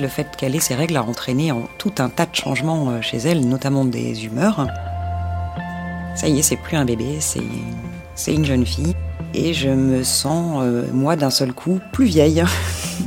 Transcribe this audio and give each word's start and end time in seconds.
Le 0.00 0.08
fait 0.08 0.34
qu'elle 0.36 0.56
ait 0.56 0.60
ses 0.60 0.74
règles 0.74 0.96
a 0.96 1.02
entraîné 1.02 1.52
en 1.52 1.68
tout 1.76 1.92
un 1.98 2.08
tas 2.08 2.24
de 2.24 2.34
changements 2.34 2.88
euh, 2.88 3.00
chez 3.02 3.18
elle, 3.18 3.46
notamment 3.46 3.84
des 3.84 4.24
humeurs. 4.24 4.66
Ça 6.14 6.26
y 6.26 6.38
est, 6.38 6.42
c'est 6.42 6.56
plus 6.56 6.76
un 6.76 6.86
bébé, 6.86 7.18
c'est 7.20 8.32
une 8.32 8.44
jeune 8.44 8.64
fille. 8.64 8.94
Et 9.34 9.52
je 9.52 9.68
me 9.68 10.02
sens, 10.02 10.60
euh, 10.62 10.86
moi, 10.92 11.16
d'un 11.16 11.30
seul 11.30 11.52
coup, 11.52 11.80
plus 11.92 12.06
vieille. 12.06 12.42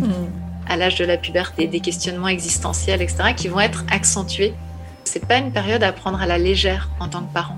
à 0.67 0.77
l'âge 0.77 0.95
de 0.95 1.05
la 1.05 1.17
puberté, 1.17 1.67
des 1.67 1.79
questionnements 1.79 2.27
existentiels, 2.27 3.01
etc., 3.01 3.34
qui 3.35 3.48
vont 3.48 3.59
être 3.59 3.85
accentués. 3.91 4.53
C'est 5.03 5.25
pas 5.25 5.37
une 5.37 5.51
période 5.51 5.84
à 5.84 5.91
prendre 5.93 6.21
à 6.21 6.27
la 6.27 6.37
légère 6.37 6.89
en 6.99 7.09
tant 7.09 7.21
que 7.21 7.34
parent. 7.34 7.57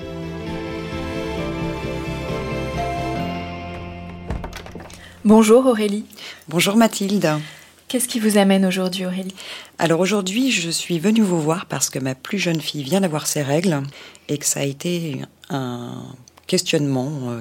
Bonjour 5.23 5.67
Aurélie. 5.67 6.05
Bonjour 6.49 6.75
Mathilde. 6.75 7.29
Qu'est-ce 7.87 8.07
qui 8.07 8.19
vous 8.19 8.39
amène 8.39 8.65
aujourd'hui 8.65 9.05
Aurélie? 9.05 9.35
Alors 9.77 9.99
aujourd'hui, 9.99 10.49
je 10.49 10.71
suis 10.71 10.97
venue 10.97 11.21
vous 11.21 11.39
voir 11.39 11.67
parce 11.67 11.91
que 11.91 11.99
ma 11.99 12.15
plus 12.15 12.39
jeune 12.39 12.59
fille 12.59 12.81
vient 12.81 13.01
d'avoir 13.01 13.27
ses 13.27 13.43
règles 13.43 13.83
et 14.29 14.39
que 14.39 14.47
ça 14.47 14.61
a 14.61 14.63
été 14.63 15.21
un 15.51 16.05
questionnement 16.47 17.11
euh, 17.29 17.39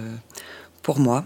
pour 0.82 0.99
moi 0.99 1.25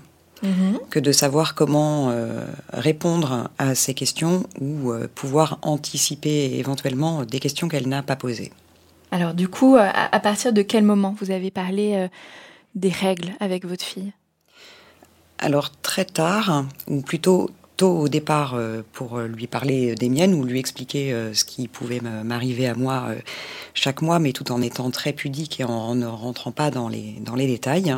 que 0.90 1.00
de 1.00 1.10
savoir 1.10 1.54
comment 1.54 2.10
euh, 2.10 2.44
répondre 2.72 3.48
à 3.58 3.74
ces 3.74 3.94
questions 3.94 4.44
ou 4.60 4.92
euh, 4.92 5.08
pouvoir 5.12 5.58
anticiper 5.62 6.58
éventuellement 6.58 7.24
des 7.24 7.40
questions 7.40 7.66
qu'elle 7.66 7.88
n'a 7.88 8.02
pas 8.02 8.14
posées. 8.14 8.52
Alors 9.10 9.34
du 9.34 9.48
coup, 9.48 9.74
à, 9.76 9.88
à 9.88 10.20
partir 10.20 10.52
de 10.52 10.62
quel 10.62 10.84
moment 10.84 11.16
vous 11.18 11.30
avez 11.30 11.50
parlé 11.50 12.08
des 12.74 12.90
règles 12.90 13.32
avec 13.40 13.64
votre 13.64 13.84
fille? 13.84 14.12
Alors 15.38 15.70
très 15.82 16.04
tard, 16.04 16.64
ou 16.86 17.02
plutôt 17.02 17.50
tôt 17.76 17.98
au 17.98 18.08
départ 18.08 18.54
euh, 18.54 18.82
pour 18.92 19.18
euh, 19.18 19.26
lui 19.26 19.48
parler 19.48 19.96
des 19.96 20.08
miennes 20.08 20.32
ou 20.34 20.44
lui 20.44 20.60
expliquer 20.60 21.12
euh, 21.12 21.34
ce 21.34 21.44
qui 21.44 21.66
pouvait 21.66 22.00
m'arriver 22.00 22.68
à 22.68 22.74
moi 22.74 23.06
euh, 23.08 23.18
chaque 23.74 24.00
mois, 24.00 24.20
mais 24.20 24.32
tout 24.32 24.52
en 24.52 24.62
étant 24.62 24.90
très 24.90 25.12
pudique 25.12 25.60
et 25.60 25.64
en 25.64 25.94
ne 25.96 26.06
rentrant 26.06 26.52
pas 26.52 26.70
dans 26.70 26.88
les, 26.88 27.20
détails. 27.46 27.96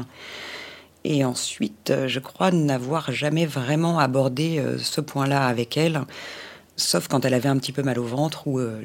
Et 1.05 1.25
ensuite, 1.25 1.91
euh, 1.91 2.09
je 2.09 2.19
crois 2.19 2.51
n'avoir 2.51 3.13
jamais 3.13 3.47
vraiment 3.47 3.99
abordé 3.99 4.59
euh, 4.59 4.79
ce 4.79 5.01
point-là 5.01 5.47
avec 5.47 5.77
elle, 5.77 6.01
sauf 6.77 7.07
quand 7.07 7.25
elle 7.25 7.35
avait 7.35 7.49
un 7.49 7.59
petit 7.59 7.73
peu 7.73 7.83
mal 7.83 7.99
au 7.99 8.05
ventre, 8.05 8.49
où 8.49 8.59
euh, 8.59 8.83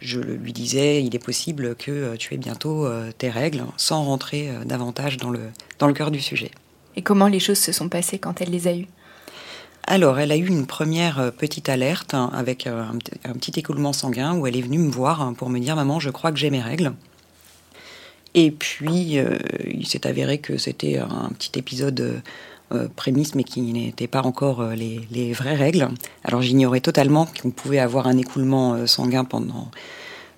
je 0.00 0.20
lui 0.20 0.52
disais, 0.52 1.02
il 1.02 1.14
est 1.14 1.24
possible 1.24 1.74
que 1.74 1.90
euh, 1.90 2.16
tu 2.16 2.34
aies 2.34 2.38
bientôt 2.38 2.86
euh, 2.86 3.10
tes 3.16 3.30
règles, 3.30 3.64
sans 3.76 4.04
rentrer 4.04 4.48
euh, 4.48 4.64
davantage 4.64 5.16
dans 5.16 5.30
le, 5.30 5.40
dans 5.78 5.88
le 5.88 5.92
cœur 5.92 6.10
du 6.10 6.20
sujet. 6.20 6.50
Et 6.98 7.02
comment 7.02 7.28
les 7.28 7.38
choses 7.38 7.60
se 7.60 7.70
sont 7.70 7.88
passées 7.88 8.18
quand 8.18 8.40
elle 8.40 8.50
les 8.50 8.66
a 8.66 8.74
eues 8.74 8.88
Alors, 9.84 10.18
elle 10.18 10.32
a 10.32 10.36
eu 10.36 10.48
une 10.48 10.66
première 10.66 11.20
euh, 11.20 11.30
petite 11.30 11.68
alerte 11.68 12.12
hein, 12.12 12.28
avec 12.32 12.66
euh, 12.66 12.82
un, 13.24 13.34
petit- 13.34 13.52
écoulement 13.56 13.92
sanguin 13.92 14.34
où 14.34 14.48
elle 14.48 14.56
est 14.56 14.62
venue 14.62 14.80
me 14.80 14.90
voir 14.90 15.22
hein, 15.22 15.32
pour 15.32 15.48
me 15.48 15.60
dire 15.60 15.76
Maman, 15.76 16.00
je 16.00 16.10
crois 16.10 16.32
que 16.32 16.38
j'ai 16.38 16.50
mes 16.50 16.60
règles. 16.60 16.92
Et 18.34 18.50
puis, 18.50 19.20
euh, 19.20 19.38
il 19.64 19.86
s'est 19.86 20.08
avéré 20.08 20.38
que 20.38 20.58
c'était 20.58 20.98
un 20.98 21.30
petit 21.38 21.56
épisode 21.56 22.20
prémisse, 22.96 23.36
mais 23.36 23.44
qui 23.44 23.60
n'était 23.60 24.08
pas 24.08 24.22
encore 24.22 24.62
les, 24.72 25.32
vraies 25.32 25.54
règles. 25.54 25.88
Alors, 26.24 26.42
j'ignorais 26.42 26.80
totalement 26.80 27.28
qu'on 27.40 27.50
pouvait 27.50 27.78
avoir 27.78 28.08
un 28.08 28.18
écoulement 28.18 28.88
sanguin 28.88 29.24
pendant 29.24 29.70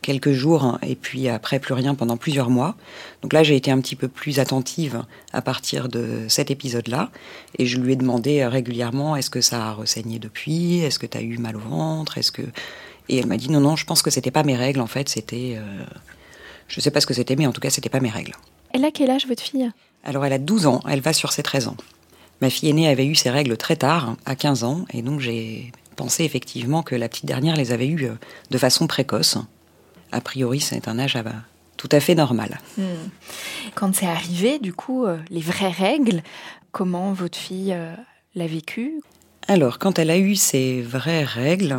quelques 0.00 0.32
jours 0.32 0.64
hein, 0.64 0.78
et 0.82 0.94
puis 0.94 1.28
après 1.28 1.58
plus 1.58 1.74
rien 1.74 1.94
pendant 1.94 2.16
plusieurs 2.16 2.50
mois. 2.50 2.76
Donc 3.22 3.32
là, 3.32 3.42
j'ai 3.42 3.56
été 3.56 3.70
un 3.70 3.80
petit 3.80 3.96
peu 3.96 4.08
plus 4.08 4.38
attentive 4.38 5.02
à 5.32 5.42
partir 5.42 5.88
de 5.88 6.26
cet 6.28 6.50
épisode-là 6.50 7.10
et 7.58 7.66
je 7.66 7.78
lui 7.78 7.92
ai 7.92 7.96
demandé 7.96 8.40
euh, 8.40 8.48
régulièrement 8.48 9.16
est-ce 9.16 9.30
que 9.30 9.40
ça 9.40 9.68
a 9.68 9.72
ressaigné 9.72 10.18
depuis? 10.18 10.80
Est-ce 10.80 10.98
que 10.98 11.06
tu 11.06 11.18
as 11.18 11.22
eu 11.22 11.38
mal 11.38 11.56
au 11.56 11.60
ventre? 11.60 12.18
Est-ce 12.18 12.32
que 12.32 12.42
et 13.08 13.16
elle 13.16 13.26
m'a 13.26 13.36
dit 13.36 13.50
non 13.50 13.60
non, 13.60 13.76
je 13.76 13.84
pense 13.84 14.02
que 14.02 14.10
c'était 14.10 14.30
pas 14.30 14.44
mes 14.44 14.56
règles 14.56 14.80
en 14.80 14.86
fait, 14.86 15.08
c'était 15.08 15.56
euh, 15.56 15.84
je 16.68 16.80
sais 16.80 16.90
pas 16.90 17.00
ce 17.00 17.06
que 17.06 17.14
c'était 17.14 17.36
mais 17.36 17.46
en 17.46 17.52
tout 17.52 17.60
cas, 17.60 17.70
c'était 17.70 17.88
pas 17.88 18.00
mes 18.00 18.10
règles. 18.10 18.34
Elle 18.72 18.84
a 18.84 18.90
quel 18.90 19.10
âge 19.10 19.26
votre 19.26 19.42
fille? 19.42 19.70
Alors 20.04 20.24
elle 20.24 20.32
a 20.32 20.38
12 20.38 20.66
ans, 20.66 20.80
elle 20.88 21.00
va 21.00 21.12
sur 21.12 21.32
ses 21.32 21.42
13 21.42 21.68
ans. 21.68 21.76
Ma 22.40 22.48
fille 22.48 22.70
aînée 22.70 22.88
avait 22.88 23.06
eu 23.06 23.14
ses 23.14 23.30
règles 23.30 23.56
très 23.56 23.76
tard, 23.76 24.16
à 24.24 24.34
15 24.34 24.64
ans, 24.64 24.84
et 24.94 25.02
donc 25.02 25.20
j'ai 25.20 25.72
pensé 25.96 26.24
effectivement 26.24 26.82
que 26.82 26.94
la 26.94 27.08
petite 27.08 27.26
dernière 27.26 27.56
les 27.56 27.72
avait 27.72 27.86
eues 27.86 28.06
euh, 28.06 28.14
de 28.50 28.58
façon 28.58 28.86
précoce. 28.86 29.36
A 30.12 30.20
priori, 30.20 30.60
c'est 30.60 30.88
un 30.88 30.98
âge 30.98 31.16
tout 31.76 31.88
à 31.92 32.00
fait 32.00 32.14
normal. 32.14 32.60
Quand 33.74 33.94
c'est 33.94 34.06
arrivé, 34.06 34.58
du 34.58 34.74
coup, 34.74 35.06
euh, 35.06 35.16
les 35.30 35.40
vraies 35.40 35.70
règles, 35.70 36.22
comment 36.72 37.12
votre 37.12 37.38
fille 37.38 37.72
euh, 37.72 37.94
l'a 38.34 38.46
vécu? 38.46 39.00
Alors, 39.48 39.78
quand 39.78 39.98
elle 39.98 40.10
a 40.10 40.18
eu 40.18 40.34
ses 40.34 40.82
vraies 40.82 41.24
règles, 41.24 41.78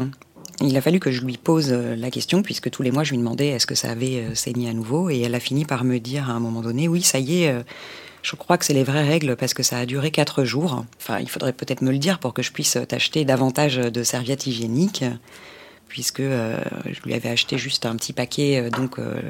il 0.59 0.75
a 0.75 0.81
fallu 0.81 0.99
que 0.99 1.11
je 1.11 1.21
lui 1.21 1.37
pose 1.37 1.71
euh, 1.71 1.95
la 1.95 2.09
question, 2.09 2.41
puisque 2.41 2.71
tous 2.71 2.81
les 2.81 2.89
mois, 2.89 3.03
je 3.03 3.11
lui 3.11 3.19
demandais 3.19 3.49
est-ce 3.49 3.67
que 3.67 3.75
ça 3.75 3.91
avait 3.91 4.21
euh, 4.21 4.33
saigné 4.33 4.69
à 4.69 4.73
nouveau, 4.73 5.11
et 5.11 5.21
elle 5.21 5.35
a 5.35 5.39
fini 5.39 5.65
par 5.65 5.83
me 5.83 5.99
dire 5.99 6.29
à 6.29 6.33
un 6.33 6.39
moment 6.39 6.61
donné, 6.61 6.87
oui, 6.87 7.03
ça 7.03 7.19
y 7.19 7.43
est, 7.43 7.55
je 8.23 8.35
crois 8.35 8.57
que 8.57 8.65
c'est 8.65 8.73
les 8.73 8.83
vraies 8.83 9.07
règles, 9.07 9.35
parce 9.35 9.53
que 9.53 9.61
ça 9.61 9.77
a 9.77 9.85
duré 9.85 10.09
quatre 10.09 10.43
jours. 10.43 10.83
Enfin, 10.97 11.19
il 11.19 11.29
faudrait 11.29 11.53
peut-être 11.53 11.81
me 11.81 11.91
le 11.91 11.99
dire 11.99 12.17
pour 12.17 12.33
que 12.33 12.41
je 12.41 12.51
puisse 12.51 12.77
t'acheter 12.87 13.23
davantage 13.23 13.75
de 13.77 14.03
serviettes 14.03 14.47
hygiéniques, 14.47 15.05
puisque 15.91 16.21
euh, 16.21 16.57
je 16.91 17.01
lui 17.01 17.13
avais 17.13 17.29
acheté 17.29 17.57
juste 17.57 17.85
un 17.85 17.95
petit 17.95 18.13
paquet, 18.13 18.59
euh, 18.59 18.69
donc... 18.69 18.97
euh, 18.97 19.21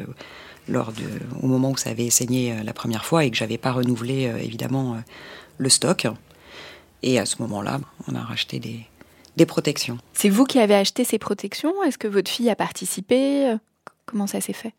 lors 0.67 0.91
de, 0.93 1.03
au 1.41 1.47
moment 1.47 1.71
où 1.71 1.77
ça 1.77 1.89
avait 1.89 2.11
saigné 2.11 2.55
la 2.63 2.71
première 2.71 3.03
fois 3.03 3.25
et 3.25 3.31
que 3.31 3.35
j'avais 3.35 3.57
pas 3.57 3.71
renouvelé 3.71 4.31
évidemment 4.43 4.95
le 5.57 5.69
stock. 5.69 6.05
Et 7.01 7.17
à 7.17 7.25
ce 7.25 7.37
moment-là, 7.41 7.81
on 8.07 8.13
a 8.13 8.21
racheté 8.21 8.59
des, 8.59 8.79
des 9.37 9.47
protections. 9.47 9.97
C'est 10.13 10.29
vous 10.29 10.45
qui 10.45 10.59
avez 10.59 10.75
acheté 10.75 11.03
ces 11.03 11.17
protections? 11.17 11.73
Est-ce 11.83 11.97
que 11.97 12.07
votre 12.07 12.29
fille 12.29 12.49
a 12.49 12.55
participé? 12.55 13.55
Comment 14.05 14.27
ça 14.27 14.39
s'est 14.39 14.53
fait? 14.53 14.73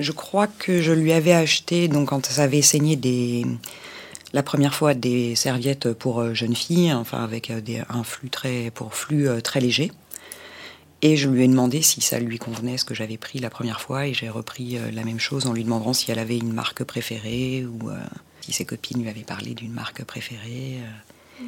Je 0.00 0.10
crois 0.10 0.48
que 0.48 0.82
je 0.82 0.92
lui 0.92 1.12
avais 1.12 1.32
acheté, 1.32 1.86
donc 1.86 2.08
quand 2.08 2.26
ça 2.26 2.42
avait 2.42 2.60
saigné 2.60 2.96
des, 2.96 3.46
la 4.32 4.42
première 4.42 4.74
fois 4.74 4.94
des 4.94 5.36
serviettes 5.36 5.92
pour 5.92 6.34
jeunes 6.34 6.56
filles, 6.56 6.92
enfin 6.92 7.22
avec 7.22 7.52
des, 7.52 7.82
un 7.88 8.02
flux 8.02 8.30
très, 8.30 8.72
pour 8.72 8.94
flux 8.94 9.28
très 9.44 9.60
léger. 9.60 9.92
Et 11.00 11.16
je 11.16 11.28
lui 11.28 11.44
ai 11.44 11.48
demandé 11.48 11.82
si 11.82 12.00
ça 12.00 12.18
lui 12.18 12.38
convenait 12.38 12.76
ce 12.76 12.84
que 12.84 12.94
j'avais 12.94 13.18
pris 13.18 13.38
la 13.38 13.50
première 13.50 13.80
fois 13.80 14.06
et 14.06 14.14
j'ai 14.14 14.28
repris 14.28 14.78
euh, 14.78 14.90
la 14.90 15.04
même 15.04 15.20
chose 15.20 15.46
en 15.46 15.52
lui 15.52 15.62
demandant 15.62 15.92
si 15.92 16.10
elle 16.10 16.18
avait 16.18 16.38
une 16.38 16.52
marque 16.52 16.82
préférée 16.82 17.64
ou 17.64 17.90
euh, 17.90 17.96
si 18.40 18.52
ses 18.52 18.64
copines 18.64 19.02
lui 19.02 19.08
avaient 19.08 19.22
parlé 19.22 19.54
d'une 19.54 19.72
marque 19.72 20.02
préférée, 20.04 20.78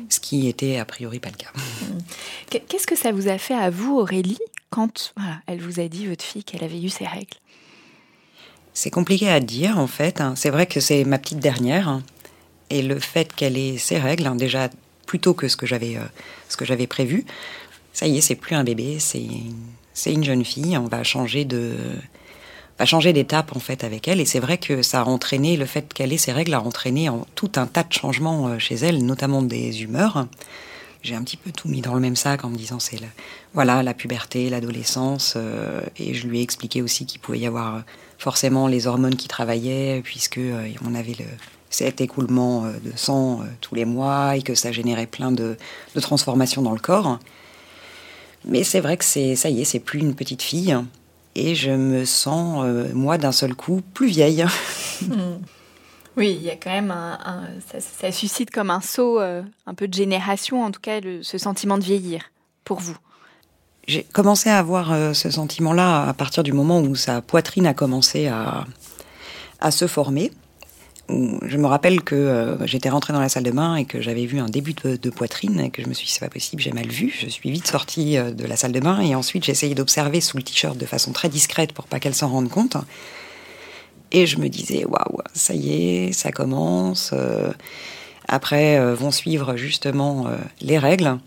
ce 0.08 0.20
qui 0.20 0.48
était 0.48 0.78
a 0.78 0.84
priori 0.84 1.18
pas 1.18 1.30
le 1.30 1.36
cas. 1.36 1.50
Qu'est-ce 2.68 2.86
que 2.86 2.96
ça 2.96 3.12
vous 3.12 3.28
a 3.28 3.38
fait 3.38 3.54
à 3.54 3.70
vous, 3.70 3.98
Aurélie, 3.98 4.38
quand 4.70 5.12
elle 5.46 5.60
vous 5.60 5.80
a 5.80 5.88
dit, 5.88 6.06
votre 6.06 6.24
fille, 6.24 6.44
qu'elle 6.44 6.62
avait 6.62 6.80
eu 6.80 6.88
ses 6.88 7.06
règles? 7.06 7.36
C'est 8.72 8.90
compliqué 8.90 9.28
à 9.28 9.40
dire, 9.40 9.78
en 9.78 9.86
fait. 9.86 10.20
Hein. 10.20 10.34
C'est 10.36 10.50
vrai 10.50 10.66
que 10.66 10.80
c'est 10.80 11.04
ma 11.04 11.18
petite 11.18 11.40
dernière. 11.40 11.88
Hein. 11.88 12.02
Et 12.70 12.82
le 12.82 12.98
fait 13.00 13.34
qu'elle 13.34 13.58
ait 13.58 13.78
ses 13.78 13.98
règles, 13.98 14.26
hein, 14.26 14.36
déjà 14.36 14.70
plus 15.06 15.18
tôt 15.18 15.34
que 15.34 15.48
ce 15.48 15.56
que 15.56 15.66
j'avais 15.66 15.96
euh, 15.96 16.04
ce 16.48 16.56
que 16.56 16.64
j'avais 16.64 16.86
prévu, 16.86 17.24
ça 18.00 18.06
y 18.06 18.16
est, 18.16 18.22
c'est 18.22 18.34
plus 18.34 18.56
un 18.56 18.64
bébé, 18.64 18.96
c'est 18.98 20.10
une 20.10 20.24
jeune 20.24 20.42
fille. 20.42 20.78
On 20.78 20.86
va 20.86 21.02
changer 21.02 21.44
de 21.44 21.76
va 22.78 22.86
changer 22.86 23.12
d'étape 23.12 23.54
en 23.54 23.60
fait 23.60 23.84
avec 23.84 24.08
elle. 24.08 24.20
Et 24.20 24.24
c'est 24.24 24.40
vrai 24.40 24.56
que 24.56 24.80
ça 24.80 25.02
a 25.02 25.04
entraîné 25.04 25.58
le 25.58 25.66
fait 25.66 25.92
qu'elle 25.92 26.14
ait 26.14 26.16
ses 26.16 26.32
règles 26.32 26.54
a 26.54 26.62
entraîné 26.62 27.10
en 27.10 27.26
tout 27.34 27.52
un 27.56 27.66
tas 27.66 27.82
de 27.82 27.92
changements 27.92 28.48
euh, 28.48 28.58
chez 28.58 28.76
elle, 28.76 29.04
notamment 29.04 29.42
des 29.42 29.82
humeurs 29.82 30.26
j'ai 31.02 31.14
un 31.14 31.22
petit 31.22 31.38
peu 31.38 31.50
tout 31.50 31.68
mis 31.68 31.80
dans 31.82 31.94
le 31.94 32.00
même 32.00 32.16
sac 32.16 32.44
en 32.44 32.50
me 32.50 32.56
disant 32.56 32.78
c'est 32.78 32.98
voilà 33.54 33.82
la 33.82 33.94
puberté, 33.94 34.50
l'adolescence, 34.50 35.34
euh, 35.36 35.80
et 35.98 36.12
je 36.12 36.26
lui 36.26 36.40
ai 36.40 36.42
expliqué 36.42 36.82
aussi 36.82 37.06
qu'il 37.06 37.20
pouvait 37.20 37.38
y 37.38 37.46
avoir 37.46 37.76
euh, 37.76 37.80
forcément 38.18 38.66
les 38.66 38.86
hormones 38.86 39.16
qui 39.16 39.28
travaillaient 39.28 40.00
puisque 40.04 40.40
on 40.84 40.94
avait 40.94 41.16
le, 41.18 41.24
cet 41.70 42.00
écoulement 42.00 42.64
de 42.64 42.92
sang 42.96 43.40
tous 43.60 43.74
les 43.74 43.86
mois 43.86 44.36
et 44.36 44.42
que 44.42 44.54
ça 44.54 44.72
générait 44.72 45.06
plein 45.06 45.32
de 45.32 45.56
transformations 46.00 46.62
dans 46.62 46.72
le 46.72 46.80
corps. 46.80 47.18
Mais 48.44 48.64
c'est 48.64 48.80
vrai 48.80 48.96
que 48.96 49.04
c'est 49.04 49.36
ça 49.36 49.50
y 49.50 49.60
est, 49.60 49.64
c'est 49.64 49.80
plus 49.80 50.00
une 50.00 50.14
petite 50.14 50.42
fille 50.42 50.76
et 51.34 51.54
je 51.54 51.70
me 51.70 52.04
sens 52.04 52.64
moi 52.94 53.18
d'un 53.18 53.32
seul 53.32 53.54
coup 53.54 53.82
plus 53.94 54.08
vieille. 54.08 54.44
Hmm. 55.00 55.38
Oui, 56.16 56.36
il 56.38 56.42
y 56.42 56.50
a 56.50 56.56
quand 56.56 56.70
même 56.70 56.90
un, 56.90 57.46
ça, 57.78 58.12
suscite 58.12 58.50
comme 58.50 58.70
un 58.70 58.80
saut, 58.80 59.20
euh, 59.20 59.42
un 59.66 59.74
peu 59.74 59.88
de 59.88 59.94
génération, 59.94 60.62
en 60.62 60.70
tout 60.70 60.80
cas, 60.80 61.00
ce 61.22 61.38
sentiment 61.38 61.78
de 61.78 61.82
vieillir 61.82 62.24
pour 62.64 62.80
vous. 62.80 62.96
J'ai 63.86 64.02
commencé 64.02 64.50
à 64.50 64.58
avoir 64.58 64.92
euh, 64.92 65.12
ce 65.14 65.30
sentiment-là 65.30 66.08
à 66.08 66.12
partir 66.12 66.42
du 66.42 66.52
moment 66.52 66.80
où 66.80 66.94
sa 66.94 67.22
poitrine 67.22 67.66
a 67.66 67.74
commencé 67.74 68.26
à, 68.26 68.66
à 69.60 69.70
se 69.70 69.86
former. 69.86 70.32
Je 71.46 71.56
me 71.56 71.66
rappelle 71.66 72.02
que 72.02 72.14
euh, 72.14 72.66
j'étais 72.66 72.88
rentrée 72.88 73.12
dans 73.12 73.20
la 73.20 73.28
salle 73.28 73.42
de 73.42 73.50
bain 73.50 73.76
et 73.76 73.84
que 73.84 74.00
j'avais 74.00 74.26
vu 74.26 74.38
un 74.38 74.46
début 74.46 74.74
de, 74.74 75.10
poitrine 75.10 75.60
et 75.60 75.70
que 75.70 75.82
je 75.82 75.88
me 75.88 75.94
suis 75.94 76.06
dit 76.06 76.12
c'est 76.12 76.20
pas 76.20 76.28
possible, 76.28 76.62
j'ai 76.62 76.72
mal 76.72 76.88
vu. 76.88 77.14
Je 77.18 77.28
suis 77.28 77.50
vite 77.50 77.66
sortie 77.66 78.16
de 78.16 78.44
la 78.44 78.56
salle 78.56 78.72
de 78.72 78.80
bain 78.80 79.00
et 79.00 79.14
ensuite 79.14 79.44
j'ai 79.44 79.52
essayé 79.52 79.74
d'observer 79.74 80.20
sous 80.20 80.36
le 80.36 80.42
t-shirt 80.42 80.76
de 80.76 80.86
façon 80.86 81.12
très 81.12 81.28
discrète 81.28 81.72
pour 81.72 81.86
pas 81.86 82.00
qu'elle 82.00 82.14
s'en 82.14 82.28
rende 82.28 82.48
compte. 82.48 82.76
Et 84.12 84.26
je 84.26 84.38
me 84.38 84.48
disais, 84.48 84.84
waouh, 84.84 85.20
ça 85.34 85.54
y 85.54 85.72
est, 85.72 86.12
ça 86.12 86.32
commence. 86.32 87.10
Euh, 87.12 87.52
après 88.28 88.78
euh, 88.78 88.94
vont 88.94 89.10
suivre 89.10 89.56
justement 89.56 90.26
euh, 90.26 90.36
les 90.60 90.78
règles. 90.78 91.18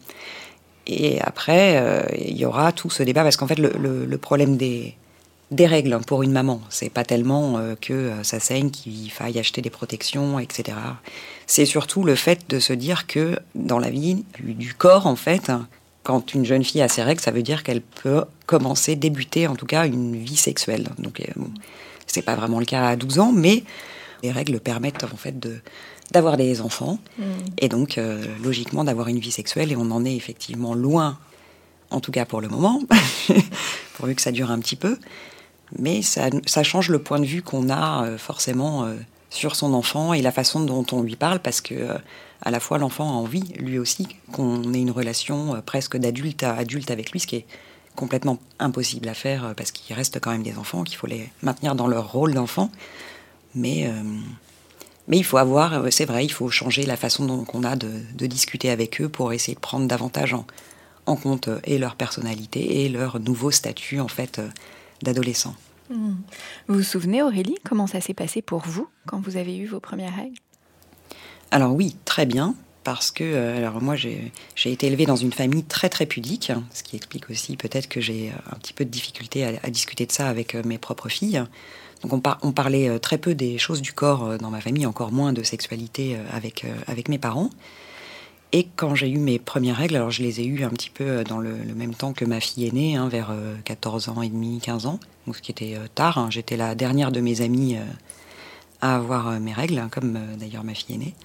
Et 0.85 1.21
après, 1.21 1.81
il 2.27 2.37
y 2.37 2.43
aura 2.43 2.73
tout 2.73 2.89
ce 2.89 3.03
débat, 3.03 3.23
parce 3.23 3.37
qu'en 3.37 3.47
fait, 3.47 3.57
le, 3.57 4.17
problème 4.17 4.57
des, 4.57 4.97
des 5.53 5.67
règles 5.67 5.99
pour 6.05 6.23
une 6.23 6.31
maman, 6.31 6.61
c'est 6.69 6.89
pas 6.89 7.03
tellement 7.03 7.59
que 7.81 8.11
ça 8.23 8.39
saigne, 8.39 8.69
qu'il 8.69 9.11
faille 9.11 9.39
acheter 9.39 9.61
des 9.61 9.69
protections, 9.69 10.39
etc. 10.39 10.77
C'est 11.47 11.65
surtout 11.65 12.03
le 12.03 12.15
fait 12.15 12.49
de 12.49 12.59
se 12.59 12.73
dire 12.73 13.07
que 13.07 13.37
dans 13.55 13.79
la 13.79 13.89
vie 13.89 14.25
du 14.39 14.73
corps, 14.73 15.07
en 15.07 15.15
fait, 15.15 15.51
quand 16.03 16.33
une 16.33 16.45
jeune 16.45 16.63
fille 16.63 16.81
a 16.81 16.87
ses 16.87 17.03
règles, 17.03 17.21
ça 17.21 17.31
veut 17.31 17.43
dire 17.43 17.63
qu'elle 17.63 17.81
peut 17.81 18.23
commencer, 18.45 18.95
débuter 18.95 19.47
en 19.47 19.55
tout 19.55 19.65
cas 19.65 19.87
une 19.87 20.15
vie 20.15 20.35
sexuelle. 20.35 20.89
Donc, 20.99 21.21
bon, 21.35 21.49
c'est 22.07 22.21
pas 22.21 22.35
vraiment 22.35 22.59
le 22.59 22.65
cas 22.65 22.87
à 22.87 22.95
12 22.95 23.19
ans, 23.19 23.31
mais 23.33 23.63
les 24.21 24.31
règles 24.31 24.59
permettent 24.59 25.03
en 25.03 25.17
fait 25.17 25.39
de 25.39 25.57
d'avoir 26.11 26.37
des 26.37 26.61
enfants 26.61 26.99
mm. 27.17 27.23
et 27.57 27.69
donc 27.69 27.97
euh, 27.97 28.23
logiquement 28.43 28.83
d'avoir 28.83 29.07
une 29.07 29.17
vie 29.17 29.31
sexuelle 29.31 29.71
et 29.71 29.75
on 29.75 29.89
en 29.89 30.05
est 30.05 30.15
effectivement 30.15 30.75
loin, 30.75 31.17
en 31.89 32.01
tout 32.01 32.11
cas 32.11 32.25
pour 32.25 32.39
le 32.39 32.49
moment, 32.49 32.81
pourvu 33.97 34.13
que 34.13 34.21
ça 34.21 34.31
dure 34.31 34.51
un 34.51 34.59
petit 34.59 34.75
peu. 34.75 34.99
Mais 35.79 36.01
ça, 36.01 36.29
change 36.63 36.89
le 36.89 36.99
point 36.99 37.19
de 37.19 37.25
vue 37.25 37.41
qu'on 37.41 37.69
a 37.69 38.05
euh, 38.05 38.17
forcément 38.17 38.85
euh, 38.85 38.95
sur 39.29 39.55
son 39.55 39.73
enfant 39.73 40.13
et 40.13 40.21
la 40.21 40.31
façon 40.31 40.61
dont 40.61 40.85
on 40.91 41.01
lui 41.01 41.15
parle 41.15 41.39
parce 41.39 41.61
que 41.61 41.89
à 42.41 42.51
la 42.51 42.59
fois 42.59 42.77
l'enfant 42.77 43.09
a 43.09 43.13
envie 43.13 43.53
lui 43.57 43.79
aussi 43.79 44.07
qu'on 44.31 44.73
ait 44.73 44.81
une 44.81 44.91
relation 44.91 45.61
presque 45.65 45.97
d'adulte 45.97 46.43
à 46.43 46.55
adulte 46.55 46.91
avec 46.91 47.11
lui, 47.11 47.19
ce 47.19 47.25
qui 47.25 47.37
est 47.37 47.45
complètement 47.95 48.39
impossible 48.59 49.07
à 49.07 49.13
faire 49.13 49.45
euh, 49.45 49.53
parce 49.53 49.71
qu'il 49.71 49.95
reste 49.95 50.19
quand 50.19 50.31
même 50.31 50.43
des 50.43 50.57
enfants, 50.57 50.83
qu'il 50.83 50.97
faut 50.97 51.07
les 51.07 51.29
maintenir 51.41 51.75
dans 51.75 51.87
leur 51.87 52.11
rôle 52.11 52.33
d'enfant. 52.33 52.69
Mais, 53.55 53.87
euh, 53.87 53.91
mais 55.07 55.17
il 55.17 55.23
faut 55.23 55.37
avoir, 55.37 55.73
euh, 55.73 55.89
c'est 55.91 56.05
vrai, 56.05 56.25
il 56.25 56.31
faut 56.31 56.49
changer 56.49 56.83
la 56.83 56.97
façon 56.97 57.25
dont 57.25 57.45
on 57.53 57.63
a 57.63 57.75
de, 57.75 58.25
discuter 58.25 58.69
avec 58.69 59.01
eux 59.01 59.09
pour 59.09 59.33
essayer 59.33 59.55
de 59.55 59.59
prendre 59.59 59.87
davantage 59.87 60.33
en, 60.33 60.45
en, 61.05 61.15
compte 61.15 61.49
et 61.65 61.77
leur 61.77 61.95
personnalité 61.95 62.83
et 62.83 62.89
leur 62.89 63.19
nouveau 63.19 63.51
statut 63.51 63.99
en 63.99 64.07
fait 64.07 64.41
d'adolescent. 65.03 65.55
Hmm. 65.89 66.15
Vous 66.67 66.75
vous 66.75 66.83
souvenez 66.83 67.21
Aurélie 67.21 67.57
comment 67.63 67.87
ça 67.87 68.01
s'est 68.01 68.13
passé 68.13 68.41
pour 68.41 68.61
vous 68.61 68.87
quand 69.05 69.19
vous 69.19 69.37
avez 69.37 69.57
eu 69.57 69.65
vos 69.65 69.79
premières 69.79 70.15
règles? 70.15 70.37
Alors 71.51 71.73
oui, 71.73 71.95
très 72.05 72.25
bien 72.25 72.55
parce 72.83 73.11
que, 73.11 73.23
euh, 73.23 73.57
alors 73.57 73.81
moi, 73.81 73.95
j'ai 73.95 74.31
été 74.65 74.87
élevée 74.87 75.05
dans 75.05 75.15
une 75.15 75.31
famille 75.31 75.63
très 75.63 75.89
très 75.89 76.05
pudique, 76.05 76.51
ce 76.73 76.83
qui 76.83 76.95
explique 76.95 77.29
aussi 77.29 77.57
peut-être 77.57 77.87
que 77.87 78.01
j'ai 78.01 78.29
euh, 78.29 78.51
un 78.51 78.55
petit 78.57 78.73
peu 78.73 78.85
de 78.85 78.89
difficulté 78.89 79.45
à, 79.45 79.69
discuter 79.69 80.05
de 80.05 80.11
ça 80.11 80.27
avec 80.27 80.55
euh, 80.55 80.63
mes 80.65 80.77
propres 80.77 81.09
filles. 81.09 81.43
Donc 82.01 82.13
on, 82.13 82.21
on, 82.41 82.51
parlait 82.51 82.99
très 82.99 83.17
peu 83.17 83.33
des 83.33 83.57
choses 83.57 83.81
du 83.81 83.93
corps 83.93 84.37
dans 84.37 84.49
ma 84.49 84.59
famille, 84.59 84.85
encore 84.85 85.13
moins 85.13 85.31
de 85.31 85.41
sexualité 85.41 86.17
avec, 86.33 86.65
avec 86.87 87.07
mes 87.07 87.17
parents. 87.17 87.49
Et 88.55 88.67
quand 88.75 88.93
j'ai 88.93 89.09
eu 89.09 89.17
mes 89.17 89.39
premières 89.39 89.77
règles, 89.77 89.95
alors 89.95 90.11
je 90.11 90.21
les 90.21 90.39
ai 90.39 90.45
eues 90.45 90.63
un 90.63 90.69
petit 90.69 90.91
peu 90.91 91.23
dans 91.23 91.39
le, 91.39 91.55
même 91.75 91.95
temps 91.95 92.13
que 92.13 92.23
ma 92.23 92.39
fille 92.39 92.67
aînée, 92.67 92.95
hein, 92.95 93.09
vers 93.09 93.35
14 93.65 94.09
ans 94.09 94.21
et 94.21 94.29
demi, 94.29 94.59
15 94.61 94.85
ans, 94.85 94.99
donc 95.25 95.35
ce 95.35 95.41
qui 95.41 95.51
était 95.51 95.75
tard. 95.95 96.19
Hein. 96.19 96.27
J'étais 96.29 96.55
la 96.55 96.75
dernière 96.75 97.11
de 97.11 97.19
mes 97.19 97.41
amies 97.41 97.77
à 98.79 98.95
avoir 98.95 99.39
mes 99.39 99.53
règles, 99.53 99.79
hein, 99.79 99.89
comme 99.91 100.19
d'ailleurs 100.37 100.63
ma 100.63 100.75
fille 100.75 100.95
aînée. 100.95 101.15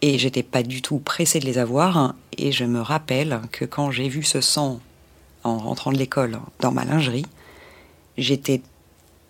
Et 0.00 0.18
j'étais 0.18 0.42
pas 0.42 0.64
du 0.64 0.82
tout 0.82 0.98
pressée 0.98 1.38
de 1.38 1.46
les 1.46 1.58
avoir. 1.58 2.16
Et 2.36 2.50
je 2.50 2.64
me 2.64 2.80
rappelle 2.80 3.40
que 3.52 3.64
quand 3.64 3.92
j'ai 3.92 4.08
vu 4.08 4.24
ce 4.24 4.40
sang 4.40 4.80
en 5.44 5.58
rentrant 5.58 5.92
de 5.92 5.96
l'école 5.96 6.40
dans 6.58 6.72
ma 6.72 6.84
lingerie, 6.84 7.26
j'étais 8.18 8.62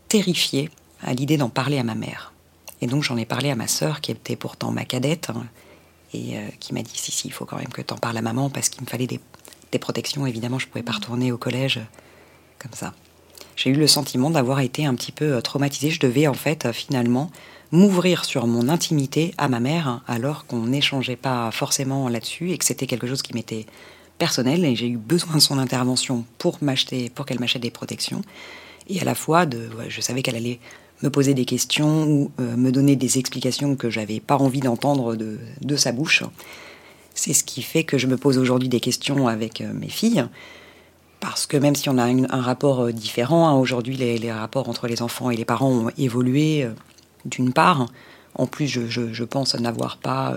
terrifiée 0.09 0.71
à 1.03 1.13
l'idée 1.13 1.37
d'en 1.37 1.51
parler 1.51 1.79
à 1.79 1.85
ma 1.85 1.95
mère. 1.95 2.33
Et 2.81 2.87
donc 2.87 3.03
j'en 3.03 3.19
ai 3.19 3.27
parlé 3.27 3.51
à 3.51 3.55
ma 3.55 3.69
sœur, 3.69 4.01
qui 4.01 4.11
était 4.11 4.35
pourtant 4.35 4.73
ma 4.73 4.87
cadette, 4.87 5.31
et 6.15 6.37
euh, 6.37 6.49
qui 6.61 6.75
m'a 6.75 6.83
dit 6.83 6.91
si, 6.95 7.13
si, 7.13 7.29
il 7.29 7.33
faut 7.33 7.45
quand 7.45 7.57
même 7.57 7.69
que 7.69 7.83
tu 7.83 7.93
en 7.93 7.99
parles 7.99 8.17
à 8.19 8.23
maman, 8.23 8.51
parce 8.51 8.69
qu'il 8.69 8.83
me 8.83 8.87
fallait 8.89 9.07
des, 9.07 9.21
protections. 9.79 10.27
Évidemment, 10.27 10.59
je 10.59 10.67
pouvais 10.67 10.83
pas 10.83 10.93
retourner 10.93 11.33
au 11.33 11.39
collège 11.39 11.79
euh, 11.79 11.85
comme 12.59 12.73
ça. 12.75 12.93
J'ai 13.57 13.71
eu 13.71 13.75
le 13.75 13.87
sentiment 13.87 14.31
d'avoir 14.31 14.61
été 14.61 14.85
un 14.85 14.95
petit 14.95 15.13
peu 15.13 15.37
euh, 15.37 15.41
traumatisée. 15.41 15.91
Je 15.91 16.01
devais 16.01 16.27
en 16.27 16.35
fait 16.35 16.73
finalement 16.73 17.31
m'ouvrir 17.71 18.27
sur 18.27 18.47
mon 18.47 18.69
intimité 18.69 19.35
à 19.39 19.49
ma 19.49 19.61
mère, 19.61 20.03
alors 20.07 20.47
qu'on 20.47 20.67
n'échangeait 20.67 21.17
pas 21.17 21.51
forcément 21.51 22.09
là-dessus 22.09 22.51
et 22.51 22.59
que 22.59 22.67
c'était 22.67 22.87
quelque 22.87 23.07
chose 23.07 23.23
qui 23.23 23.33
m'était 23.33 23.65
personnel 24.19 24.65
et 24.67 24.77
j'ai 24.77 24.89
eu 24.89 24.99
besoin 24.99 25.35
de 25.35 25.41
son 25.41 25.59
intervention 25.59 26.25
pour 26.37 26.59
m'acheter, 26.61 27.09
pour 27.09 27.25
qu'elle 27.25 27.41
m'achète 27.41 27.63
des 27.63 27.71
protections. 27.71 28.23
Et 28.89 29.01
à 29.01 29.05
la 29.05 29.15
fois, 29.15 29.47
je 29.89 30.01
savais 30.03 30.23
qu'elle 30.23 30.37
allait 30.37 30.61
me 31.03 31.11
poser 31.11 31.35
des 31.35 31.45
questions 31.45 32.05
ou 32.05 32.31
euh, 32.41 32.57
me 32.57 32.71
donner 32.71 32.97
des 32.97 33.19
explications 33.19 33.77
que 33.77 33.91
j'avais 33.91 34.21
pas 34.21 34.37
envie 34.37 34.61
d'entendre 34.61 35.17
de, 35.17 35.39
de, 35.61 35.77
sa 35.77 35.93
bouche. 35.93 36.23
C'est 37.15 37.33
ce 37.33 37.45
qui 37.45 37.63
fait 37.63 37.85
que 37.85 37.99
je 37.99 38.07
me 38.07 38.17
pose 38.17 38.39
aujourd'hui 38.39 38.69
des 38.69 38.81
questions 38.81 39.29
avec 39.29 39.61
euh, 39.61 39.73
mes 39.73 39.89
filles. 39.89 40.25
Parce 41.21 41.47
que 41.47 41.57
même 41.57 41.77
si 41.77 41.89
on 41.89 41.99
a 41.99 42.05
un 42.05 42.41
rapport 42.41 42.81
euh, 42.81 42.93
différent, 42.93 43.49
hein, 43.49 43.55
aujourd'hui 43.55 43.97
les, 43.97 44.19
les, 44.19 44.33
rapports 44.33 44.69
entre 44.69 44.87
les 44.87 45.03
enfants 45.03 45.31
et 45.31 45.37
les 45.37 45.45
parents 45.45 45.71
ont 45.71 45.91
évolué 45.99 46.69
d'une 47.25 47.53
part. 47.53 47.87
En 48.35 48.47
plus, 48.47 48.67
je, 48.67 49.25
pense 49.25 49.55
n'avoir 49.57 49.99
pas, 49.99 50.35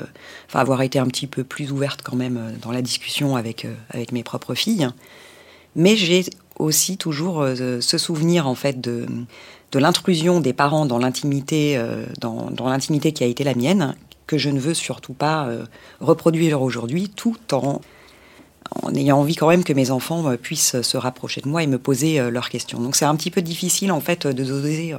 enfin 0.47 0.59
avoir 0.59 0.81
été 0.81 0.99
un 0.99 1.07
petit 1.07 1.27
peu 1.27 1.45
plus 1.45 1.71
ouverte 1.71 2.01
quand 2.03 2.17
même 2.17 2.57
dans 2.61 2.73
la 2.73 2.81
discussion 2.81 3.37
avec, 3.37 3.65
avec 3.89 4.11
mes 4.11 4.21
propres 4.21 4.53
filles. 4.53 4.89
Mais 5.77 5.95
j'ai 5.95 6.25
aussi 6.59 6.97
toujours 6.97 7.47
ce 7.55 7.97
souvenir 7.97 8.47
en 8.47 8.55
fait 8.55 8.81
de, 8.81 9.05
de 9.75 9.79
l'intrusion 9.79 10.39
des 10.39 10.53
parents 10.53 10.85
dans 10.85 10.97
l'intimité, 10.97 11.77
dans, 12.21 12.49
dans 12.49 12.69
l'intimité 12.69 13.11
qui 13.11 13.23
a 13.23 13.27
été 13.27 13.43
la 13.43 13.53
mienne, 13.53 13.95
que 14.25 14.37
je 14.37 14.49
ne 14.49 14.59
veux 14.59 14.73
surtout 14.73 15.13
pas 15.13 15.49
reproduire 15.99 16.61
aujourd'hui, 16.61 17.09
tout 17.09 17.37
en 17.51 17.81
en 18.81 18.93
ayant 18.95 19.19
envie 19.19 19.35
quand 19.35 19.47
même 19.47 19.63
que 19.63 19.73
mes 19.73 19.91
enfants 19.91 20.35
puissent 20.37 20.81
se 20.81 20.97
rapprocher 20.97 21.41
de 21.41 21.47
moi 21.47 21.61
et 21.61 21.67
me 21.67 21.77
poser 21.77 22.19
leurs 22.31 22.49
questions. 22.49 22.79
Donc 22.79 22.95
c'est 22.95 23.05
un 23.05 23.15
petit 23.15 23.29
peu 23.29 23.41
difficile 23.41 23.91
en 23.91 24.01
fait 24.01 24.25
de 24.25 24.43
doser 24.43 24.95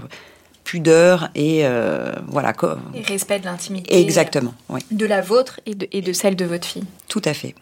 pudeur 0.67 1.31
et 1.35 1.61
euh, 1.63 2.13
voilà. 2.27 2.53
Et 2.95 3.01
respect 3.01 3.39
de 3.39 3.47
l'intimité. 3.47 3.99
Exactement, 3.99 4.53
oui. 4.69 4.81
De 4.91 5.07
la 5.07 5.23
vôtre 5.23 5.61
et 5.65 5.75
de, 5.75 5.87
et 5.93 6.03
de, 6.03 6.13
celle 6.13 6.37
de 6.37 6.45
votre 6.45 6.67
fille. 6.67 6.85
Tout 7.09 7.23
à 7.25 7.33
fait. 7.33 7.55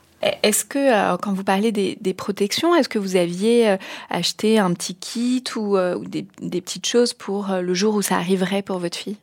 Est-ce 0.43 0.65
que, 0.65 0.79
euh, 0.79 1.17
quand 1.19 1.33
vous 1.33 1.45
parlez 1.45 1.73
des, 1.73 2.15
protections, 2.15 2.75
est-ce 2.75 2.89
que 2.89 2.99
vous 2.99 3.17
aviez 3.17 3.69
euh, 3.69 3.77
acheté 4.11 4.59
un 4.59 4.73
petit 4.73 4.95
kit 4.95 5.45
ou, 5.57 5.77
des, 6.07 6.27
des, 6.41 6.61
petites 6.61 6.87
choses 6.87 7.13
pour 7.13 7.49
le 7.49 7.75
jour 7.75 7.95
où 7.95 8.03
ça 8.03 8.17
arriverait 8.17 8.63
pour 8.63 8.79
votre 8.79 8.97
fille? 8.97 9.17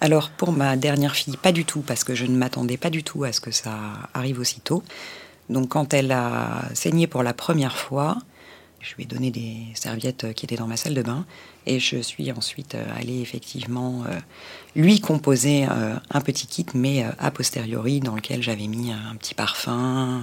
Alors 0.00 0.30
pour 0.30 0.50
ma 0.50 0.76
dernière 0.76 1.14
fille, 1.14 1.36
pas 1.36 1.52
du 1.52 1.64
tout, 1.64 1.80
parce 1.80 2.02
que 2.02 2.16
je 2.16 2.26
ne 2.26 2.36
m'attendais 2.36 2.76
pas 2.76 2.90
du 2.90 3.04
tout 3.04 3.22
à 3.22 3.32
ce 3.32 3.40
que 3.40 3.52
ça 3.52 3.78
arrive 4.14 4.40
aussitôt. 4.40 4.82
Donc 5.48 5.68
quand 5.68 5.94
elle 5.94 6.10
a 6.10 6.62
saigné 6.74 7.06
pour 7.06 7.22
la 7.22 7.34
première 7.34 7.76
fois, 7.76 8.18
je 8.82 8.94
lui 8.96 9.04
ai 9.04 9.06
donné 9.06 9.30
des 9.30 9.58
serviettes 9.74 10.34
qui 10.34 10.44
étaient 10.44 10.56
dans 10.56 10.66
ma 10.66 10.76
salle 10.76 10.94
de 10.94 11.02
bain 11.02 11.24
et 11.66 11.78
je 11.78 11.98
suis 11.98 12.30
ensuite 12.32 12.74
euh, 12.74 12.84
allée 12.96 13.20
effectivement 13.20 14.02
euh, 14.08 14.18
lui 14.74 15.00
composer 15.00 15.66
euh, 15.70 15.94
un 16.10 16.20
petit 16.20 16.46
kit, 16.46 16.66
mais 16.74 17.04
a 17.18 17.30
posteriori 17.30 18.00
dans 18.00 18.16
lequel 18.16 18.42
j'avais 18.42 18.66
mis 18.66 18.92
un 18.92 19.14
petit 19.16 19.34
parfum, 19.34 20.22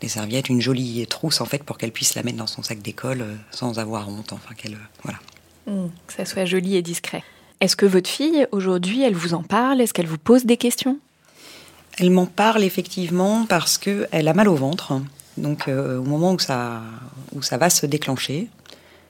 des 0.00 0.08
serviettes, 0.08 0.48
une 0.48 0.60
jolie 0.60 1.06
trousse 1.06 1.40
en 1.40 1.44
fait 1.44 1.62
pour 1.62 1.78
qu'elle 1.78 1.92
puisse 1.92 2.14
la 2.14 2.22
mettre 2.22 2.38
dans 2.38 2.46
son 2.46 2.62
sac 2.62 2.80
d'école 2.80 3.24
sans 3.50 3.78
avoir 3.78 4.08
honte, 4.08 4.32
enfin 4.32 4.54
qu'elle 4.54 4.76
voilà. 5.02 5.18
Mmh, 5.66 5.88
que 6.06 6.12
ça 6.12 6.24
soit 6.24 6.44
joli 6.44 6.76
et 6.76 6.82
discret. 6.82 7.22
Est-ce 7.60 7.76
que 7.76 7.86
votre 7.86 8.10
fille 8.10 8.46
aujourd'hui, 8.50 9.02
elle 9.02 9.14
vous 9.14 9.34
en 9.34 9.44
parle? 9.44 9.80
Est-ce 9.80 9.94
qu'elle 9.94 10.06
vous 10.06 10.18
pose 10.18 10.44
des 10.44 10.56
questions? 10.56 10.98
Elle 11.98 12.10
m'en 12.10 12.26
parle 12.26 12.64
effectivement 12.64 13.44
parce 13.46 13.78
que 13.78 14.08
elle 14.10 14.26
a 14.26 14.34
mal 14.34 14.48
au 14.48 14.56
ventre. 14.56 15.00
Donc 15.36 15.68
euh, 15.68 15.98
au 15.98 16.04
moment 16.04 16.32
où 16.32 16.38
ça, 16.38 16.82
où 17.34 17.42
ça 17.42 17.56
va 17.56 17.70
se 17.70 17.86
déclencher, 17.86 18.48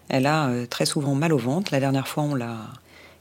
elle 0.08 0.26
a 0.26 0.48
euh, 0.48 0.66
très 0.66 0.86
souvent 0.86 1.14
mal 1.14 1.32
au 1.32 1.38
ventre. 1.38 1.72
La 1.72 1.80
dernière 1.80 2.08
fois 2.08 2.22
on 2.24 2.34
l'a, 2.34 2.58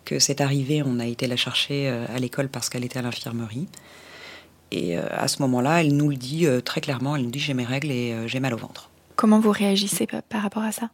que 0.05 0.19
c'est 0.19 0.41
arrivé, 0.41 0.83
on 0.85 0.99
a 0.99 1.05
été 1.05 1.27
la 1.27 1.35
chercher 1.35 1.89
euh, 1.89 2.05
à 2.13 2.19
l'école 2.19 2.49
parce 2.49 2.69
qu'elle 2.69 2.85
était 2.85 2.99
à 2.99 3.01
l'infirmerie. 3.01 3.67
Et 4.73 4.95
à 4.95 5.27
ce 5.27 5.41
moment-là, 5.41 5.81
elle 5.81 5.93
nous 5.97 6.07
le 6.07 6.15
dit 6.15 6.47
très 6.63 6.79
clairement, 6.79 7.17
elle 7.17 7.23
nous 7.23 7.29
dit 7.29 7.39
j'ai 7.39 7.53
mes 7.53 7.65
règles 7.65 7.91
et 7.91 8.15
j'ai 8.27 8.39
mal 8.39 8.53
au 8.53 8.57
ventre. 8.57 8.89
Comment 9.17 9.41
vous 9.41 9.51
réagissez 9.51 10.07
par 10.07 10.41
rapport 10.41 10.63
à 10.63 10.71
ça? 10.71 10.91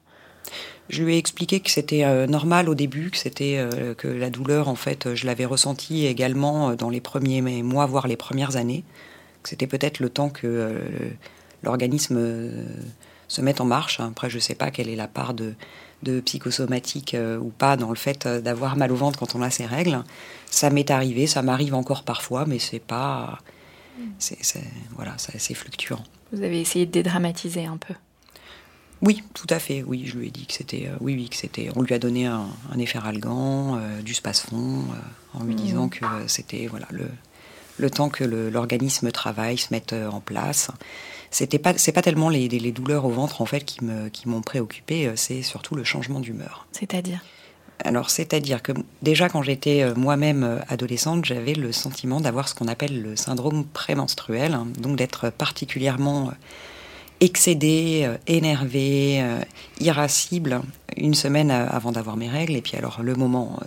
Je 0.89 1.03
lui 1.03 1.13
ai 1.13 1.19
expliqué 1.19 1.59
que 1.59 1.69
c'était 1.69 2.25
normal 2.25 2.69
au 2.69 2.73
début, 2.73 3.11
que 3.11 3.17
c'était 3.17 3.63
que 3.99 4.07
la 4.07 4.31
douleur 4.31 4.67
en 4.67 4.73
fait, 4.73 5.13
je 5.13 5.27
l'avais 5.27 5.45
ressentie 5.45 6.07
également 6.07 6.73
dans 6.73 6.89
les 6.89 7.01
premiers 7.01 7.61
mois, 7.61 7.85
voire 7.85 8.07
les 8.07 8.17
premières 8.17 8.55
années. 8.55 8.83
Que 9.43 9.49
c'était 9.49 9.67
peut-être 9.67 9.99
le 9.99 10.09
temps 10.09 10.31
que 10.31 10.81
l'organisme 11.63 12.17
euh, 12.17 12.65
se 13.27 13.41
met 13.41 13.59
en 13.61 13.65
marche. 13.65 13.99
Après, 13.99 14.29
je 14.29 14.35
ne 14.35 14.41
sais 14.41 14.55
pas 14.55 14.71
quelle 14.71 14.89
est 14.89 14.95
la 14.95 15.07
part 15.07 15.33
de, 15.33 15.55
psychosomatique 16.25 17.15
euh, 17.15 17.37
ou 17.39 17.49
pas 17.49 17.75
dans 17.75 17.89
le 17.89 17.95
fait 17.95 18.25
euh, 18.25 18.39
d'avoir 18.39 18.77
mal 18.77 18.91
au 18.91 18.95
ventre 18.95 19.17
quand 19.17 19.35
on 19.35 19.41
a 19.41 19.49
ses 19.49 19.65
règles. 19.65 20.03
Ça 20.49 20.69
m'est 20.69 20.91
arrivé, 20.91 21.27
ça 21.27 21.41
m'arrive 21.41 21.73
encore 21.73 22.03
parfois, 22.03 22.45
mais 22.45 22.59
c'est 22.59 22.79
pas. 22.79 23.39
C'est, 24.19 24.37
voilà, 24.95 25.15
c'est 25.17 25.55
fluctuant. 25.55 26.03
Vous 26.31 26.43
avez 26.43 26.61
essayé 26.61 26.85
de 26.85 26.91
dédramatiser 26.91 27.65
un 27.65 27.77
peu? 27.77 27.95
Oui, 29.01 29.23
tout 29.33 29.47
à 29.49 29.57
fait. 29.57 29.81
Oui, 29.81 30.05
je 30.05 30.17
lui 30.17 30.27
ai 30.27 30.29
dit 30.29 30.45
que 30.45 30.53
c'était, 30.53 30.91
oui, 31.01 31.15
oui, 31.15 31.29
que 31.29 31.35
c'était. 31.35 31.69
On 31.75 31.81
lui 31.81 31.95
a 31.95 31.99
donné 31.99 32.27
un, 32.27 32.45
un 32.71 32.77
efferalgan, 32.77 33.81
du 34.03 34.13
space-fond, 34.13 34.83
en 35.33 35.43
lui 35.43 35.55
mmh. 35.55 35.57
disant 35.57 35.89
que 35.89 36.05
c'était 36.27 36.67
voilà 36.67 36.85
le, 36.91 37.09
le 37.77 37.89
temps 37.89 38.09
que 38.09 38.23
l'organisme 38.23 39.11
travaille, 39.11 39.57
se 39.57 39.69
mette 39.71 39.93
en 39.93 40.19
place 40.19 40.69
c'était 41.31 41.59
pas 41.59 41.77
c'est 41.77 41.91
pas 41.91 42.01
tellement 42.01 42.29
les, 42.29 42.47
les, 42.47 42.71
douleurs 42.71 43.05
au 43.05 43.09
ventre 43.09 43.41
en 43.41 43.45
fait 43.45 43.61
qui 43.61 43.83
me 43.83 44.09
qui 44.09 44.27
m'ont 44.27 44.41
préoccupé, 44.41 45.07
euh, 45.07 45.13
c'est 45.15 45.41
surtout 45.41 45.75
le 45.75 45.83
changement 45.83 46.19
d'humeur. 46.19 46.67
C'est-à-dire? 46.71 47.23
Alors, 47.83 48.09
c'est-à-dire 48.09 48.63
que 48.63 48.71
déjà 49.01 49.29
quand 49.29 49.43
j'étais 49.43 49.83
euh, 49.83 49.93
moi-même 49.95 50.43
euh, 50.43 50.59
adolescente, 50.67 51.25
j'avais 51.25 51.53
le 51.53 51.71
sentiment 51.71 52.19
d'avoir 52.21 52.47
ce 52.47 52.55
qu'on 52.55 52.67
appelle 52.67 53.01
le 53.01 53.15
syndrome 53.15 53.65
prémenstruel, 53.65 54.53
hein, 54.53 54.67
donc 54.79 54.95
d'être 54.95 55.29
particulièrement 55.29 56.31
excédée, 57.19 58.07
énervée, 58.27 59.25
irascible 59.79 60.61
une 60.97 61.15
semaine 61.15 61.49
avant 61.49 61.91
d'avoir 61.91 62.15
mes 62.15 62.29
règles, 62.29 62.55
et 62.55 62.61
puis 62.61 62.77
alors 62.77 62.99
le 63.01 63.15
moment, 63.15 63.59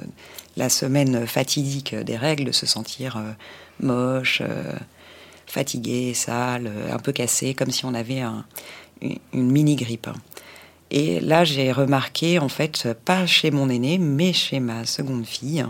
la 0.56 0.68
semaine 0.68 1.26
fatidique 1.26 1.96
des 1.96 2.16
règles, 2.16 2.44
de 2.44 2.52
se 2.52 2.64
sentir 2.64 3.20
moche 3.80 4.40
fatigué, 5.50 6.14
sale, 6.14 6.70
un 6.90 6.98
peu 6.98 7.12
cassé, 7.12 7.54
comme 7.54 7.70
si 7.70 7.84
on 7.84 7.94
avait 7.94 8.22
une, 9.02 9.50
mini-grippe. 9.50 10.08
Et 10.90 11.20
là, 11.20 11.44
j'ai 11.44 11.72
remarqué, 11.72 12.38
en 12.38 12.48
fait, 12.48 12.88
pas 13.04 13.26
chez 13.26 13.50
mon 13.50 13.68
aîné, 13.68 13.98
mais 13.98 14.32
chez 14.32 14.60
ma 14.60 14.84
seconde 14.84 15.24
fille, 15.24 15.64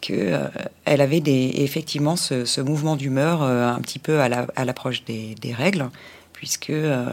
qu'elle 0.00 0.34
euh, 0.34 0.48
elle 0.84 1.00
avait 1.00 1.20
des, 1.20 1.52
effectivement 1.56 2.16
ce, 2.16 2.60
mouvement 2.60 2.96
d'humeur 2.96 3.42
euh, 3.42 3.68
un 3.68 3.80
petit 3.80 3.98
peu 3.98 4.20
à 4.20 4.64
l'approche 4.64 5.04
des, 5.04 5.54
règles, 5.54 5.88
puisque 6.32 6.70
euh, 6.70 7.06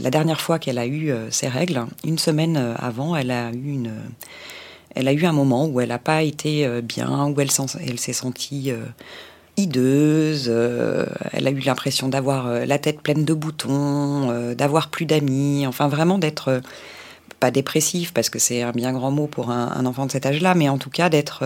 la 0.00 0.10
dernière 0.10 0.40
fois 0.40 0.58
qu'elle 0.58 0.78
a 0.78 0.86
eu 0.86 1.12
ses 1.30 1.48
règles, 1.48 1.86
une 2.04 2.18
semaine 2.18 2.76
avant, 2.78 3.16
elle 3.16 3.30
a 3.30 3.50
eu 3.50 3.72
une, 3.72 3.92
elle 4.94 5.08
a 5.08 5.12
eu 5.12 5.24
un 5.24 5.32
moment 5.32 5.66
où 5.66 5.80
elle 5.80 5.88
n'a 5.88 5.98
pas 5.98 6.22
été 6.22 6.68
bien, 6.82 7.26
où 7.28 7.40
elle 7.40 7.50
s'est 7.50 8.12
sentie 8.12 8.72
hideuse, 9.56 10.46
euh, 10.48 11.06
elle 11.32 11.46
a 11.46 11.50
eu 11.50 11.60
l'impression 11.60 12.08
d'avoir 12.08 12.46
euh, 12.46 12.64
la 12.66 12.78
tête 12.78 13.00
pleine 13.00 13.24
de 13.24 13.34
boutons, 13.34 14.30
euh, 14.30 14.54
d'avoir 14.54 14.88
plus 14.88 15.06
d'amis, 15.06 15.66
enfin 15.66 15.88
vraiment 15.88 16.18
d'être 16.18 16.60
pas 17.40 17.50
dépressif 17.50 18.12
parce 18.12 18.30
que 18.30 18.38
c'est 18.38 18.62
un 18.62 18.72
bien 18.72 18.92
grand 18.92 19.10
mot 19.10 19.26
pour 19.26 19.50
un, 19.50 19.84
enfant 19.86 20.06
de 20.06 20.12
cet 20.12 20.26
âge-là, 20.26 20.54
mais 20.54 20.68
en 20.68 20.78
tout 20.78 20.90
cas 20.90 21.08
d'être, 21.10 21.44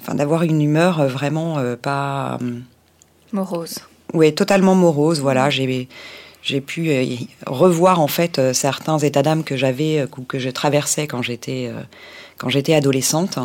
enfin 0.00 0.14
d'avoir 0.16 0.42
une 0.42 0.60
humeur 0.60 1.06
vraiment 1.06 1.62
pas 1.80 2.36
morose. 3.32 3.76
Oui, 4.12 4.34
totalement 4.34 4.74
morose. 4.74 5.20
Voilà, 5.20 5.50
j'ai 5.50 5.88
j'ai 6.42 6.60
pu 6.60 6.90
revoir 7.46 8.00
en 8.00 8.08
fait 8.08 8.40
certains 8.52 8.98
états 8.98 9.22
d'âme 9.22 9.44
que 9.44 9.56
j'avais 9.56 10.04
ou 10.18 10.22
que 10.22 10.40
je 10.40 10.50
traversais 10.50 11.06
quand 11.06 11.22
j'étais 11.22 11.70
quand 12.36 12.48
j'étais 12.48 12.74
adolescente, 12.74 13.38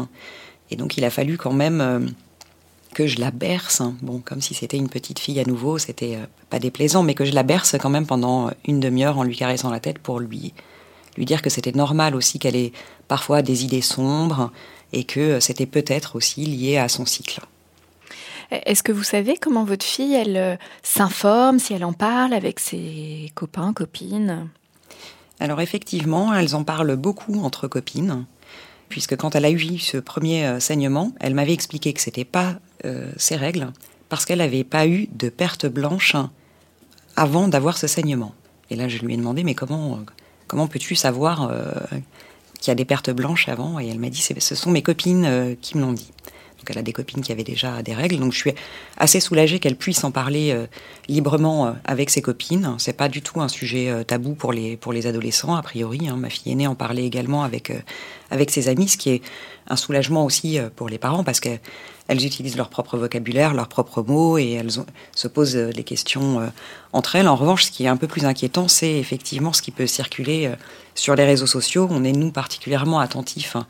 et 0.72 0.76
donc 0.76 0.98
il 0.98 1.06
a 1.06 1.12
fallu 1.12 1.38
quand 1.38 1.54
même 1.54 2.16
que 2.96 3.08
je 3.08 3.20
la 3.20 3.30
berce, 3.30 3.82
hein. 3.82 3.96
bon, 4.02 4.22
comme 4.24 4.42
si 4.42 4.54
c'était 4.54 4.78
une 4.78 4.88
petite 4.88 5.20
fille 5.20 5.40
à 5.42 5.44
nouveau, 5.44 5.78
c'était 5.78 6.16
euh, 6.16 6.26
pas 6.50 6.60
déplaisant, 6.60 7.04
mais 7.04 7.14
que 7.14 7.26
je 7.26 7.34
la 7.34 7.44
berce 7.44 7.76
quand 7.78 7.90
même 7.90 8.08
pendant 8.08 8.50
une 8.66 8.80
demi-heure 8.80 9.18
en 9.18 9.24
lui 9.24 9.36
caressant 9.36 9.70
la 9.70 9.82
tête 9.82 10.00
pour 10.00 10.22
lui, 10.22 10.54
lui 11.18 11.26
dire 11.26 11.42
que 11.42 11.50
c'était 11.50 11.74
normal 11.74 12.16
aussi 12.16 12.40
qu'elle 12.40 12.56
ait 12.56 12.72
parfois 13.10 13.42
des 13.42 13.66
idées 13.66 13.82
sombres 13.82 14.50
et 14.94 15.04
que 15.04 15.42
c'était 15.42 15.66
peut-être 15.66 16.16
aussi 16.16 16.46
lié 16.46 16.78
à 16.78 16.88
son 16.88 17.06
cycle. 17.06 17.42
Est-ce 18.50 18.82
que 18.82 18.94
vous 18.94 19.04
savez 19.04 19.36
comment 19.36 19.66
votre 19.66 19.86
fille, 19.86 20.14
elle 20.14 20.38
euh, 20.38 20.56
s'informe, 20.82 21.60
si 21.60 21.74
elle 21.74 21.84
en 21.84 21.94
parle 21.94 22.34
avec 22.34 22.62
ses 22.62 23.30
copains, 23.36 23.74
copines? 23.74 24.48
Alors 25.42 25.60
effectivement, 25.60 26.34
elles 26.34 26.56
en 26.56 26.64
parlent 26.64 26.96
beaucoup 26.96 27.44
entre 27.44 27.68
copines 27.68 28.26
puisque 28.88 29.18
quand 29.18 29.36
elle 29.36 29.46
a 29.46 29.52
eu 29.52 29.80
ce 29.80 29.98
premier 29.98 30.46
euh, 30.46 30.60
saignement, 30.60 31.12
elle 31.20 31.34
m'avait 31.34 31.54
expliqué 31.54 31.92
que 31.92 32.00
c'était 32.00 32.24
pas 32.24 32.56
euh, 32.86 33.12
ses 33.18 33.36
règles, 33.36 33.72
parce 34.10 34.26
qu'elle 34.26 34.40
n'avait 34.40 34.64
pas 34.64 34.88
eu 34.88 35.08
de 35.14 35.30
perte 35.30 35.66
blanche 35.66 36.16
avant 37.16 37.48
d'avoir 37.48 37.78
ce 37.78 37.88
saignement. 37.88 38.34
Et 38.70 38.76
là, 38.76 38.88
je 38.88 39.00
lui 39.00 39.14
ai 39.14 39.18
demandé, 39.18 39.44
mais 39.44 39.56
comment, 39.56 40.00
comment 40.48 40.68
peux-tu 40.68 40.96
savoir 40.96 41.50
euh, 41.50 41.72
qu'il 42.60 42.70
y 42.70 42.72
a 42.72 42.76
des 42.76 42.86
pertes 42.86 43.10
blanches 43.10 43.50
avant? 43.50 43.80
Et 43.80 43.88
elle 43.88 44.00
m'a 44.00 44.10
dit, 44.10 44.22
ce 44.22 44.56
sont 44.56 44.72
mes 44.72 44.82
copines 44.82 45.56
qui 45.62 45.78
me 45.78 45.84
l'ont 45.84 45.94
dit. 45.94 46.12
Donc 46.66 46.72
elle 46.72 46.80
a 46.80 46.84
des 46.84 46.94
copines 46.94 47.22
qui 47.22 47.32
avaient 47.32 47.44
déjà 47.44 47.84
des 47.84 47.94
règles, 47.94 48.18
donc 48.18 48.34
je 48.34 48.40
suis 48.40 48.54
assez 48.98 49.20
soulagée 49.20 49.60
qu'elle 49.60 49.76
puisse 49.76 50.04
en 50.04 50.10
parler 50.10 50.52
euh, 50.52 50.66
librement 51.08 51.68
euh, 51.68 51.72
avec 51.84 52.10
ses 52.10 52.24
copines. 52.24 52.74
C'est 52.80 52.98
pas 52.98 53.08
du 53.08 53.22
tout 53.22 53.40
un 53.40 53.48
sujet 53.48 53.90
euh, 53.90 54.04
tabou 54.04 54.34
pour 54.34 54.52
les 54.52 54.76
pour 54.76 54.92
les 54.92 55.06
adolescents 55.06 55.54
a 55.54 55.62
priori. 55.62 56.10
Hein. 56.10 56.16
Ma 56.16 56.32
fille 56.32 56.54
aînée 56.54 56.66
en 56.66 56.74
parlait 56.74 57.06
également 57.06 57.44
avec 57.44 57.72
avec 58.32 58.50
ses 58.50 58.68
amis, 58.68 58.88
ce 58.88 58.98
qui 58.98 59.12
est 59.12 59.22
un 59.68 59.76
soulagement 59.76 60.26
aussi 60.26 60.58
pour 60.76 60.90
les 60.90 60.98
parents 60.98 61.24
parce 61.24 61.40
qu'elles 62.08 62.26
utilisent 62.26 62.58
leur 62.58 62.70
propre 62.70 62.98
vocabulaire, 62.98 63.54
leurs 63.54 63.68
propres 63.68 64.02
mots 64.02 64.38
et 64.38 64.52
elles 64.52 64.72
se 65.16 65.28
posent 65.28 65.56
des 65.56 65.84
questions 65.84 66.52
entre 66.94 67.16
elles. 67.16 67.28
En 67.28 67.36
revanche, 67.36 67.66
ce 67.66 67.72
qui 67.72 67.86
est 67.86 67.88
un 67.88 67.98
peu 67.98 68.08
plus 68.08 68.26
inquiétant, 68.26 68.68
c'est 68.68 68.94
effectivement 68.94 69.54
ce 69.54 69.62
qui 69.62 69.72
peut 69.72 69.88
circuler 69.88 70.52
sur 70.94 71.16
les 71.16 71.26
réseaux 71.26 71.48
sociaux. 71.48 71.88
On 71.90 72.04
est 72.04 72.12
nous 72.12 72.32
particulièrement 72.32 73.00
attentifs. 73.00 73.56
Hein, 73.56 73.66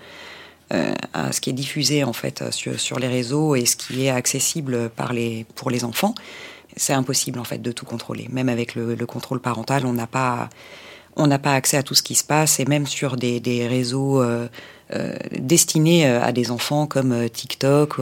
euh, 0.74 0.96
à 1.14 1.32
ce 1.32 1.42
qui 1.42 1.52
est 1.52 1.54
diffusé 1.54 2.04
en 2.04 2.14
fait 2.14 2.44
sur, 2.52 2.98
les 2.98 3.08
réseaux 3.08 3.54
et 3.54 3.68
ce 3.68 3.76
qui 3.76 4.06
est 4.06 4.10
accessible 4.10 4.90
par 4.90 5.14
les, 5.14 5.46
pour 5.54 5.70
les 5.70 5.84
enfants, 5.84 6.16
c'est 6.76 6.94
impossible 6.94 7.38
en 7.38 7.44
fait 7.44 7.60
de 7.60 7.72
tout 7.72 7.86
contrôler. 7.86 8.28
Même 8.32 8.50
avec 8.50 8.74
le, 8.74 8.96
contrôle 9.06 9.40
parental, 9.40 9.86
on 9.86 9.94
n'a 9.94 10.08
pas 10.08 10.50
on 11.16 11.28
n'a 11.28 11.40
pas 11.40 11.54
accès 11.54 11.78
à 11.78 11.84
tout 11.84 11.96
ce 11.96 12.04
qui 12.04 12.16
se 12.16 12.24
passe 12.24 12.60
et 12.60 12.66
même 12.66 12.88
sur 12.88 13.16
des, 13.16 13.40
des 13.40 13.68
réseaux 13.68 14.22
euh, 14.22 14.48
euh, 14.94 15.16
destinés 15.32 16.06
euh, 16.06 16.22
à 16.22 16.32
des 16.32 16.52
enfants 16.52 16.86
comme 16.86 17.12
euh, 17.12 17.28
TikTok, 17.28 18.00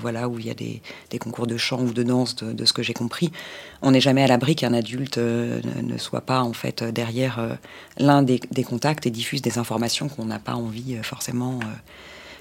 voilà, 0.00 0.28
où 0.28 0.40
il 0.40 0.46
y 0.46 0.50
a 0.50 0.54
des, 0.54 0.80
concours 1.20 1.46
de 1.46 1.56
chant 1.56 1.80
ou 1.80 1.92
de 1.92 2.02
danse, 2.02 2.34
de, 2.34 2.64
ce 2.64 2.72
que 2.72 2.82
j'ai 2.82 2.92
compris. 2.92 3.30
On 3.82 3.92
n'est 3.92 4.00
jamais 4.00 4.24
à 4.24 4.26
l'abri 4.26 4.56
qu'un 4.56 4.74
adulte 4.74 5.18
ne 5.18 5.98
soit 5.98 6.22
pas 6.22 6.42
en 6.42 6.52
fait 6.52 6.82
derrière 6.82 7.56
l'un 7.98 8.22
des, 8.22 8.40
contacts 8.64 9.06
et 9.06 9.10
diffuse 9.10 9.42
des 9.42 9.58
informations 9.58 10.08
qu'on 10.08 10.24
n'a 10.24 10.40
pas 10.40 10.54
envie 10.54 10.96
forcément, 11.02 11.60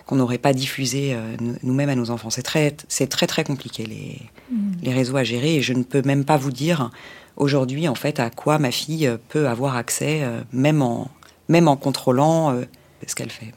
qu'on 0.07 0.15
n'aurait 0.15 0.39
pas 0.39 0.53
diffusées 0.53 1.15
nous-mêmes 1.61 1.89
à 1.89 1.95
nos 1.95 2.09
enfants. 2.09 2.29
C'est 2.29 2.41
très, 2.41 2.75
c'est 2.87 3.07
très 3.07 3.27
très 3.27 3.43
compliqué 3.43 3.85
les, 3.85 4.19
mmh. 4.51 4.71
les 4.81 4.93
réseaux 4.93 5.17
à 5.17 5.23
gérer 5.23 5.55
et 5.55 5.61
je 5.61 5.73
ne 5.73 5.83
peux 5.83 6.01
même 6.01 6.25
pas 6.25 6.37
vous 6.37 6.51
dire 6.51 6.89
aujourd'hui 7.37 7.87
en 7.87 7.95
fait 7.95 8.19
à 8.19 8.29
quoi 8.29 8.59
ma 8.59 8.71
fille 8.71 9.09
peut 9.29 9.47
avoir 9.47 9.75
accès, 9.77 10.23
même 10.51 10.81
en 10.81 11.09
même 11.49 11.67
en 11.67 11.77
contrôlant 11.77 12.59
ce 13.05 13.15
qu'elle 13.15 13.29
fait. 13.29 13.53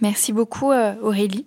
Merci 0.00 0.32
beaucoup 0.32 0.72
Aurélie. 1.02 1.44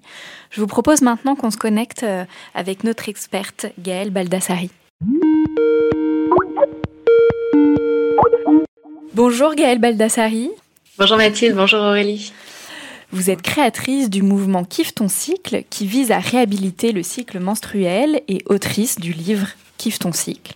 Je 0.51 0.61
vous 0.61 0.67
propose 0.67 1.01
maintenant 1.01 1.35
qu'on 1.35 1.51
se 1.51 1.57
connecte 1.57 2.05
avec 2.53 2.83
notre 2.83 3.09
experte 3.09 3.65
Gaëlle 3.79 4.11
Baldassari. 4.11 4.69
Bonjour 9.13 9.55
Gaëlle 9.55 9.79
Baldassari. 9.79 10.51
Bonjour 10.97 11.17
Mathilde, 11.17 11.55
bonjour 11.55 11.81
Aurélie. 11.81 12.31
Vous 13.11 13.29
êtes 13.29 13.41
créatrice 13.41 14.09
du 14.09 14.21
mouvement 14.21 14.63
Kiffe 14.63 14.95
ton 14.95 15.09
cycle 15.09 15.63
qui 15.69 15.85
vise 15.85 16.11
à 16.11 16.19
réhabiliter 16.19 16.93
le 16.93 17.03
cycle 17.03 17.39
menstruel 17.39 18.21
et 18.29 18.41
autrice 18.45 18.99
du 18.99 19.11
livre 19.11 19.47
Kiffe 19.77 19.99
ton 19.99 20.13
cycle. 20.13 20.53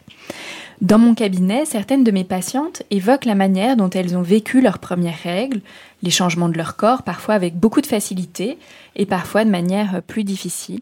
Dans 0.82 1.00
mon 1.00 1.16
cabinet, 1.16 1.64
certaines 1.66 2.04
de 2.04 2.12
mes 2.12 2.26
patientes 2.26 2.84
évoquent 2.92 3.26
la 3.26 3.36
manière 3.36 3.78
dont 3.78 3.90
elles 3.90 4.18
ont 4.18 4.22
vécu 4.22 4.60
leurs 4.60 4.80
premières 4.80 5.22
règles, 5.24 5.62
les 6.04 6.12
changements 6.12 6.50
de 6.50 6.58
leur 6.58 6.76
corps, 6.76 7.04
parfois 7.04 7.36
avec 7.36 7.56
beaucoup 7.56 7.80
de 7.80 7.88
facilité 7.88 8.58
et 8.98 9.06
parfois 9.06 9.46
de 9.46 9.50
manière 9.50 10.02
plus 10.04 10.26
difficile. 10.26 10.82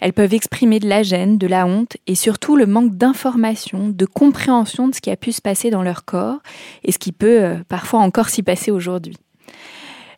Elles 0.00 0.12
peuvent 0.12 0.34
exprimer 0.34 0.78
de 0.78 0.88
la 0.88 1.02
gêne, 1.02 1.38
de 1.38 1.48
la 1.48 1.66
honte 1.66 1.96
et 2.06 2.14
surtout 2.14 2.54
le 2.54 2.66
manque 2.66 2.96
d'information, 2.96 3.88
de 3.88 4.06
compréhension 4.06 4.86
de 4.86 4.94
ce 4.94 5.00
qui 5.00 5.10
a 5.10 5.16
pu 5.16 5.32
se 5.32 5.42
passer 5.42 5.70
dans 5.70 5.82
leur 5.82 6.04
corps 6.04 6.38
et 6.84 6.92
ce 6.92 6.98
qui 6.98 7.10
peut 7.10 7.42
euh, 7.42 7.56
parfois 7.68 7.98
encore 8.00 8.28
s'y 8.28 8.44
passer 8.44 8.70
aujourd'hui. 8.70 9.16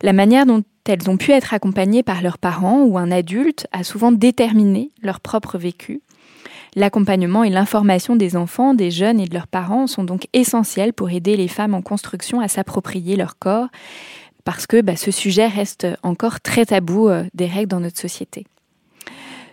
La 0.03 0.13
manière 0.13 0.45
dont 0.45 0.63
elles 0.87 1.09
ont 1.09 1.17
pu 1.17 1.31
être 1.31 1.55
accompagnées 1.55 2.03
par 2.03 2.21
leurs 2.21 2.37
parents 2.37 2.83
ou 2.83 2.99
un 2.99 3.11
adulte 3.11 3.67
a 3.71 3.83
souvent 3.83 4.11
déterminé 4.11 4.91
leur 5.01 5.19
propre 5.19 5.57
vécu 5.57 6.01
L'accompagnement 6.75 7.43
et 7.43 7.49
l'information 7.49 8.15
des 8.15 8.37
enfants, 8.37 8.73
des 8.73 8.91
jeunes 8.91 9.19
et 9.19 9.27
de 9.27 9.33
leurs 9.33 9.47
parents 9.47 9.87
sont 9.87 10.05
donc 10.05 10.27
essentiels 10.31 10.93
pour 10.93 11.09
aider 11.09 11.35
les 11.35 11.49
femmes 11.49 11.73
en 11.73 11.81
construction 11.81 12.39
à 12.39 12.47
s'approprier 12.47 13.17
leur 13.17 13.37
corps, 13.37 13.67
parce 14.45 14.67
que 14.67 14.81
bah, 14.81 14.95
ce 14.95 15.11
sujet 15.11 15.47
reste 15.47 15.85
encore 16.01 16.39
très 16.39 16.65
tabou 16.65 17.09
euh, 17.09 17.25
des 17.33 17.45
règles 17.45 17.67
dans 17.67 17.81
notre 17.81 17.99
société. 17.99 18.45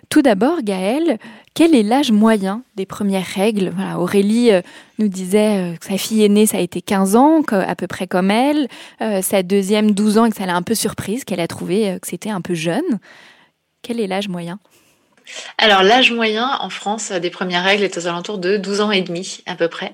Tout 0.08 0.22
d'abord, 0.22 0.62
Gaëlle, 0.62 1.18
quel 1.54 1.74
est 1.74 1.82
l'âge 1.82 2.12
moyen 2.12 2.62
des 2.76 2.86
premières 2.86 3.26
règles? 3.26 3.74
Aurélie 3.96 4.52
euh, 4.52 4.62
nous 5.00 5.08
disait 5.08 5.72
euh, 5.72 5.76
que 5.76 5.86
sa 5.86 5.98
fille 5.98 6.22
aînée, 6.22 6.46
ça 6.46 6.58
a 6.58 6.60
été 6.60 6.80
15 6.80 7.16
ans, 7.16 7.42
à 7.50 7.74
peu 7.74 7.88
près 7.88 8.06
comme 8.06 8.30
elle, 8.30 8.68
sa 9.22 9.42
deuxième 9.42 9.90
12 9.90 10.18
ans 10.18 10.24
et 10.26 10.30
que 10.30 10.36
ça 10.36 10.46
l'a 10.46 10.54
un 10.54 10.62
peu 10.62 10.76
surprise, 10.76 11.24
qu'elle 11.24 11.40
a 11.40 11.48
trouvé 11.48 11.98
que 12.00 12.06
c'était 12.06 12.30
un 12.30 12.40
peu 12.40 12.54
jeune. 12.54 13.00
Quel 13.82 13.98
est 14.00 14.06
l'âge 14.06 14.28
moyen? 14.28 14.60
Alors, 15.58 15.82
l'âge 15.82 16.12
moyen 16.12 16.56
en 16.60 16.70
France 16.70 17.10
des 17.10 17.30
premières 17.30 17.64
règles 17.64 17.84
est 17.84 17.96
aux 17.98 18.06
alentours 18.06 18.38
de 18.38 18.56
12 18.56 18.80
ans 18.80 18.90
et 18.90 19.02
demi, 19.02 19.42
à 19.46 19.54
peu 19.54 19.68
près. 19.68 19.92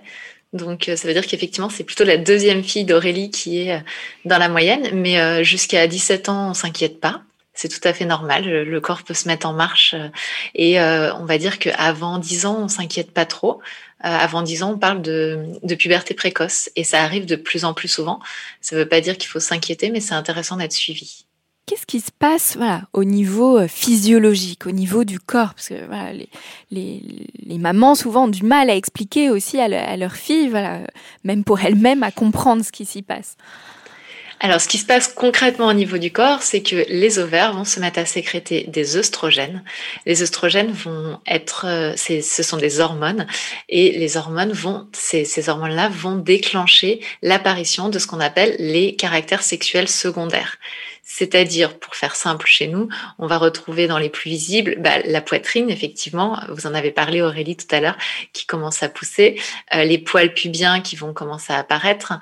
Donc, 0.55 0.89
euh, 0.89 0.97
ça 0.97 1.09
veut 1.09 1.15
dire 1.15 1.27
qu'effectivement, 1.27 1.69
c'est 1.69 1.85
plutôt 1.85 2.05
la 2.05 2.17
deuxième 2.17 2.63
fille 2.63 2.85
d'Aurélie 2.85 3.31
qui 3.31 3.61
est 3.61 3.75
euh, 3.75 3.81
dans 4.25 4.39
la 4.39 4.49
moyenne. 4.49 4.89
Mais 4.95 5.21
euh, 5.21 5.43
jusqu'à 5.43 5.87
17 5.87 6.29
ans, 6.29 6.51
on 6.51 6.55
s'inquiète 6.55 7.01
pas. 7.01 7.23
C'est 7.55 7.69
tout 7.69 7.87
à 7.87 7.93
fait 7.93 8.05
normal. 8.05 8.45
Le 8.45 8.81
corps 8.81 9.03
peut 9.03 9.15
se 9.15 9.29
mettre 9.29 9.47
en 9.47 9.53
marche. 9.53 9.95
Et 10.57 10.81
on 10.81 11.25
va 11.25 11.39
dire 11.39 11.61
qu'avant 11.61 12.19
10 12.19 12.47
ans, 12.47 12.59
on 12.63 12.69
s'inquiète 12.69 13.13
pas 13.13 13.27
trop. 13.27 13.61
avant 14.01 14.43
10 14.43 14.65
ans, 14.65 14.73
on 14.73 14.79
parle 14.79 15.03
de, 15.03 15.39
de, 15.63 15.75
puberté 15.77 16.15
précoce. 16.15 16.69
Et 16.75 16.83
ça 16.83 17.03
arrive 17.05 17.27
de 17.27 17.37
plus 17.37 17.65
en 17.65 17.73
plus 17.73 17.87
souvent. 17.87 18.19
Ça 18.61 18.75
ne 18.75 18.81
veut 18.81 18.89
pas 18.89 19.01
dire 19.01 19.17
qu'il 19.17 19.29
faut 19.29 19.39
s'inquiéter, 19.39 19.91
mais 19.91 20.01
c'est 20.01 20.15
intéressant 20.15 20.57
d'être 20.57 20.73
suivi. 20.73 21.27
Qu'est-ce 21.67 21.87
qui 21.87 22.01
se 22.01 22.11
passe 22.11 22.57
voilà, 22.57 22.83
au 22.93 23.05
niveau 23.05 23.59
euh, 23.59 23.69
physiologique, 23.69 24.67
au 24.67 24.71
niveau 24.71 25.05
du 25.05 25.19
corps? 25.19 25.55
Parce 25.55 25.69
que 25.69 25.75
les, 26.13 26.29
les, 26.71 27.03
les, 27.47 27.59
mamans 27.59 27.95
souvent 27.95 28.25
ont 28.25 28.29
du 28.29 28.43
mal 28.43 28.69
à 28.69 28.77
expliquer 28.77 29.31
aussi 29.31 29.59
à, 29.59 29.69
leur 29.69 29.97
leurs 29.97 30.17
filles, 30.17 30.49
voilà, 30.49 30.81
même 31.25 31.43
pour 31.43 31.61
elles-mêmes, 31.61 32.03
à 32.03 32.11
comprendre 32.11 32.63
ce 32.63 32.71
qui 32.71 32.85
s'y 32.85 33.01
passe. 33.01 33.39
Alors, 34.41 34.61
ce 34.61 34.69
qui 34.69 34.77
se 34.77 34.85
passe 34.85 35.09
concrètement 35.09 35.69
au 35.69 35.73
niveau 35.73 35.97
du 35.97 36.13
corps, 36.13 36.43
c'est 36.43 36.61
que 36.61 36.85
les 36.91 37.19
ovaires 37.19 37.55
vont 37.55 37.65
se 37.65 37.81
mettre 37.81 37.99
à 37.99 38.05
sécréter 38.05 38.65
des 38.69 38.99
œstrogènes. 38.99 39.65
Les 40.05 40.23
œstrogènes 40.23 40.73
vont 40.73 41.19
être, 41.27 41.65
euh, 41.67 41.95
ce 41.97 42.43
sont 42.43 42.59
des 42.59 42.81
hormones, 42.81 43.27
et 43.71 43.97
les 43.99 44.19
hormones 44.19 44.53
vont, 44.53 44.87
ces 44.93 45.49
hormones-là 45.49 45.89
vont 45.89 46.17
déclencher 46.17 47.01
l'apparition 47.23 47.89
de 47.89 47.99
ce 47.99 48.07
qu'on 48.07 48.21
appelle 48.21 48.55
les 48.59 48.97
caractères 48.97 49.43
sexuels 49.43 49.89
secondaires. 49.89 50.59
C'est-à-dire, 51.17 51.79
pour 51.79 51.95
faire 51.95 52.17
simple 52.17 52.45
chez 52.45 52.67
nous, 52.67 52.89
on 53.21 53.29
va 53.29 53.39
retrouver 53.39 53.87
dans 53.87 53.99
les 53.99 54.09
plus 54.09 54.31
visibles 54.31 54.75
bah, 54.81 54.99
la 55.05 55.21
poitrine, 55.21 55.71
effectivement, 55.71 56.41
vous 56.49 56.67
en 56.67 56.75
avez 56.75 56.91
parlé 56.91 57.23
Aurélie 57.23 57.57
tout 57.57 57.73
à 57.73 57.79
l'heure, 57.79 57.97
qui 58.33 58.47
commence 58.47 58.83
à 58.83 58.89
pousser, 58.89 59.41
euh, 59.73 59.85
les 59.85 59.99
poils 59.99 60.35
pubiens 60.35 60.81
qui 60.81 60.97
vont 60.97 61.13
commencer 61.13 61.53
à 61.53 61.59
apparaître, 61.59 62.15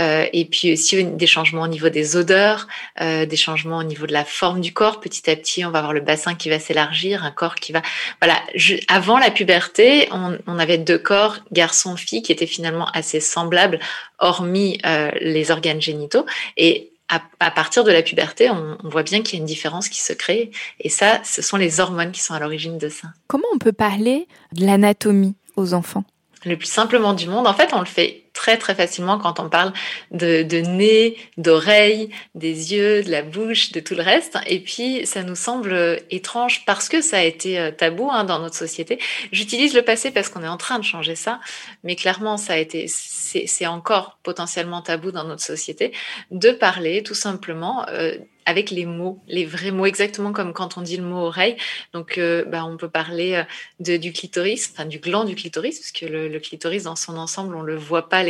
euh, 0.00 0.26
et 0.32 0.46
puis 0.46 0.72
aussi 0.72 1.04
des 1.04 1.28
changements 1.28 1.62
au 1.62 1.68
niveau 1.68 1.90
des 1.90 2.16
odeurs, 2.16 2.66
euh, 3.00 3.24
des 3.24 3.36
changements 3.36 3.78
au 3.78 3.84
niveau 3.84 4.08
de 4.08 4.12
la 4.12 4.24
forme 4.24 4.60
du 4.60 4.72
corps. 4.72 4.98
Petit 4.98 5.30
à 5.30 5.36
petit, 5.36 5.64
on 5.64 5.70
va 5.70 5.78
avoir 5.78 5.92
le 5.92 6.00
bassin 6.00 6.34
qui 6.34 6.50
va 6.50 6.58
s'élargir, 6.58 7.24
un 7.24 7.30
corps 7.30 7.54
qui 7.54 7.70
va... 7.70 7.82
Voilà, 8.20 8.42
avant 8.88 9.18
la 9.18 9.30
puberté, 9.30 10.08
on, 10.10 10.36
on 10.48 10.58
avait 10.58 10.78
deux 10.78 10.98
corps, 10.98 11.36
garçon-fille, 11.52 12.22
qui 12.22 12.32
étaient 12.32 12.46
finalement 12.48 12.86
assez 12.94 13.20
semblables, 13.20 13.78
hormis 14.18 14.80
les 15.20 15.50
organes 15.50 15.80
génitaux. 15.80 16.26
Et 16.56 16.90
à, 17.10 17.50
partir 17.50 17.84
de 17.84 17.90
la 17.90 18.02
puberté, 18.02 18.50
on, 18.50 18.76
voit 18.84 19.02
bien 19.02 19.22
qu'il 19.22 19.34
y 19.34 19.36
a 19.38 19.40
une 19.40 19.46
différence 19.46 19.88
qui 19.88 20.00
se 20.00 20.12
crée. 20.12 20.50
Et 20.78 20.88
ça, 20.88 21.20
ce 21.24 21.42
sont 21.42 21.56
les 21.56 21.80
hormones 21.80 22.12
qui 22.12 22.22
sont 22.22 22.34
à 22.34 22.38
l'origine 22.38 22.78
de 22.78 22.88
ça. 22.88 23.08
Comment 23.26 23.48
on 23.52 23.58
peut 23.58 23.72
parler 23.72 24.28
de 24.52 24.64
l'anatomie 24.64 25.34
aux 25.56 25.74
enfants? 25.74 26.04
Le 26.44 26.56
plus 26.56 26.68
simplement 26.68 27.12
du 27.12 27.28
monde, 27.28 27.46
en 27.46 27.52
fait, 27.52 27.70
on 27.74 27.80
le 27.80 27.86
fait 27.86 28.29
très 28.40 28.56
très 28.56 28.74
facilement 28.74 29.18
quand 29.18 29.38
on 29.38 29.50
parle 29.50 29.74
de, 30.12 30.60
nez, 30.62 31.18
d'oreilles, 31.36 32.08
des 32.34 32.72
yeux, 32.72 33.02
de 33.02 33.10
la 33.10 33.20
bouche, 33.20 33.70
de 33.72 33.80
tout 33.80 33.94
le 33.94 34.00
reste. 34.02 34.38
Et 34.46 34.60
puis 34.60 35.04
ça 35.04 35.22
nous 35.22 35.36
semble 35.36 36.00
étrange 36.10 36.64
parce 36.64 36.88
que 36.88 37.02
ça 37.02 37.18
a 37.18 37.22
été 37.22 37.58
euh, 37.58 37.70
tabou 37.70 38.08
hein, 38.10 38.24
dans 38.24 38.38
notre 38.38 38.54
société. 38.56 38.98
J'utilise 39.30 39.74
le 39.74 39.82
passé 39.82 40.10
parce 40.10 40.30
qu'on 40.30 40.42
est 40.42 40.48
en 40.48 40.56
train 40.56 40.78
de 40.78 40.84
changer 40.84 41.16
ça, 41.16 41.38
mais 41.84 41.96
clairement 41.96 42.38
ça 42.38 42.54
a 42.54 42.56
été, 42.56 42.86
c'est 42.88 43.66
encore 43.66 44.18
potentiellement 44.22 44.80
tabou 44.80 45.12
dans 45.12 45.24
notre 45.24 45.42
société 45.42 45.92
de 46.30 46.50
parler 46.50 47.02
tout 47.02 47.14
simplement 47.14 47.86
euh, 47.90 48.14
avec 48.46 48.70
les 48.70 48.84
mots, 48.86 49.20
les 49.28 49.44
vrais 49.44 49.70
mots, 49.70 49.86
exactement 49.86 50.32
comme 50.32 50.52
quand 50.52 50.76
on 50.76 50.82
dit 50.82 50.96
le 50.96 51.04
mot 51.04 51.18
oreille. 51.18 51.56
Donc, 51.92 52.18
euh, 52.18 52.44
bah, 52.44 52.64
on 52.64 52.76
peut 52.76 52.88
parler 52.88 53.44
euh, 53.80 53.98
du 53.98 54.12
clitoris, 54.12 54.70
enfin 54.72 54.86
du 54.86 54.98
gland 54.98 55.24
du 55.24 55.34
clitoris, 55.34 55.78
puisque 55.78 56.10
le, 56.10 56.28
le 56.28 56.40
clitoris 56.40 56.84
dans 56.84 56.96
son 56.96 57.16
ensemble, 57.16 57.54
on 57.54 57.62
le 57.62 57.76
voit 57.76 58.08
pas 58.08 58.22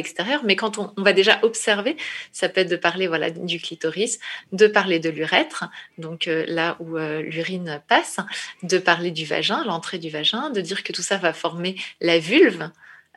Mais 0.45 0.57
quand 0.57 0.79
on, 0.79 0.93
va 0.97 1.13
déjà 1.13 1.39
observer, 1.43 1.97
ça 2.33 2.49
peut 2.49 2.61
être 2.63 2.71
de 2.71 2.77
parler 2.77 3.07
voilà 3.07 3.31
du 3.31 3.61
clitoris, 3.61 4.19
de 4.53 4.67
parler 4.67 4.99
de 4.99 5.11
l'urètre, 5.11 5.65
donc 5.99 6.29
euh, 6.29 6.45
là 6.49 6.77
où 6.81 6.97
l'urine 6.97 7.83
passe, 7.89 8.19
de 8.63 8.79
parler 8.79 9.11
du 9.11 9.25
vagin, 9.25 9.65
l'entrée 9.65 9.99
du 9.99 10.11
vagin, 10.11 10.51
de 10.51 10.61
dire 10.61 10.83
que 10.83 10.93
tout 10.93 11.03
ça 11.03 11.17
va 11.17 11.33
former 11.33 11.77
la 12.01 12.19
vulve 12.19 12.71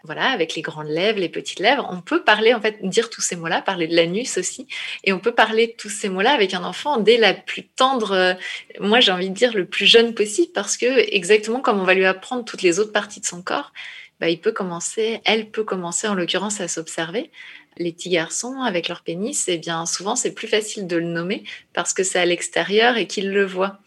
voilà, 0.03 0.31
avec 0.31 0.55
les 0.55 0.61
grandes 0.61 0.89
lèvres, 0.89 1.19
les 1.19 1.29
petites 1.29 1.59
lèvres. 1.59 1.87
On 1.89 2.01
peut 2.01 2.23
parler, 2.23 2.53
en 2.53 2.59
fait, 2.59 2.77
dire 2.83 3.09
tous 3.09 3.21
ces 3.21 3.37
mots-là, 3.37 3.61
parler 3.61 3.87
de 3.87 3.95
l'anus 3.95 4.37
aussi. 4.37 4.67
Et 5.05 5.13
on 5.13 5.19
peut 5.19 5.31
parler 5.31 5.67
de 5.67 5.73
tous 5.77 5.89
ces 5.89 6.09
mots-là 6.09 6.31
avec 6.31 6.53
un 6.53 6.63
enfant 6.65 6.97
dès 6.97 7.17
la 7.17 7.33
plus 7.33 7.63
tendre, 7.63 8.11
euh, 8.11 8.33
moi 8.79 8.99
j'ai 8.99 9.13
envie 9.13 9.29
de 9.29 9.33
dire 9.33 9.53
le 9.53 9.65
plus 9.65 9.85
jeune 9.85 10.13
possible, 10.13 10.51
parce 10.53 10.75
que 10.75 10.85
exactement 11.15 11.61
comme 11.61 11.79
on 11.79 11.85
va 11.85 11.93
lui 11.93 12.05
apprendre 12.05 12.43
toutes 12.43 12.63
les 12.63 12.79
autres 12.79 12.91
parties 12.91 13.21
de 13.21 13.25
son 13.25 13.41
corps, 13.41 13.71
bah, 14.19 14.29
il 14.29 14.39
peut 14.39 14.51
commencer, 14.51 15.21
elle 15.25 15.49
peut 15.49 15.63
commencer 15.63 16.07
en 16.07 16.13
l'occurrence 16.13 16.61
à 16.61 16.67
s'observer. 16.67 17.31
Les 17.77 17.91
petits 17.91 18.09
garçons 18.09 18.61
avec 18.61 18.87
leur 18.87 19.01
pénis, 19.01 19.47
eh 19.47 19.57
bien 19.57 19.85
souvent 19.85 20.15
c'est 20.15 20.33
plus 20.33 20.47
facile 20.47 20.85
de 20.87 20.97
le 20.97 21.05
nommer 21.05 21.43
parce 21.73 21.93
que 21.93 22.03
c'est 22.03 22.19
à 22.19 22.25
l'extérieur 22.25 22.97
et 22.97 23.07
qu'ils 23.07 23.31
le 23.31 23.45
voient. 23.45 23.79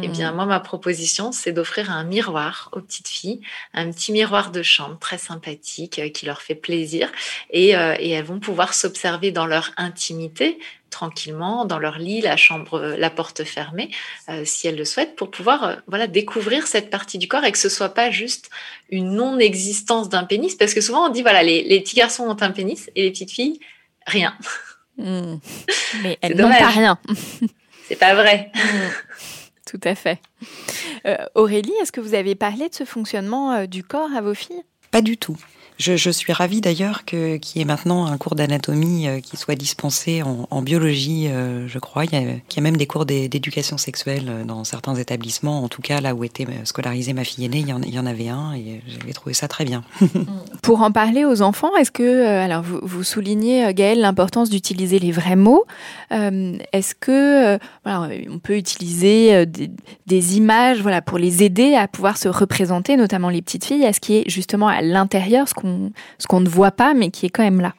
Eh 0.00 0.08
bien, 0.08 0.30
mmh. 0.30 0.36
moi, 0.36 0.46
ma 0.46 0.60
proposition, 0.60 1.32
c'est 1.32 1.52
d'offrir 1.52 1.90
un 1.90 2.04
miroir 2.04 2.70
aux 2.72 2.80
petites 2.80 3.08
filles, 3.08 3.40
un 3.74 3.90
petit 3.90 4.12
miroir 4.12 4.52
de 4.52 4.62
chambre 4.62 4.98
très 4.98 5.18
sympathique 5.18 5.98
euh, 5.98 6.08
qui 6.08 6.26
leur 6.26 6.42
fait 6.42 6.54
plaisir 6.54 7.10
et, 7.50 7.76
euh, 7.76 7.96
et 7.98 8.10
elles 8.10 8.24
vont 8.24 8.38
pouvoir 8.38 8.72
s'observer 8.72 9.32
dans 9.32 9.46
leur 9.46 9.72
intimité 9.76 10.58
tranquillement 10.90 11.64
dans 11.64 11.78
leur 11.78 11.98
lit, 11.98 12.20
la 12.20 12.36
chambre, 12.36 12.74
euh, 12.74 12.96
la 12.96 13.10
porte 13.10 13.44
fermée, 13.44 13.90
si 14.44 14.68
elles 14.68 14.76
le 14.76 14.84
souhaitent, 14.84 15.16
pour 15.16 15.30
pouvoir 15.30 15.78
voilà 15.86 16.06
découvrir 16.06 16.66
cette 16.66 16.90
partie 16.90 17.18
du 17.18 17.28
corps 17.28 17.44
et 17.44 17.52
que 17.52 17.58
ce 17.58 17.68
soit 17.68 17.94
pas 17.94 18.10
juste 18.10 18.50
une 18.90 19.12
non-existence 19.12 20.08
d'un 20.08 20.24
pénis, 20.24 20.54
parce 20.54 20.74
que 20.74 20.80
souvent 20.80 21.06
on 21.06 21.08
dit 21.08 21.22
voilà 21.22 21.42
les, 21.42 21.62
les, 21.62 21.80
petits 21.80 21.96
garçons 21.96 22.24
ont 22.24 22.36
un 22.40 22.50
pénis 22.50 22.90
et 22.94 23.02
les 23.02 23.10
petites 23.10 23.30
filles 23.30 23.60
rien. 24.06 24.34
Mmh. 24.98 25.36
Mais 26.02 26.18
elles 26.20 26.36
n'ont 26.36 26.50
pas 26.50 26.68
rien. 26.68 26.98
C'est 27.88 27.96
pas 27.96 28.14
vrai. 28.14 28.50
Mmh. 28.54 28.58
Tout 29.66 29.80
à 29.84 29.94
fait. 29.94 30.18
Euh, 31.06 31.16
Aurélie, 31.34 31.72
est-ce 31.80 31.92
que 31.92 32.00
vous 32.00 32.14
avez 32.14 32.34
parlé 32.34 32.68
de 32.68 32.74
ce 32.74 32.84
fonctionnement 32.84 33.52
euh, 33.52 33.66
du 33.66 33.84
corps 33.84 34.10
à 34.16 34.20
vos 34.20 34.34
filles? 34.34 34.62
Pas 34.90 35.02
du 35.02 35.16
tout. 35.16 35.36
Je, 35.80 36.10
suis 36.10 36.34
ravie 36.34 36.60
d'ailleurs 36.60 37.06
que 37.06 37.38
qu'il 37.38 37.58
y 37.58 37.62
ait 37.62 37.66
maintenant 37.66 38.04
un 38.04 38.18
cours 38.18 38.34
d'anatomie 38.34 39.08
euh, 39.08 39.20
qui 39.20 39.38
soit 39.38 39.54
dispensé 39.54 40.22
en, 40.22 40.60
biologie, 40.60 41.28
euh, 41.28 41.66
je 41.68 41.78
crois. 41.78 42.04
Il 42.04 42.12
y, 42.12 42.16
a, 42.16 42.60
même 42.60 42.76
des 42.76 42.86
cours 42.86 43.06
d'éducation 43.06 43.78
sexuelle 43.78 44.26
euh, 44.28 44.44
dans 44.44 44.62
certains 44.64 44.94
établissements. 44.96 45.64
En 45.64 45.68
tout 45.68 45.80
cas, 45.80 46.02
là 46.02 46.14
où 46.14 46.22
était 46.22 46.46
scolarisée 46.64 47.14
ma 47.14 47.24
fille 47.24 47.46
aînée, 47.46 47.60
il 47.60 47.94
y 47.94 47.98
en, 47.98 48.06
avait 48.06 48.28
un 48.28 48.52
et 48.52 48.82
j'avais 48.86 49.14
trouvé 49.14 49.32
ça 49.32 49.48
très 49.48 49.64
bien. 49.64 49.82
Pour 50.62 50.82
en 50.82 50.92
parler 50.92 51.24
aux 51.24 51.40
enfants, 51.40 51.74
est-ce 51.76 51.90
que, 51.90 52.26
alors 52.26 52.62
vous, 52.62 53.02
soulignez, 53.02 53.72
Gaëlle, 53.72 54.00
l'importance 54.00 54.50
d'utiliser 54.50 54.98
les 54.98 55.12
vrais 55.12 55.36
mots. 55.36 55.64
est-ce 56.10 56.94
que, 56.94 57.58
on 57.86 58.38
peut 58.38 58.56
utiliser 58.58 59.46
des, 59.46 59.70
des, 60.06 60.36
images, 60.36 60.82
voilà, 60.82 61.00
pour 61.00 61.16
les 61.16 61.42
aider 61.42 61.74
à 61.74 61.88
pouvoir 61.88 62.18
se 62.18 62.28
représenter, 62.28 62.98
notamment 62.98 63.30
les 63.30 63.40
petites 63.40 63.64
filles, 63.64 63.86
à 63.86 63.94
ce 63.94 64.00
qui 64.00 64.16
est 64.16 64.28
justement 64.28 64.68
à 64.68 64.82
l'intérieur, 64.82 65.48
ce 65.48 65.54
qu'on 65.54 65.69
ce 66.18 66.26
qu'on 66.26 66.40
ne 66.40 66.48
voit 66.48 66.72
pas, 66.72 66.94
mais 66.94 67.10
qui 67.10 67.26
est 67.26 67.30
quand 67.30 67.42
même 67.42 67.60
là. 67.60 67.74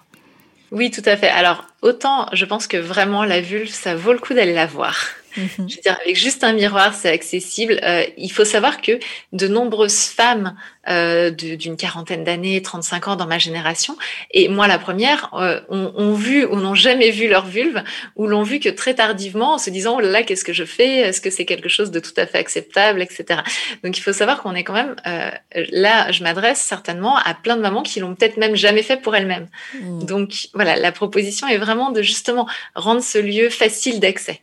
Oui, 0.71 0.89
tout 0.89 1.03
à 1.05 1.17
fait. 1.17 1.29
Alors, 1.29 1.65
autant 1.81 2.27
je 2.33 2.45
pense 2.45 2.67
que 2.67 2.77
vraiment 2.77 3.25
la 3.25 3.41
vulve, 3.41 3.69
ça 3.69 3.95
vaut 3.95 4.13
le 4.13 4.19
coup 4.19 4.33
d'aller 4.33 4.53
la 4.53 4.65
voir. 4.65 4.97
Mhm. 5.37 5.69
Je 5.69 5.75
veux 5.75 5.81
dire, 5.81 5.97
avec 6.03 6.15
juste 6.15 6.43
un 6.43 6.53
miroir, 6.53 6.93
c'est 6.93 7.09
accessible. 7.09 7.79
Euh, 7.83 8.05
il 8.17 8.31
faut 8.31 8.45
savoir 8.45 8.81
que 8.81 8.99
de 9.33 9.47
nombreuses 9.47 10.05
femmes 10.05 10.55
euh, 10.89 11.29
d'une 11.29 11.77
quarantaine 11.77 12.23
d'années, 12.23 12.59
35 12.59 13.09
ans 13.09 13.15
dans 13.15 13.27
ma 13.27 13.37
génération, 13.37 13.95
et 14.31 14.47
moi 14.47 14.67
la 14.67 14.79
première, 14.79 15.29
euh, 15.35 15.61
ont, 15.69 16.13
vu 16.13 16.43
ou 16.43 16.55
n'ont 16.55 16.73
jamais 16.73 17.11
vu 17.11 17.27
leur 17.27 17.45
vulve, 17.45 17.83
ou 18.15 18.25
l'ont 18.25 18.41
vu 18.41 18.59
que 18.59 18.69
très 18.69 18.95
tardivement 18.95 19.53
en 19.53 19.57
se 19.59 19.69
disant, 19.69 19.97
oh 19.97 19.99
là, 19.99 20.23
qu'est-ce 20.23 20.43
que 20.43 20.53
je 20.53 20.63
fais? 20.63 21.01
Est-ce 21.01 21.21
que 21.21 21.29
c'est 21.29 21.45
quelque 21.45 21.69
chose 21.69 21.91
de 21.91 21.99
tout 21.99 22.13
à 22.17 22.25
fait 22.25 22.39
acceptable, 22.39 23.03
etc. 23.03 23.41
Donc 23.83 23.95
il 23.95 24.01
faut 24.01 24.11
savoir 24.11 24.41
qu'on 24.41 24.55
est 24.55 24.63
quand 24.63 24.73
même, 24.73 24.95
euh, 25.05 25.29
là, 25.71 26.11
je 26.11 26.23
m'adresse 26.23 26.59
certainement 26.59 27.15
à 27.15 27.35
plein 27.35 27.57
de 27.57 27.61
mamans 27.61 27.83
qui 27.83 27.99
l'ont 27.99 28.15
peut-être 28.15 28.37
même 28.37 28.55
jamais 28.55 28.81
fait 28.81 28.97
pour 28.97 29.15
elles-mêmes. 29.15 29.49
Mmh. 29.75 30.05
Donc 30.05 30.47
voilà, 30.55 30.77
la 30.77 30.91
proposition 30.91 31.47
est 31.47 31.59
vraiment 31.59 31.91
de 31.91 32.01
justement 32.01 32.47
rendre 32.73 33.03
ce 33.03 33.19
lieu 33.19 33.51
facile 33.51 33.99
d'accès. 33.99 34.41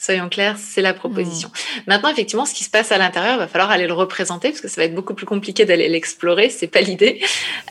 Soyons 0.00 0.30
clairs, 0.30 0.56
c'est 0.58 0.80
la 0.80 0.94
proposition. 0.94 1.50
Mmh. 1.50 1.80
Maintenant, 1.86 2.08
effectivement, 2.08 2.46
ce 2.46 2.54
qui 2.54 2.64
se 2.64 2.70
passe 2.70 2.90
à 2.90 2.96
l'intérieur, 2.96 3.34
il 3.34 3.38
va 3.38 3.46
falloir 3.46 3.70
aller 3.70 3.86
le 3.86 3.92
représenter 3.92 4.48
parce 4.48 4.62
que 4.62 4.68
ça 4.68 4.80
va 4.80 4.86
être 4.86 4.94
beaucoup 4.94 5.12
plus 5.12 5.26
compliqué 5.26 5.66
d'aller 5.66 5.90
l'explorer. 5.90 6.48
C'est 6.48 6.68
pas 6.68 6.80
l'idée. 6.80 7.20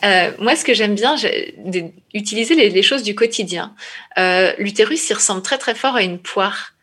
Euh, 0.04 0.30
moi, 0.38 0.56
ce 0.56 0.63
que 0.63 0.76
j'aime 0.76 0.94
bien, 0.94 1.15
utiliser 2.13 2.54
les, 2.54 2.70
les, 2.70 2.84
choses 2.84 3.02
du 3.02 3.15
quotidien. 3.15 3.74
Euh, 4.20 4.54
L'utérus, 4.60 5.10
il 5.10 5.15
ressemble 5.15 5.42
très 5.42 5.58
très 5.58 5.74
fort 5.74 5.96
à 5.96 6.04
une 6.04 6.20
poire. 6.20 6.74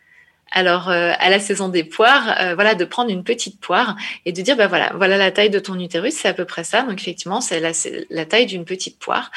Alors, 0.53 0.89
euh, 0.89 1.13
à 1.19 1.29
la 1.29 1.41
saison 1.41 1.69
des 1.69 1.83
poires, 1.83 2.37
euh, 2.41 2.55
voilà, 2.55 2.77
de 2.77 2.85
prendre 2.85 3.11
une 3.11 3.25
petite 3.25 3.59
poire 3.59 3.97
et 4.25 4.33
de 4.33 4.43
dire, 4.43 4.57
bah 4.57 4.69
voilà, 4.69 4.93
voilà 4.95 5.17
la 5.17 5.33
taille 5.33 5.51
de 5.51 5.59
ton 5.59 5.79
utérus, 5.79 6.15
c'est 6.15 6.29
à 6.29 6.35
peu 6.35 6.45
près 6.45 6.63
ça. 6.63 6.83
Donc, 6.83 7.01
effectivement, 7.01 7.41
c'est 7.41 7.61
la, 7.61 8.25
taille 8.25 8.47
d'une 8.47 8.65
petite 8.65 8.99
poire. 8.99 9.33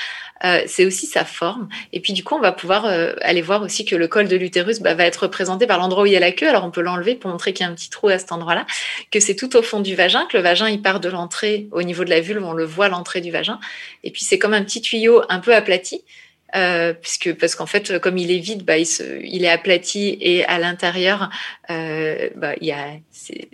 Euh, 0.46 0.62
c'est 0.68 0.86
aussi 0.86 1.08
sa 1.08 1.26
forme. 1.26 1.68
Et 1.94 2.00
puis, 2.00 2.14
du 2.14 2.24
coup, 2.24 2.36
on 2.36 2.40
va 2.40 2.52
pouvoir 2.52 2.86
aller 3.22 3.42
voir 3.42 3.64
aussi 3.64 3.86
que 3.86 3.96
le 3.96 4.08
col 4.08 4.28
de 4.28 4.36
l'utérus 4.36 4.80
bah, 4.82 4.94
va 4.94 5.06
être 5.06 5.24
représenté 5.24 5.66
par 5.66 5.80
l'endroit 5.80 6.04
où 6.04 6.06
il 6.06 6.14
y 6.14 6.18
a 6.18 6.22
la 6.22 6.32
queue. 6.32 6.48
Alors, 6.48 6.64
on 6.64 6.72
peut 6.72 6.82
l'enlever 6.82 7.16
pour 7.16 7.32
montrer 7.32 7.54
qu'il 7.54 7.66
y 7.66 7.68
a 7.68 7.72
un 7.72 7.76
petit 7.76 7.90
trou 7.90 8.10
à 8.10 8.20
cet 8.20 8.32
endroit-là, 8.32 8.66
que 9.12 9.20
c'est 9.20 9.36
tout 9.36 9.56
au 9.58 9.64
fond 9.64 9.80
du 9.80 9.96
vagin, 9.96 10.26
que 10.28 10.38
le 10.38 10.44
vagin, 10.44 10.70
il 10.70 10.82
part 10.82 11.00
de 11.00 11.10
l'entrée 11.10 11.68
au 11.72 11.82
niveau 11.82 12.04
de 12.04 12.12
la 12.12 12.22
vulve, 12.22 12.46
on 12.46 12.54
le 12.54 12.66
voit 12.66 12.88
l'entrée 12.88 13.22
du 13.22 13.32
vagin. 13.32 13.60
Et 14.04 14.12
puis, 14.12 14.24
c'est 14.24 14.38
comme 14.38 14.54
un 14.54 14.64
petit 14.64 14.82
tuyau 14.82 15.24
un 15.30 15.40
peu 15.40 15.56
aplati 15.56 16.04
euh, 16.56 16.94
puisque 16.94 17.34
parce 17.34 17.56
qu'en 17.56 17.66
fait 17.66 18.00
comme 18.00 18.18
il 18.18 18.32
est 18.32 18.40
vide 18.40 18.64
bah, 18.64 18.78
il, 18.78 18.86
se, 18.86 19.04
il 19.24 19.44
est 19.44 19.50
aplati 19.50 20.18
et 20.20 20.46
à 20.46 20.58
l'intérieur 20.58 21.30
euh, 21.70 22.30
bah, 22.36 22.54
il 22.60 22.68
y 22.68 22.72
a 22.72 22.94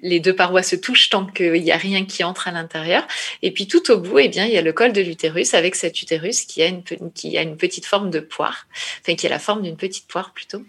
les 0.01 0.19
deux 0.19 0.35
parois 0.35 0.63
se 0.63 0.75
touchent 0.75 1.09
tant 1.09 1.25
qu'il 1.25 1.61
n'y 1.61 1.71
a 1.71 1.77
rien 1.77 2.05
qui 2.05 2.23
entre 2.23 2.47
à 2.47 2.51
l'intérieur. 2.51 3.07
Et 3.41 3.51
puis 3.51 3.67
tout 3.67 3.91
au 3.91 3.97
bout 3.97 4.19
eh 4.19 4.29
bien 4.29 4.45
il 4.45 4.53
y 4.53 4.57
a 4.57 4.61
le 4.61 4.73
col 4.73 4.93
de 4.93 5.01
l'utérus 5.01 5.53
avec 5.53 5.75
cet 5.75 6.01
utérus 6.01 6.41
qui 6.43 6.63
a 6.63 6.67
une 6.67 6.83
qui 7.13 7.37
a 7.37 7.41
une 7.41 7.57
petite 7.57 7.85
forme 7.85 8.09
de 8.09 8.19
poire. 8.19 8.67
Enfin 9.01 9.15
qui 9.15 9.27
a 9.27 9.29
la 9.29 9.39
forme 9.39 9.63
d'une 9.63 9.77
petite 9.77 10.07
poire 10.07 10.33
plutôt. 10.33 10.63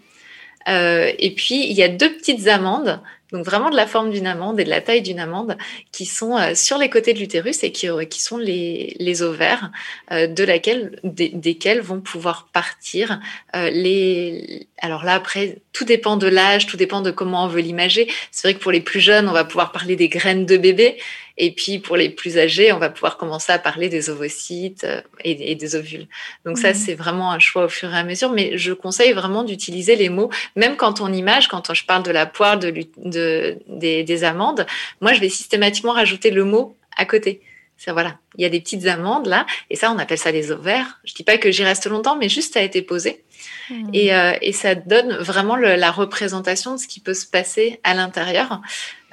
Euh, 0.68 1.12
et 1.18 1.30
puis 1.30 1.68
il 1.68 1.74
y 1.74 1.82
a 1.82 1.88
deux 1.88 2.12
petites 2.16 2.48
amandes 2.48 3.00
donc 3.32 3.44
vraiment 3.44 3.70
de 3.70 3.76
la 3.76 3.86
forme 3.86 4.10
d'une 4.10 4.26
amande 4.26 4.60
et 4.60 4.64
de 4.64 4.70
la 4.70 4.80
taille 4.80 5.02
d'une 5.02 5.18
amande, 5.18 5.56
qui 5.90 6.06
sont 6.06 6.36
euh, 6.36 6.54
sur 6.54 6.78
les 6.78 6.88
côtés 6.88 7.12
de 7.12 7.18
l'utérus 7.18 7.64
et 7.64 7.72
qui, 7.72 7.88
euh, 7.88 8.04
sont 8.12 8.38
les, 8.38 8.96
les 8.98 9.22
ovaires 9.22 9.70
euh, 10.12 10.26
de 10.26 10.44
laquelle, 10.44 11.00
desquels 11.02 11.80
vont 11.80 12.00
pouvoir 12.00 12.48
partir 12.52 13.20
les. 13.54 14.68
Alors 14.78 15.04
là 15.04 15.14
après, 15.14 15.58
tout 15.72 15.84
dépend 15.84 16.16
de 16.16 16.26
l'âge, 16.26 16.66
tout 16.66 16.76
dépend 16.76 17.00
de 17.00 17.10
comment 17.10 17.44
on 17.44 17.48
veut 17.48 17.60
l'imager. 17.60 18.08
C'est 18.30 18.48
vrai 18.48 18.54
que 18.54 18.62
pour 18.62 18.72
les 18.72 18.80
plus 18.80 19.00
jeunes, 19.00 19.28
on 19.28 19.32
va 19.32 19.44
pouvoir 19.44 19.72
parler 19.72 19.96
des 19.96 20.08
graines 20.08 20.46
de 20.46 20.56
bébé, 20.56 20.96
et 21.38 21.52
puis 21.52 21.78
pour 21.78 21.96
les 21.96 22.08
plus 22.08 22.38
âgés, 22.38 22.72
on 22.72 22.78
va 22.78 22.88
pouvoir 22.88 23.18
commencer 23.18 23.52
à 23.52 23.58
parler 23.58 23.88
des 23.88 24.08
ovocytes 24.08 24.84
euh, 24.84 25.00
et, 25.22 25.54
des 25.54 25.76
ovules. 25.76 26.06
Donc 26.44 26.58
ça, 26.58 26.68
mhm. 26.68 26.74
c'est 26.74 26.94
vraiment 26.94 27.30
un 27.30 27.38
choix 27.38 27.66
au 27.66 27.68
fur 27.68 27.92
et 27.92 27.96
à 27.96 28.04
mesure. 28.04 28.30
Mais 28.30 28.56
je 28.56 28.72
conseille 28.72 29.12
vraiment 29.12 29.42
d'utiliser 29.44 29.96
les 29.96 30.08
mots, 30.08 30.30
même 30.54 30.76
quand 30.76 31.00
on 31.00 31.12
image, 31.12 31.48
quand 31.48 31.74
je 31.74 31.84
parle 31.84 32.02
de 32.02 32.10
la 32.10 32.26
poire, 32.26 32.58
de, 32.58 32.72
de 32.96 33.58
des, 33.68 34.02
des 34.02 34.24
amandes, 34.24 34.66
moi, 35.00 35.12
je 35.12 35.20
vais 35.20 35.28
systématiquement 35.28 35.92
rajouter 35.92 36.30
le 36.30 36.44
mot 36.44 36.76
à 36.96 37.04
côté. 37.04 37.42
C'est 37.76 37.92
voilà, 37.92 38.18
il 38.38 38.42
y 38.42 38.46
a 38.46 38.48
des 38.48 38.60
petites 38.60 38.86
amandes 38.86 39.26
là, 39.26 39.44
et 39.68 39.76
ça, 39.76 39.92
on 39.92 39.98
appelle 39.98 40.16
ça 40.16 40.32
des 40.32 40.50
ovaires. 40.50 40.98
Je 41.04 41.12
dis 41.12 41.24
pas 41.24 41.36
que 41.36 41.50
j'y 41.50 41.62
reste 41.62 41.86
longtemps, 41.86 42.16
mais 42.16 42.30
juste 42.30 42.54
ça 42.54 42.60
a 42.60 42.62
été 42.62 42.80
posé. 42.80 43.22
Mhm. 43.68 43.90
Et, 43.92 44.14
euh, 44.14 44.32
et, 44.40 44.52
ça 44.52 44.74
donne 44.74 45.14
vraiment 45.18 45.56
le, 45.56 45.74
la 45.76 45.90
représentation 45.90 46.76
de 46.76 46.80
ce 46.80 46.88
qui 46.88 47.00
peut 47.00 47.12
se 47.12 47.26
passer 47.26 47.80
à 47.84 47.92
l'intérieur. 47.92 48.62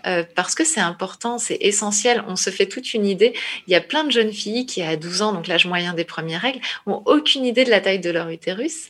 Euh, 0.06 0.24
parce 0.36 0.56
que 0.56 0.64
c'est 0.64 0.82
important, 0.82 1.38
c'est 1.38 1.58
essentiel. 1.62 2.24
On 2.28 2.36
se 2.36 2.50
fait 2.50 2.66
toute 2.66 2.94
une 2.94 3.06
idée. 3.06 3.34
Il 3.68 3.72
y 3.74 3.76
a 3.76 3.82
plein 3.82 4.04
de 4.04 4.12
jeunes 4.12 4.34
filles 4.34 4.66
qui, 4.66 4.82
à 4.82 4.96
12 4.96 5.22
ans, 5.22 5.34
donc 5.34 5.48
l'âge 5.48 5.66
moyen 5.66 5.94
des 5.94 6.04
premières 6.04 6.42
règles, 6.42 6.60
ont 6.86 7.02
aucune 7.06 7.46
idée 7.46 7.64
de 7.64 7.70
la 7.70 7.80
taille 7.80 8.00
de 8.00 8.10
leur 8.10 8.30
utérus, 8.30 8.90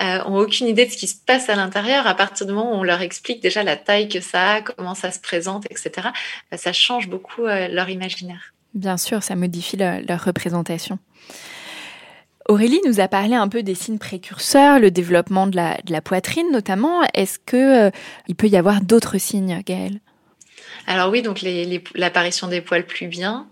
euh, 0.00 0.22
ont 0.26 0.36
aucune 0.36 0.68
idée 0.68 0.86
de 0.86 0.90
ce 0.90 0.96
qui 0.96 1.08
se 1.08 1.16
passe 1.26 1.48
à 1.48 1.56
l'intérieur. 1.56 2.06
À 2.06 2.14
partir 2.14 2.46
du 2.46 2.52
moment 2.52 2.72
où 2.72 2.76
on 2.76 2.84
leur 2.84 3.02
explique 3.02 3.40
déjà 3.42 3.62
la 3.62 3.76
taille 3.76 4.08
que 4.08 4.20
ça 4.20 4.54
a, 4.54 4.60
comment 4.60 4.94
ça 4.94 5.10
se 5.10 5.20
présente, 5.20 5.66
etc., 5.70 6.08
bah, 6.50 6.56
ça 6.56 6.72
change 6.72 7.08
beaucoup 7.08 7.46
euh, 7.46 7.68
leur 7.68 7.88
imaginaire. 7.88 8.52
Bien 8.74 8.96
sûr, 8.96 9.22
ça 9.22 9.36
modifie 9.36 9.76
leur 9.76 10.24
représentation. 10.24 10.98
Aurélie 12.48 12.80
nous 12.86 13.00
a 13.00 13.06
parlé 13.06 13.34
un 13.34 13.48
peu 13.48 13.62
des 13.62 13.74
signes 13.74 13.98
précurseurs, 13.98 14.80
le 14.80 14.90
développement 14.90 15.46
de 15.46 15.56
la, 15.56 16.00
poitrine 16.00 16.50
notamment. 16.50 17.02
Est-ce 17.14 17.38
que 17.38 17.90
il 18.28 18.34
peut 18.34 18.48
y 18.48 18.56
avoir 18.56 18.80
d'autres 18.80 19.18
signes, 19.18 19.60
Gaëlle? 19.64 20.00
Alors 20.86 21.10
oui, 21.10 21.22
donc 21.22 21.40
l'apparition 21.94 22.48
des 22.48 22.60
poils 22.60 22.86
plus 22.86 23.06
bien, 23.06 23.48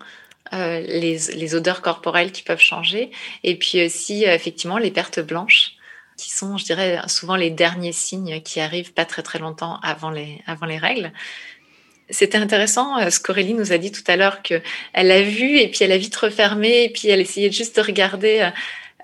euh, 0.53 0.81
les, 0.81 1.55
odeurs 1.55 1.81
corporelles 1.81 2.33
qui 2.33 2.43
peuvent 2.43 2.61
changer, 2.61 3.11
et 3.45 3.57
puis 3.57 3.85
aussi 3.85 4.27
euh, 4.27 4.35
effectivement 4.35 4.79
les 4.79 4.91
pertes 4.91 5.21
blanches, 5.21 5.75
qui 6.17 6.31
sont, 6.31 6.59
je 6.59 6.65
dirais, 6.65 6.99
souvent 7.07 7.37
les 7.37 7.51
derniers 7.51 7.93
signes 7.93 8.41
qui 8.43 8.61
arrivent 8.61 8.93
pas 8.93 9.05
très 9.05 9.23
très 9.23 9.39
longtemps 9.39 9.79
avant 9.83 10.11
les, 10.11 10.43
avant 10.47 10.67
les 10.67 10.79
règles. 10.79 11.13
C'était 12.11 12.39
intéressant 12.39 12.99
euh, 12.99 13.11
ce 13.11 13.21
qu'Aurélie 13.21 13.55
nous 13.55 13.73
a 13.73 13.79
dit 13.79 13.93
tout 13.93 14.03
à 14.09 14.17
l'heure 14.17 14.43
qu'elle 14.43 14.63
a 14.93 15.23
vu 15.23 15.59
et 15.59 15.69
puis 15.69 15.85
elle 15.85 15.93
a 15.93 15.99
vite 15.99 16.17
refermé 16.17 16.85
et 16.85 16.89
puis 16.89 17.09
elle 17.09 17.21
essayait 17.21 17.53
juste 17.53 17.77
de 17.77 17.83
regarder 17.83 18.51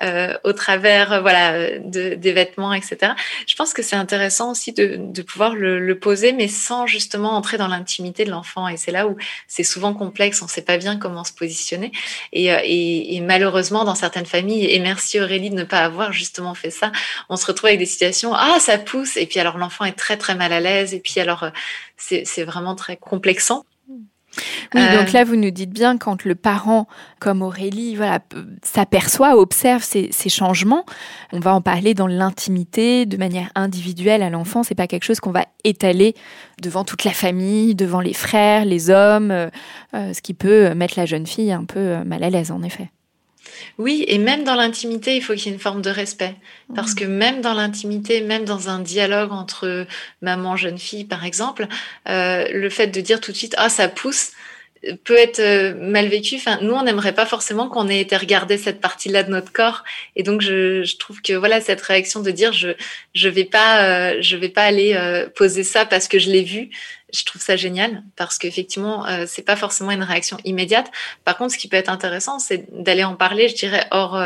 euh, 0.03 0.37
au 0.45 0.53
travers 0.53 1.13
euh, 1.13 1.21
voilà 1.21 1.79
de, 1.79 2.15
des 2.15 2.33
vêtements, 2.33 2.73
etc. 2.75 3.13
Je 3.47 3.55
pense 3.57 3.73
que 3.73 3.83
c'est 3.83 3.97
intéressant 3.97 4.51
aussi 4.51 4.73
de, 4.73 4.97
de 4.99 5.23
pouvoir 5.23 5.55
le, 5.55 5.79
le, 5.79 5.99
poser, 5.99 6.33
mais 6.33 6.49
sans 6.49 6.87
justement 6.87 7.31
entrer 7.33 7.57
dans 7.57 7.69
l'intimité 7.69 8.25
de 8.25 8.31
l'enfant. 8.31 8.69
Et 8.69 8.77
c'est 8.77 8.93
là 8.93 9.07
où 9.07 9.17
c'est 9.49 9.65
souvent 9.65 9.95
complexe, 9.95 10.43
on 10.43 10.47
ne 10.47 10.51
sait 10.51 10.63
pas 10.63 10.77
bien 10.77 10.99
comment 10.99 11.25
se 11.25 11.33
positionner. 11.33 11.93
Et, 12.33 12.53
euh, 12.53 12.61
et, 12.65 13.17
et, 13.17 13.21
malheureusement, 13.21 13.85
dans 13.85 13.95
certaines 13.95 14.27
familles, 14.27 14.67
et 14.67 14.79
merci 14.81 15.21
Aurélie 15.21 15.51
de 15.51 15.55
ne 15.55 15.65
pas 15.65 15.81
avoir 15.81 16.13
justement 16.13 16.55
fait 16.55 16.71
ça, 16.71 16.93
on 17.29 17.37
se 17.37 17.47
retrouve 17.47 17.69
avec 17.69 17.79
des 17.79 17.87
situations 17.87 18.35
ah 18.35 18.59
ça 18.61 18.79
pousse, 18.79 19.17
et 19.17 19.27
puis 19.27 19.41
alors 19.41 19.59
l'enfant 19.59 19.85
est 19.85 19.93
très 19.93 20.17
très 20.17 20.35
mal 20.35 20.53
à 20.53 20.61
l'aise, 20.61 20.95
et 20.95 21.01
puis 21.01 21.21
alors 21.21 21.51
c'est 21.97 22.45
vraiment 22.45 22.75
très 22.75 22.97
complexant. 22.97 23.65
Oui, 24.75 24.81
donc 24.81 25.09
euh, 25.09 25.13
là, 25.13 25.25
vous 25.25 25.37
nous 25.37 25.51
dites 25.51 25.71
bien 25.71 25.99
quand 25.99 26.25
le 26.25 26.35
parent, 26.35 26.87
comme 27.21 27.43
Aurélie, 27.43 27.97
voilà, 27.97 28.21
s'aperçoit, 28.63 29.37
observe 29.37 29.83
ces, 29.83 30.09
ces, 30.13 30.29
changements, 30.29 30.85
on 31.33 31.41
va 31.41 31.55
en 31.55 31.61
parler 31.61 31.95
dans 31.95 32.07
l'intimité, 32.07 33.07
de 33.07 33.17
manière 33.17 33.51
individuelle 33.55 34.23
à 34.23 34.31
l'enfant. 34.31 34.63
C'est 34.63 34.75
pas 34.75 34.87
quelque 34.87 35.05
chose 35.05 35.21
qu'on 35.21 35.33
va 35.33 35.45
étaler 35.65 36.15
devant 36.61 36.85
toute 36.85 37.05
la 37.05 37.13
famille, 37.13 37.75
devant 37.75 38.01
les 38.01 38.15
frères, 38.15 38.65
les 38.65 38.91
hommes, 38.91 39.31
euh, 39.31 39.49
euh, 39.95 40.13
ce 40.13 40.21
qui 40.21 40.35
peut 40.35 40.75
mettre 40.75 40.95
la 40.99 41.07
jeune 41.07 41.27
fille 41.27 41.53
un 41.53 41.65
peu 41.65 42.05
mal 42.05 42.23
à 42.23 42.31
l'aise, 42.31 42.51
en 42.51 42.63
effet. 42.63 42.91
Oui, 43.79 44.05
et 44.09 44.19
même 44.19 44.45
dans 44.45 44.55
l'intimité, 44.55 45.17
il 45.17 45.23
faut 45.23 45.35
qu'il 45.35 45.47
y 45.47 45.49
ait 45.49 45.53
une 45.53 45.61
forme 45.61 45.83
de 45.83 45.91
respect. 45.91 46.35
Parce 46.75 46.93
mmh. 46.93 46.97
que 46.97 47.05
même 47.05 47.41
dans 47.41 47.55
l'intimité, 47.55 48.21
même 48.21 48.45
dans 48.45 48.69
un 48.69 48.81
dialogue 48.81 49.33
entre 49.33 49.87
maman, 50.23 50.57
jeune 50.57 50.79
fille, 50.79 51.05
par 51.05 51.25
exemple, 51.25 51.67
euh, 52.09 52.47
le 52.53 52.71
fait 52.71 52.89
de 52.89 53.01
dire 53.01 53.21
tout 53.21 53.33
de 53.33 53.37
suite, 53.37 53.55
ah, 53.59 53.69
ça 53.69 53.89
pousse, 53.89 54.33
peut 55.05 55.17
être 55.17 55.41
euh, 55.41 55.75
mal 55.75 56.07
vécu. 56.07 56.37
Enfin, 56.37 56.59
nous, 56.63 56.75
on 56.75 56.83
n'aimerait 56.83 57.15
pas 57.15 57.27
forcément 57.27 57.69
qu'on 57.69 57.89
ait 57.89 58.01
été 58.01 58.17
regarder 58.17 58.59
cette 58.59 58.81
partie-là 58.81 59.23
de 59.23 59.31
notre 59.31 59.53
corps. 59.53 59.85
Et 60.15 60.23
donc, 60.23 60.41
je, 60.41 60.83
je, 60.83 60.97
trouve 60.97 61.23
que 61.23 61.33
voilà 61.33 61.61
cette 61.61 61.81
réaction 61.81 62.21
de 62.21 62.31
dire 62.31 62.53
je 62.53 62.69
je 63.15 63.29
vais 63.29 63.45
pas 63.45 63.85
euh, 63.85 64.19
je 64.21 64.37
vais 64.37 64.49
pas 64.49 64.65
aller 64.65 64.95
euh, 64.95 65.29
poser 65.35 65.65
ça 65.65 65.87
parce 65.87 66.09
que 66.09 66.19
je 66.19 66.31
l'ai 66.31 66.43
vu. 66.43 66.71
Je 67.17 67.25
trouve 67.25 67.43
ça 67.43 67.57
génial 67.57 68.03
parce 68.17 68.39
qu'effectivement, 68.39 69.07
euh, 69.07 69.25
c'est 69.27 69.43
pas 69.43 69.57
forcément 69.57 69.91
une 69.91 70.03
réaction 70.03 70.37
immédiate. 70.45 70.91
Par 71.25 71.37
contre, 71.37 71.55
ce 71.55 71.59
qui 71.59 71.69
peut 71.69 71.77
être 71.77 71.89
intéressant, 71.89 72.39
c'est 72.39 72.67
d'aller 72.73 73.05
en 73.05 73.15
parler, 73.15 73.49
je 73.49 73.55
dirais 73.55 73.87
hors 73.91 74.21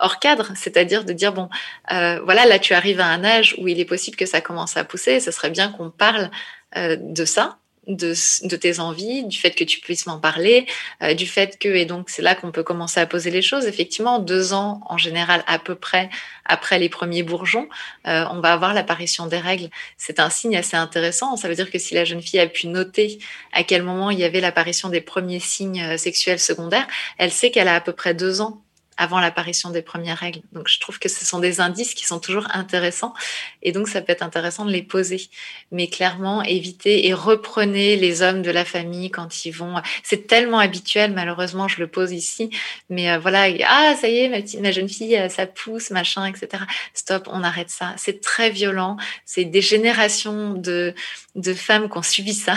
hors 0.00 0.18
cadre, 0.18 0.52
c'est-à-dire 0.54 1.04
de 1.04 1.12
dire 1.12 1.32
bon, 1.32 1.48
voilà, 1.90 2.46
là, 2.46 2.58
tu 2.58 2.74
arrives 2.74 3.00
à 3.00 3.06
un 3.06 3.24
âge 3.24 3.54
où 3.58 3.68
il 3.68 3.80
est 3.80 3.84
possible 3.84 4.16
que 4.16 4.26
ça 4.26 4.40
commence 4.40 4.76
à 4.76 4.84
pousser. 4.84 5.20
Ce 5.20 5.30
serait 5.30 5.50
bien 5.50 5.70
qu'on 5.70 5.90
parle 5.90 6.30
de 6.76 7.24
ça 7.24 7.58
de, 7.86 8.14
de, 8.46 8.56
tes 8.56 8.80
envies, 8.80 9.24
du 9.24 9.38
fait 9.38 9.52
que 9.52 9.64
tu 9.64 9.80
puisses 9.80 10.06
m'en 10.06 10.18
parler, 10.18 10.66
euh, 11.02 11.14
du 11.14 11.26
fait 11.26 11.58
que, 11.58 11.68
et 11.68 11.84
donc 11.84 12.10
c'est 12.10 12.22
là 12.22 12.34
qu'on 12.34 12.50
peut 12.50 12.62
commencer 12.62 13.00
à 13.00 13.06
poser 13.06 13.30
les 13.30 13.42
choses, 13.42 13.66
effectivement, 13.66 14.18
deux 14.18 14.52
ans 14.52 14.80
en 14.86 14.98
général 14.98 15.44
à 15.46 15.58
peu 15.58 15.74
près 15.74 16.10
après 16.44 16.78
les 16.78 16.88
premiers 16.88 17.22
bourgeons, 17.22 17.68
euh, 18.06 18.24
on 18.30 18.40
va 18.40 18.52
avoir 18.52 18.74
l'apparition 18.74 19.26
des 19.26 19.38
règles. 19.38 19.70
C'est 19.96 20.20
un 20.20 20.30
signe 20.30 20.56
assez 20.56 20.76
intéressant, 20.76 21.36
ça 21.36 21.48
veut 21.48 21.54
dire 21.54 21.70
que 21.70 21.78
si 21.78 21.94
la 21.94 22.04
jeune 22.04 22.22
fille 22.22 22.40
a 22.40 22.46
pu 22.46 22.66
noter 22.66 23.18
à 23.52 23.62
quel 23.62 23.82
moment 23.82 24.10
il 24.10 24.18
y 24.18 24.24
avait 24.24 24.40
l'apparition 24.40 24.88
des 24.88 25.00
premiers 25.00 25.40
signes 25.40 25.82
euh, 25.82 25.96
sexuels 25.96 26.40
secondaires, 26.40 26.86
elle 27.18 27.32
sait 27.32 27.50
qu'elle 27.50 27.68
a 27.68 27.76
à 27.76 27.80
peu 27.80 27.92
près 27.92 28.14
deux 28.14 28.40
ans 28.40 28.63
avant 28.96 29.20
l'apparition 29.20 29.70
des 29.70 29.82
premières 29.82 30.18
règles. 30.18 30.40
Donc 30.52 30.68
je 30.68 30.78
trouve 30.80 30.98
que 30.98 31.08
ce 31.08 31.24
sont 31.24 31.38
des 31.38 31.60
indices 31.60 31.94
qui 31.94 32.06
sont 32.06 32.20
toujours 32.20 32.46
intéressants 32.52 33.14
et 33.62 33.72
donc 33.72 33.88
ça 33.88 34.02
peut 34.02 34.12
être 34.12 34.22
intéressant 34.22 34.64
de 34.64 34.70
les 34.70 34.82
poser. 34.82 35.28
Mais 35.72 35.88
clairement, 35.88 36.42
évitez 36.42 37.06
et 37.06 37.14
reprenez 37.14 37.96
les 37.96 38.22
hommes 38.22 38.42
de 38.42 38.50
la 38.50 38.64
famille 38.64 39.10
quand 39.10 39.44
ils 39.44 39.52
vont. 39.52 39.74
C'est 40.02 40.26
tellement 40.26 40.58
habituel, 40.58 41.12
malheureusement, 41.12 41.68
je 41.68 41.80
le 41.80 41.86
pose 41.86 42.12
ici. 42.12 42.50
Mais 42.90 43.10
euh, 43.10 43.18
voilà, 43.18 43.46
ah 43.66 43.94
ça 44.00 44.08
y 44.08 44.18
est, 44.18 44.28
ma, 44.28 44.60
ma 44.60 44.72
jeune 44.72 44.88
fille, 44.88 45.16
euh, 45.16 45.28
ça 45.28 45.46
pousse, 45.46 45.90
machin, 45.90 46.26
etc. 46.26 46.62
Stop, 46.94 47.28
on 47.30 47.42
arrête 47.42 47.70
ça. 47.70 47.94
C'est 47.96 48.20
très 48.20 48.50
violent. 48.50 48.96
C'est 49.24 49.44
des 49.44 49.62
générations 49.62 50.52
de 50.54 50.94
de 51.34 51.54
femmes 51.54 51.90
qui 51.90 51.98
ont 51.98 52.02
subi 52.02 52.34
ça. 52.34 52.54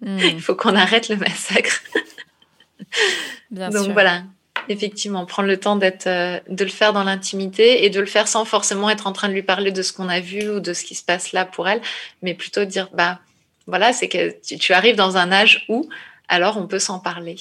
Hmm. 0.00 0.18
Il 0.22 0.40
faut 0.40 0.54
qu'on 0.54 0.76
arrête 0.76 1.08
le 1.08 1.16
massacre. 1.16 1.82
Bien 3.50 3.70
donc 3.70 3.92
voilà, 3.92 4.24
Effectivement, 4.68 5.26
prendre 5.26 5.48
le 5.48 5.58
temps 5.58 5.76
d'être, 5.76 6.06
euh, 6.06 6.38
de 6.48 6.64
le 6.64 6.70
faire 6.70 6.92
dans 6.92 7.04
l'intimité 7.04 7.84
et 7.84 7.90
de 7.90 8.00
le 8.00 8.06
faire 8.06 8.28
sans 8.28 8.44
forcément 8.44 8.90
être 8.90 9.06
en 9.06 9.12
train 9.12 9.28
de 9.28 9.32
lui 9.32 9.42
parler 9.42 9.72
de 9.72 9.82
ce 9.82 9.92
qu'on 9.92 10.08
a 10.08 10.20
vu 10.20 10.48
ou 10.50 10.60
de 10.60 10.72
ce 10.72 10.84
qui 10.84 10.94
se 10.94 11.02
passe 11.02 11.32
là 11.32 11.44
pour 11.44 11.68
elle, 11.68 11.80
mais 12.22 12.34
plutôt 12.34 12.64
dire, 12.64 12.88
bah, 12.92 13.20
voilà, 13.66 13.92
c'est 13.92 14.08
que 14.08 14.34
tu 14.56 14.72
arrives 14.72 14.96
dans 14.96 15.16
un 15.16 15.32
âge 15.32 15.64
où 15.68 15.88
alors 16.30 16.56
on 16.56 16.68
peut 16.68 16.78
s'en 16.78 17.00
parler. 17.00 17.36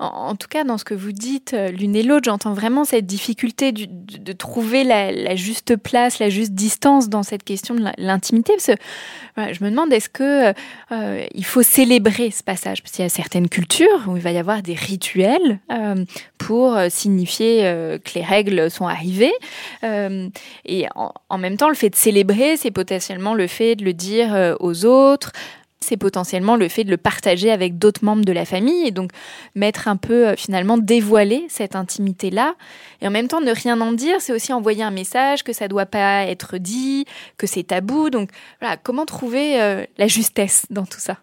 En, 0.00 0.34
tout 0.34 0.48
cas, 0.48 0.64
dans 0.64 0.78
ce 0.78 0.84
que 0.84 0.94
vous 0.94 1.12
dites 1.12 1.54
euh, 1.54 1.68
l'une 1.68 1.94
et 1.94 2.02
l'autre, 2.02 2.24
j'entends 2.24 2.52
vraiment 2.52 2.84
cette 2.84 3.06
difficulté 3.06 3.70
de, 3.70 4.32
trouver 4.32 4.82
la, 4.82 5.36
juste 5.36 5.76
place, 5.76 6.18
la 6.18 6.28
juste 6.28 6.52
distance 6.52 7.08
dans 7.08 7.22
cette 7.22 7.44
question 7.44 7.76
de 7.76 7.84
l'intimité. 7.96 8.54
Parce 8.54 8.66
que 8.66 9.54
je 9.54 9.62
me 9.64 9.70
demande, 9.70 9.92
est-ce 9.92 10.08
que 10.08 10.52
euh, 10.92 11.24
il 11.32 11.44
faut 11.44 11.62
célébrer 11.62 12.32
ce 12.32 12.42
passage? 12.42 12.82
Parce 12.82 12.92
qu'il 12.96 13.04
y 13.04 13.06
a 13.06 13.10
certaines 13.10 13.48
cultures 13.48 14.08
où 14.08 14.16
il 14.16 14.22
va 14.22 14.32
y 14.32 14.38
avoir 14.38 14.62
des 14.62 14.74
rituels 14.74 15.60
euh, 15.70 16.04
pour 16.36 16.76
signifier 16.90 17.60
que 18.04 18.14
les 18.16 18.24
règles 18.24 18.70
sont 18.70 18.86
arrivées. 18.86 19.32
et 19.82 20.86
en, 20.94 21.38
même 21.38 21.56
temps, 21.56 21.68
le 21.68 21.74
fait 21.74 21.90
de 21.90 21.96
célébrer, 21.96 22.56
c'est 22.56 22.72
potentiellement 22.72 23.34
le 23.34 23.46
fait 23.46 23.76
de 23.76 23.84
le 23.84 23.94
dire 23.94 24.56
aux 24.60 24.84
autres 24.84 25.32
c'est 25.84 25.96
potentiellement 25.96 26.56
le 26.56 26.68
fait 26.68 26.84
de 26.84 26.90
le 26.90 26.96
partager 26.96 27.50
avec 27.50 27.78
d'autres 27.78 28.04
membres 28.04 28.24
de 28.24 28.32
la 28.32 28.44
famille 28.44 28.86
et 28.86 28.90
donc 28.90 29.10
mettre 29.54 29.88
un 29.88 29.96
peu 29.96 30.28
euh, 30.28 30.36
finalement 30.36 30.78
dévoiler 30.78 31.44
cette 31.48 31.76
intimité 31.76 32.30
là 32.30 32.54
et 33.00 33.06
en 33.06 33.10
même 33.10 33.28
temps 33.28 33.40
ne 33.40 33.52
rien 33.52 33.80
en 33.80 33.92
dire 33.92 34.20
c'est 34.20 34.32
aussi 34.32 34.52
envoyer 34.52 34.82
un 34.82 34.90
message 34.90 35.44
que 35.44 35.52
ça 35.52 35.68
doit 35.68 35.86
pas 35.86 36.24
être 36.24 36.58
dit 36.58 37.04
que 37.38 37.46
c'est 37.46 37.64
tabou. 37.64 38.10
Donc 38.10 38.30
voilà 38.60 38.76
comment 38.76 39.06
trouver 39.06 39.60
euh, 39.60 39.84
la 39.98 40.08
justesse 40.08 40.66
dans 40.70 40.86
tout 40.86 41.00
ça? 41.00 41.18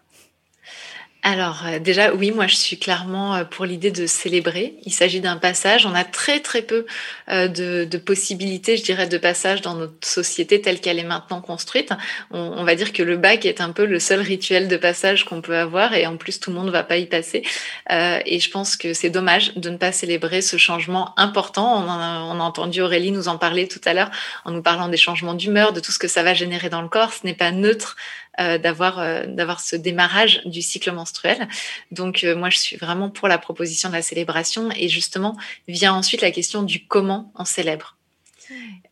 Alors 1.24 1.62
euh, 1.66 1.78
déjà 1.78 2.12
oui, 2.12 2.32
moi 2.32 2.48
je 2.48 2.56
suis 2.56 2.78
clairement 2.78 3.36
euh, 3.36 3.44
pour 3.44 3.64
l'idée 3.64 3.92
de 3.92 4.06
célébrer. 4.06 4.74
Il 4.84 4.92
s'agit 4.92 5.20
d'un 5.20 5.36
passage. 5.36 5.86
On 5.86 5.94
a 5.94 6.02
très 6.02 6.40
très 6.40 6.62
peu 6.62 6.84
euh, 7.28 7.46
de, 7.46 7.84
de, 7.84 7.98
possibilités, 7.98 8.76
je 8.76 8.82
dirais, 8.82 9.06
de 9.06 9.18
passage 9.18 9.60
dans 9.60 9.74
notre 9.74 10.06
société 10.06 10.60
telle 10.60 10.80
qu'elle 10.80 10.98
est 10.98 11.04
maintenant 11.04 11.40
construite. 11.40 11.92
On, 12.32 12.40
on, 12.40 12.64
va 12.64 12.74
dire 12.74 12.92
que 12.92 13.04
le 13.04 13.16
bac 13.16 13.46
est 13.46 13.60
un 13.60 13.70
peu 13.70 13.84
le 13.84 14.00
seul 14.00 14.20
rituel 14.20 14.66
de 14.66 14.76
passage 14.76 15.24
qu'on 15.24 15.40
peut 15.40 15.56
avoir 15.56 15.94
et 15.94 16.06
en 16.06 16.16
plus 16.16 16.40
tout 16.40 16.50
le 16.50 16.56
monde 16.56 16.66
ne 16.66 16.72
va 16.72 16.82
pas 16.82 16.96
y 16.96 17.06
passer. 17.06 17.44
Euh, 17.92 18.18
et 18.26 18.40
je 18.40 18.50
pense 18.50 18.76
que 18.76 18.92
c'est 18.92 19.10
dommage 19.10 19.54
de 19.54 19.70
ne 19.70 19.76
pas 19.76 19.92
célébrer 19.92 20.42
ce 20.42 20.56
changement 20.56 21.14
important. 21.16 21.84
On, 21.84 21.88
a, 21.88 22.20
on 22.22 22.40
a 22.40 22.42
entendu 22.42 22.80
Aurélie 22.82 23.12
nous 23.12 23.28
en 23.28 23.38
parler 23.38 23.68
tout 23.68 23.80
à 23.84 23.94
l'heure 23.94 24.10
en 24.44 24.50
nous 24.50 24.62
parlant 24.62 24.88
des 24.88 24.96
changements 24.96 25.34
d'humeur, 25.34 25.72
de 25.72 25.78
tout 25.78 25.92
ce 25.92 26.00
que 26.00 26.08
ça 26.08 26.24
va 26.24 26.34
générer 26.34 26.68
dans 26.68 26.82
le 26.82 26.88
corps. 26.88 27.12
Ce 27.12 27.24
n'est 27.24 27.34
pas 27.34 27.52
neutre 27.52 27.96
euh, 28.40 28.56
d'avoir 28.56 28.98
euh, 28.98 29.26
d'avoir 29.26 29.60
ce 29.60 29.76
démarrage 29.76 30.40
du 30.46 30.62
cycle 30.62 30.90
menstruel. 30.92 31.48
Donc 31.90 32.24
euh, 32.24 32.34
moi 32.34 32.48
je 32.48 32.58
suis 32.58 32.76
vraiment 32.76 33.10
pour 33.10 33.28
la 33.28 33.36
proposition 33.36 33.90
de 33.90 33.94
la 33.94 34.00
célébration 34.00 34.70
et 34.74 34.88
justement 34.88 35.36
vient 35.68 35.92
ensuite 35.92 36.22
la 36.22 36.30
question 36.30 36.62
du 36.62 36.86
comment 36.86 37.30
on 37.34 37.44
célèbre 37.44 37.96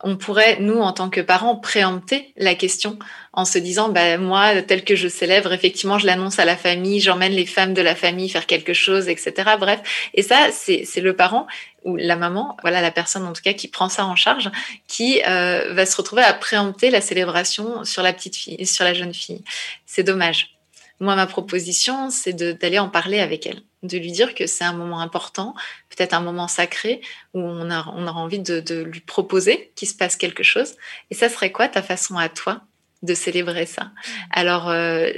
on 0.03 0.17
pourrait, 0.17 0.59
nous, 0.61 0.79
en 0.79 0.93
tant 0.93 1.11
que 1.11 1.21
parents, 1.21 1.57
préempter 1.57 2.33
la 2.37 2.55
question 2.55 2.99
en 3.33 3.45
se 3.45 3.59
disant, 3.59 3.91
bah, 3.91 4.17
moi, 4.17 4.63
tel 4.63 4.83
que 4.83 4.97
je 4.97 5.09
célèbre, 5.09 5.53
effectivement, 5.53 5.99
je 5.99 6.07
l'annonce 6.07 6.39
à 6.39 6.45
la 6.45 6.57
famille, 6.57 7.01
j'emmène 7.01 7.33
les 7.33 7.47
femmes 7.47 7.75
de 7.75 7.83
la 7.83 7.95
famille 7.95 8.29
faire 8.29 8.47
quelque 8.47 8.73
chose, 8.73 9.09
etc. 9.09 9.33
Bref. 9.59 10.11
Et 10.15 10.23
ça, 10.23 10.49
c'est 10.53 11.01
le 11.01 11.15
parent 11.15 11.47
ou 11.85 11.97
la 11.97 12.17
maman, 12.17 12.57
voilà, 12.63 12.81
la 12.81 12.91
personne, 12.91 13.25
en 13.25 13.33
tout 13.33 13.43
cas, 13.43 13.53
qui 13.53 13.69
prend 13.69 13.89
ça 13.89 14.07
en 14.07 14.17
charge, 14.17 14.51
qui 14.87 15.23
euh, 15.27 15.73
va 15.73 15.87
se 15.87 15.97
retrouver 15.97 16.23
à 16.23 16.33
préempter 16.35 16.91
la 16.91 17.01
célébration 17.01 17.85
sur 17.85 18.03
la 18.03 18.13
petite 18.13 18.37
fille, 18.37 18.67
sur 18.67 18.85
la 18.85 18.95
jeune 18.95 19.15
fille. 19.15 19.43
C'est 19.87 20.03
dommage. 20.03 20.57
Moi, 21.01 21.17
ma 21.17 21.27
proposition, 21.27 22.11
c'est 22.11 22.35
d'aller 22.35 22.79
en 22.79 22.91
parler 22.91 23.21
avec 23.21 23.47
elle, 23.47 23.63
de 23.83 23.97
lui 23.97 24.13
dire 24.13 24.35
que 24.35 24.47
c'est 24.47 24.65
un 24.65 24.75
moment 24.75 25.01
important, 25.01 25.55
peut-être 25.89 26.13
un 26.13 26.21
moment 26.21 26.47
sacré, 26.47 27.01
où 27.33 27.41
on, 27.41 27.71
aura 27.71 28.21
envie 28.21 28.41
de, 28.41 28.61
de 28.61 28.83
lui 28.83 29.01
proposer 29.01 29.73
qu'il 29.77 29.89
se 29.89 29.95
passe 29.95 30.17
quelque 30.17 30.43
chose. 30.43 30.75
Et 31.11 31.15
ça 31.15 31.31
serait 31.31 31.53
quoi 31.53 31.69
ta 31.69 31.83
façon 31.83 32.19
à 32.19 32.29
toi 32.29 32.61
de 33.03 33.15
célébrer 33.15 33.65
ça. 33.65 33.91
Alors, 34.31 34.69
euh, 34.69 35.09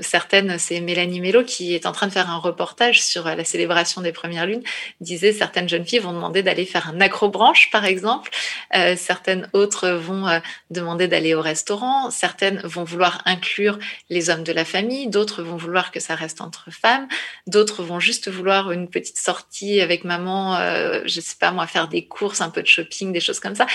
certaines, 0.00 0.58
c'est 0.58 0.80
Mélanie 0.80 1.20
Mello 1.20 1.44
qui 1.44 1.74
est 1.74 1.86
en 1.86 1.92
train 1.92 2.08
de 2.08 2.12
faire 2.12 2.28
un 2.28 2.38
reportage 2.38 3.02
sur 3.02 3.24
la 3.24 3.44
célébration 3.44 4.00
des 4.00 4.10
premières 4.10 4.46
lunes, 4.46 4.62
disait 5.00 5.32
certaines 5.32 5.68
jeunes 5.68 5.86
filles 5.86 6.00
vont 6.00 6.12
demander 6.12 6.42
d'aller 6.42 6.64
faire 6.64 6.88
un 6.88 7.00
acrobranche, 7.00 7.70
par 7.70 7.84
exemple. 7.84 8.30
Euh, 8.74 8.96
certaines 8.96 9.48
autres 9.52 9.90
vont 9.90 10.26
euh, 10.26 10.40
demander 10.70 11.06
d'aller 11.06 11.34
au 11.34 11.40
restaurant. 11.40 12.10
Certaines 12.10 12.60
vont 12.64 12.84
vouloir 12.84 13.22
inclure 13.24 13.78
les 14.10 14.30
hommes 14.30 14.42
de 14.42 14.52
la 14.52 14.64
famille. 14.64 15.06
D'autres 15.06 15.42
vont 15.42 15.56
vouloir 15.56 15.92
que 15.92 16.00
ça 16.00 16.16
reste 16.16 16.40
entre 16.40 16.72
femmes. 16.72 17.06
D'autres 17.46 17.84
vont 17.84 18.00
juste 18.00 18.28
vouloir 18.28 18.72
une 18.72 18.88
petite 18.88 19.18
sortie 19.18 19.80
avec 19.80 20.02
maman, 20.02 20.56
euh, 20.56 21.02
je 21.04 21.20
sais 21.20 21.36
pas 21.38 21.52
moi, 21.52 21.68
faire 21.68 21.86
des 21.86 22.04
courses, 22.04 22.40
un 22.40 22.50
peu 22.50 22.62
de 22.62 22.66
shopping, 22.66 23.12
des 23.12 23.20
choses 23.20 23.38
comme 23.38 23.54
ça 23.54 23.66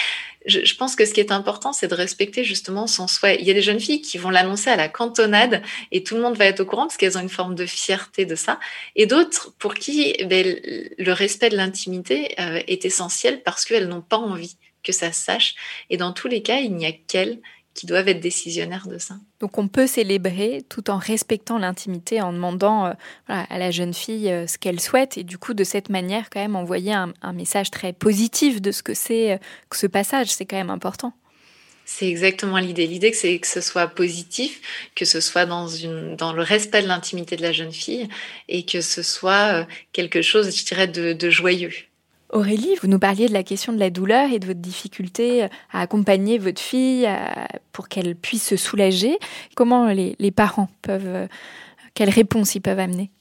je, 0.48 0.76
pense 0.76 0.96
que 0.96 1.06
ce 1.06 1.14
qui 1.14 1.20
est 1.20 1.32
important, 1.32 1.74
c'est 1.74 1.88
de 1.88 1.94
respecter 1.94 2.44
justement 2.44 2.88
son 2.88 3.08
souhait. 3.08 3.37
Il 3.40 3.46
y 3.46 3.52
a 3.52 3.54
des 3.54 3.62
jeunes 3.62 3.80
filles 3.80 4.02
qui 4.02 4.18
vont 4.18 4.30
l'annoncer 4.30 4.70
à 4.70 4.76
la 4.76 4.90
cantonade 4.90 5.62
et 5.92 6.04
tout 6.04 6.16
le 6.16 6.22
monde 6.22 6.36
va 6.36 6.46
être 6.46 6.62
au 6.62 6.66
courant 6.66 6.84
parce 6.84 6.98
qu'elles 6.98 7.18
ont 7.18 7.22
une 7.22 7.30
forme 7.30 7.56
de 7.56 7.66
fierté 7.66 8.26
de 8.26 8.36
ça. 8.36 8.60
Et 8.96 9.06
d'autres 9.06 9.54
pour 9.60 9.76
qui 9.76 10.14
ben, 10.26 10.60
le 10.98 11.12
respect 11.12 11.50
de 11.50 11.58
l'intimité 11.58 12.36
euh, 12.40 12.62
est 12.68 12.86
essentiel 12.86 13.42
parce 13.44 13.66
qu'elles 13.66 13.88
n'ont 13.88 14.02
pas 14.02 14.18
envie 14.18 14.58
que 14.84 14.92
ça 14.92 15.12
se 15.12 15.24
sache. 15.24 15.56
Et 15.90 15.98
dans 15.98 16.14
tous 16.14 16.28
les 16.28 16.42
cas, 16.42 16.60
il 16.60 16.74
n'y 16.74 16.86
a 16.86 16.92
qu'elles 16.92 17.40
qui 17.74 17.86
doivent 17.86 18.08
être 18.08 18.20
décisionnaires 18.20 18.88
de 18.88 18.98
ça. 18.98 19.16
Donc 19.40 19.60
on 19.60 19.68
peut 19.68 19.86
célébrer 19.86 20.64
tout 20.68 20.90
en 20.90 20.98
respectant 20.98 21.60
l'intimité, 21.60 22.22
en 22.22 22.34
demandant 22.34 22.88
euh, 22.88 22.94
à 23.28 23.60
la 23.60 23.70
jeune 23.70 23.94
fille 23.94 24.32
euh, 24.32 24.48
ce 24.48 24.58
qu'elle 24.58 24.80
souhaite 24.80 25.18
et 25.18 25.24
du 25.24 25.38
coup 25.38 25.54
de 25.54 25.64
cette 25.64 25.90
manière 25.90 26.32
quand 26.32 26.40
même 26.40 26.56
envoyer 26.56 26.94
un, 26.94 27.14
message 27.34 27.70
très 27.70 27.94
positif 27.94 28.62
de 28.64 28.72
ce 28.72 28.82
que 28.82 28.96
c'est 28.96 29.40
que 29.70 29.78
ce 29.78 29.86
passage, 29.86 30.30
c'est 30.30 30.46
quand 30.46 30.58
même 30.58 30.72
important. 30.72 31.14
C'est 31.90 32.10
exactement 32.10 32.58
l'idée. 32.58 32.86
L'idée, 32.86 33.14
c'est 33.14 33.40
que 33.40 33.48
ce 33.48 33.62
soit 33.62 33.88
positif, 33.88 34.90
que 34.94 35.06
ce 35.06 35.22
soit 35.22 35.46
dans, 35.46 35.66
le 35.66 36.42
respect 36.42 36.82
de 36.82 36.88
l'intimité 36.88 37.38
de 37.38 37.42
la 37.42 37.54
jeune 37.54 37.72
fille 37.72 38.10
et 38.50 38.66
que 38.66 38.82
ce 38.82 39.02
soit 39.02 39.66
quelque 39.94 40.22
chose, 40.22 40.54
je 40.54 40.66
dirais, 40.66 40.88
de 40.88 41.30
joyeux. 41.30 41.72
Aurélie, 42.30 42.76
vous 42.82 42.90
nous 42.90 43.00
parliez 43.00 43.28
de 43.28 43.34
la 43.34 43.44
question 43.44 43.72
de 43.72 43.80
la 43.80 43.90
douleur 43.90 44.32
et 44.32 44.40
de 44.40 44.46
votre 44.46 44.60
difficulté 44.60 45.44
à 45.72 45.82
accompagner 45.82 46.38
votre 46.38 46.62
fille 46.62 47.08
pour 47.72 47.88
qu'elle 47.88 48.16
puisse 48.16 48.46
se 48.46 48.58
soulager. 48.58 49.18
Comment 49.56 49.88
les, 49.88 50.32
parents 50.32 50.70
peuvent, 50.82 51.30
quelles 51.94 52.10
réponses 52.10 52.56
ils 52.56 52.62
peuvent 52.62 52.80
amener? 52.80 53.12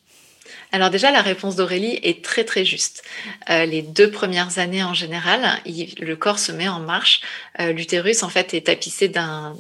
Alors 0.73 0.91
déjà, 0.91 1.11
la 1.11 1.23
réponse 1.23 1.57
d'Aurélie 1.57 1.99
est 2.03 2.25
très 2.25 2.45
très 2.45 2.65
juste. 2.65 3.03
Euh, 3.51 3.65
les 3.67 3.83
deux 3.83 4.11
premières 4.11 4.59
années 4.59 4.83
en 4.83 4.95
général, 4.95 5.61
le 5.65 6.15
corps 6.15 6.39
se 6.39 6.53
met 6.53 6.69
en 6.69 6.81
marche. 6.81 7.21
Euh, 7.61 7.73
l'utérus 7.73 8.23
en 8.23 8.29
fait 8.29 8.55
est 8.55 8.67
tapissé 8.67 9.09
d'un 9.09 9.55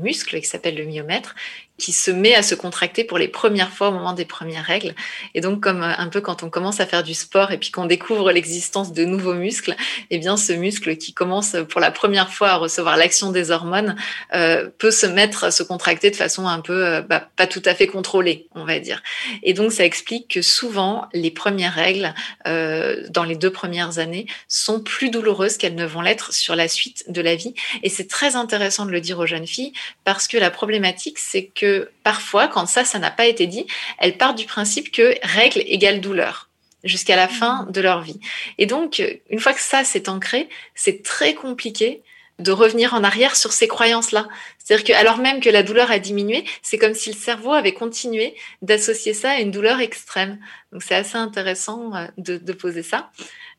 muscle 0.00 0.40
qui 0.40 0.46
s'appelle 0.46 0.76
le 0.76 0.84
myomètre, 0.84 1.34
qui 1.78 1.92
se 1.92 2.10
met 2.10 2.34
à 2.34 2.42
se 2.42 2.54
contracter 2.54 3.04
pour 3.04 3.18
les 3.18 3.28
premières 3.28 3.70
fois 3.70 3.88
au 3.88 3.92
moment 3.92 4.12
des 4.12 4.24
premières 4.24 4.64
règles. 4.64 4.94
Et 5.34 5.40
donc, 5.40 5.60
comme 5.60 5.82
euh, 5.82 5.94
un 5.96 6.08
peu 6.08 6.20
quand 6.20 6.42
on 6.42 6.50
commence 6.50 6.80
à 6.80 6.86
faire 6.86 7.04
du 7.04 7.14
sport 7.14 7.52
et 7.52 7.58
puis 7.58 7.70
qu'on 7.70 7.86
découvre 7.86 8.32
l'existence 8.32 8.92
de 8.92 9.04
nouveaux 9.04 9.34
muscles, 9.34 9.76
eh 10.10 10.18
bien, 10.18 10.36
ce 10.36 10.52
muscle 10.52 10.96
qui 10.96 11.14
commence 11.14 11.56
pour 11.68 11.80
la 11.80 11.90
première 11.90 12.32
fois 12.32 12.50
à 12.50 12.56
recevoir 12.56 12.96
l'action 12.96 13.30
des 13.30 13.52
hormones 13.52 13.94
euh, 14.34 14.68
peut 14.78 14.90
se 14.90 15.06
mettre 15.06 15.44
à 15.44 15.50
se 15.52 15.62
contracter 15.62 16.10
de 16.10 16.16
façon 16.16 16.48
un 16.48 16.60
peu 16.60 16.84
euh, 16.84 17.00
bah, 17.00 17.28
pas 17.36 17.46
tout 17.46 17.62
à 17.64 17.74
fait 17.74 17.86
contrôlée, 17.86 18.48
on 18.56 18.64
va 18.64 18.80
dire. 18.80 19.02
Et 19.44 19.54
donc, 19.54 19.70
ça 19.72 19.84
explique 19.84 20.28
que 20.28 20.42
souvent, 20.42 21.08
les 21.12 21.30
premières 21.30 21.74
règles 21.74 22.12
dans 22.44 23.24
les 23.24 23.36
deux 23.36 23.50
premières 23.50 23.98
années 23.98 24.26
sont 24.48 24.80
plus 24.80 25.10
douloureuses 25.10 25.56
qu'elles 25.56 25.74
ne 25.74 25.84
vont 25.84 26.00
l'être 26.00 26.32
sur 26.32 26.56
la 26.56 26.66
suite 26.66 27.04
de 27.08 27.20
la 27.20 27.34
vie. 27.34 27.54
Et 27.82 27.88
c'est 27.88 28.08
très 28.08 28.36
intéressant 28.36 28.86
de 28.86 28.90
le 28.90 29.00
dire 29.00 29.18
aux 29.18 29.26
jeunes 29.26 29.46
filles 29.46 29.72
parce 30.04 30.26
que 30.26 30.36
la 30.36 30.50
problématique, 30.50 31.18
c'est 31.18 31.44
que 31.44 31.67
parfois, 32.02 32.48
quand 32.48 32.66
ça, 32.66 32.84
ça 32.84 32.98
n'a 32.98 33.10
pas 33.10 33.26
été 33.26 33.46
dit, 33.46 33.66
elles 33.98 34.16
partent 34.16 34.38
du 34.38 34.46
principe 34.46 34.90
que 34.90 35.14
règle 35.22 35.62
égale 35.66 36.00
douleur 36.00 36.48
jusqu'à 36.84 37.16
la 37.16 37.28
fin 37.28 37.66
de 37.70 37.80
leur 37.80 38.02
vie. 38.02 38.20
Et 38.58 38.66
donc, 38.66 39.02
une 39.30 39.40
fois 39.40 39.52
que 39.52 39.60
ça 39.60 39.84
s'est 39.84 40.08
ancré, 40.08 40.48
c'est 40.74 41.02
très 41.02 41.34
compliqué 41.34 42.02
de 42.38 42.52
revenir 42.52 42.94
en 42.94 43.04
arrière 43.04 43.36
sur 43.36 43.52
ces 43.52 43.68
croyances-là. 43.68 44.28
C'est-à-dire 44.58 44.84
que, 44.84 44.92
alors 44.92 45.18
même 45.18 45.40
que 45.40 45.50
la 45.50 45.62
douleur 45.62 45.90
a 45.90 45.98
diminué, 45.98 46.44
c'est 46.62 46.78
comme 46.78 46.94
si 46.94 47.10
le 47.10 47.16
cerveau 47.16 47.52
avait 47.52 47.74
continué 47.74 48.34
d'associer 48.62 49.14
ça 49.14 49.30
à 49.30 49.40
une 49.40 49.50
douleur 49.50 49.80
extrême. 49.80 50.38
Donc, 50.72 50.82
c'est 50.82 50.94
assez 50.94 51.16
intéressant 51.16 51.94
euh, 51.94 52.06
de 52.16 52.52
poser 52.52 52.82
ça. 52.82 53.10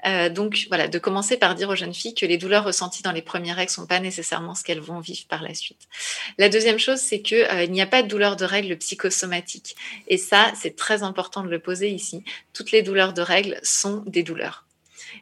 Euh, 0.06 0.30
donc 0.30 0.66
voilà, 0.70 0.88
de 0.88 0.98
commencer 0.98 1.38
par 1.38 1.56
dire 1.56 1.70
aux 1.70 1.76
jeunes 1.76 1.94
filles 1.94 2.14
que 2.14 2.26
les 2.26 2.38
douleurs 2.38 2.64
ressenties 2.64 3.04
dans 3.04 3.12
les 3.12 3.22
premières 3.22 3.58
règles 3.58 3.72
sont 3.72 3.86
pas 3.86 4.00
nécessairement 4.00 4.56
ce 4.56 4.64
qu'elles 4.64 4.80
vont 4.80 5.00
vivre 5.00 5.26
par 5.28 5.42
la 5.42 5.54
suite. 5.54 5.88
La 6.38 6.50
deuxième 6.50 6.80
chose, 6.80 7.00
c'est 7.00 7.22
que 7.22 7.36
euh, 7.36 7.64
il 7.64 7.72
n'y 7.72 7.82
a 7.82 7.88
pas 7.88 8.02
de 8.02 8.08
douleur 8.08 8.36
de 8.36 8.46
règles 8.46 8.78
psychosomatiques. 8.78 9.76
Et 10.08 10.18
ça, 10.18 10.52
c'est 10.56 10.76
très 10.76 11.04
important 11.04 11.44
de 11.44 11.50
le 11.50 11.60
poser 11.60 11.90
ici. 11.90 12.24
Toutes 12.54 12.72
les 12.72 12.82
douleurs 12.82 13.14
de 13.14 13.22
règles 13.22 13.60
sont 13.64 14.04
des 14.06 14.24
douleurs. 14.24 14.66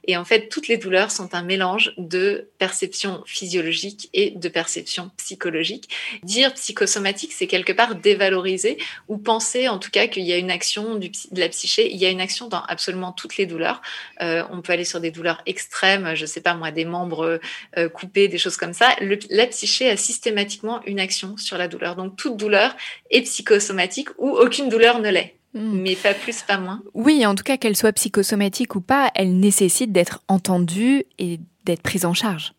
Et 0.08 0.16
en 0.16 0.26
fait, 0.26 0.48
toutes 0.48 0.68
les 0.70 0.78
douleurs 0.78 1.12
sont 1.12 1.36
un 1.36 1.44
mélange 1.44 1.94
de 1.98 2.50
perception 2.58 3.22
physiologique 3.26 4.10
et 4.14 4.32
de 4.32 4.50
perception 4.50 5.12
psychologique. 5.18 5.90
Dire 6.24 6.54
psychosomatique, 6.54 7.34
c'est 7.34 7.48
quelque 7.48 7.74
part 7.74 7.96
dévaloriser 7.96 8.78
ou 9.10 9.18
penser 9.18 9.68
en 9.68 9.80
tout 9.80 9.92
cas 9.92 10.08
qu'il 10.08 10.24
y 10.24 10.32
a 10.32 10.38
une 10.38 10.52
action 10.52 10.96
de 10.96 11.10
la 11.34 11.50
psyché. 11.50 11.92
Il 11.92 11.98
y 11.98 12.06
a 12.06 12.10
une 12.10 12.22
action 12.22 12.48
dans 12.48 12.64
absolument 12.64 13.12
toutes 13.12 13.38
les 13.38 13.46
douleurs. 13.46 13.82
Euh, 14.22 14.44
on 14.50 14.62
peut 14.62 14.74
aller 14.74 14.86
sur 14.86 15.02
des 15.02 15.12
douleurs 15.12 15.42
extrêmes, 15.46 16.16
je 16.16 16.26
sais 16.26 16.42
pas 16.42 16.54
moi, 16.54 16.72
des 16.72 16.86
membres 16.86 17.40
euh, 17.78 17.90
coupés, 17.90 18.28
des 18.30 18.38
choses 18.38 18.58
comme 18.58 18.74
ça. 18.74 18.96
la 19.30 19.48
psyché 19.48 19.90
a 19.90 19.98
systématiquement 19.98 20.82
une 20.86 21.00
action 21.00 21.38
sur 21.38 21.58
la 21.58 21.68
douleur. 21.68 21.96
Donc 21.96 22.16
toute 22.16 22.38
douleur 22.38 22.76
est 23.12 23.22
psychosomatique 23.22 24.10
ou 24.18 24.30
aucune 24.30 24.70
douleur 24.70 25.00
ne 25.00 25.10
l'est. 25.10 25.37
Hmm. 25.54 25.82
Mais 25.82 25.96
pas 25.96 26.14
plus, 26.14 26.42
pas 26.42 26.58
moins. 26.58 26.82
Oui, 26.94 27.26
en 27.26 27.36
tout 27.36 27.44
cas, 27.44 27.58
qu'elle 27.58 27.76
soit 27.76 27.94
psychosomatique 27.94 28.76
ou 28.76 28.82
pas, 28.82 29.12
elle 29.16 29.40
nécessite 29.40 29.92
d'être 29.92 30.22
entendue 30.28 31.06
et 31.20 31.40
d'être 31.66 31.82
prise 31.82 32.06
en 32.06 32.14
charge. 32.14 32.54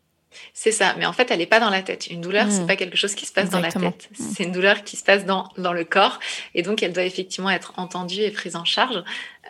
C'est 0.54 0.72
ça, 0.72 0.94
mais 0.98 1.06
en 1.06 1.12
fait, 1.12 1.30
elle 1.30 1.38
n'est 1.38 1.46
pas 1.46 1.60
dans 1.60 1.70
la 1.70 1.82
tête. 1.82 2.06
Une 2.08 2.20
douleur, 2.20 2.46
c'est 2.50 2.62
hmm. 2.62 2.66
pas 2.66 2.76
quelque 2.76 2.96
chose 2.96 3.14
qui 3.14 3.26
se 3.26 3.32
passe 3.32 3.50
dans 3.50 3.60
la 3.60 3.72
tête. 3.72 4.08
Hmm. 4.18 4.24
C'est 4.34 4.44
une 4.44 4.52
douleur 4.52 4.84
qui 4.84 4.96
se 4.96 5.04
passe 5.04 5.24
dans, 5.24 5.48
dans 5.56 5.72
le 5.72 5.84
corps, 5.84 6.20
et 6.54 6.62
donc 6.62 6.82
elle 6.82 6.92
doit 6.92 7.04
effectivement 7.04 7.50
être 7.50 7.72
entendue 7.76 8.20
et 8.20 8.30
prise 8.30 8.56
en 8.56 8.64
charge, 8.64 9.02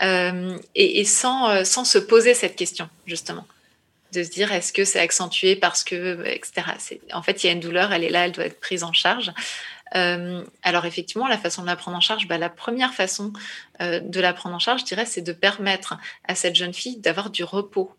euh, 0.03 0.57
et, 0.74 1.05
sans, 1.05 1.51
euh, 1.51 1.64
sans 1.64 1.85
se 1.85 1.98
poser 1.98 2.35
cette 2.35 2.57
question, 2.57 2.88
justement 3.07 3.46
de 4.12 4.22
se 4.22 4.31
dire 4.31 4.53
est-ce 4.53 4.72
que 4.72 4.85
c'est 4.85 5.01
accentué 5.01 5.57
parce 5.57 5.85
que 5.85 6.27
etc. 6.27 6.62
En 7.12 7.22
fait, 7.22 7.44
il 7.44 7.46
y 7.46 7.51
a 7.51 7.53
une 7.53 7.61
douleur, 7.61 7.92
elle 7.92 8.05
est 8.05 8.11
là, 8.11 8.24
elle 8.24 8.33
doit 8.33 8.46
être 8.46 8.61
prise 8.61 8.85
en 8.85 8.92
charge. 8.92 9.33
Euh, 9.94 10.44
alors 10.62 10.85
effectivement, 10.87 11.29
la 11.29 11.38
façon 11.38 11.62
de 11.62 11.66
la 11.66 11.77
prendre 11.77 11.96
en 11.96 12.01
charge, 12.01 12.29
bah, 12.29 12.38
la 12.38 12.51
première 12.51 12.94
façon 12.94 13.33
euh, 13.81 14.01
de 14.01 14.20
la 14.20 14.33
prendre 14.33 14.55
en 14.55 14.59
charge, 14.59 14.83
je 14.83 14.87
dirais, 14.87 15.07
c'est 15.07 15.22
de 15.22 15.33
permettre 15.33 15.96
à 16.27 16.35
cette 16.35 16.57
jeune 16.57 16.74
fille 16.74 16.98
d'avoir 16.98 17.31
du 17.31 17.44
repos. 17.44 17.92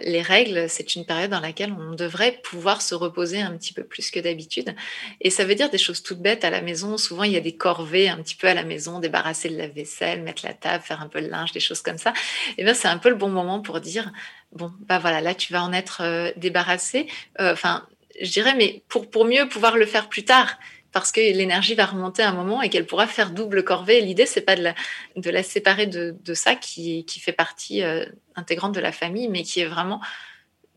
Les 0.00 0.22
règles, 0.22 0.70
c'est 0.70 0.94
une 0.94 1.04
période 1.04 1.32
dans 1.32 1.40
laquelle 1.40 1.72
on 1.72 1.92
devrait 1.92 2.40
pouvoir 2.44 2.82
se 2.82 2.94
reposer 2.94 3.40
un 3.40 3.56
petit 3.56 3.72
peu 3.72 3.82
plus 3.82 4.12
que 4.12 4.20
d'habitude. 4.20 4.76
Et 5.20 5.28
ça 5.28 5.44
veut 5.44 5.56
dire 5.56 5.70
des 5.70 5.78
choses 5.78 6.04
toutes 6.04 6.20
bêtes 6.20 6.44
à 6.44 6.50
la 6.50 6.60
maison. 6.60 6.96
Souvent, 6.96 7.24
il 7.24 7.32
y 7.32 7.36
a 7.36 7.40
des 7.40 7.56
corvées 7.56 8.08
un 8.08 8.18
petit 8.18 8.36
peu 8.36 8.46
à 8.46 8.54
la 8.54 8.62
maison, 8.62 9.00
débarrasser 9.00 9.48
le 9.48 9.56
lave-vaisselle, 9.56 10.22
mettre 10.22 10.46
la 10.46 10.54
table, 10.54 10.84
faire 10.84 11.02
un 11.02 11.08
peu 11.08 11.20
le 11.20 11.26
linge, 11.26 11.50
des 11.50 11.58
choses 11.58 11.82
comme 11.82 11.98
ça. 11.98 12.10
Et 12.50 12.54
eh 12.58 12.64
bien, 12.64 12.74
c'est 12.74 12.86
un 12.86 12.98
peu 12.98 13.08
le 13.08 13.16
bon 13.16 13.28
moment 13.28 13.58
pour 13.58 13.80
dire, 13.80 14.12
bon, 14.52 14.72
bah 14.82 15.00
voilà, 15.00 15.20
là, 15.20 15.34
tu 15.34 15.52
vas 15.52 15.64
en 15.64 15.72
être 15.72 16.02
euh, 16.04 16.30
débarrassé. 16.36 17.08
Enfin, 17.40 17.84
je 18.20 18.30
dirais, 18.30 18.54
mais 18.54 18.82
pour, 18.88 19.10
pour 19.10 19.24
mieux 19.24 19.48
pouvoir 19.48 19.76
le 19.76 19.86
faire 19.86 20.08
plus 20.08 20.24
tard 20.24 20.58
parce 20.92 21.12
que 21.12 21.20
l'énergie 21.20 21.74
va 21.74 21.86
remonter 21.86 22.22
à 22.22 22.30
un 22.30 22.34
moment 22.34 22.62
et 22.62 22.70
qu'elle 22.70 22.86
pourra 22.86 23.06
faire 23.06 23.30
double 23.30 23.62
corvée. 23.62 24.00
L'idée, 24.00 24.26
c'est 24.26 24.40
pas 24.40 24.56
de 24.56 25.30
la, 25.30 25.42
séparer 25.42 25.86
de, 25.86 26.34
ça 26.34 26.54
qui, 26.54 27.04
qui, 27.04 27.20
fait 27.20 27.32
partie 27.32 27.82
euh, 27.82 28.06
intégrante 28.36 28.74
de 28.74 28.80
la 28.80 28.92
famille, 28.92 29.28
mais 29.28 29.42
qui 29.42 29.60
est 29.60 29.66
vraiment 29.66 30.00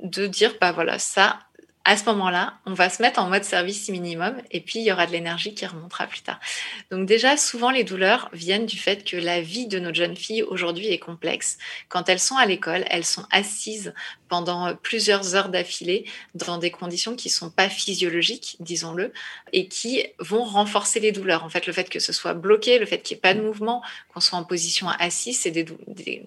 de 0.02 0.28
dire, 0.28 0.56
bah 0.60 0.72
voilà, 0.72 1.00
ça, 1.00 1.40
à 1.84 1.98
ce 1.98 2.06
moment-là, 2.06 2.60
on 2.66 2.74
va 2.74 2.90
se 2.90 3.02
mettre 3.02 3.20
en 3.20 3.28
mode 3.28 3.44
service 3.44 3.90
minimum 3.90 4.36
et 4.52 4.62
puis 4.62 4.80
il 4.80 4.86
y 4.86 4.92
aura 4.92 5.08
de 5.08 5.12
l'énergie 5.12 5.56
qui 5.56 5.66
remontera 5.66 6.06
plus 6.06 6.22
tard. 6.22 6.40
Donc 6.92 7.08
déjà, 7.08 7.38
souvent 7.38 7.72
les 7.72 7.84
douleurs 7.84 8.30
viennent 8.34 8.68
du 8.68 8.78
fait 8.78 9.04
que 9.04 9.18
la 9.18 9.42
vie 9.42 9.66
de 9.66 9.80
nos 9.80 9.94
jeunes 9.94 10.16
filles 10.16 10.44
aujourd'hui 10.44 10.88
est 10.88 11.00
complexe. 11.00 11.58
Quand 11.90 12.08
elles 12.08 12.20
sont 12.20 12.38
à 12.38 12.46
l'école, 12.46 12.86
elles 12.90 13.06
sont 13.06 13.26
assises 13.32 13.94
pendant 14.28 14.76
plusieurs 14.76 15.36
heures 15.36 15.50
d'affilée 15.50 16.06
dans 16.36 16.58
des 16.58 16.72
conditions 16.72 17.16
qui 17.16 17.30
sont 17.30 17.50
pas 17.50 17.68
physiologiques, 17.68 18.58
disons-le, 18.60 19.12
et 19.52 19.68
qui 19.68 20.06
vont 20.20 20.44
renforcer 20.44 21.00
les 21.00 21.12
douleurs. 21.12 21.44
En 21.44 21.50
fait, 21.50 21.68
le 21.68 21.74
fait 21.74 21.90
que 21.90 22.00
ce 22.00 22.14
soit 22.14 22.34
bloqué, 22.34 22.80
le 22.80 22.86
fait 22.86 23.00
qu'il 23.00 23.16
n'y 23.16 23.20
ait 23.20 23.22
pas 23.22 23.34
de 23.34 23.42
mouvement, 23.42 23.82
qu'on 24.14 24.22
soit 24.22 24.38
en 24.38 24.44
position 24.44 24.88
assise, 24.88 25.40
c'est 25.42 25.68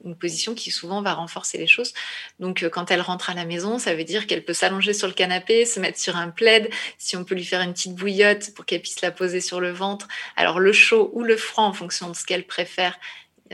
une 0.04 0.16
position 0.16 0.54
qui 0.54 0.70
souvent 0.70 1.00
va 1.00 1.14
renforcer 1.14 1.58
les 1.58 1.66
choses. 1.66 1.94
Donc 2.40 2.62
euh, 2.62 2.68
quand 2.68 2.90
elle 2.90 3.00
rentre 3.00 3.30
à 3.30 3.34
la 3.34 3.44
maison, 3.44 3.78
ça 3.78 3.94
veut 3.94 4.04
dire 4.04 4.26
qu'elle 4.26 4.44
peut 4.44 4.52
s'allonger 4.52 4.92
sur 4.92 5.06
le 5.06 5.14
canapé 5.14 5.43
se 5.64 5.80
mettre 5.80 5.98
sur 5.98 6.16
un 6.16 6.30
plaid, 6.30 6.70
si 6.98 7.16
on 7.16 7.24
peut 7.24 7.34
lui 7.34 7.44
faire 7.44 7.60
une 7.60 7.72
petite 7.72 7.94
bouillotte 7.94 8.54
pour 8.54 8.64
qu'elle 8.66 8.82
puisse 8.82 9.00
la 9.00 9.10
poser 9.10 9.40
sur 9.40 9.60
le 9.60 9.70
ventre. 9.70 10.08
Alors 10.36 10.60
le 10.60 10.72
chaud 10.72 11.10
ou 11.12 11.22
le 11.22 11.36
froid 11.36 11.64
en 11.64 11.72
fonction 11.72 12.08
de 12.10 12.16
ce 12.16 12.24
qu'elle 12.24 12.46
préfère, 12.46 12.98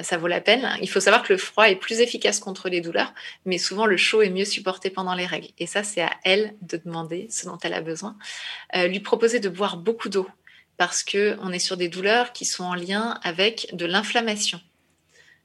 ça 0.03 0.17
vaut 0.17 0.29
la 0.29 0.41
peine. 0.41 0.69
Il 0.81 0.89
faut 0.89 1.01
savoir 1.01 1.23
que 1.23 1.33
le 1.33 1.39
froid 1.39 1.69
est 1.69 1.77
plus 1.77 2.01
efficace 2.01 2.41
contre 2.41 2.69
les 2.69 2.81
douleurs, 2.81 3.13
mais 3.45 3.59
souvent 3.59 3.87
le 3.87 3.97
chaud 3.97 4.23
est 4.23 4.31
mieux 4.31 4.45
supporté 4.45 4.91
pendant 4.91 5.15
les 5.15 5.27
règles. 5.27 5.49
Et 5.59 5.67
ça, 5.67 5.83
c'est 5.83 6.03
à 6.03 6.13
elle 6.25 6.55
de 6.63 6.77
demander 6.77 7.27
ce 7.31 7.47
dont 7.47 7.59
elle 7.63 7.75
a 7.75 7.81
besoin. 7.81 8.17
Euh, 8.77 8.87
lui 8.87 9.01
proposer 9.01 9.41
de 9.41 9.49
boire 9.49 9.77
beaucoup 9.77 10.09
d'eau 10.09 10.29
parce 10.77 11.03
que 11.03 11.37
on 11.41 11.53
est 11.53 11.59
sur 11.59 11.77
des 11.77 11.89
douleurs 11.89 12.33
qui 12.33 12.45
sont 12.45 12.65
en 12.65 12.75
lien 12.75 13.19
avec 13.23 13.69
de 13.73 13.85
l'inflammation. 13.85 14.61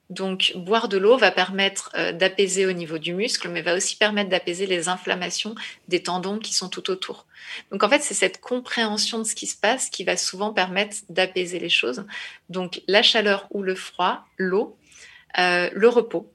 Donc, 0.09 0.53
boire 0.55 0.87
de 0.87 0.97
l'eau 0.97 1.17
va 1.17 1.31
permettre 1.31 1.91
euh, 1.95 2.11
d'apaiser 2.11 2.67
au 2.67 2.71
niveau 2.73 2.99
du 2.99 3.13
muscle, 3.13 3.49
mais 3.49 3.63
va 3.63 3.75
aussi 3.75 3.97
permettre 3.97 4.29
d'apaiser 4.29 4.67
les 4.67 4.87
inflammations 4.87 5.55
des 5.87 6.03
tendons 6.03 6.37
qui 6.37 6.53
sont 6.53 6.69
tout 6.69 6.91
autour. 6.91 7.25
Donc, 7.71 7.83
en 7.83 7.89
fait, 7.89 8.03
c'est 8.03 8.13
cette 8.13 8.39
compréhension 8.39 9.17
de 9.19 9.23
ce 9.23 9.33
qui 9.33 9.47
se 9.47 9.57
passe 9.57 9.89
qui 9.89 10.03
va 10.03 10.15
souvent 10.15 10.53
permettre 10.53 10.97
d'apaiser 11.09 11.59
les 11.59 11.69
choses. 11.69 12.05
Donc, 12.49 12.81
la 12.87 13.01
chaleur 13.01 13.47
ou 13.49 13.63
le 13.63 13.73
froid, 13.73 14.25
l'eau, 14.37 14.77
euh, 15.39 15.69
le 15.73 15.89
repos. 15.89 16.31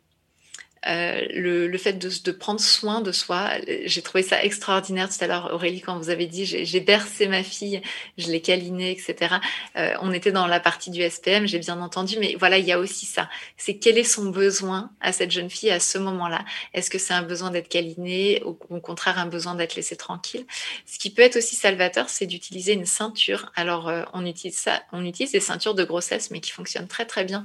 Euh, 0.86 1.26
le, 1.34 1.68
le, 1.68 1.78
fait 1.78 1.92
de, 1.92 2.08
de, 2.24 2.32
prendre 2.32 2.58
soin 2.58 3.02
de 3.02 3.12
soi. 3.12 3.50
J'ai 3.84 4.00
trouvé 4.00 4.22
ça 4.22 4.42
extraordinaire 4.42 5.10
tout 5.10 5.22
à 5.22 5.26
l'heure, 5.26 5.50
Aurélie, 5.52 5.82
quand 5.82 5.98
vous 5.98 6.08
avez 6.08 6.26
dit 6.26 6.46
j'ai 6.46 6.80
bercé 6.80 7.28
ma 7.28 7.42
fille, 7.42 7.82
je 8.16 8.28
l'ai 8.28 8.40
câlinée, 8.40 8.90
etc. 8.90 9.34
Euh, 9.76 9.92
on 10.00 10.10
était 10.10 10.32
dans 10.32 10.46
la 10.46 10.58
partie 10.58 10.90
du 10.90 11.02
SPM, 11.02 11.46
j'ai 11.46 11.58
bien 11.58 11.82
entendu, 11.82 12.16
mais 12.18 12.34
voilà, 12.38 12.56
il 12.56 12.64
y 12.64 12.72
a 12.72 12.78
aussi 12.78 13.04
ça. 13.04 13.28
C'est 13.58 13.76
quel 13.76 13.98
est 13.98 14.04
son 14.04 14.30
besoin 14.30 14.90
à 15.02 15.12
cette 15.12 15.30
jeune 15.30 15.50
fille 15.50 15.70
à 15.70 15.80
ce 15.80 15.98
moment-là? 15.98 16.46
Est-ce 16.72 16.88
que 16.88 16.98
c'est 16.98 17.12
un 17.12 17.22
besoin 17.22 17.50
d'être 17.50 17.68
câlinée 17.68 18.42
ou 18.46 18.56
au 18.70 18.80
contraire 18.80 19.18
un 19.18 19.26
besoin 19.26 19.54
d'être 19.54 19.74
laissée 19.74 19.96
tranquille? 19.96 20.46
Ce 20.86 20.98
qui 20.98 21.10
peut 21.10 21.20
être 21.20 21.36
aussi 21.36 21.56
salvateur, 21.56 22.08
c'est 22.08 22.26
d'utiliser 22.26 22.72
une 22.72 22.86
ceinture. 22.86 23.52
Alors, 23.54 23.88
euh, 23.90 24.04
on 24.14 24.24
utilise 24.24 24.56
ça, 24.56 24.82
on 24.92 25.04
utilise 25.04 25.32
des 25.32 25.40
ceintures 25.40 25.74
de 25.74 25.84
grossesse, 25.84 26.30
mais 26.30 26.40
qui 26.40 26.52
fonctionnent 26.52 26.88
très 26.88 27.04
très 27.04 27.24
bien 27.24 27.44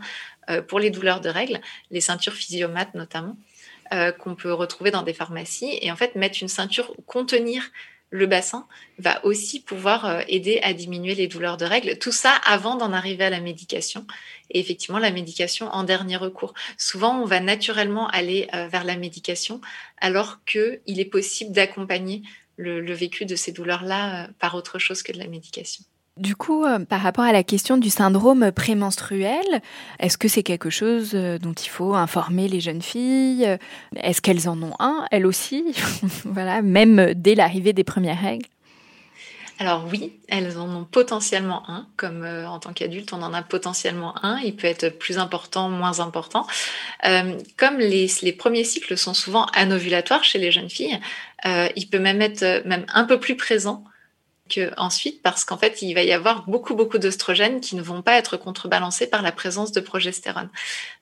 pour 0.68 0.80
les 0.80 0.90
douleurs 0.90 1.22
de 1.22 1.30
règles, 1.30 1.60
les 1.92 2.02
ceintures 2.02 2.34
physiomates 2.34 2.94
notamment, 2.94 3.38
euh, 3.94 4.12
qu'on 4.12 4.34
peut 4.34 4.52
retrouver 4.52 4.90
dans 4.90 5.04
des 5.04 5.14
pharmacies. 5.14 5.78
Et 5.84 5.92
en 5.92 5.96
fait, 5.96 6.16
mettre 6.16 6.40
une 6.42 6.48
ceinture, 6.48 6.96
contenir 7.06 7.70
le 8.10 8.26
bassin, 8.26 8.68
va 8.98 9.24
aussi 9.24 9.60
pouvoir 9.60 10.06
euh, 10.06 10.22
aider 10.28 10.60
à 10.64 10.74
diminuer 10.74 11.14
les 11.14 11.28
douleurs 11.28 11.58
de 11.58 11.66
règles. 11.66 12.00
Tout 12.00 12.12
ça 12.12 12.32
avant 12.46 12.78
d'en 12.78 12.94
arriver 12.94 13.26
à 13.26 13.30
la 13.30 13.42
médication. 13.42 14.08
Et 14.50 14.60
effectivement, 14.60 14.98
la 14.98 15.12
médication 15.12 15.68
en 15.68 15.84
dernier 15.84 16.16
recours. 16.16 16.56
Souvent, 16.80 17.22
on 17.22 17.26
va 17.26 17.40
naturellement 17.40 18.08
aller 18.08 18.48
vers 18.72 18.86
la 18.86 18.96
médication 18.96 19.62
alors 19.98 20.44
qu'il 20.46 21.00
est 21.00 21.06
possible 21.06 21.52
d'accompagner 21.52 22.24
le, 22.58 22.94
vécu 22.94 23.26
de 23.26 23.36
ces 23.36 23.52
douleurs-là 23.52 24.30
par 24.40 24.56
autre 24.56 24.80
chose 24.80 25.04
que 25.04 25.12
de 25.12 25.20
la 25.20 25.28
médication. 25.28 25.84
Du 26.18 26.38
coup, 26.38 26.64
euh, 26.64 26.80
par 26.80 27.02
rapport 27.02 27.26
à 27.26 27.34
la 27.34 27.44
question 27.44 27.78
du 27.78 27.90
syndrome 27.90 28.54
prémenstruel, 28.54 29.44
est-ce 30.00 30.18
que 30.18 30.30
c'est 30.30 30.44
quelque 30.44 30.70
chose 30.70 31.12
euh, 31.14 31.38
dont 31.38 31.52
il 31.52 31.68
faut 31.68 31.94
informer 31.94 32.48
les 32.48 32.62
jeunes 32.62 32.82
filles? 32.82 33.58
Est-ce 33.98 34.22
qu'elles 34.22 34.48
en 34.48 34.62
ont 34.64 34.76
un, 34.80 35.06
elles 35.12 35.26
aussi 35.26 35.66
Voilà, 36.24 36.62
même 36.62 37.14
dès 37.16 37.36
l'arrivée 37.36 37.74
des 37.74 37.84
premières 37.84 38.22
règles? 38.22 38.46
Alors 39.60 39.86
oui, 39.92 40.14
elles 40.30 40.58
en 40.58 40.74
ont 40.74 40.86
potentiellement 40.86 41.70
un, 41.70 41.86
comme 41.98 42.24
euh, 42.24 42.48
en 42.48 42.60
tant 42.60 42.72
qu'adulte, 42.72 43.12
on 43.12 43.22
en 43.22 43.34
a 43.34 43.42
potentiellement 43.42 44.16
un. 44.24 44.38
Il 44.40 44.56
peut 44.56 44.68
être 44.68 44.98
plus 44.98 45.18
important, 45.18 45.68
moins 45.68 46.00
important. 46.00 46.48
Comme 47.58 47.78
les, 47.78 48.08
premiers 48.32 48.64
cycles 48.64 48.98
sont 48.98 49.14
souvent 49.14 49.48
anovulatoires 49.48 50.24
chez 50.24 50.40
les 50.40 50.52
jeunes 50.54 50.70
filles, 50.70 50.98
il 51.44 51.90
peut 51.90 52.00
même 52.00 52.22
être 52.22 52.66
même 52.66 52.86
un 52.94 53.04
peu 53.04 53.20
plus 53.20 53.36
présent 53.36 53.84
que 54.50 54.72
ensuite 54.78 55.22
parce 55.24 55.44
qu'en 55.44 55.58
fait 55.58 55.82
il 55.82 55.94
va 55.94 56.04
y 56.04 56.12
avoir 56.12 56.48
beaucoup 56.48 56.76
beaucoup 56.76 56.98
d'oestrogènes 56.98 57.62
qui 57.62 57.76
ne 57.76 57.82
vont 57.82 58.02
pas 58.02 58.18
être 58.18 58.38
contrebalancés 58.38 59.08
par 59.08 59.22
la 59.22 59.32
présence 59.32 59.72
de 59.72 59.80
progestérone. 59.80 60.50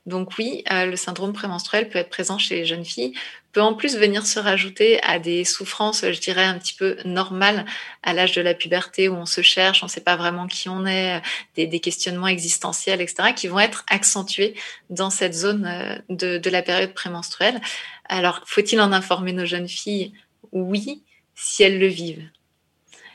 Donc 0.05 0.37
oui, 0.37 0.63
euh, 0.71 0.85
le 0.85 0.95
syndrome 0.95 1.33
prémenstruel 1.33 1.89
peut 1.89 1.99
être 1.99 2.09
présent 2.09 2.37
chez 2.37 2.55
les 2.55 2.65
jeunes 2.65 2.85
filles, 2.85 3.13
peut 3.51 3.61
en 3.61 3.73
plus 3.73 3.97
venir 3.97 4.25
se 4.25 4.39
rajouter 4.39 5.01
à 5.03 5.19
des 5.19 5.43
souffrances, 5.45 6.01
je 6.01 6.19
dirais 6.19 6.43
un 6.43 6.57
petit 6.57 6.73
peu 6.73 6.97
normales 7.05 7.65
à 8.01 8.13
l'âge 8.13 8.33
de 8.33 8.41
la 8.41 8.53
puberté 8.53 9.09
où 9.09 9.15
on 9.15 9.25
se 9.25 9.41
cherche, 9.41 9.83
on 9.83 9.85
ne 9.85 9.91
sait 9.91 10.01
pas 10.01 10.15
vraiment 10.15 10.47
qui 10.47 10.69
on 10.69 10.85
est, 10.85 11.21
des, 11.55 11.67
des, 11.67 11.79
questionnements 11.79 12.27
existentiels, 12.27 13.01
etc., 13.01 13.33
qui 13.35 13.47
vont 13.47 13.59
être 13.59 13.85
accentués 13.89 14.55
dans 14.89 15.09
cette 15.09 15.33
zone 15.33 15.65
euh, 15.65 16.39
de 16.39 16.49
la 16.49 16.61
période 16.61 16.93
prémenstruelle. 16.93 17.61
Alors 18.05 18.41
faut-il 18.45 18.81
en 18.81 18.91
informer 18.91 19.33
nos 19.33 19.45
jeunes 19.45 19.69
filles? 19.69 20.13
Oui, 20.51 21.03
si 21.35 21.63
elles 21.63 21.79
le 21.79 21.87
vivent. 21.87 22.29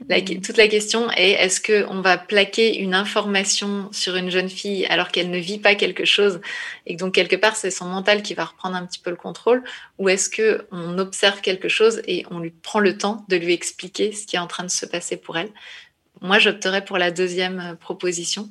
Mm. 0.06 0.40
toute 0.40 0.56
la 0.56 0.68
question 0.68 1.10
est 1.12 1.32
est-ce 1.32 1.60
qu'on 1.60 2.00
va 2.00 2.18
plaquer 2.18 2.78
une 2.78 2.94
information 2.94 3.88
sur 3.92 4.16
une 4.16 4.30
jeune 4.30 4.48
fille 4.48 4.86
alors 4.86 5.08
qu'elle 5.08 5.30
ne 5.30 5.38
vit 5.38 5.58
pas 5.58 5.74
quelque 5.74 6.04
chose 6.04 6.40
et 6.86 6.94
que 6.94 7.00
donc 7.00 7.14
quelque 7.14 7.36
part 7.36 7.56
c'est 7.56 7.70
son 7.70 7.86
mental 7.86 8.22
qui 8.22 8.34
va 8.34 8.44
reprendre 8.44 8.76
un 8.76 8.86
petit 8.86 9.00
peu 9.00 9.10
le 9.10 9.16
contrôle 9.16 9.64
ou 9.98 10.08
est-ce 10.08 10.30
qu'on 10.30 10.98
observe 10.98 11.40
quelque 11.40 11.68
chose 11.68 12.02
et 12.06 12.24
on 12.30 12.38
lui 12.38 12.50
prend 12.50 12.80
le 12.80 12.96
temps 12.96 13.24
de 13.28 13.36
lui 13.36 13.52
expliquer 13.52 14.12
ce 14.12 14.26
qui 14.26 14.36
est 14.36 14.40
en 14.40 14.46
train 14.46 14.64
de 14.64 14.70
se 14.70 14.86
passer 14.86 15.16
pour 15.16 15.36
elle? 15.36 15.50
Moi 16.20 16.38
j'opterais 16.38 16.84
pour 16.84 16.98
la 16.98 17.10
deuxième 17.10 17.60
euh, 17.60 17.74
proposition 17.74 18.48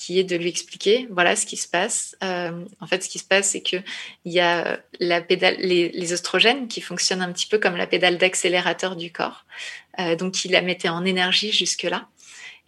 qui 0.00 0.18
est 0.18 0.24
de 0.24 0.34
lui 0.34 0.48
expliquer 0.48 1.06
voilà 1.10 1.36
ce 1.36 1.44
qui 1.44 1.58
se 1.58 1.68
passe. 1.68 2.16
Euh, 2.24 2.64
en 2.80 2.86
fait, 2.86 3.04
ce 3.04 3.08
qui 3.10 3.18
se 3.18 3.24
passe, 3.24 3.50
c'est 3.50 3.60
qu'il 3.60 3.84
y 4.24 4.40
a 4.40 4.80
la 4.98 5.20
pédale, 5.20 5.56
les, 5.58 5.90
les, 5.90 6.12
oestrogènes 6.14 6.68
qui 6.68 6.80
fonctionnent 6.80 7.20
un 7.20 7.30
petit 7.30 7.46
peu 7.46 7.58
comme 7.58 7.76
la 7.76 7.86
pédale 7.86 8.16
d'accélérateur 8.16 8.96
du 8.96 9.12
corps. 9.12 9.44
Euh, 9.98 10.16
donc, 10.16 10.44
il 10.44 10.52
la 10.52 10.62
mettait 10.62 10.88
en 10.88 11.04
énergie 11.04 11.52
jusque-là. 11.52 12.08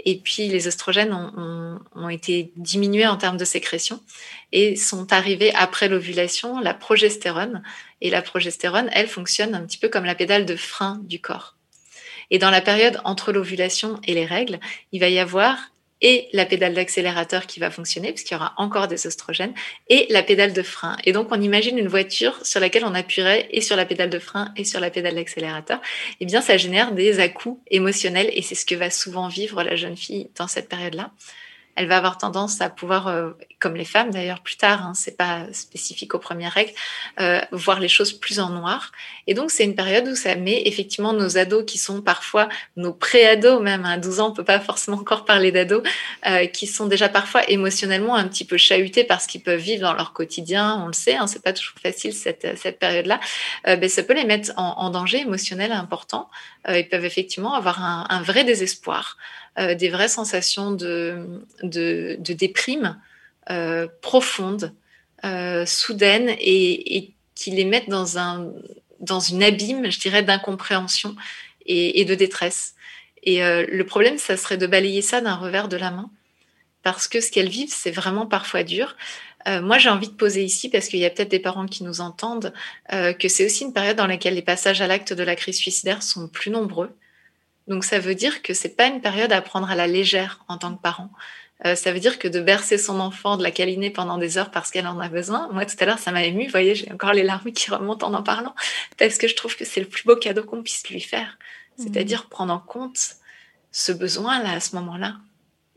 Et 0.05 0.19
puis, 0.19 0.49
les 0.49 0.67
oestrogènes 0.67 1.13
ont, 1.13 1.79
ont, 1.95 2.09
été 2.09 2.51
diminués 2.57 3.07
en 3.07 3.17
termes 3.17 3.37
de 3.37 3.45
sécrétion 3.45 4.01
et 4.51 4.75
sont 4.75 5.13
arrivés 5.13 5.53
après 5.55 5.89
l'ovulation 5.89 6.59
la 6.61 6.75
progestérone. 6.75 7.63
Et 8.01 8.11
la 8.11 8.23
progestérone, 8.23 8.91
elle 8.93 9.07
fonctionne 9.07 9.55
un 9.55 9.65
petit 9.65 9.79
peu 9.79 9.89
comme 9.89 10.05
la 10.05 10.15
pédale 10.15 10.47
de 10.47 10.57
frein 10.57 11.01
du 11.05 11.21
corps. 11.21 11.57
Et 12.31 12.39
dans 12.39 12.51
la 12.51 12.63
période 12.63 13.01
entre 13.05 13.31
l'ovulation 13.31 14.01
et 14.05 14.15
les 14.15 14.25
règles, 14.25 14.59
il 14.91 15.01
va 15.01 15.09
y 15.09 15.19
avoir 15.19 15.72
et 16.03 16.29
la 16.33 16.45
pédale 16.45 16.75
d'accélérateur 16.75 17.47
qui 17.47 17.61
va 17.61 17.71
fonctionner, 17.71 18.13
puisqu'il 18.13 18.35
y 18.35 18.37
aura 18.37 18.53
encore 18.59 18.89
des 18.89 19.07
oestrogènes, 19.07 19.55
et 19.89 20.07
la 20.11 20.23
pédale 20.23 20.53
de 20.53 20.63
frein. 20.63 20.97
Et 21.05 21.13
donc, 21.13 21.29
on 21.31 21.41
imagine 21.41 21.79
une 21.79 21.89
voiture 21.89 22.45
sur 22.45 22.61
laquelle 22.61 22.85
on 22.85 22.95
appuierait 22.95 23.49
et 23.53 23.61
sur 23.61 23.77
la 23.77 23.87
pédale 23.87 24.11
de 24.11 24.19
frein 24.19 24.53
et 24.57 24.65
sur 24.65 24.81
la 24.81 24.91
pédale 24.91 25.15
d'accélérateur. 25.15 25.81
Eh 26.21 26.27
bien, 26.27 26.41
ça 26.41 26.57
génère 26.57 26.93
des 26.93 27.21
à-coups 27.21 27.61
émotionnels, 27.71 28.31
et 28.35 28.43
c'est 28.43 28.55
ce 28.55 28.67
que 28.67 28.75
va 28.75 28.91
souvent 28.91 29.29
vivre 29.29 29.63
la 29.63 29.77
jeune 29.77 29.97
fille 29.97 30.29
dans 30.37 30.49
cette 30.49 30.69
période-là 30.69 31.13
elle 31.77 31.87
va 31.87 31.97
avoir 31.97 32.19
tendance 32.19 32.61
à 32.61 32.69
pouvoir, 32.69 33.09
euh, 33.09 33.31
comme 33.59 33.75
les 33.75 33.85
femmes 33.85 34.11
d'ailleurs 34.11 34.41
plus 34.41 34.57
tard, 34.57 34.85
hein, 34.85 34.93
c'est 34.95 35.17
pas 35.17 35.47
spécifique 35.53 36.15
aux 36.15 36.19
premières 36.19 36.53
règles, 36.53 36.73
euh, 37.21 37.41
voir 37.51 37.81
les 37.81 37.89
choses 37.89 38.13
plus 38.13 38.41
en 38.41 38.51
noir. 38.51 38.93
Et 39.27 39.35
donc 39.35 39.51
c'est 39.51 39.65
une 39.65 39.75
période 39.75 40.07
où 40.07 40.15
ça 40.15 40.35
met 40.35 40.63
effectivement 40.67 41.13
nos 41.13 41.39
ados 41.39 41.65
qui 41.67 41.79
sont 41.79 42.03
parfois 42.03 42.49
nos 42.77 42.93
pré-ados 42.93 43.63
même, 43.63 43.85
à 43.85 43.91
hein, 43.91 43.99
12 43.99 44.21
ans 44.21 44.31
on 44.31 44.35
peut 44.35 44.45
pas 44.45 44.61
forcément 44.61 44.99
encore 44.99 45.25
parler 45.25 45.51
d'ados, 45.51 45.83
euh, 46.27 46.47
qui 46.47 46.67
sont 46.67 46.87
déjà 46.87 47.09
parfois 47.09 47.49
émotionnellement 47.49 48.17
un 48.17 48.29
petit 48.29 48.45
peu 48.45 48.57
chahutés 48.57 49.05
par 49.05 49.21
ce 49.21 49.29
qu'ils 49.29 49.43
peuvent 49.43 49.61
vivre 49.61 49.83
dans 49.83 49.95
leur 49.95 50.13
quotidien. 50.13 50.81
On 50.83 50.87
le 50.87 50.93
sait, 50.93 51.15
hein, 51.15 51.27
c'est 51.27 51.43
pas 51.43 51.53
toujours 51.53 51.77
facile 51.83 52.13
cette, 52.13 52.59
cette 52.59 52.79
période-là. 52.79 53.21
Euh, 53.67 53.77
ben, 53.77 53.89
ça 53.89 54.03
peut 54.03 54.15
les 54.15 54.25
mettre 54.25 54.53
en, 54.57 54.75
en 54.79 54.91
danger 54.91 55.21
émotionnel 55.21 55.73
important. 55.73 56.29
Euh, 56.69 56.79
ils 56.79 56.89
peuvent 56.89 57.05
effectivement 57.05 57.55
avoir 57.55 57.83
un, 57.83 58.07
un 58.09 58.23
vrai 58.23 58.45
désespoir. 58.45 59.17
Euh, 59.59 59.75
des 59.75 59.91
vraies 59.91 60.09
sensations 60.09 60.71
de, 60.71 61.43
de, 61.63 62.17
déprime 62.33 62.99
euh, 63.51 63.87
profonde, 64.01 64.73
euh, 65.27 65.67
soudaine 65.67 66.35
et, 66.41 67.13
qui 67.35 67.51
les 67.51 67.67
mettent 67.67 67.91
dans, 67.91 68.17
un, 68.17 68.51
dans 69.01 69.21
une 69.21 69.43
abîme, 69.43 69.91
je 69.91 70.01
dirais, 70.01 70.23
d'incompréhension 70.23 71.17
et, 71.67 72.05
de 72.07 72.15
détresse. 72.15 72.75
Et 73.25 73.41
le 73.41 73.83
problème, 73.85 74.19
ça 74.19 74.37
serait 74.37 74.59
de 74.59 74.67
balayer 74.67 75.01
ça 75.01 75.21
d'un 75.21 75.35
revers 75.35 75.69
de 75.69 75.77
la 75.77 75.91
main, 75.91 76.11
parce 76.83 77.09
que 77.09 77.21
ce 77.21 77.31
qu'elles 77.31 77.49
vivent, 77.49 77.73
c'est 77.73 77.91
vraiment 77.91 78.27
parfois 78.27 78.65
dur. 78.65 78.97
Moi, 79.47 79.79
j'ai 79.79 79.89
envie 79.89 80.09
de 80.09 80.15
poser 80.15 80.45
ici, 80.45 80.69
parce 80.69 80.89
qu'il 80.89 80.99
y 80.99 81.07
a 81.07 81.11
peut-être 81.11 81.31
des 81.31 81.39
parents 81.39 81.67
qui 81.67 81.85
nous 81.85 82.01
entendent, 82.01 82.53
que 82.91 83.29
c'est 83.29 83.47
aussi 83.47 83.65
une 83.65 83.73
période 83.73 83.97
dans 83.97 84.07
laquelle 84.07 84.35
les 84.35 84.43
passages 84.43 84.83
à 84.83 84.87
l'acte 84.87 85.13
de 85.13 85.23
la 85.23 85.37
crise 85.37 85.57
suicidaire 85.57 86.03
sont 86.03 86.29
plus 86.29 86.51
nombreux. 86.51 86.95
Donc 87.69 87.85
ça 87.85 87.99
veut 87.99 88.15
dire 88.15 88.43
que 88.43 88.55
c'est 88.55 88.77
pas 88.77 88.87
une 88.87 89.01
période 89.01 89.33
à 89.33 89.41
prendre 89.41 89.71
à 89.71 89.75
la 89.75 89.87
légère 89.87 90.45
en 90.49 90.59
tant 90.59 90.75
que 90.75 90.81
parent. 90.81 91.11
Euh, 91.65 91.77
ça 91.77 91.93
veut 91.93 92.01
dire 92.01 92.19
que 92.19 92.27
de 92.27 92.41
bercer 92.41 92.77
son 92.77 92.99
enfant, 92.99 93.37
de 93.37 93.43
la 93.43 93.53
câliner 93.53 93.91
pendant 93.91 94.19
des 94.19 94.37
heures 94.37 94.51
parce 94.51 94.71
qu'elle 94.71 94.87
en 94.87 94.99
a 94.99 95.09
besoin. 95.09 95.49
Moi 95.53 95.65
tout 95.65 95.77
à 95.79 95.85
l'heure 95.85 95.99
ça 95.99 96.11
m'a 96.11 96.25
ému, 96.25 96.45
vous 96.45 96.51
voyez, 96.51 96.75
j'ai 96.75 96.91
encore 96.93 97.13
les 97.13 97.23
larmes 97.23 97.53
qui 97.53 97.71
remontent 97.71 98.07
en 98.07 98.15
en 98.15 98.23
parlant 98.23 98.55
parce 98.99 99.17
que 99.17 99.29
je 99.29 99.37
trouve 99.37 99.57
que 99.57 99.65
c'est 99.65 99.81
le 99.81 99.87
plus 99.87 100.05
beau 100.05 100.17
cadeau 100.17 100.43
qu'on 100.43 100.63
puisse 100.63 100.89
lui 100.89 101.01
faire, 101.01 101.39
c'est-à-dire 101.77 102.25
mmh. 102.25 102.31
prendre 102.31 102.53
en 102.53 102.59
compte 102.59 102.99
ce 103.71 103.93
besoin 103.93 104.43
là 104.43 104.53
à 104.53 104.61
ce 104.61 104.75
moment-là 104.77 105.17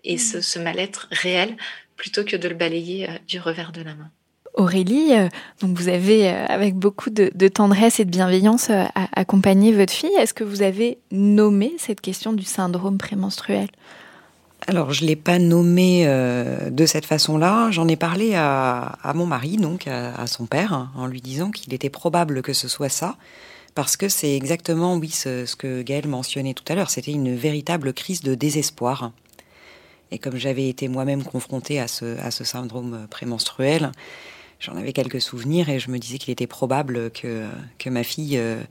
et 0.04 0.16
mmh. 0.16 0.20
ce, 0.20 0.42
ce 0.42 0.60
mal-être 0.60 1.08
réel 1.12 1.56
plutôt 1.96 2.24
que 2.24 2.36
de 2.36 2.50
le 2.50 2.56
balayer 2.56 3.10
euh, 3.10 3.14
du 3.28 3.40
revers 3.40 3.72
de 3.72 3.82
la 3.82 3.94
main. 3.94 4.12
Aurélie, 4.56 5.14
euh, 5.14 5.28
donc 5.62 5.78
vous 5.78 5.90
avez, 5.90 6.30
euh, 6.30 6.46
avec 6.48 6.76
beaucoup 6.76 7.10
de, 7.10 7.48
tendresse 7.48 8.00
et 8.00 8.06
de 8.06 8.10
bienveillance, 8.10 8.70
euh, 8.70 8.86
accompagné 9.14 9.74
votre 9.74 9.92
fille. 9.92 10.14
Est-ce 10.18 10.34
que 10.34 10.46
vous 10.46 10.62
avez 10.62 10.98
nommé 11.12 11.74
cette 11.78 12.00
question 12.00 12.32
du 12.32 12.46
syndrome 12.46 12.98
prémenstruel? 12.98 13.68
Alors, 14.68 14.94
je 14.94 15.04
ne 15.04 15.10
l'ai 15.10 15.16
pas 15.16 15.38
nommé 15.38 16.08
de 16.08 16.86
cette 16.88 17.06
façon-là. 17.06 17.70
J'en 17.70 17.88
ai 17.88 17.98
parlé 17.98 18.34
à, 18.34 18.98
mon 19.14 19.28
mari, 19.28 19.58
donc 19.58 19.86
à, 19.86 20.26
son 20.26 20.48
père, 20.48 20.90
en 20.96 21.06
lui 21.06 21.22
disant 21.22 21.52
qu'il 21.52 21.72
était 21.76 21.92
probable 21.92 22.42
que 22.42 22.54
ce 22.54 22.68
soit 22.68 22.90
ça, 22.90 23.16
parce 23.76 23.96
que 23.96 24.10
c'est 24.10 24.36
exactement, 24.36 24.96
oui, 24.96 25.10
ce, 25.10 25.56
que 25.56 25.84
Gaëlle 25.84 26.08
mentionnait 26.08 26.56
tout 26.56 26.64
à 26.68 26.74
l'heure. 26.74 26.90
C'était 26.90 27.12
une 27.12 27.36
véritable 27.36 27.94
crise 27.94 28.22
de 28.22 28.34
désespoir. 28.34 29.12
Et 30.10 30.18
comme 30.18 30.38
j'avais 30.38 30.68
été 30.68 30.88
moi-même 30.88 31.24
confrontée 31.24 31.80
à 31.80 31.88
ce 31.88 32.44
syndrome 32.44 33.06
prémenstruel, 33.12 33.92
j'en 34.66 34.78
avais 34.78 34.94
quelques 34.94 35.22
souvenirs 35.22 35.70
et 35.70 35.80
je 35.80 35.92
me 35.92 36.00
disais 36.00 36.18
qu'il 36.18 36.32
était 36.32 36.48
probable 36.48 37.12
que, 37.12 37.46
que 37.78 37.90
ma 37.90 38.04
fille 38.04 38.38
euh, 38.38 38.62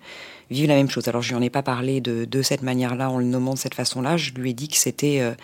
vive 0.50 0.66
la 0.66 0.74
même 0.74 0.90
chose. 0.90 1.06
Alors 1.08 1.22
je 1.22 1.28
lui 1.28 1.36
en 1.36 1.42
ai 1.42 1.50
pas 1.50 1.62
parlé 1.62 2.00
de, 2.00 2.24
de 2.24 2.42
cette 2.42 2.62
manière-là, 2.62 3.10
en 3.10 3.18
le 3.18 3.24
nommant 3.24 3.54
de 3.54 3.58
cette 3.58 3.74
façon-là. 3.74 4.16
Je 4.16 4.32
lui 4.32 4.50
ai 4.50 4.54
dit 4.54 4.68
que 4.68 4.76
c'était 4.76 5.20
euh, 5.20 5.34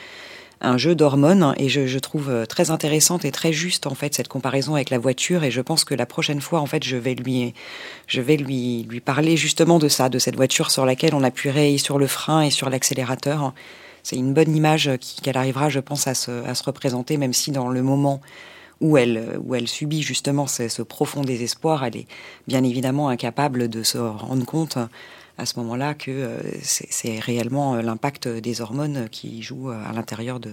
un 0.61 0.77
jeu 0.77 0.95
d'hormones 0.97 1.55
et 1.57 1.69
je, 1.69 1.87
je, 1.87 1.99
trouve 1.99 2.31
euh, 2.31 2.47
très 2.47 2.71
intéressante 2.71 3.25
et 3.25 3.31
très 3.31 3.53
juste 3.53 3.87
en 3.87 3.95
fait 3.95 4.13
cette 4.15 4.29
comparaison 4.29 4.75
avec 4.75 4.91
la 4.91 4.99
voiture 4.99 5.45
et 5.45 5.51
je 5.53 5.61
pense 5.61 5.85
que 5.85 5.95
la 5.95 6.07
prochaine 6.07 6.41
fois 6.41 6.61
en 6.61 6.67
fait 6.67 6.85
je 6.85 6.97
vais 6.97 7.15
lui 7.15 7.55
je 8.07 8.21
vais 8.21 8.37
lui 8.37 8.83
lui 8.83 9.01
parler 9.01 9.39
justement 9.39 9.79
de 9.79 9.89
ça 9.89 10.11
de 10.11 10.19
cette 10.19 10.37
voiture 10.37 10.71
sur 10.71 10.85
laquelle 10.85 11.15
on 11.15 11.23
appuierait 11.23 11.79
sur 11.79 11.99
le 11.99 12.07
frein 12.07 12.43
et 12.43 12.51
sur 12.51 12.69
l'accélérateur 12.69 13.55
c'est 14.03 14.17
une 14.17 14.35
bonne 14.35 14.55
image 14.55 14.91
qu'elle 15.23 15.39
arrivera 15.39 15.71
je 15.71 15.81
pense 15.81 16.07
à 16.07 16.15
se, 16.15 16.45
à 16.47 16.55
se 16.55 16.63
représenter 16.65 17.17
même 17.17 17.33
si 17.33 17.53
dans 17.53 17.69
le 17.69 17.83
moment 17.83 18.21
où 18.81 18.97
elle, 18.97 19.39
où 19.45 19.55
elle 19.55 19.69
subit 19.69 20.03
justement 20.03 20.47
ce, 20.47 20.83
profond 20.83 21.23
désespoir, 21.23 21.85
elle 21.85 21.97
est 21.97 22.07
bien 22.49 22.65
évidemment 22.65 23.09
incapable 23.09 23.69
de 23.69 23.83
se 23.83 23.99
rendre 23.99 24.45
compte 24.45 24.79
à 25.39 25.47
ce 25.47 25.59
moment-là 25.61 25.95
que 25.95 26.11
euh, 26.11 26.39
c'est 26.63 27.19
réellement 27.19 27.75
euh, 27.75 27.83
l'impact 27.83 28.29
des 28.29 28.61
hormones 28.61 29.09
qui 29.11 29.43
jouent 29.43 29.71
à 29.71 29.93
l'intérieur 29.95 30.39
de, 30.41 30.53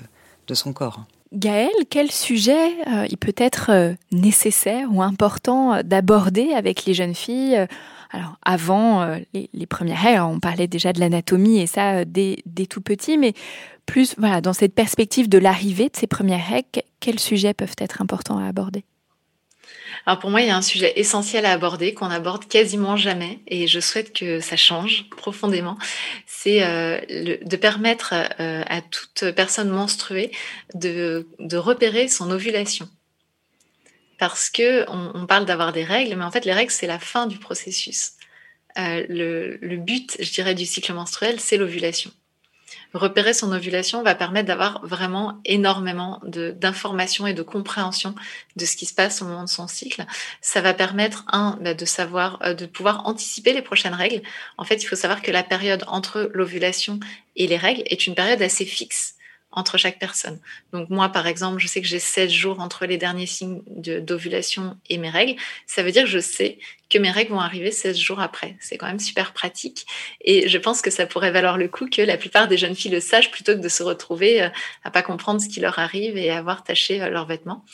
son 0.53 0.71
corps. 0.71 1.03
Gaël, 1.33 1.73
quel 1.89 2.09
sujet 2.09 2.69
euh, 2.87 3.05
il 3.09 3.17
peut 3.17 3.35
être 3.35 3.69
euh, 3.69 3.93
nécessaire 4.13 4.87
ou 4.93 5.01
important 5.01 5.83
d'aborder 5.83 6.53
avec 6.53 6.85
les 6.85 6.93
jeunes 6.93 7.15
filles 7.15 7.67
alors 8.11 8.37
avant 8.43 9.01
euh, 9.01 9.17
les, 9.33 9.65
premières 9.65 10.01
règles, 10.01 10.21
on 10.21 10.39
parlait 10.39 10.67
déjà 10.67 10.93
de 10.93 10.99
l'anatomie 10.99 11.59
et 11.59 11.67
ça 11.67 11.97
euh, 11.97 12.05
dès, 12.07 12.37
dès, 12.45 12.65
tout 12.65 12.81
petit, 12.81 13.17
mais 13.17 13.33
plus 13.87 14.13
voilà 14.19 14.41
dans 14.41 14.53
cette 14.53 14.75
perspective 14.75 15.27
de 15.27 15.39
l'arrivée 15.39 15.89
de 15.89 15.95
ces 15.95 16.05
premières 16.05 16.47
règles, 16.47 16.83
quels 16.99 17.19
sujets 17.19 17.55
peuvent 17.55 17.75
être 17.79 18.01
importants 18.01 18.37
à 18.37 18.45
aborder? 18.45 18.83
Alors 20.05 20.19
pour 20.19 20.29
moi, 20.29 20.41
il 20.41 20.47
y 20.47 20.51
a 20.51 20.55
un 20.55 20.61
sujet 20.61 20.93
essentiel 20.99 21.45
à 21.45 21.51
aborder 21.51 21.93
qu'on 21.93 22.11
aborde 22.11 22.47
quasiment 22.47 22.95
jamais 22.95 23.39
et 23.47 23.67
je 23.67 23.79
souhaite 23.79 24.13
que 24.13 24.39
ça 24.39 24.55
change 24.55 25.09
profondément. 25.09 25.77
C'est 26.27 26.63
euh, 26.63 26.99
de 27.41 27.55
permettre 27.55 28.13
euh, 28.39 28.63
à 28.67 28.81
toute 28.81 29.31
personne 29.31 29.69
menstruée 29.69 30.31
de, 30.75 31.25
repérer 31.55 32.07
son 32.07 32.29
ovulation 32.29 32.87
parce 34.19 34.49
que 34.49 34.85
on, 34.89 35.11
on 35.15 35.25
parle 35.25 35.45
d'avoir 35.45 35.73
des 35.73 35.83
règles, 35.83 36.15
mais 36.15 36.23
en 36.23 36.31
fait 36.31 36.45
les 36.45 36.53
règles 36.53 36.71
c'est 36.71 36.87
la 36.87 36.99
fin 36.99 37.25
du 37.25 37.37
processus. 37.37 38.13
Euh, 38.77 39.05
le, 39.09 39.57
le, 39.61 39.77
but, 39.77 40.17
je 40.19 40.31
dirais, 40.31 40.53
du 40.53 40.65
cycle 40.65 40.93
menstruel, 40.93 41.39
c'est 41.39 41.57
l'ovulation. 41.57 42.11
Repérer 42.93 43.33
son 43.33 43.51
ovulation 43.51 44.03
va 44.03 44.15
permettre 44.15 44.47
d'avoir 44.47 44.85
vraiment 44.85 45.39
énormément 45.45 46.21
d'informations 46.23 47.27
et 47.27 47.33
de 47.33 47.41
compréhension 47.41 48.15
de 48.55 48.65
ce 48.65 48.75
qui 48.75 48.85
se 48.85 48.93
passe 48.93 49.21
au 49.21 49.25
moment 49.25 49.43
de 49.43 49.49
son 49.49 49.67
cycle. 49.67 50.05
Ça 50.41 50.61
va 50.61 50.73
permettre, 50.73 51.25
un, 51.31 51.57
bah, 51.61 51.73
de 51.73 51.85
savoir, 51.85 52.39
euh, 52.43 52.53
de 52.53 52.65
pouvoir 52.65 53.05
anticiper 53.07 53.53
les 53.53 53.61
prochaines 53.61 53.93
règles. 53.93 54.21
En 54.57 54.63
fait, 54.63 54.83
il 54.83 54.85
faut 54.85 54.95
savoir 54.95 55.21
que 55.21 55.31
la 55.31 55.43
période 55.43 55.83
entre 55.87 56.29
l'ovulation 56.33 56.99
et 57.35 57.47
les 57.47 57.57
règles 57.57 57.83
est 57.85 58.07
une 58.07 58.15
période 58.15 58.41
assez 58.41 58.65
fixe 58.65 59.15
entre 59.51 59.77
chaque 59.77 59.97
personne. 59.97 60.39
Donc 60.71 60.89
moi, 60.89 61.09
par 61.09 61.25
exemple, 61.25 61.59
je 61.59 61.67
sais 61.67 61.81
que 61.81 61.87
j'ai 61.87 61.99
16 61.99 62.29
jours 62.29 62.59
entre 62.59 62.85
les 62.85 62.97
derniers 62.97 63.25
signes 63.25 63.61
d'ovulation 63.67 64.77
et 64.89 64.97
mes 64.97 65.09
règles. 65.09 65.39
Ça 65.65 65.83
veut 65.83 65.91
dire 65.91 66.03
que 66.03 66.09
je 66.09 66.19
sais 66.19 66.59
que 66.89 66.97
mes 66.97 67.11
règles 67.11 67.31
vont 67.31 67.39
arriver 67.39 67.71
16 67.71 67.97
jours 67.97 68.19
après. 68.19 68.55
C'est 68.59 68.77
quand 68.77 68.87
même 68.87 68.99
super 68.99 69.33
pratique. 69.33 69.85
Et 70.21 70.47
je 70.47 70.57
pense 70.57 70.81
que 70.81 70.89
ça 70.89 71.05
pourrait 71.05 71.31
valoir 71.31 71.57
le 71.57 71.67
coup 71.67 71.87
que 71.89 72.01
la 72.01 72.17
plupart 72.17 72.47
des 72.47 72.57
jeunes 72.57 72.75
filles 72.75 72.91
le 72.91 72.99
sachent 72.99 73.31
plutôt 73.31 73.53
que 73.53 73.59
de 73.59 73.69
se 73.69 73.83
retrouver 73.83 74.43
euh, 74.43 74.49
à 74.83 74.91
pas 74.91 75.01
comprendre 75.01 75.41
ce 75.41 75.49
qui 75.49 75.59
leur 75.59 75.79
arrive 75.79 76.17
et 76.17 76.29
à 76.29 76.37
avoir 76.37 76.63
taché 76.63 77.01
euh, 77.01 77.09
leurs 77.09 77.25
vêtements. 77.25 77.65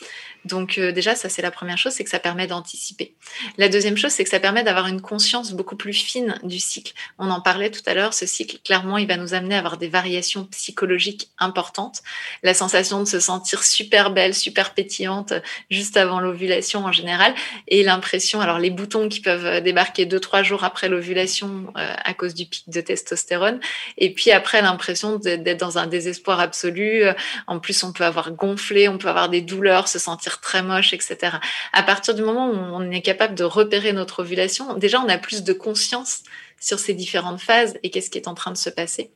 Donc 0.45 0.77
euh, 0.77 0.91
déjà, 0.91 1.15
ça 1.15 1.29
c'est 1.29 1.41
la 1.41 1.51
première 1.51 1.77
chose, 1.77 1.93
c'est 1.93 2.03
que 2.03 2.09
ça 2.09 2.19
permet 2.19 2.47
d'anticiper. 2.47 3.15
La 3.57 3.69
deuxième 3.69 3.97
chose, 3.97 4.11
c'est 4.11 4.23
que 4.23 4.29
ça 4.29 4.39
permet 4.39 4.63
d'avoir 4.63 4.87
une 4.87 5.01
conscience 5.01 5.53
beaucoup 5.53 5.75
plus 5.75 5.93
fine 5.93 6.37
du 6.43 6.59
cycle. 6.59 6.93
On 7.17 7.29
en 7.29 7.39
parlait 7.39 7.71
tout 7.71 7.81
à 7.85 7.93
l'heure, 7.93 8.13
ce 8.13 8.25
cycle, 8.25 8.57
clairement, 8.63 8.97
il 8.97 9.07
va 9.07 9.17
nous 9.17 9.33
amener 9.33 9.55
à 9.55 9.59
avoir 9.59 9.77
des 9.77 9.87
variations 9.87 10.45
psychologiques 10.45 11.29
importantes. 11.37 12.01
La 12.41 12.53
sensation 12.53 12.99
de 12.99 13.05
se 13.07 13.19
sentir 13.19 13.63
super 13.63 14.11
belle, 14.11 14.33
super 14.33 14.73
pétillante 14.73 15.33
juste 15.69 15.97
avant 15.97 16.19
l'ovulation 16.19 16.85
en 16.85 16.91
général, 16.91 17.33
et 17.67 17.83
l'impression, 17.83 18.41
alors 18.41 18.59
les 18.59 18.69
boutons 18.69 19.02
qui 19.09 19.19
peuvent 19.19 19.61
débarquer 19.61 20.05
deux, 20.05 20.19
trois 20.19 20.43
jours 20.43 20.63
après 20.63 20.89
l'ovulation 20.89 21.73
euh, 21.77 21.93
à 22.03 22.13
cause 22.13 22.33
du 22.33 22.45
pic 22.45 22.69
de 22.69 22.81
testostérone, 22.81 23.59
et 23.97 24.13
puis 24.13 24.31
après 24.31 24.61
l'impression 24.61 25.17
d'être 25.17 25.59
dans 25.59 25.77
un 25.77 25.87
désespoir 25.87 26.39
absolu. 26.39 27.03
En 27.47 27.59
plus, 27.59 27.83
on 27.83 27.93
peut 27.93 28.05
avoir 28.05 28.31
gonflé, 28.31 28.87
on 28.87 28.97
peut 28.97 29.09
avoir 29.09 29.29
des 29.29 29.41
douleurs, 29.41 29.87
se 29.87 29.99
sentir 29.99 30.41
très 30.41 30.63
moche, 30.63 30.93
etc. 30.93 31.37
À 31.71 31.83
partir 31.83 32.15
du 32.15 32.21
moment 32.21 32.49
où 32.49 32.55
on 32.55 32.91
est 32.91 33.01
capable 33.01 33.35
de 33.35 33.43
repérer 33.43 33.93
notre 33.93 34.21
ovulation, 34.21 34.73
déjà 34.75 34.99
on 34.99 35.09
a 35.09 35.17
plus 35.17 35.43
de 35.43 35.53
conscience 35.53 36.23
sur 36.59 36.79
ces 36.79 36.93
différentes 36.93 37.41
phases 37.41 37.77
et 37.83 37.89
qu'est-ce 37.89 38.09
qui 38.09 38.17
est 38.17 38.27
en 38.27 38.33
train 38.33 38.51
de 38.51 38.57
se 38.57 38.69
passer. 38.69 39.11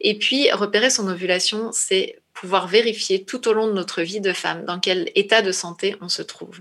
Et 0.00 0.18
puis, 0.18 0.50
repérer 0.50 0.90
son 0.90 1.08
ovulation, 1.08 1.70
c'est 1.72 2.21
pouvoir 2.34 2.66
vérifier 2.66 3.24
tout 3.24 3.46
au 3.48 3.52
long 3.52 3.66
de 3.66 3.72
notre 3.72 4.02
vie 4.02 4.20
de 4.20 4.32
femme 4.32 4.64
dans 4.64 4.80
quel 4.80 5.10
état 5.14 5.42
de 5.42 5.52
santé 5.52 5.96
on 6.00 6.08
se 6.08 6.22
trouve. 6.22 6.60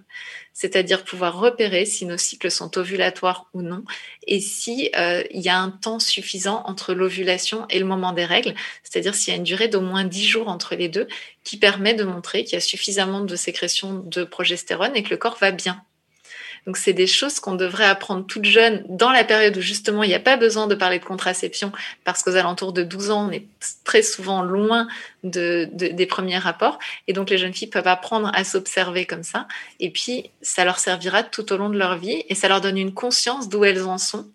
C'est-à-dire 0.54 1.04
pouvoir 1.04 1.40
repérer 1.40 1.86
si 1.86 2.06
nos 2.06 2.18
cycles 2.18 2.52
sont 2.52 2.78
ovulatoires 2.78 3.48
ou 3.54 3.62
non 3.62 3.84
et 4.28 4.40
si 4.42 4.92
euh, 4.98 5.24
il 5.32 5.42
y 5.42 5.50
a 5.50 5.58
un 5.58 5.72
temps 5.72 6.00
suffisant 6.00 6.64
entre 6.66 6.94
l'ovulation 6.94 7.66
et 7.70 7.80
le 7.80 7.86
moment 7.86 8.12
des 8.12 8.26
règles, 8.26 8.54
c'est-à-dire 8.84 9.16
s'il 9.16 9.34
y 9.34 9.36
a 9.36 9.38
une 9.38 9.44
durée 9.44 9.70
d'au 9.70 9.82
moins 9.82 10.04
10 10.04 10.26
jours 10.26 10.48
entre 10.50 10.76
les 10.76 10.90
deux 10.90 11.08
qui 11.44 11.58
permet 11.58 11.94
de 11.94 12.04
montrer 12.04 12.44
qu'il 12.44 12.54
y 12.54 12.58
a 12.58 12.62
suffisamment 12.62 13.22
de 13.22 13.36
sécrétion 13.36 13.94
de 14.00 14.24
progestérone 14.24 14.96
et 14.96 15.04
que 15.04 15.10
le 15.10 15.18
corps 15.18 15.38
va 15.40 15.52
bien. 15.52 15.84
Donc, 16.68 16.78
c'est 16.78 16.94
des 16.94 17.08
choses 17.08 17.40
qu'on 17.40 17.56
devrait 17.56 17.86
apprendre 17.86 18.26
toute 18.26 18.46
jeune 18.46 18.84
dans 18.88 19.12
la 19.12 19.24
période 19.24 19.58
où 19.58 19.62
justement 19.62 20.04
il 20.04 20.10
n'y 20.10 20.16
a 20.16 20.20
pas 20.20 20.38
besoin 20.38 20.68
de 20.68 20.76
parler 20.76 21.00
de 21.00 21.06
contraception 21.06 21.72
parce 22.04 22.22
qu'aux 22.22 22.36
alentours 22.36 22.72
de 22.72 22.84
12 22.84 23.12
ans, 23.12 23.28
on 23.30 23.32
est 23.32 23.46
très 23.84 24.04
souvent 24.04 24.44
loin 24.44 24.88
de, 25.24 25.68
des 25.74 26.06
premiers 26.06 26.38
rapports. 26.38 26.78
Et 27.08 27.14
donc, 27.14 27.30
les 27.30 27.38
jeunes 27.38 27.54
filles 27.54 27.70
peuvent 27.70 27.88
apprendre 27.88 28.32
à 28.34 28.44
s'observer 28.44 29.06
comme 29.06 29.24
ça. 29.24 29.48
Et 29.80 29.90
puis, 29.90 30.30
ça 30.42 30.64
leur 30.64 30.80
servira 30.80 31.24
tout 31.24 31.52
au 31.52 31.58
long 31.58 31.70
de 31.70 31.78
leur 31.78 31.98
vie 31.98 32.24
et 32.30 32.36
ça 32.36 32.48
leur 32.48 32.62
donne 32.62 32.78
une 32.78 32.94
conscience 32.94 33.50
d'où 33.50 33.66
elles 33.66 33.84
en 33.84 33.98
sont 33.98 34.28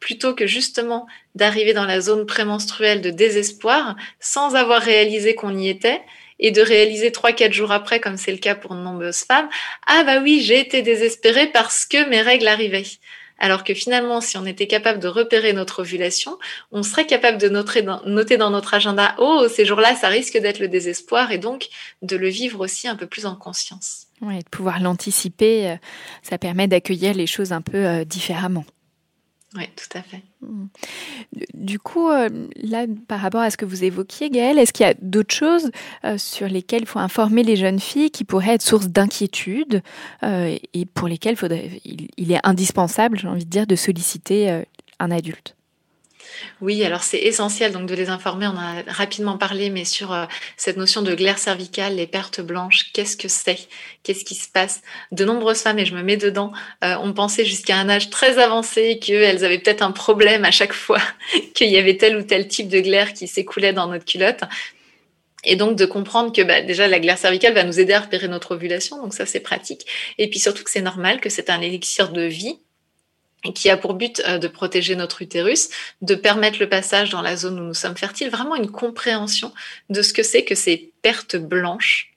plutôt 0.00 0.34
que 0.34 0.46
justement 0.46 1.06
d'arriver 1.34 1.72
dans 1.72 1.84
la 1.84 2.00
zone 2.00 2.26
prémenstruelle 2.26 3.00
de 3.00 3.10
désespoir 3.10 3.96
sans 4.20 4.54
avoir 4.54 4.80
réalisé 4.80 5.34
qu'on 5.34 5.56
y 5.56 5.68
était 5.68 6.00
et 6.38 6.50
de 6.50 6.60
réaliser 6.60 7.12
trois, 7.12 7.32
quatre 7.32 7.52
jours 7.52 7.72
après, 7.72 8.00
comme 8.00 8.16
c'est 8.16 8.32
le 8.32 8.38
cas 8.38 8.54
pour 8.54 8.74
de 8.74 8.80
nombreuses 8.80 9.24
femmes, 9.24 9.48
ah 9.86 10.04
bah 10.04 10.20
oui, 10.22 10.40
j'ai 10.42 10.60
été 10.60 10.82
désespérée 10.82 11.46
parce 11.48 11.86
que 11.86 12.08
mes 12.08 12.20
règles 12.20 12.48
arrivaient. 12.48 12.84
Alors 13.38 13.64
que 13.64 13.74
finalement, 13.74 14.20
si 14.20 14.38
on 14.38 14.46
était 14.46 14.66
capable 14.66 14.98
de 14.98 15.08
repérer 15.08 15.52
notre 15.52 15.82
ovulation, 15.82 16.38
on 16.72 16.82
serait 16.82 17.06
capable 17.06 17.38
de 17.38 17.48
noter 17.48 17.82
dans, 18.36 18.50
notre 18.50 18.74
agenda, 18.74 19.14
oh, 19.18 19.46
ces 19.48 19.66
jours-là, 19.66 19.94
ça 19.94 20.08
risque 20.08 20.38
d'être 20.38 20.58
le 20.58 20.68
désespoir, 20.68 21.32
et 21.32 21.38
donc 21.38 21.68
de 22.02 22.16
le 22.16 22.28
vivre 22.28 22.60
aussi 22.60 22.88
un 22.88 22.96
peu 22.96 23.06
plus 23.06 23.26
en 23.26 23.36
conscience. 23.36 24.06
Oui, 24.22 24.38
de 24.38 24.48
pouvoir 24.50 24.80
l'anticiper, 24.80 25.70
euh, 25.70 25.76
ça 26.22 26.38
permet 26.38 26.66
d'accueillir 26.66 27.12
les 27.12 27.26
choses 27.26 27.52
un 27.52 27.60
peu 27.60 27.76
euh, 27.76 28.04
différemment. 28.04 28.64
Oui, 29.56 29.64
tout 29.74 29.98
à 29.98 30.02
fait. 30.02 30.22
Mm. 30.42 30.66
Du 31.54 31.78
coup, 31.78 32.10
euh, 32.10 32.28
là, 32.56 32.86
par 33.08 33.20
rapport 33.20 33.40
à 33.40 33.50
ce 33.50 33.56
que 33.56 33.64
vous 33.64 33.84
évoquiez, 33.84 34.30
Gaëlle, 34.30 34.58
est-ce 34.58 34.72
qu'il 34.72 34.86
y 34.86 34.88
a 34.88 34.94
d'autres 35.00 35.34
choses 35.34 35.70
euh, 36.04 36.18
sur 36.18 36.48
lesquelles 36.48 36.82
il 36.82 36.86
faut 36.86 36.98
informer 36.98 37.42
les 37.42 37.56
jeunes 37.56 37.80
filles 37.80 38.10
qui 38.10 38.24
pourraient 38.24 38.54
être 38.54 38.62
source 38.62 38.88
d'inquiétude 38.88 39.82
euh, 40.22 40.56
et 40.74 40.84
pour 40.86 41.08
lesquelles 41.08 41.36
il, 41.84 42.32
est 42.32 42.40
indispensable, 42.44 43.18
j'ai 43.18 43.28
envie 43.28 43.44
de 43.44 43.50
dire, 43.50 43.66
de 43.66 43.76
solliciter 43.76 44.62
un 44.98 45.10
adulte? 45.10 45.55
Oui, 46.60 46.84
alors 46.84 47.02
c'est 47.02 47.18
essentiel 47.18 47.72
donc 47.72 47.86
de 47.88 47.94
les 47.94 48.08
informer. 48.08 48.46
On 48.46 48.56
a 48.56 48.82
rapidement 48.86 49.38
parlé, 49.38 49.70
mais 49.70 49.84
sur 49.84 50.12
euh, 50.12 50.26
cette 50.56 50.76
notion 50.76 51.02
de 51.02 51.14
glaire 51.14 51.38
cervicale, 51.38 51.96
les 51.96 52.06
pertes 52.06 52.40
blanches, 52.40 52.92
qu'est-ce 52.92 53.16
que 53.16 53.28
c'est? 53.28 53.68
Qu'est-ce 54.02 54.24
qui 54.24 54.34
se 54.34 54.48
passe? 54.48 54.82
De 55.12 55.24
nombreuses 55.24 55.60
femmes, 55.60 55.78
et 55.78 55.86
je 55.86 55.94
me 55.94 56.02
mets 56.02 56.16
dedans, 56.16 56.52
euh, 56.84 56.96
ont 56.98 57.12
pensé 57.12 57.44
jusqu'à 57.44 57.76
un 57.76 57.88
âge 57.88 58.10
très 58.10 58.38
avancé 58.38 58.98
qu'elles 58.98 59.44
avaient 59.44 59.58
peut-être 59.58 59.82
un 59.82 59.92
problème 59.92 60.44
à 60.44 60.50
chaque 60.50 60.72
fois 60.72 61.00
qu'il 61.54 61.68
y 61.68 61.76
avait 61.76 61.96
tel 61.96 62.16
ou 62.16 62.22
tel 62.22 62.48
type 62.48 62.68
de 62.68 62.80
glaire 62.80 63.12
qui 63.12 63.26
s'écoulait 63.26 63.72
dans 63.72 63.86
notre 63.86 64.04
culotte. 64.04 64.42
Et 65.44 65.54
donc 65.54 65.76
de 65.76 65.86
comprendre 65.86 66.32
que 66.32 66.42
bah, 66.42 66.60
déjà 66.60 66.88
la 66.88 66.98
glaire 66.98 67.18
cervicale 67.18 67.54
va 67.54 67.62
nous 67.62 67.78
aider 67.78 67.92
à 67.92 68.00
repérer 68.00 68.26
notre 68.26 68.54
ovulation, 68.54 69.00
donc 69.00 69.14
ça 69.14 69.26
c'est 69.26 69.40
pratique. 69.40 69.86
Et 70.18 70.28
puis 70.28 70.40
surtout 70.40 70.64
que 70.64 70.70
c'est 70.70 70.80
normal, 70.80 71.20
que 71.20 71.30
c'est 71.30 71.50
un 71.50 71.60
élixir 71.60 72.10
de 72.10 72.22
vie 72.22 72.58
qui 73.52 73.70
a 73.70 73.76
pour 73.76 73.94
but 73.94 74.22
euh, 74.26 74.38
de 74.38 74.48
protéger 74.48 74.96
notre 74.96 75.22
utérus, 75.22 75.68
de 76.02 76.14
permettre 76.14 76.58
le 76.60 76.68
passage 76.68 77.10
dans 77.10 77.22
la 77.22 77.36
zone 77.36 77.60
où 77.60 77.64
nous 77.64 77.74
sommes 77.74 77.96
fertiles, 77.96 78.30
vraiment 78.30 78.56
une 78.56 78.70
compréhension 78.70 79.52
de 79.90 80.02
ce 80.02 80.12
que 80.12 80.22
c'est 80.22 80.44
que 80.44 80.54
ces 80.54 80.92
pertes 81.02 81.36
blanches 81.36 82.12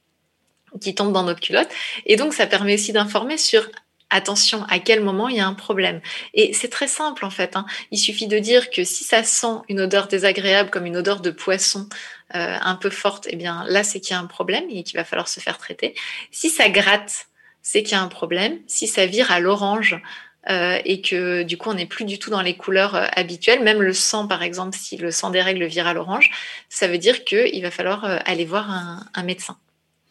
qui 0.82 0.94
tombent 0.96 1.14
dans 1.14 1.24
notre 1.24 1.40
culotte. 1.40 1.70
Et 2.06 2.16
donc, 2.16 2.34
ça 2.34 2.48
permet 2.48 2.76
aussi 2.76 2.92
d'informer 2.92 3.38
sur 3.38 3.68
attention, 4.10 4.64
à 4.70 4.80
quel 4.80 5.02
moment 5.02 5.30
il 5.30 5.38
y 5.38 5.40
a 5.40 5.48
un 5.48 5.54
problème. 5.54 6.02
Et 6.34 6.54
c'est 6.54 6.70
très 6.70 6.88
simple 6.88 7.26
en 7.26 7.30
fait. 7.30 7.56
Hein. 7.56 7.66
Il 7.92 7.98
suffit 7.98 8.28
de 8.28 8.40
dire 8.40 8.70
que 8.70 8.84
si 8.84 9.04
ça 9.04 9.24
sent 9.24 9.62
une 9.68 9.82
odeur 9.82 10.08
désagréable 10.08 10.70
comme 10.70 10.86
une 10.86 10.98
odeur 10.98 11.22
de 11.22 11.30
poisson 11.30 11.88
euh, 12.36 12.58
un 12.60 12.76
peu 12.76 12.90
forte, 12.90 13.28
eh 13.30 13.36
bien 13.36 13.64
là 13.68 13.84
c'est 13.84 14.00
qu'il 14.00 14.16
y 14.16 14.18
a 14.18 14.20
un 14.20 14.26
problème 14.26 14.66
et 14.70 14.84
qu'il 14.84 14.98
va 14.98 15.04
falloir 15.04 15.28
se 15.28 15.40
faire 15.40 15.58
traiter. 15.58 15.94
Si 16.32 16.50
ça 16.50 16.70
gratte, 16.70 17.28
c'est 17.62 17.84
qu'il 17.84 17.92
y 17.92 17.96
a 17.96 18.02
un 18.02 18.08
problème. 18.08 18.58
Si 18.68 18.88
ça 18.88 19.06
vire 19.06 19.32
à 19.32 19.40
l'orange, 19.40 20.02
euh, 20.50 20.80
et 20.84 21.02
que 21.02 21.44
du 21.44 21.58
coup 21.58 21.70
on 21.70 21.76
n'est 21.76 21.86
plus 21.86 22.06
du 22.06 22.18
tout 22.18 22.32
dans 22.32 22.42
les 22.42 22.56
couleurs 22.56 22.96
euh, 22.96 23.06
habituelles. 23.16 23.62
Même 23.62 23.82
le 23.82 23.94
sang, 23.94 24.28
par 24.28 24.42
exemple, 24.42 24.76
si 24.76 24.98
le 24.98 25.12
sang 25.12 25.30
des 25.30 25.42
règles 25.42 25.66
vire 25.66 25.86
à 25.86 25.94
l'orange, 25.94 26.32
ça 26.70 26.88
veut 26.88 26.98
dire 26.98 27.24
qu'il 27.24 27.62
va 27.62 27.70
falloir 27.70 28.06
euh, 28.06 28.18
aller 28.26 28.46
voir 28.46 28.70
un, 28.70 29.24
médecin. 29.24 29.58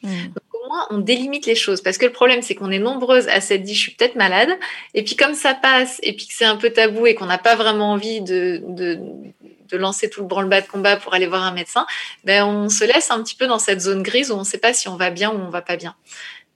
Mmh. 0.02 0.08
Donc, 0.08 0.44
au 0.52 0.68
moins, 0.68 0.86
on 0.90 0.98
délimite 0.98 1.46
les 1.46 1.56
choses. 1.56 1.80
Parce 1.80 1.98
que 1.98 2.06
le 2.06 2.12
problème, 2.12 2.42
c'est 2.42 2.54
qu'on 2.54 2.70
est 2.70 2.78
nombreuses 2.78 3.26
à 3.28 3.40
s'être 3.40 3.64
dit, 3.64 3.74
je 3.74 3.80
suis 3.80 3.92
peut-être 3.92 4.14
malade. 4.14 4.50
Et 4.94 5.02
puis, 5.02 5.16
comme 5.16 5.34
ça 5.34 5.54
passe, 5.54 5.98
et 6.04 6.12
puis 6.12 6.26
que 6.26 6.34
c'est 6.34 6.44
un 6.44 6.56
peu 6.56 6.70
tabou 6.70 7.06
et 7.06 7.14
qu'on 7.16 7.26
n'a 7.26 7.38
pas 7.38 7.56
vraiment 7.56 7.92
envie 7.92 8.20
de, 8.20 8.62
de, 8.68 9.00
de, 9.70 9.76
lancer 9.76 10.08
tout 10.08 10.20
le 10.20 10.28
branle-bas 10.28 10.60
de 10.60 10.68
combat 10.68 10.96
pour 10.96 11.14
aller 11.14 11.26
voir 11.26 11.42
un 11.42 11.52
médecin, 11.52 11.84
ben, 12.24 12.44
on 12.44 12.68
se 12.68 12.84
laisse 12.84 13.10
un 13.10 13.20
petit 13.24 13.34
peu 13.34 13.48
dans 13.48 13.58
cette 13.58 13.80
zone 13.80 14.04
grise 14.04 14.30
où 14.30 14.34
on 14.34 14.40
ne 14.40 14.44
sait 14.44 14.58
pas 14.58 14.72
si 14.72 14.88
on 14.88 14.96
va 14.96 15.10
bien 15.10 15.30
ou 15.30 15.38
on 15.38 15.50
va 15.50 15.62
pas 15.62 15.76
bien 15.76 15.96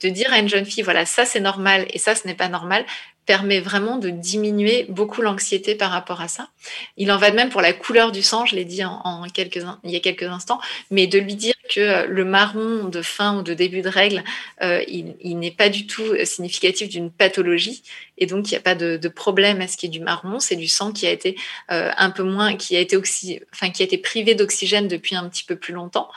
de 0.02 0.08
dire 0.08 0.32
à 0.32 0.38
une 0.38 0.48
jeune 0.48 0.64
fille, 0.64 0.82
voilà, 0.82 1.06
ça 1.06 1.24
c'est 1.24 1.40
normal 1.40 1.86
et 1.90 1.98
ça 1.98 2.14
ce 2.14 2.26
n'est 2.26 2.34
pas 2.34 2.48
normal, 2.48 2.84
permet 3.26 3.60
vraiment 3.60 3.98
de 3.98 4.10
diminuer 4.10 4.84
beaucoup 4.88 5.22
l'anxiété 5.22 5.76
par 5.76 5.90
rapport 5.90 6.20
à 6.20 6.28
ça. 6.28 6.48
Il 6.96 7.12
en 7.12 7.18
va 7.18 7.30
de 7.30 7.36
même 7.36 7.50
pour 7.50 7.60
la 7.60 7.72
couleur 7.72 8.10
du 8.10 8.22
sang, 8.22 8.46
je 8.46 8.56
l'ai 8.56 8.64
dit 8.64 8.84
en, 8.84 9.24
quelques, 9.32 9.62
il 9.84 9.90
y 9.90 9.96
a 9.96 10.00
quelques 10.00 10.24
instants, 10.24 10.60
mais 10.90 11.06
de 11.06 11.18
lui 11.18 11.36
dire 11.36 11.54
que 11.68 11.80
euh, 11.80 12.06
le 12.06 12.24
marron 12.24 12.88
de 12.88 13.00
fin 13.00 13.38
ou 13.38 13.42
de 13.42 13.54
début 13.54 13.82
de 13.82 13.88
règle, 13.88 14.24
euh, 14.62 14.82
il, 14.88 15.38
n'est 15.38 15.52
pas 15.52 15.68
du 15.68 15.86
tout 15.86 16.16
significatif 16.24 16.88
d'une 16.88 17.10
pathologie 17.10 17.82
et 18.18 18.26
donc 18.26 18.48
il 18.48 18.54
n'y 18.54 18.58
a 18.58 18.60
pas 18.60 18.74
de, 18.74 19.08
problème 19.08 19.60
à 19.60 19.68
ce 19.68 19.76
qui 19.76 19.86
est 19.86 19.90
du 19.90 20.00
marron, 20.00 20.40
c'est 20.40 20.56
du 20.56 20.68
sang 20.68 20.92
qui 20.92 21.06
a 21.06 21.10
été 21.10 21.36
euh, 21.70 21.90
un 21.96 22.10
peu 22.10 22.24
moins, 22.24 22.56
qui 22.56 22.76
a 22.76 22.80
été 22.80 22.96
oxy... 22.96 23.40
enfin 23.52 23.70
qui 23.70 23.82
a 23.82 23.84
été 23.84 23.98
privé 23.98 24.34
d'oxygène 24.34 24.88
depuis 24.88 25.14
un 25.14 25.28
petit 25.28 25.44
peu 25.44 25.54
plus 25.56 25.74
longtemps. 25.74 26.10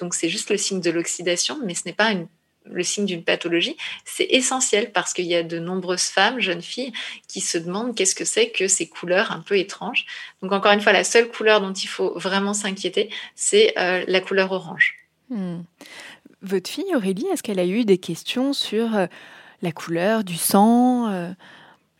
donc 0.00 0.14
c'est 0.14 0.28
juste 0.28 0.50
le 0.50 0.56
signe 0.56 0.80
de 0.80 0.90
l'oxydation, 0.90 1.58
mais 1.64 1.74
ce 1.74 1.82
n'est 1.86 1.92
pas 1.92 2.10
une 2.12 2.28
le 2.70 2.82
signe 2.82 3.06
d'une 3.06 3.22
pathologie, 3.22 3.76
c'est 4.04 4.26
essentiel 4.30 4.92
parce 4.92 5.12
qu'il 5.12 5.26
y 5.26 5.34
a 5.34 5.42
de 5.42 5.58
nombreuses 5.58 6.04
femmes, 6.04 6.40
jeunes 6.40 6.62
filles, 6.62 6.92
qui 7.26 7.40
se 7.40 7.58
demandent 7.58 7.94
qu'est-ce 7.94 8.14
que 8.14 8.24
c'est 8.24 8.50
que 8.50 8.68
ces 8.68 8.86
couleurs 8.86 9.32
un 9.32 9.40
peu 9.40 9.58
étranges. 9.58 10.06
Donc 10.42 10.52
encore 10.52 10.72
une 10.72 10.80
fois, 10.80 10.92
la 10.92 11.04
seule 11.04 11.28
couleur 11.28 11.60
dont 11.60 11.72
il 11.72 11.88
faut 11.88 12.18
vraiment 12.18 12.54
s'inquiéter, 12.54 13.10
c'est 13.34 13.74
euh, 13.78 14.04
la 14.06 14.20
couleur 14.20 14.52
orange. 14.52 14.96
Hmm. 15.30 15.62
Votre 16.42 16.70
fille 16.70 16.94
Aurélie, 16.94 17.26
est-ce 17.32 17.42
qu'elle 17.42 17.58
a 17.58 17.66
eu 17.66 17.84
des 17.84 17.98
questions 17.98 18.52
sur 18.52 18.94
euh, 18.94 19.06
la 19.62 19.72
couleur 19.72 20.24
du 20.24 20.36
sang, 20.36 21.10
euh, 21.10 21.30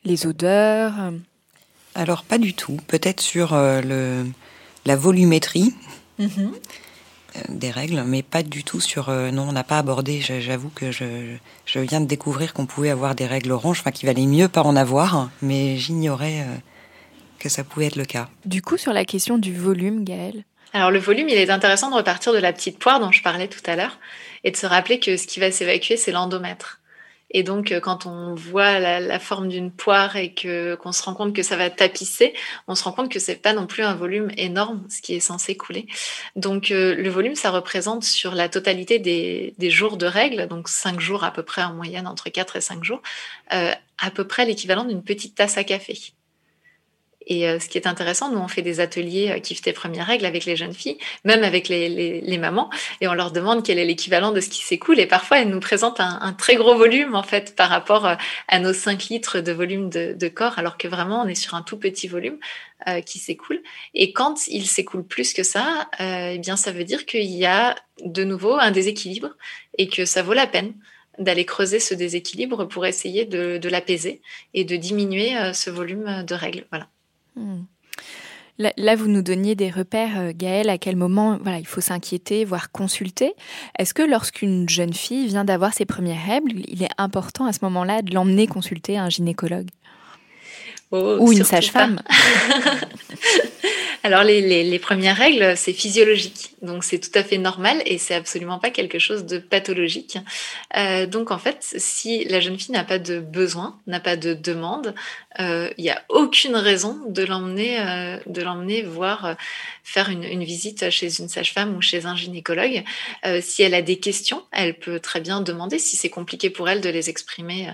les 0.04 0.26
odeurs 0.26 0.94
Alors 1.94 2.22
pas 2.22 2.38
du 2.38 2.54
tout. 2.54 2.78
Peut-être 2.86 3.20
sur 3.20 3.54
le, 3.54 4.24
la 4.86 4.96
volumétrie 4.96 5.74
Mhm. 6.18 6.54
Des 7.48 7.70
règles, 7.70 8.02
mais 8.06 8.22
pas 8.22 8.42
du 8.42 8.64
tout 8.64 8.80
sur. 8.80 9.10
non, 9.10 9.48
on 9.48 9.52
n'a 9.52 9.64
pas 9.64 9.78
abordé. 9.78 10.20
J'avoue 10.20 10.70
que 10.70 10.90
je, 10.90 11.04
je, 11.66 11.80
viens 11.80 12.00
de 12.00 12.06
découvrir 12.06 12.52
qu'on 12.54 12.66
pouvait 12.66 12.90
avoir 12.90 13.14
des 13.14 13.26
règles 13.26 13.52
oranges, 13.52 13.80
enfin 13.80 13.90
qu'il 13.90 14.06
valait 14.06 14.26
mieux 14.26 14.48
pas 14.48 14.62
en 14.62 14.76
avoir, 14.76 15.30
mais 15.42 15.76
j'ignorais 15.76 16.44
que 17.38 17.48
ça 17.48 17.64
pouvait 17.64 17.86
être 17.86 17.96
le 17.96 18.04
cas. 18.04 18.28
Du 18.44 18.62
coup, 18.62 18.76
sur 18.76 18.92
la 18.92 19.04
question 19.04 19.38
du 19.38 19.54
volume, 19.54 20.04
Gaëlle? 20.04 20.44
Alors 20.72 20.90
le 20.90 20.98
volume, 20.98 21.28
il 21.28 21.36
est 21.36 21.50
intéressant 21.50 21.90
de 21.90 21.96
repartir 21.96 22.32
de 22.32 22.38
la 22.38 22.52
petite 22.52 22.78
poire 22.78 23.00
dont 23.00 23.10
je 23.10 23.22
parlais 23.22 23.48
tout 23.48 23.62
à 23.66 23.76
l'heure 23.76 23.98
et 24.44 24.50
de 24.50 24.56
se 24.56 24.66
rappeler 24.66 25.00
que 25.00 25.16
ce 25.16 25.26
qui 25.26 25.40
va 25.40 25.50
s'évacuer, 25.50 25.96
c'est 25.96 26.12
l'endomètre. 26.12 26.77
Et 27.30 27.42
donc, 27.42 27.72
euh, 27.72 27.80
quand 27.80 28.06
on 28.06 28.34
voit 28.34 28.78
la, 28.78 29.18
forme 29.18 29.48
d'une 29.48 29.70
poire 29.70 30.16
et 30.16 30.32
que 30.32 30.76
qu'on 30.76 30.92
se 30.92 31.02
rend 31.02 31.14
compte 31.14 31.34
que 31.34 31.42
ça 31.42 31.56
va 31.56 31.68
tapisser, 31.70 32.34
on 32.68 32.74
se 32.74 32.84
rend 32.84 32.92
compte 32.92 33.10
que 33.10 33.18
c'est 33.18 33.36
pas 33.36 33.52
non 33.52 33.66
plus 33.66 33.82
un 33.82 33.94
volume 33.94 34.30
énorme, 34.36 34.84
ce 34.88 35.02
qui 35.02 35.14
est 35.14 35.20
censé 35.20 35.56
couler. 35.56 35.86
Donc, 36.36 36.70
euh, 36.70 36.94
le 36.94 37.10
volume, 37.10 37.34
ça 37.34 37.50
représente 37.50 38.04
sur 38.04 38.34
la 38.34 38.48
totalité 38.48 38.98
des, 38.98 39.54
des, 39.58 39.70
jours 39.70 39.96
de 39.96 40.06
règles, 40.06 40.46
donc 40.48 40.68
cinq 40.68 41.00
jours 41.00 41.24
à 41.24 41.32
peu 41.32 41.42
près 41.42 41.62
en 41.62 41.74
moyenne, 41.74 42.06
entre 42.06 42.30
4 42.30 42.56
et 42.56 42.60
5 42.60 42.84
jours, 42.84 43.02
euh, 43.52 43.72
à 43.98 44.10
peu 44.10 44.26
près 44.26 44.46
l'équivalent 44.46 44.84
d'une 44.84 45.02
petite 45.02 45.34
tasse 45.34 45.58
à 45.58 45.64
café. 45.64 45.98
Et 47.28 47.46
euh, 47.46 47.60
ce 47.60 47.68
qui 47.68 47.76
est 47.76 47.86
intéressant, 47.86 48.32
nous 48.32 48.38
on 48.38 48.48
fait 48.48 48.62
des 48.62 48.80
ateliers 48.80 49.30
euh, 49.30 49.56
tes 49.62 49.72
premières 49.72 50.06
règles 50.06 50.24
avec 50.24 50.46
les 50.46 50.56
jeunes 50.56 50.72
filles, 50.72 50.98
même 51.24 51.44
avec 51.44 51.68
les, 51.68 52.20
les, 52.20 52.38
mamans, 52.38 52.70
et 53.00 53.08
on 53.08 53.14
leur 53.14 53.32
demande 53.32 53.62
quel 53.62 53.78
est 53.78 53.84
l'équivalent 53.84 54.32
de 54.32 54.40
ce 54.40 54.48
qui 54.48 54.64
s'écoule. 54.64 54.98
Et 54.98 55.06
parfois 55.06 55.40
elles 55.40 55.50
nous 55.50 55.60
présentent 55.60 56.00
un, 56.00 56.32
très 56.32 56.56
gros 56.56 56.76
volume 56.76 57.14
en 57.14 57.22
fait 57.22 57.54
par 57.54 57.68
rapport 57.68 58.06
euh, 58.06 58.14
à 58.48 58.58
nos 58.58 58.72
5 58.72 59.04
litres 59.04 59.40
de 59.40 59.52
volume 59.52 59.90
de, 59.90 60.28
corps, 60.28 60.58
alors 60.58 60.78
que 60.78 60.88
vraiment 60.88 61.22
on 61.22 61.28
est 61.28 61.34
sur 61.34 61.54
un 61.54 61.62
tout 61.62 61.76
petit 61.76 62.08
volume 62.08 62.38
euh, 62.88 63.02
qui 63.02 63.18
s'écoule. 63.18 63.62
Et 63.94 64.12
quand 64.12 64.46
il 64.48 64.66
s'écoule 64.66 65.04
plus 65.04 65.34
que 65.34 65.42
ça, 65.42 65.88
eh 66.00 66.38
bien 66.38 66.56
ça 66.56 66.72
veut 66.72 66.84
dire 66.84 67.04
qu'il 67.04 67.30
y 67.30 67.44
a 67.44 67.74
de 68.04 68.24
nouveau 68.24 68.54
un 68.54 68.70
déséquilibre 68.70 69.30
et 69.76 69.88
que 69.88 70.04
ça 70.04 70.22
vaut 70.22 70.34
la 70.34 70.46
peine 70.46 70.74
d'aller 71.18 71.44
creuser 71.44 71.80
ce 71.80 71.94
déséquilibre 71.94 72.64
pour 72.66 72.86
essayer 72.86 73.24
de, 73.24 73.58
de 73.58 73.68
l'apaiser 73.68 74.22
et 74.54 74.64
de 74.64 74.76
diminuer 74.76 75.34
ce 75.52 75.68
volume 75.70 76.24
de 76.24 76.34
règles. 76.34 76.64
Voilà. 76.70 76.88
Hmm. 77.38 77.64
Là, 78.58 78.96
vous 78.96 79.06
nous 79.06 79.22
donniez 79.22 79.54
des 79.54 79.70
repères, 79.70 80.18
euh, 80.18 80.32
Gaëlle, 80.34 80.68
à 80.68 80.78
quel 80.78 80.96
moment 80.96 81.38
il 81.46 81.66
faut 81.66 81.80
s'inquiéter, 81.80 82.44
voire 82.44 82.72
consulter. 82.72 83.34
Est-ce 83.78 83.94
que 83.94 84.02
lorsqu'une 84.02 84.68
jeune 84.68 84.92
fille 84.92 85.28
vient 85.28 85.44
d'avoir 85.44 85.72
ses 85.72 85.84
premières 85.84 86.26
règles, 86.26 86.62
il 86.66 86.82
est 86.82 86.90
important 86.98 87.46
à 87.46 87.52
ce 87.52 87.60
moment-là 87.62 88.02
de 88.02 88.12
l'emmener 88.12 88.48
consulter 88.48 88.98
un 88.98 89.08
gynécologue? 89.08 89.68
Oh, 90.90 91.16
Ou 91.20 91.32
une 91.32 91.44
sage-femme 91.44 92.00
Alors 94.04 94.22
les, 94.22 94.40
les, 94.40 94.64
les, 94.64 94.78
premières 94.78 95.16
règles, 95.16 95.56
c'est 95.56 95.72
physiologique, 95.72 96.54
donc 96.62 96.84
c'est 96.84 96.98
tout 96.98 97.10
à 97.18 97.24
fait 97.24 97.36
normal 97.36 97.82
et 97.84 97.98
c'est 97.98 98.14
absolument 98.14 98.58
pas 98.58 98.70
quelque 98.70 98.98
chose 98.98 99.26
de 99.26 99.38
pathologique. 99.38 100.18
Euh, 100.76 101.06
donc 101.06 101.30
en 101.30 101.38
fait, 101.38 101.58
si 101.76 102.24
la 102.24 102.40
jeune 102.40 102.58
fille 102.58 102.72
n'a 102.72 102.84
pas 102.84 102.98
de 102.98 103.18
besoin, 103.18 103.78
n'a 103.86 104.00
pas 104.00 104.16
de 104.16 104.34
demande, 104.34 104.94
euh, 105.40 105.70
il 105.78 105.84
n'y 105.84 105.90
a 105.90 106.02
aucune 106.08 106.56
raison 106.56 106.98
de 107.08 107.22
l'emmener, 107.22 107.80
euh, 107.80 108.18
de 108.26 108.42
l'emmener 108.42 108.82
voir 108.82 109.24
euh, 109.24 109.34
faire 109.84 110.08
une, 110.10 110.24
une, 110.24 110.42
visite 110.42 110.90
chez 110.90 111.18
une 111.18 111.28
sage-femme 111.28 111.76
ou 111.76 111.82
chez 111.82 112.06
un 112.06 112.16
gynécologue. 112.16 112.82
Euh, 113.26 113.40
si 113.42 113.62
elle 113.62 113.74
a 113.74 113.82
des 113.82 113.98
questions, 113.98 114.42
elle 114.52 114.74
peut 114.74 115.00
très 115.00 115.20
bien 115.20 115.40
demander. 115.40 115.78
Si 115.78 115.96
c'est 115.96 116.08
compliqué 116.08 116.50
pour 116.50 116.68
elle 116.68 116.80
de 116.80 116.88
les 116.88 117.10
exprimer 117.10 117.68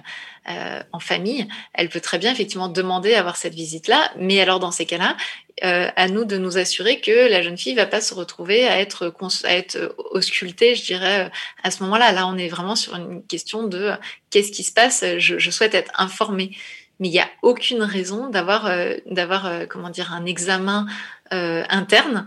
en 0.93 1.01
famille, 1.01 1.49
elle 1.73 1.89
peut 1.89 2.01
très 2.01 2.19
bien 2.19 2.33
effectivement 2.33 2.69
demander 2.69 3.15
à 3.15 3.21
avoir 3.21 3.37
cette 3.37 3.55
visite-là. 3.55 4.13
Mais 4.19 4.41
alors 4.41 4.61
dans 4.61 4.71
ces 4.71 4.85
cas-là, 4.85 5.17
euh, 5.63 5.89
à 5.95 6.09
nous 6.09 6.25
de 6.25 6.37
nous 6.37 6.59
assurer 6.59 7.01
que 7.01 7.31
la 7.31 7.41
jeune 7.41 7.57
fille 7.57 7.75
va 7.75 7.87
pas 7.87 8.01
se 8.01 8.13
retrouver 8.13 8.67
à 8.67 8.81
être 8.81 9.15
à 9.45 9.53
être 9.53 9.95
auscultée, 10.11 10.75
je 10.75 10.85
dirais 10.85 11.31
à 11.63 11.71
ce 11.71 11.83
moment-là. 11.85 12.13
Là, 12.13 12.27
on 12.27 12.37
est 12.37 12.49
vraiment 12.49 12.77
sur 12.77 12.97
une 12.97 13.25
question 13.25 13.63
de 13.67 13.93
qu'est-ce 14.31 14.51
qui 14.51 14.65
se 14.65 14.73
passe? 14.73 15.05
Je, 15.19 15.39
je 15.39 15.51
souhaite 15.51 15.75
être 15.75 15.93
informée, 15.95 16.57
mais 17.01 17.09
il 17.09 17.13
n'y 17.13 17.21
a 17.21 17.31
aucune 17.43 17.83
raison 17.83 18.29
d'avoir 18.29 18.67
euh, 18.67 18.95
d'avoir 19.07 19.47
euh, 19.47 19.67
comment 19.67 19.91
dire 19.91 20.13
un 20.13 20.27
examen 20.27 20.87
euh, 21.33 21.65
interne, 21.69 22.27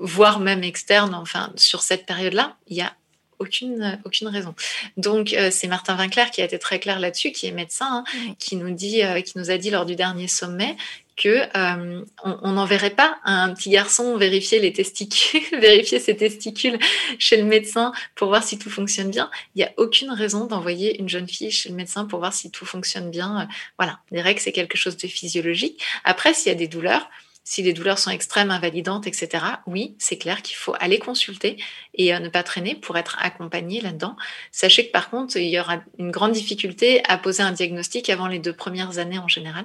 voire 0.00 0.38
même 0.38 0.62
externe. 0.64 1.14
Enfin, 1.14 1.52
sur 1.56 1.82
cette 1.82 2.04
période-là, 2.04 2.56
il 2.66 2.76
y 2.76 2.82
a 2.82 2.92
aucune, 3.38 4.00
aucune 4.04 4.28
raison. 4.28 4.54
Donc, 4.96 5.32
euh, 5.32 5.50
c'est 5.50 5.68
Martin 5.68 5.94
Vinclair 5.94 6.30
qui 6.30 6.42
a 6.42 6.44
été 6.44 6.58
très 6.58 6.78
clair 6.78 6.98
là-dessus, 6.98 7.32
qui 7.32 7.46
est 7.46 7.52
médecin, 7.52 8.04
hein, 8.06 8.34
qui, 8.38 8.56
nous 8.56 8.70
dit, 8.70 9.02
euh, 9.02 9.20
qui 9.20 9.38
nous 9.38 9.50
a 9.50 9.58
dit 9.58 9.70
lors 9.70 9.86
du 9.86 9.96
dernier 9.96 10.28
sommet 10.28 10.76
que 11.16 11.48
euh, 11.56 12.04
on 12.22 12.52
n'enverrait 12.52 12.90
pas 12.90 13.18
un 13.24 13.54
petit 13.54 13.70
garçon 13.70 14.18
vérifier 14.18 14.58
les 14.58 14.72
testicules, 14.72 15.40
vérifier 15.58 15.98
ses 15.98 16.14
testicules 16.14 16.78
chez 17.18 17.38
le 17.38 17.44
médecin 17.44 17.92
pour 18.14 18.28
voir 18.28 18.42
si 18.42 18.58
tout 18.58 18.68
fonctionne 18.68 19.10
bien. 19.10 19.30
Il 19.54 19.58
n'y 19.60 19.64
a 19.64 19.72
aucune 19.78 20.10
raison 20.10 20.44
d'envoyer 20.44 21.00
une 21.00 21.08
jeune 21.08 21.26
fille 21.26 21.50
chez 21.50 21.70
le 21.70 21.74
médecin 21.74 22.04
pour 22.04 22.18
voir 22.18 22.34
si 22.34 22.50
tout 22.50 22.66
fonctionne 22.66 23.10
bien. 23.10 23.48
Voilà, 23.78 24.00
les 24.10 24.20
règles 24.20 24.40
c'est 24.40 24.52
quelque 24.52 24.76
chose 24.76 24.98
de 24.98 25.08
physiologique. 25.08 25.82
Après, 26.04 26.34
s'il 26.34 26.52
y 26.52 26.54
a 26.54 26.58
des 26.58 26.68
douleurs, 26.68 27.08
si 27.48 27.62
les 27.62 27.72
douleurs 27.72 28.00
sont 28.00 28.10
extrêmes, 28.10 28.50
invalidantes, 28.50 29.06
etc., 29.06 29.44
oui, 29.68 29.94
c'est 30.00 30.18
clair 30.18 30.42
qu'il 30.42 30.56
faut 30.56 30.74
aller 30.80 30.98
consulter 30.98 31.62
et 31.94 32.12
euh, 32.12 32.18
ne 32.18 32.28
pas 32.28 32.42
traîner 32.42 32.74
pour 32.74 32.98
être 32.98 33.16
accompagné 33.20 33.80
là-dedans. 33.80 34.16
Sachez 34.50 34.88
que 34.88 34.90
par 34.90 35.10
contre, 35.10 35.36
il 35.36 35.48
y 35.48 35.60
aura 35.60 35.80
une 36.00 36.10
grande 36.10 36.32
difficulté 36.32 37.04
à 37.04 37.16
poser 37.16 37.44
un 37.44 37.52
diagnostic 37.52 38.10
avant 38.10 38.26
les 38.26 38.40
deux 38.40 38.52
premières 38.52 38.98
années 38.98 39.20
en 39.20 39.28
général. 39.28 39.64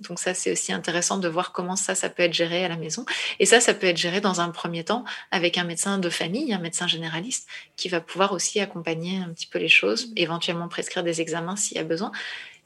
Donc 0.00 0.18
ça, 0.18 0.34
c'est 0.34 0.50
aussi 0.50 0.72
intéressant 0.72 1.18
de 1.18 1.28
voir 1.28 1.52
comment 1.52 1.76
ça, 1.76 1.94
ça 1.94 2.10
peut 2.10 2.24
être 2.24 2.34
géré 2.34 2.64
à 2.64 2.68
la 2.68 2.76
maison. 2.76 3.06
Et 3.38 3.46
ça, 3.46 3.60
ça 3.60 3.72
peut 3.72 3.86
être 3.86 3.96
géré 3.96 4.20
dans 4.20 4.40
un 4.40 4.48
premier 4.48 4.82
temps 4.82 5.04
avec 5.30 5.58
un 5.58 5.64
médecin 5.64 5.98
de 5.98 6.10
famille, 6.10 6.52
un 6.52 6.58
médecin 6.58 6.88
généraliste, 6.88 7.48
qui 7.76 7.88
va 7.88 8.00
pouvoir 8.00 8.32
aussi 8.32 8.58
accompagner 8.58 9.18
un 9.18 9.28
petit 9.28 9.46
peu 9.46 9.60
les 9.60 9.68
choses, 9.68 10.12
éventuellement 10.16 10.66
prescrire 10.66 11.04
des 11.04 11.20
examens 11.20 11.54
s'il 11.54 11.76
y 11.76 11.80
a 11.80 11.84
besoin. 11.84 12.10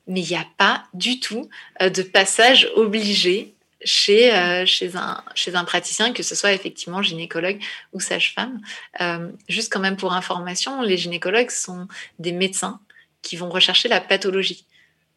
Mais 0.07 0.23
il 0.23 0.31
n'y 0.31 0.37
a 0.37 0.47
pas 0.57 0.85
du 0.95 1.21
tout 1.21 1.51
euh, 1.83 1.91
de 1.91 2.03
passage 2.03 2.71
obligé 2.75 3.55
chez, 3.85 4.35
euh, 4.35 4.65
chez 4.67 5.55
un 5.55 5.65
praticien, 5.65 6.13
que 6.13 6.23
ce 6.23 6.35
soit 6.35 6.53
effectivement 6.53 7.03
gynécologue 7.03 7.61
ou 7.93 8.01
sage-femme. 8.01 8.61
Euh, 9.01 9.31
juste 9.49 9.73
quand 9.73 9.81
même 9.81 9.97
pour 9.97 10.13
information, 10.13 10.83
les 10.83 10.97
gynécologues 10.97 11.51
sont 11.51 11.89
des 12.19 12.33
médecins 12.33 12.81
qui 13.23 13.37
vont 13.37 13.51
rechercher 13.51 13.89
la 13.89 14.01
pathologie. 14.01 14.65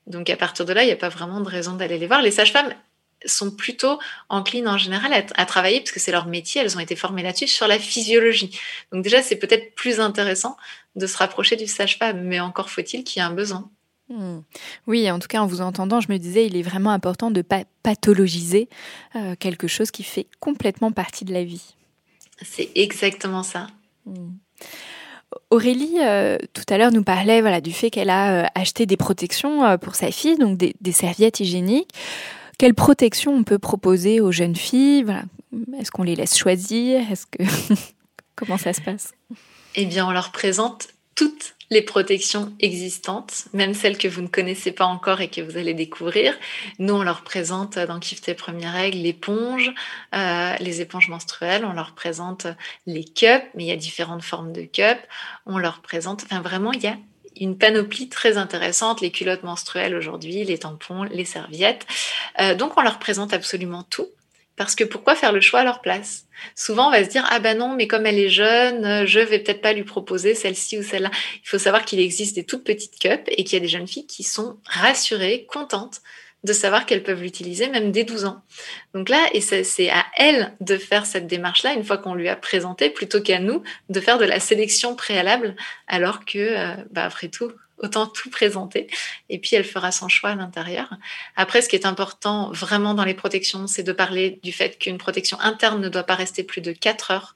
Donc 0.07 0.29
à 0.29 0.37
partir 0.37 0.65
de 0.65 0.73
là, 0.73 0.83
il 0.83 0.87
n'y 0.87 0.91
a 0.91 0.97
pas 0.97 1.09
vraiment 1.09 1.41
de 1.41 1.49
raison 1.49 1.73
d'aller 1.73 1.97
les 1.97 2.07
voir. 2.07 2.21
Les 2.21 2.31
sages-femmes 2.31 2.73
sont 3.25 3.51
plutôt 3.51 3.99
enclines 4.27 4.67
en 4.67 4.77
général 4.77 5.13
à, 5.13 5.23
à 5.35 5.45
travailler, 5.45 5.79
parce 5.79 5.91
que 5.91 5.99
c'est 5.99 6.11
leur 6.11 6.27
métier, 6.27 6.61
elles 6.61 6.75
ont 6.75 6.81
été 6.81 6.95
formées 6.95 7.23
là-dessus, 7.23 7.47
sur 7.47 7.67
la 7.67 7.79
physiologie. 7.79 8.59
Donc 8.91 9.03
déjà, 9.03 9.21
c'est 9.21 9.37
peut-être 9.37 9.75
plus 9.75 10.01
intéressant 10.01 10.57
de 10.95 11.07
se 11.07 11.17
rapprocher 11.17 11.55
du 11.55 11.67
sage-femme, 11.67 12.21
mais 12.21 12.39
encore 12.39 12.69
faut-il 12.69 13.03
qu'il 13.03 13.21
y 13.21 13.25
ait 13.25 13.27
un 13.27 13.33
besoin. 13.33 13.69
Hmm. 14.13 14.41
Oui, 14.85 15.09
en 15.09 15.17
tout 15.17 15.27
cas, 15.27 15.39
en 15.39 15.47
vous 15.47 15.61
entendant, 15.61 15.99
je 15.99 16.11
me 16.11 16.17
disais, 16.17 16.45
il 16.45 16.55
est 16.55 16.61
vraiment 16.61 16.91
important 16.91 17.31
de 17.31 17.37
ne 17.37 17.41
pas 17.41 17.63
pathologiser 17.81 18.69
euh, 19.15 19.35
quelque 19.39 19.67
chose 19.67 19.89
qui 19.89 20.03
fait 20.03 20.27
complètement 20.39 20.91
partie 20.91 21.25
de 21.25 21.33
la 21.33 21.43
vie. 21.43 21.75
C'est 22.41 22.69
exactement 22.75 23.43
ça. 23.43 23.67
Hmm. 24.05 24.31
Aurélie, 25.49 25.97
euh, 26.01 26.37
tout 26.53 26.65
à 26.69 26.77
l'heure, 26.77 26.91
nous 26.91 27.03
parlait 27.03 27.41
voilà, 27.41 27.59
du 27.59 27.71
fait 27.71 27.89
qu'elle 27.89 28.11
a 28.11 28.43
euh, 28.43 28.47
acheté 28.53 28.85
des 28.85 28.97
protections 28.97 29.77
pour 29.79 29.95
sa 29.95 30.11
fille, 30.11 30.37
donc 30.37 30.57
des, 30.57 30.75
des 30.79 30.91
serviettes 30.91 31.39
hygiéniques. 31.39 31.89
Quelles 32.59 32.75
protections 32.75 33.33
on 33.33 33.43
peut 33.43 33.57
proposer 33.57 34.21
aux 34.21 34.31
jeunes 34.31 34.55
filles? 34.55 35.03
Voilà. 35.03 35.23
Est-ce 35.79 35.89
qu'on 35.89 36.03
les 36.03 36.15
laisse 36.15 36.37
choisir? 36.37 37.11
Est-ce 37.11 37.25
que 37.25 37.43
Comment 38.35 38.57
ça 38.57 38.73
se 38.73 38.81
passe? 38.81 39.13
Eh 39.75 39.85
bien, 39.85 40.07
on 40.07 40.11
leur 40.11 40.31
présente 40.31 40.89
toutes 41.15 41.55
les 41.69 41.81
protections 41.81 42.53
existantes, 42.59 43.45
même 43.53 43.73
celles 43.73 43.97
que 43.97 44.07
vous 44.07 44.21
ne 44.21 44.27
connaissez 44.27 44.71
pas 44.71 44.85
encore 44.85 45.21
et 45.21 45.29
que 45.29 45.41
vous 45.41 45.57
allez 45.57 45.73
découvrir. 45.73 46.33
Nous, 46.79 46.93
on 46.93 47.03
leur 47.03 47.23
présente 47.23 47.79
dans 47.79 47.99
Kiff 47.99 48.21
tes 48.21 48.35
premières 48.35 48.89
l'éponge, 48.91 49.71
euh, 50.15 50.55
les 50.59 50.81
éponges 50.81 51.09
menstruelles, 51.09 51.65
on 51.65 51.73
leur 51.73 51.93
présente 51.93 52.47
les 52.85 53.03
cups, 53.03 53.43
mais 53.55 53.63
il 53.63 53.67
y 53.67 53.71
a 53.71 53.75
différentes 53.75 54.23
formes 54.23 54.53
de 54.53 54.63
cups. 54.63 55.01
On 55.45 55.57
leur 55.57 55.81
présente, 55.81 56.23
enfin 56.25 56.41
vraiment, 56.41 56.71
il 56.71 56.81
y 56.81 56.87
a 56.87 56.97
une 57.39 57.57
panoplie 57.57 58.09
très 58.09 58.37
intéressante, 58.37 59.01
les 59.01 59.11
culottes 59.11 59.43
menstruelles 59.43 59.95
aujourd'hui, 59.95 60.43
les 60.43 60.59
tampons, 60.59 61.03
les 61.03 61.25
serviettes. 61.25 61.85
Euh, 62.39 62.55
donc 62.55 62.77
on 62.77 62.81
leur 62.81 62.99
présente 62.99 63.33
absolument 63.33 63.83
tout. 63.83 64.07
Parce 64.55 64.75
que 64.75 64.83
pourquoi 64.83 65.15
faire 65.15 65.31
le 65.31 65.41
choix 65.41 65.61
à 65.61 65.63
leur 65.63 65.81
place? 65.81 66.25
Souvent, 66.55 66.87
on 66.87 66.91
va 66.91 67.03
se 67.03 67.09
dire 67.09 67.27
ah 67.31 67.39
ben 67.39 67.57
non, 67.57 67.75
mais 67.75 67.87
comme 67.87 68.05
elle 68.05 68.19
est 68.19 68.29
jeune, 68.29 68.85
euh, 68.85 69.05
je 69.05 69.19
vais 69.19 69.39
peut-être 69.39 69.61
pas 69.61 69.73
lui 69.73 69.83
proposer 69.83 70.35
celle-ci 70.35 70.77
ou 70.77 70.83
celle-là. 70.83 71.11
Il 71.43 71.49
faut 71.49 71.57
savoir 71.57 71.85
qu'il 71.85 71.99
existe 71.99 72.35
des 72.35 72.43
toutes 72.43 72.63
petites 72.63 72.99
cups 72.99 73.23
et 73.27 73.43
qu'il 73.43 73.53
y 73.53 73.57
a 73.57 73.59
des 73.59 73.67
jeunes 73.67 73.87
filles 73.87 74.05
qui 74.07 74.23
sont 74.23 74.57
rassurées, 74.65 75.47
contentes 75.49 76.01
de 76.43 76.53
savoir 76.53 76.85
qu'elles 76.85 77.03
peuvent 77.03 77.21
l'utiliser 77.21 77.67
même 77.69 77.91
dès 77.91 78.03
12 78.03 78.25
ans. 78.25 78.41
Donc 78.93 79.09
là, 79.09 79.25
et 79.33 79.41
c'est 79.41 79.89
à 79.89 80.05
elle 80.17 80.53
de 80.59 80.77
faire 80.77 81.05
cette 81.05 81.25
démarche-là 81.25 81.73
une 81.73 81.85
fois 81.85 81.97
qu'on 81.97 82.15
lui 82.15 82.27
a 82.27 82.35
présenté, 82.35 82.89
plutôt 82.89 83.21
qu'à 83.21 83.39
nous 83.39 83.63
de 83.89 83.99
faire 83.99 84.17
de 84.17 84.25
la 84.25 84.39
sélection 84.39 84.95
préalable, 84.95 85.55
alors 85.87 86.25
que, 86.25 86.37
euh, 86.37 86.75
bah 86.91 87.05
après 87.05 87.29
tout, 87.29 87.51
autant 87.83 88.07
tout 88.07 88.29
présenter. 88.29 88.87
Et 89.29 89.39
puis, 89.39 89.55
elle 89.55 89.65
fera 89.65 89.91
son 89.91 90.07
choix 90.07 90.31
à 90.31 90.35
l'intérieur. 90.35 90.95
Après, 91.35 91.61
ce 91.61 91.69
qui 91.69 91.75
est 91.75 91.85
important 91.85 92.51
vraiment 92.51 92.93
dans 92.93 93.05
les 93.05 93.13
protections, 93.13 93.67
c'est 93.67 93.83
de 93.83 93.91
parler 93.91 94.39
du 94.43 94.51
fait 94.51 94.79
qu'une 94.79 94.97
protection 94.97 95.39
interne 95.41 95.81
ne 95.81 95.89
doit 95.89 96.03
pas 96.03 96.15
rester 96.15 96.43
plus 96.43 96.61
de 96.61 96.71
4 96.71 97.11
heures. 97.11 97.35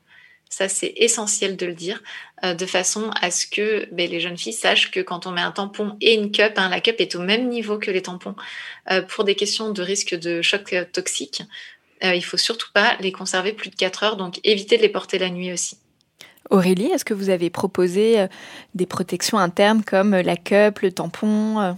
Ça, 0.49 0.69
c'est 0.69 0.93
essentiel 0.95 1.57
de 1.57 1.65
le 1.65 1.73
dire, 1.73 2.01
euh, 2.45 2.53
de 2.53 2.65
façon 2.65 3.11
à 3.21 3.31
ce 3.31 3.45
que 3.45 3.87
ben, 3.91 4.09
les 4.09 4.21
jeunes 4.21 4.37
filles 4.37 4.53
sachent 4.53 4.91
que 4.91 5.01
quand 5.01 5.27
on 5.27 5.31
met 5.31 5.41
un 5.41 5.51
tampon 5.51 5.97
et 5.99 6.13
une 6.13 6.31
cup, 6.31 6.53
hein, 6.55 6.69
la 6.69 6.79
cup 6.79 6.95
est 6.99 7.15
au 7.15 7.19
même 7.19 7.49
niveau 7.49 7.77
que 7.77 7.91
les 7.91 8.01
tampons. 8.01 8.35
Euh, 8.89 9.01
pour 9.01 9.25
des 9.25 9.35
questions 9.35 9.71
de 9.71 9.81
risque 9.81 10.15
de 10.15 10.41
choc 10.41 10.73
toxique, 10.93 11.43
euh, 12.03 12.15
il 12.15 12.23
faut 12.23 12.37
surtout 12.37 12.71
pas 12.73 12.95
les 13.01 13.11
conserver 13.11 13.51
plus 13.51 13.69
de 13.69 13.75
4 13.75 14.03
heures, 14.03 14.15
donc 14.15 14.39
éviter 14.43 14.77
de 14.77 14.83
les 14.83 14.89
porter 14.89 15.19
la 15.19 15.29
nuit 15.29 15.51
aussi. 15.51 15.77
Aurélie, 16.49 16.85
est-ce 16.85 17.05
que 17.05 17.13
vous 17.13 17.29
avez 17.29 17.49
proposé 17.49 18.19
euh, 18.19 18.27
des 18.75 18.85
protections 18.85 19.37
internes 19.37 19.83
comme 19.83 20.13
euh, 20.13 20.23
la 20.23 20.37
cup, 20.37 20.79
le 20.79 20.91
tampon 20.91 21.59
euh? 21.59 21.73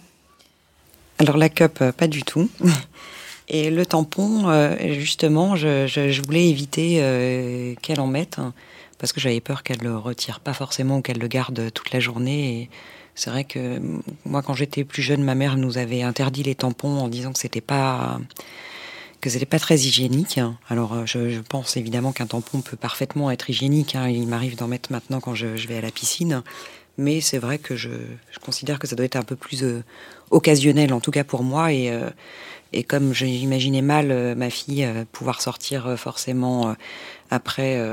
Alors 1.17 1.37
la 1.37 1.49
cup, 1.49 1.83
pas 1.97 2.07
du 2.07 2.23
tout. 2.23 2.49
Et 3.51 3.71
le 3.71 3.83
tampon, 3.83 4.45
justement, 4.91 5.55
je, 5.55 6.21
voulais 6.21 6.49
éviter 6.49 7.75
qu'elle 7.81 7.99
en 7.99 8.05
mette 8.05 8.37
hein, 8.37 8.53
parce 8.99 9.11
que 9.11 9.19
j'avais 9.19 9.39
peur 9.39 9.63
qu'elle 9.63 9.79
le 9.79 9.97
retire 9.97 10.39
pas 10.39 10.53
forcément 10.53 10.97
ou 10.97 11.01
qu'elle 11.01 11.17
le 11.17 11.27
garde 11.27 11.73
toute 11.73 11.91
la 11.91 11.99
journée. 11.99 12.69
C'est 13.15 13.31
vrai 13.31 13.45
que 13.45 13.81
moi, 14.23 14.43
quand 14.43 14.53
j'étais 14.53 14.83
plus 14.83 15.01
jeune, 15.01 15.23
ma 15.23 15.33
mère 15.33 15.57
nous 15.57 15.79
avait 15.79 16.03
interdit 16.03 16.43
les 16.43 16.53
tampons 16.53 16.99
en 16.99 17.07
disant 17.07 17.33
que 17.33 17.39
c'était 17.39 17.59
pas 17.59 18.19
que 19.21 19.29
c'était 19.29 19.45
pas 19.45 19.59
très 19.59 19.75
hygiénique. 19.75 20.39
Alors, 20.69 20.93
euh, 20.93 21.05
je, 21.05 21.39
pense 21.41 21.77
évidemment 21.77 22.11
qu'un 22.11 22.27
tampon 22.27 22.61
peut 22.61 22.77
parfaitement 22.77 23.31
être 23.31 23.49
hygiénique. 23.49 23.95
Hein. 23.95 24.09
Il 24.09 24.27
m'arrive 24.27 24.55
d'en 24.55 24.67
mettre 24.67 24.91
maintenant 24.91 25.19
quand 25.19 25.35
je, 25.35 25.47
vais 25.47 25.77
à 25.77 25.81
la 25.81 25.91
piscine. 25.91 26.43
Mais 26.97 27.21
c'est 27.21 27.37
vrai 27.37 27.59
que 27.59 27.75
je, 27.75 27.89
considère 28.41 28.79
que 28.79 28.87
ça 28.87 28.95
doit 28.95 29.05
être 29.05 29.15
un 29.15 29.23
peu 29.23 29.35
plus 29.35 29.63
euh, 29.63 29.83
occasionnel, 30.31 30.93
en 30.93 30.99
tout 30.99 31.11
cas 31.11 31.23
pour 31.23 31.43
moi. 31.43 31.71
Et, 31.73 31.89
euh, 31.89 32.09
et 32.71 32.83
comme 32.83 33.13
j'imaginais 33.13 33.81
mal 33.81 34.35
ma 34.35 34.49
fille 34.51 34.87
pouvoir 35.11 35.41
sortir 35.41 35.97
forcément 35.97 36.75
après, 37.31 37.83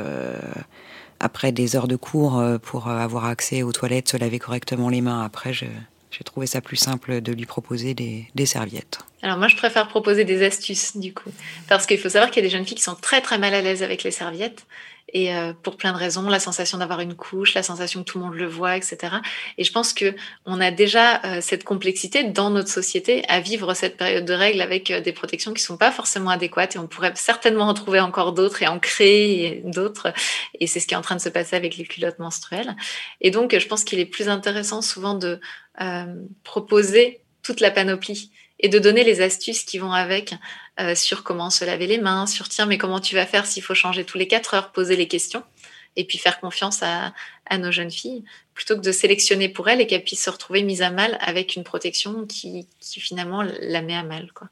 après 1.19 1.51
des 1.51 1.77
heures 1.77 1.89
de 1.89 1.97
cours 1.97 2.45
pour 2.61 2.89
avoir 2.89 3.25
accès 3.25 3.63
aux 3.63 3.73
toilettes, 3.73 4.11
se 4.11 4.19
laver 4.19 4.39
correctement 4.39 4.91
les 4.91 5.01
mains 5.01 5.23
après, 5.23 5.55
je, 5.55 5.65
j'ai 6.11 6.25
trouvé 6.25 6.47
ça 6.47 6.61
plus 6.61 6.77
simple 6.77 7.21
de 7.21 7.33
lui 7.33 7.47
proposer 7.47 7.95
des, 7.95 8.47
serviettes. 8.47 9.01
Alors 9.23 9.39
moi, 9.39 9.49
je 9.49 9.57
préfère 9.57 9.89
proposer 9.89 10.25
des 10.25 10.45
astuces 10.45 10.97
du 10.97 11.13
coup, 11.13 11.31
parce 11.69 11.87
qu'il 11.87 11.99
faut 11.99 12.09
savoir 12.09 12.31
qu'il 12.31 12.43
y 12.43 12.47
a 12.47 12.49
des 12.49 12.57
jeunes 12.57 12.67
filles 12.67 12.77
qui 12.77 12.83
sont 12.83 12.95
très 12.95 13.21
très 13.21 13.39
mal 13.39 13.55
à 13.55 13.63
l'aise 13.63 13.83
avec 13.83 14.03
les 14.03 14.11
serviettes 14.11 14.67
et 15.09 15.35
euh, 15.35 15.53
pour 15.63 15.77
plein 15.77 15.93
de 15.93 15.99
raisons, 15.99 16.29
la 16.29 16.41
sensation 16.41 16.79
d'avoir 16.79 17.01
une 17.01 17.15
couche, 17.15 17.55
la 17.55 17.63
sensation 17.63 18.03
que 18.03 18.11
tout 18.11 18.19
le 18.19 18.25
monde 18.25 18.35
le 18.35 18.47
voit, 18.47 18.77
etc. 18.77 19.17
Et 19.57 19.65
je 19.65 19.73
pense 19.73 19.93
que 19.93 20.15
on 20.47 20.61
a 20.61 20.71
déjà 20.71 21.23
euh, 21.25 21.41
cette 21.41 21.63
complexité 21.63 22.25
dans 22.25 22.51
notre 22.51 22.69
société 22.69 23.25
à 23.29 23.41
vivre 23.41 23.73
cette 23.75 23.97
période 23.97 24.25
de 24.25 24.33
règles 24.33 24.61
avec 24.61 24.91
euh, 24.91 25.01
des 25.01 25.13
protections 25.13 25.55
qui 25.55 25.63
sont 25.63 25.77
pas 25.77 25.93
forcément 25.93 26.31
adéquates 26.31 26.75
et 26.75 26.79
on 26.79 26.89
pourrait 26.89 27.13
certainement 27.15 27.69
en 27.69 27.75
trouver 27.75 28.01
encore 28.01 28.33
d'autres 28.33 28.63
et 28.63 28.67
en 28.67 28.81
créer 28.81 29.63
d'autres. 29.65 30.13
Et 30.59 30.67
c'est 30.67 30.81
ce 30.81 30.89
qui 30.89 30.95
est 30.95 30.99
en 30.99 31.03
train 31.03 31.17
de 31.17 31.21
se 31.21 31.29
passer 31.29 31.55
avec 31.55 31.77
les 31.77 31.85
culottes 31.85 32.19
menstruelles. 32.19 32.75
Et 33.21 33.31
donc, 33.31 33.57
je 33.57 33.67
pense 33.69 33.85
qu'il 33.85 34.01
est 34.01 34.07
plus 34.07 34.29
intéressant 34.29 34.83
souvent 34.83 35.15
de 35.15 35.41
proposer 36.43 37.21
toute 37.43 37.61
la 37.61 37.71
panoplie 37.71 38.31
et 38.59 38.69
de 38.69 38.79
donner 38.79 39.05
les 39.05 39.21
astuces 39.21 39.65
qui 39.65 39.79
vont 39.79 39.93
avec 39.93 40.35
euh, 40.81 40.95
sur 40.95 41.23
comment 41.23 41.51
se 41.51 41.65
laver 41.65 41.87
les 41.87 41.99
mains, 41.99 42.27
sur 42.27 42.49
tiens, 42.49 42.67
mais 42.67 42.79
comment 42.79 43.01
tu 43.01 43.15
vas 43.15 43.27
faire 43.27 43.47
s'il 43.47 43.63
faut 43.63 43.75
changer 43.75 44.05
tous 44.05 44.19
les 44.19 44.29
quatre 44.29 44.55
heures, 44.55 44.73
poser 44.73 44.97
les 44.97 45.09
questions 45.09 45.43
et 45.97 46.05
puis 46.05 46.19
faire 46.19 46.41
confiance 46.41 46.83
à, 46.83 47.15
nos 47.59 47.73
jeunes 47.73 47.91
filles 47.91 48.25
plutôt 48.55 48.77
que 48.77 48.83
de 48.83 48.93
sélectionner 48.93 49.49
pour 49.49 49.69
elles 49.69 49.81
et 49.81 49.87
qu'elles 49.87 50.05
puissent 50.05 50.25
se 50.25 50.31
retrouver 50.31 50.63
mises 50.63 50.83
à 50.83 50.91
mal 50.91 51.17
avec 51.21 51.57
une 51.57 51.65
protection 51.65 52.27
qui, 52.27 52.67
qui 52.81 53.01
finalement 53.01 53.43
la 53.43 53.83
met 53.83 53.97
à 53.97 54.03
mal. 54.03 54.31
Quoi. 54.33 54.49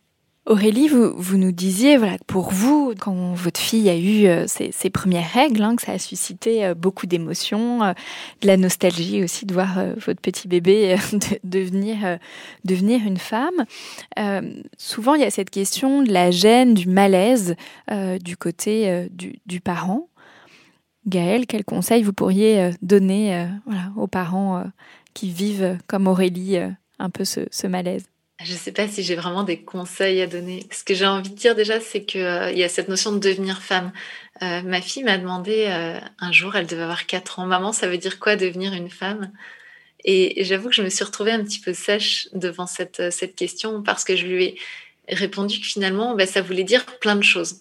Aurélie, 0.46 0.88
vous, 0.88 1.38
nous 1.38 1.52
disiez, 1.52 1.96
voilà, 1.96 2.18
pour 2.26 2.50
vous, 2.50 2.92
quand 3.00 3.32
votre 3.32 3.58
fille 3.58 3.88
a 3.88 3.96
eu 3.96 4.26
euh, 4.26 4.44
ses, 4.46 4.90
premières 4.90 5.30
règles, 5.32 5.62
hein, 5.62 5.74
que 5.74 5.80
ça 5.80 5.92
a 5.92 5.98
suscité 5.98 6.66
euh, 6.66 6.74
beaucoup 6.74 7.06
d'émotions, 7.06 7.82
euh, 7.82 7.92
de 8.42 8.46
la 8.46 8.58
nostalgie 8.58 9.24
aussi 9.24 9.46
de 9.46 9.54
voir 9.54 9.74
votre 9.96 10.20
petit 10.20 10.46
bébé 10.46 10.96
devenir, 11.44 12.18
une 13.06 13.16
femme. 13.16 13.64
souvent, 14.76 15.14
il 15.14 15.22
y 15.22 15.24
a 15.24 15.30
cette 15.30 15.48
question 15.48 16.02
de 16.02 16.12
la 16.12 16.30
gêne, 16.30 16.74
du 16.74 16.88
malaise 16.88 17.56
du 18.22 18.36
côté 18.36 19.08
du, 19.10 19.60
parent. 19.60 20.08
Gaëlle, 21.06 21.46
quel 21.46 21.64
conseil 21.64 22.02
vous 22.02 22.12
pourriez 22.12 22.70
donner 22.82 23.48
aux 23.96 24.08
parents 24.08 24.64
qui 25.14 25.30
vivent 25.30 25.78
comme 25.86 26.06
Aurélie 26.06 26.58
un 26.98 27.10
peu 27.10 27.24
ce 27.24 27.66
malaise? 27.66 28.04
Je 28.42 28.52
ne 28.52 28.58
sais 28.58 28.72
pas 28.72 28.88
si 28.88 29.02
j'ai 29.02 29.14
vraiment 29.14 29.44
des 29.44 29.60
conseils 29.62 30.20
à 30.20 30.26
donner. 30.26 30.66
Ce 30.72 30.82
que 30.82 30.94
j'ai 30.94 31.06
envie 31.06 31.30
de 31.30 31.36
dire 31.36 31.54
déjà, 31.54 31.80
c'est 31.80 32.04
qu'il 32.04 32.20
euh, 32.20 32.50
y 32.50 32.64
a 32.64 32.68
cette 32.68 32.88
notion 32.88 33.12
de 33.12 33.18
devenir 33.18 33.62
femme. 33.62 33.92
Euh, 34.42 34.62
ma 34.62 34.80
fille 34.80 35.04
m'a 35.04 35.18
demandé 35.18 35.66
euh, 35.68 36.00
un 36.18 36.32
jour, 36.32 36.56
elle 36.56 36.66
devait 36.66 36.82
avoir 36.82 37.06
4 37.06 37.38
ans, 37.38 37.46
maman, 37.46 37.72
ça 37.72 37.86
veut 37.86 37.98
dire 37.98 38.18
quoi 38.18 38.34
devenir 38.34 38.72
une 38.72 38.90
femme? 38.90 39.30
Et, 40.04 40.44
j'avoue 40.44 40.68
que 40.68 40.74
je 40.74 40.82
me 40.82 40.90
suis 40.90 41.04
retrouvée 41.04 41.30
un 41.30 41.44
petit 41.44 41.60
peu 41.60 41.72
sèche 41.72 42.28
devant 42.34 42.66
cette, 42.66 43.00
question 43.36 43.82
parce 43.82 44.04
que 44.04 44.16
je 44.16 44.26
lui 44.26 44.44
ai 44.44 44.58
répondu 45.08 45.60
que 45.60 45.66
finalement, 45.66 46.16
bah, 46.16 46.26
ça 46.26 46.42
voulait 46.42 46.64
dire 46.64 46.84
plein 46.98 47.16
de 47.16 47.22
choses. 47.22 47.60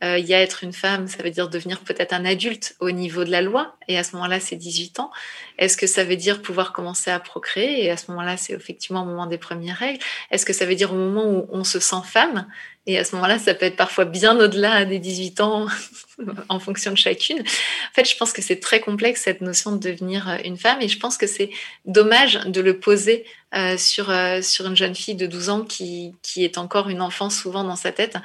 Il 0.00 0.24
y 0.26 0.34
a 0.34 0.40
être 0.40 0.62
une 0.62 0.72
femme, 0.72 1.08
ça 1.08 1.24
veut 1.24 1.30
dire 1.30 1.48
devenir 1.48 1.80
peut-être 1.80 2.12
un 2.12 2.24
adulte 2.24 2.76
au 2.78 2.92
niveau 2.92 3.24
de 3.24 3.32
la 3.32 3.42
loi, 3.42 3.76
et 3.88 3.98
à 3.98 4.04
ce 4.04 4.14
moment-là, 4.14 4.38
c'est 4.38 4.54
18 4.54 5.00
ans. 5.00 5.10
Est-ce 5.58 5.76
que 5.76 5.86
ça 5.86 6.04
veut 6.04 6.16
dire 6.16 6.40
pouvoir 6.40 6.72
commencer 6.72 7.10
à 7.10 7.18
procréer? 7.20 7.84
Et 7.84 7.90
à 7.90 7.96
ce 7.96 8.10
moment-là, 8.10 8.36
c'est 8.36 8.52
effectivement 8.52 9.02
au 9.02 9.06
moment 9.06 9.26
des 9.26 9.38
premières 9.38 9.76
règles. 9.76 9.98
Est-ce 10.30 10.46
que 10.46 10.52
ça 10.52 10.66
veut 10.66 10.76
dire 10.76 10.92
au 10.92 10.96
moment 10.96 11.26
où 11.26 11.48
on 11.50 11.64
se 11.64 11.80
sent 11.80 12.02
femme? 12.04 12.46
Et 12.88 12.98
à 12.98 13.04
ce 13.04 13.14
moment-là, 13.16 13.38
ça 13.38 13.52
peut 13.52 13.66
être 13.66 13.76
parfois 13.76 14.06
bien 14.06 14.40
au-delà 14.40 14.86
des 14.86 14.98
18 14.98 15.42
ans 15.42 15.66
en 16.48 16.58
fonction 16.58 16.90
de 16.90 16.96
chacune. 16.96 17.40
En 17.40 17.94
fait, 17.94 18.08
je 18.08 18.16
pense 18.16 18.32
que 18.32 18.40
c'est 18.40 18.60
très 18.60 18.80
complexe 18.80 19.22
cette 19.24 19.42
notion 19.42 19.72
de 19.72 19.78
devenir 19.78 20.26
euh, 20.26 20.36
une 20.42 20.56
femme 20.56 20.80
et 20.80 20.88
je 20.88 20.98
pense 20.98 21.18
que 21.18 21.26
c'est 21.26 21.50
dommage 21.84 22.40
de 22.46 22.62
le 22.62 22.80
poser 22.80 23.26
euh, 23.54 23.76
sur, 23.76 24.08
euh, 24.08 24.40
sur 24.40 24.66
une 24.66 24.76
jeune 24.76 24.94
fille 24.94 25.16
de 25.16 25.26
12 25.26 25.50
ans 25.50 25.64
qui, 25.64 26.14
est 26.36 26.56
encore 26.56 26.88
une 26.88 27.02
enfant 27.02 27.28
souvent 27.28 27.62
dans 27.62 27.76
sa 27.76 27.92
tête 27.92 28.16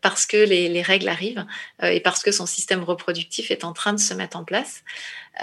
parce 0.00 0.26
que 0.26 0.36
les 0.36 0.82
règles 0.82 1.08
arrivent 1.08 1.44
et 1.82 1.98
parce 1.98 2.22
que 2.22 2.30
son 2.30 2.46
système 2.46 2.84
reproductif 2.84 3.50
est 3.50 3.64
en 3.64 3.72
train 3.72 3.92
de 3.92 3.98
se 3.98 4.14
mettre 4.14 4.36
en 4.36 4.44
place. 4.44 4.84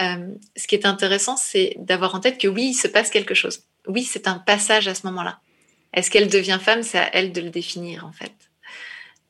Euh, 0.00 0.34
ce 0.56 0.66
qui 0.66 0.74
est 0.74 0.86
intéressant, 0.86 1.36
c'est 1.36 1.74
d'avoir 1.78 2.14
en 2.14 2.20
tête 2.20 2.38
que 2.38 2.48
oui, 2.48 2.70
il 2.70 2.74
se 2.74 2.88
passe 2.88 3.10
quelque 3.10 3.34
chose. 3.34 3.60
Oui, 3.86 4.02
c'est 4.02 4.28
un 4.28 4.38
passage 4.38 4.88
à 4.88 4.94
ce 4.94 5.06
moment-là. 5.06 5.40
Est-ce 5.92 6.10
qu'elle 6.10 6.28
devient 6.28 6.58
femme 6.60 6.82
C'est 6.82 6.98
à 6.98 7.14
elle 7.14 7.32
de 7.32 7.40
le 7.40 7.50
définir, 7.50 8.04
en 8.04 8.12
fait. 8.12 8.32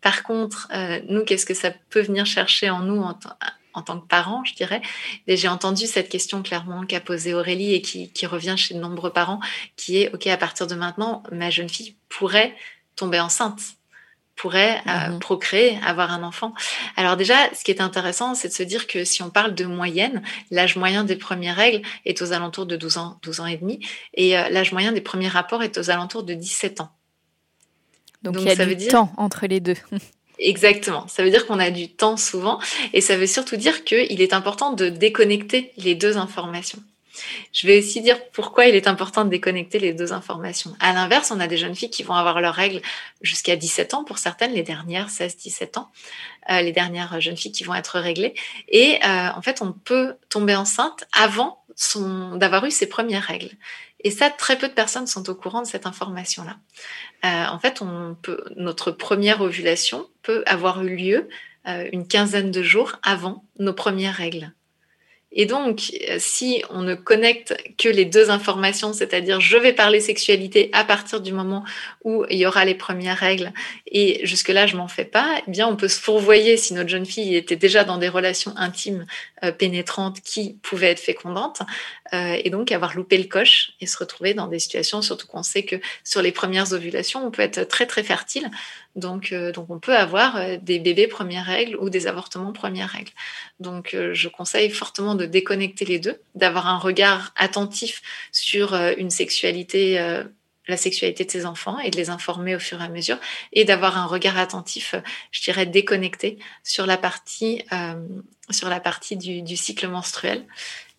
Par 0.00 0.22
contre, 0.22 0.68
euh, 0.72 1.00
nous, 1.08 1.24
qu'est-ce 1.24 1.46
que 1.46 1.54
ça 1.54 1.70
peut 1.90 2.00
venir 2.00 2.26
chercher 2.26 2.70
en 2.70 2.80
nous 2.80 3.02
en, 3.02 3.82
tant 3.82 4.00
que 4.00 4.06
parents, 4.06 4.44
je 4.44 4.54
dirais? 4.54 4.80
J'ai 5.26 5.48
entendu 5.48 5.86
cette 5.86 6.08
question 6.08 6.42
clairement 6.42 6.84
qu'a 6.86 7.00
posée 7.00 7.34
Aurélie 7.34 7.74
et 7.74 7.82
qui, 7.82 8.10
qui 8.12 8.26
revient 8.26 8.54
chez 8.56 8.74
de 8.74 8.80
nombreux 8.80 9.12
parents, 9.12 9.40
qui 9.76 9.98
est, 9.98 10.14
OK, 10.14 10.26
à 10.26 10.36
partir 10.36 10.66
de 10.66 10.74
maintenant, 10.74 11.22
ma 11.32 11.50
jeune 11.50 11.68
fille 11.68 11.96
pourrait 12.08 12.54
tomber 12.96 13.20
enceinte 13.20 13.60
pourrait 14.36 14.80
euh, 14.86 15.10
mhm. 15.10 15.18
procréer, 15.20 15.78
avoir 15.84 16.12
un 16.12 16.22
enfant. 16.22 16.54
Alors 16.96 17.16
déjà, 17.16 17.34
ce 17.54 17.62
qui 17.64 17.70
est 17.70 17.80
intéressant, 17.80 18.34
c'est 18.34 18.48
de 18.48 18.52
se 18.52 18.62
dire 18.62 18.86
que 18.86 19.04
si 19.04 19.22
on 19.22 19.30
parle 19.30 19.54
de 19.54 19.64
moyenne, 19.64 20.22
l'âge 20.50 20.76
moyen 20.76 21.04
des 21.04 21.16
premières 21.16 21.56
règles 21.56 21.82
est 22.04 22.20
aux 22.20 22.32
alentours 22.32 22.66
de 22.66 22.76
12 22.76 22.98
ans, 22.98 23.18
12 23.22 23.40
ans 23.40 23.46
et 23.46 23.56
demi, 23.56 23.80
et 24.14 24.36
euh, 24.36 24.48
l'âge 24.48 24.72
moyen 24.72 24.92
des 24.92 25.00
premiers 25.00 25.28
rapports 25.28 25.62
est 25.62 25.78
aux 25.78 25.90
alentours 25.90 26.24
de 26.24 26.34
17 26.34 26.80
ans. 26.80 26.90
Donc, 28.22 28.36
il 28.38 28.46
y 28.46 28.50
a 28.50 28.56
ça 28.56 28.64
du 28.64 28.70
veut 28.70 28.76
dire... 28.76 28.90
temps 28.90 29.12
entre 29.16 29.46
les 29.46 29.60
deux. 29.60 29.76
Exactement. 30.38 31.06
Ça 31.06 31.22
veut 31.22 31.30
dire 31.30 31.46
qu'on 31.46 31.60
a 31.60 31.70
du 31.70 31.88
temps 31.88 32.16
souvent, 32.16 32.58
et 32.92 33.00
ça 33.00 33.16
veut 33.16 33.26
surtout 33.26 33.56
dire 33.56 33.84
qu'il 33.84 34.20
est 34.20 34.32
important 34.32 34.72
de 34.72 34.88
déconnecter 34.88 35.72
les 35.76 35.94
deux 35.94 36.16
informations. 36.16 36.82
Je 37.52 37.66
vais 37.66 37.78
aussi 37.78 38.00
dire 38.00 38.18
pourquoi 38.30 38.66
il 38.66 38.74
est 38.74 38.88
important 38.88 39.24
de 39.24 39.30
déconnecter 39.30 39.78
les 39.78 39.92
deux 39.92 40.12
informations. 40.12 40.74
À 40.80 40.92
l'inverse, 40.92 41.30
on 41.30 41.40
a 41.40 41.46
des 41.46 41.56
jeunes 41.56 41.74
filles 41.74 41.90
qui 41.90 42.02
vont 42.02 42.14
avoir 42.14 42.40
leurs 42.40 42.54
règles 42.54 42.80
jusqu'à 43.22 43.56
17 43.56 43.94
ans, 43.94 44.04
pour 44.04 44.18
certaines, 44.18 44.52
les 44.52 44.62
dernières 44.62 45.08
16-17 45.08 45.78
ans, 45.78 45.90
euh, 46.50 46.60
les 46.60 46.72
dernières 46.72 47.20
jeunes 47.20 47.36
filles 47.36 47.52
qui 47.52 47.64
vont 47.64 47.74
être 47.74 47.98
réglées. 47.98 48.34
Et 48.68 48.98
euh, 49.04 49.28
en 49.34 49.42
fait, 49.42 49.62
on 49.62 49.72
peut 49.72 50.16
tomber 50.28 50.56
enceinte 50.56 51.04
avant 51.12 51.64
d'avoir 52.34 52.64
eu 52.64 52.70
ses 52.70 52.88
premières 52.88 53.24
règles. 53.24 53.50
Et 54.00 54.10
ça, 54.10 54.30
très 54.30 54.56
peu 54.56 54.68
de 54.68 54.74
personnes 54.74 55.06
sont 55.06 55.28
au 55.30 55.34
courant 55.34 55.62
de 55.62 55.66
cette 55.66 55.86
information-là. 55.86 56.56
Euh, 57.24 57.46
en 57.48 57.58
fait, 57.58 57.82
notre 58.56 58.90
première 58.90 59.40
ovulation 59.40 60.06
peut 60.22 60.44
avoir 60.46 60.82
eu 60.84 60.94
lieu 60.94 61.28
une 61.92 62.06
quinzaine 62.06 62.50
de 62.50 62.62
jours 62.62 62.96
avant 63.02 63.42
nos 63.58 63.72
premières 63.72 64.14
règles. 64.14 64.52
Et 65.34 65.46
donc, 65.46 65.92
euh, 66.08 66.16
si 66.18 66.62
on 66.70 66.82
ne 66.82 66.94
connecte 66.94 67.56
que 67.76 67.88
les 67.88 68.04
deux 68.04 68.30
informations, 68.30 68.92
c'est-à-dire 68.92 69.40
je 69.40 69.56
vais 69.56 69.72
parler 69.72 70.00
sexualité 70.00 70.70
à 70.72 70.84
partir 70.84 71.20
du 71.20 71.32
moment 71.32 71.64
où 72.04 72.24
il 72.30 72.38
y 72.38 72.46
aura 72.46 72.64
les 72.64 72.76
premières 72.76 73.18
règles 73.18 73.52
et 73.86 74.24
jusque-là 74.24 74.66
je 74.66 74.76
m'en 74.76 74.86
fais 74.86 75.04
pas, 75.04 75.40
eh 75.46 75.50
bien 75.50 75.66
on 75.66 75.74
peut 75.74 75.88
se 75.88 76.00
fourvoyer 76.00 76.56
si 76.56 76.72
notre 76.72 76.88
jeune 76.88 77.04
fille 77.04 77.34
était 77.34 77.56
déjà 77.56 77.82
dans 77.82 77.98
des 77.98 78.08
relations 78.08 78.54
intimes 78.56 79.06
euh, 79.42 79.50
pénétrantes 79.50 80.20
qui 80.20 80.56
pouvaient 80.62 80.90
être 80.90 81.00
fécondantes, 81.00 81.62
euh, 82.12 82.38
et 82.42 82.50
donc 82.50 82.70
avoir 82.70 82.94
loupé 82.94 83.18
le 83.18 83.24
coche 83.24 83.72
et 83.80 83.86
se 83.86 83.98
retrouver 83.98 84.34
dans 84.34 84.46
des 84.46 84.60
situations, 84.60 85.02
surtout 85.02 85.26
qu'on 85.26 85.42
sait 85.42 85.64
que 85.64 85.76
sur 86.04 86.22
les 86.22 86.32
premières 86.32 86.72
ovulations, 86.72 87.26
on 87.26 87.30
peut 87.32 87.42
être 87.42 87.64
très 87.64 87.86
très 87.86 88.04
fertile, 88.04 88.50
donc, 88.96 89.32
euh, 89.32 89.52
donc 89.52 89.70
on 89.70 89.78
peut 89.78 89.96
avoir 89.96 90.36
euh, 90.36 90.56
des 90.60 90.78
bébés 90.78 91.06
première 91.06 91.44
règle 91.44 91.76
ou 91.76 91.90
des 91.90 92.06
avortements 92.06 92.52
première 92.52 92.90
règle. 92.90 93.10
Donc 93.60 93.96
je 94.12 94.28
conseille 94.28 94.70
fortement 94.70 95.14
de 95.14 95.26
déconnecter 95.26 95.84
les 95.84 95.98
deux, 95.98 96.20
d'avoir 96.34 96.66
un 96.66 96.78
regard 96.78 97.32
attentif 97.36 98.02
sur 98.32 98.74
une 98.74 99.10
sexualité 99.10 99.98
la 100.66 100.76
sexualité 100.76 101.24
de 101.24 101.30
ses 101.30 101.46
enfants 101.46 101.78
et 101.78 101.90
de 101.90 101.96
les 101.96 102.10
informer 102.10 102.56
au 102.56 102.58
fur 102.58 102.80
et 102.80 102.84
à 102.84 102.88
mesure 102.88 103.18
et 103.52 103.64
d'avoir 103.64 103.98
un 103.98 104.06
regard 104.06 104.38
attentif, 104.38 104.94
je 105.30 105.42
dirais 105.42 105.66
déconnecté 105.66 106.38
sur 106.62 106.86
la 106.86 106.96
partie, 106.96 107.62
euh, 107.72 107.94
sur 108.50 108.68
la 108.68 108.80
partie 108.80 109.16
du, 109.16 109.56
cycle 109.56 109.88
menstruel. 109.88 110.44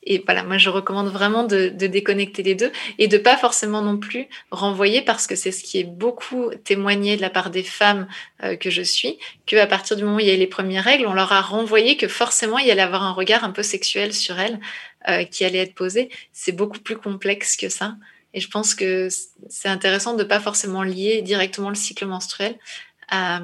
Et 0.05 0.21
voilà, 0.25 0.43
moi 0.43 0.57
je 0.57 0.69
recommande 0.69 1.07
vraiment 1.07 1.43
de, 1.43 1.69
déconnecter 1.69 2.43
les 2.43 2.55
deux 2.55 2.71
et 2.97 3.07
de 3.07 3.17
pas 3.17 3.37
forcément 3.37 3.81
non 3.81 3.97
plus 3.97 4.27
renvoyer 4.51 5.01
parce 5.01 5.25
que 5.25 5.35
c'est 5.35 5.51
ce 5.51 5.63
qui 5.63 5.79
est 5.79 5.83
beaucoup 5.83 6.51
témoigné 6.63 7.17
de 7.17 7.21
la 7.21 7.29
part 7.29 7.49
des 7.49 7.63
femmes 7.63 8.07
euh, 8.43 8.55
que 8.55 8.69
je 8.69 8.81
suis, 8.81 9.17
que 9.47 9.55
à 9.55 9.67
partir 9.67 9.97
du 9.97 10.03
moment 10.03 10.17
où 10.17 10.19
il 10.19 10.27
y 10.27 10.31
a 10.31 10.35
les 10.35 10.47
premières 10.47 10.83
règles, 10.83 11.07
on 11.07 11.13
leur 11.13 11.31
a 11.31 11.41
renvoyé 11.41 11.97
que 11.97 12.07
forcément 12.07 12.59
il 12.59 12.67
y 12.67 12.71
allait 12.71 12.81
avoir 12.81 13.03
un 13.03 13.13
regard 13.13 13.43
un 13.43 13.51
peu 13.51 13.63
sexuel 13.63 14.13
sur 14.13 14.39
elles 14.39 14.59
euh, 15.09 15.23
qui 15.23 15.43
allait 15.45 15.59
être 15.59 15.75
posé. 15.75 16.09
C'est 16.33 16.51
beaucoup 16.51 16.79
plus 16.79 16.97
complexe 16.97 17.57
que 17.57 17.69
ça. 17.69 17.95
Et 18.35 18.41
je 18.41 18.49
pense 18.49 18.75
que 18.75 19.07
c'est 19.49 19.69
intéressant 19.69 20.13
de 20.13 20.23
pas 20.23 20.41
forcément 20.41 20.83
lier 20.83 21.21
directement 21.21 21.69
le 21.69 21.75
cycle 21.75 22.05
menstruel 22.05 22.57
à, 23.07 23.39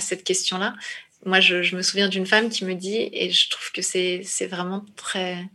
cette 0.00 0.24
question-là. 0.24 0.74
Moi, 1.24 1.40
je, 1.40 1.76
me 1.76 1.82
souviens 1.82 2.08
d'une 2.08 2.26
femme 2.26 2.50
qui 2.50 2.64
me 2.64 2.74
dit, 2.74 3.08
et 3.12 3.30
je 3.30 3.48
trouve 3.48 3.70
que 3.70 3.82
c'est 3.82 4.46
vraiment 4.50 4.84
très, 4.96 5.48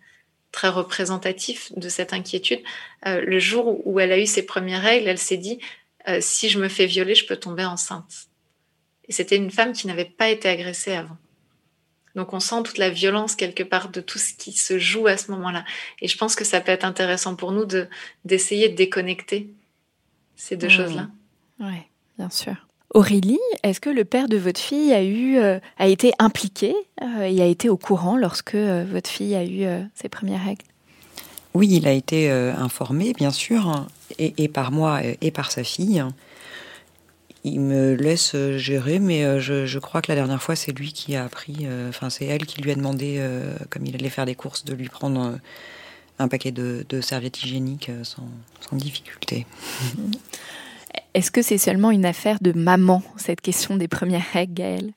très 0.53 0.69
représentatif 0.69 1.73
de 1.75 1.89
cette 1.89 2.13
inquiétude, 2.13 2.61
euh, 3.05 3.19
le 3.19 3.39
jour 3.39 3.85
où 3.85 3.99
elle 3.99 4.13
a 4.13 4.19
eu 4.19 4.27
ses 4.27 4.45
premières 4.45 4.83
règles, 4.83 5.09
elle 5.09 5.17
s'est 5.17 5.35
dit, 5.35 5.59
euh, 6.07 6.19
si 6.21 6.47
je 6.47 6.59
me 6.59 6.69
fais 6.69 6.85
violer, 6.85 7.15
je 7.15 7.25
peux 7.25 7.35
tomber 7.35 7.65
enceinte. 7.65 8.27
Et 9.09 9.11
c'était 9.11 9.35
une 9.35 9.51
femme 9.51 9.73
qui 9.73 9.87
n'avait 9.87 10.05
pas 10.05 10.29
été 10.29 10.47
agressée 10.47 10.93
avant. 10.93 11.17
Donc 12.15 12.33
on 12.33 12.39
sent 12.39 12.61
toute 12.63 12.77
la 12.77 12.91
violence 12.91 13.35
quelque 13.35 13.63
part 13.63 13.89
de 13.89 13.99
tout 13.99 14.19
ce 14.19 14.33
qui 14.33 14.51
se 14.51 14.77
joue 14.77 15.07
à 15.07 15.17
ce 15.17 15.31
moment-là. 15.31 15.65
Et 15.99 16.07
je 16.07 16.15
pense 16.17 16.35
que 16.35 16.45
ça 16.45 16.61
peut 16.61 16.71
être 16.71 16.85
intéressant 16.85 17.35
pour 17.35 17.51
nous 17.51 17.65
de 17.65 17.87
d'essayer 18.23 18.69
de 18.69 18.75
déconnecter 18.75 19.49
ces 20.35 20.55
deux 20.55 20.67
mmh. 20.67 20.69
choses-là. 20.69 21.09
Oui, 21.59 21.79
bien 22.19 22.29
sûr. 22.29 22.55
Aurélie, 22.93 23.39
est-ce 23.63 23.81
que 23.81 23.89
le 23.89 24.05
père 24.05 24.27
de 24.27 24.37
votre 24.37 24.59
fille 24.59 24.93
a 24.93 25.03
eu 25.03 25.37
euh, 25.37 25.57
a 25.79 25.87
été 25.87 26.13
impliqué 26.19 26.75
euh, 27.01 27.23
et 27.23 27.41
a 27.41 27.45
été 27.47 27.67
au 27.67 27.77
courant 27.77 28.17
lorsque 28.17 28.53
euh, 28.53 28.85
votre 28.87 29.09
fille 29.09 29.33
a 29.33 29.43
eu 29.43 29.65
ses 29.95 30.09
premières 30.09 30.43
règles? 30.43 30.65
Oui, 31.55 31.69
il 31.71 31.87
a 31.87 31.91
été 31.91 32.31
informé, 32.31 33.13
bien 33.13 33.29
sûr, 33.29 33.85
et, 34.17 34.47
par 34.47 34.71
moi 34.71 35.01
et 35.21 35.29
par 35.29 35.51
sa 35.51 35.63
fille 35.63 36.03
il 37.45 37.59
me 37.59 37.93
laisse 37.93 38.35
gérer, 38.55 38.99
mais 38.99 39.39
je, 39.39 39.77
crois 39.77 40.01
que 40.01 40.09
la 40.09 40.15
dernière 40.15 40.41
fois, 40.41 40.55
c'est 40.55 40.71
lui 40.71 40.93
qui 40.93 41.15
a 41.15 41.25
appris, 41.25 41.67
enfin, 41.89 42.09
c'est 42.09 42.25
elle 42.25 42.47
qui 42.47 42.61
lui 42.61 42.71
a 42.71 42.75
demandé, 42.75 43.23
comme 43.69 43.85
il 43.85 43.93
allait 43.93 44.09
faire 44.09 44.25
des 44.25 44.33
courses, 44.33 44.65
de 44.65 44.73
lui 44.73 44.89
prendre 44.89 45.37
un 46.17 46.27
paquet 46.27 46.51
de, 46.51 47.01
serviettes 47.01 47.43
hygiéniques 47.43 47.91
sans, 48.01 48.25
difficulté. 48.71 49.45
Est-ce 51.13 51.31
que 51.31 51.41
c'est 51.41 51.57
seulement 51.57 51.91
une 51.91 52.05
affaire 52.05 52.37
de 52.41 52.51
maman, 52.51 53.03
cette 53.17 53.41
question 53.41 53.75
des 53.75 53.87
premières 53.87 54.25
règles, 54.33 54.53
Gaëlle? 54.53 54.91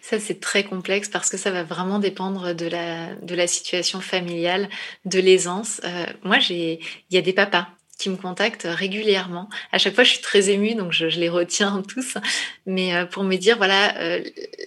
Ça, 0.00 0.18
c'est 0.18 0.40
très 0.40 0.64
complexe 0.64 1.08
parce 1.08 1.30
que 1.30 1.36
ça 1.36 1.50
va 1.50 1.62
vraiment 1.62 1.98
dépendre 1.98 2.54
de 2.54 2.66
la, 2.66 3.14
de 3.16 3.34
la 3.34 3.46
situation 3.46 4.00
familiale, 4.00 4.68
de 5.04 5.20
l'aisance. 5.20 5.80
moi, 6.24 6.38
j'ai, 6.38 6.80
il 7.10 7.14
y 7.14 7.18
a 7.18 7.22
des 7.22 7.32
papas 7.32 7.68
qui 7.98 8.10
me 8.10 8.16
contactent 8.16 8.68
régulièrement. 8.68 9.48
À 9.72 9.78
chaque 9.78 9.94
fois, 9.94 10.04
je 10.04 10.10
suis 10.10 10.20
très 10.20 10.50
émue, 10.50 10.74
donc 10.74 10.92
je, 10.92 11.06
les 11.06 11.28
retiens 11.28 11.82
tous. 11.88 12.18
Mais 12.66 12.94
euh, 12.94 13.06
pour 13.06 13.24
me 13.24 13.36
dire, 13.36 13.56
voilà, 13.56 13.96
euh, 13.98 14.22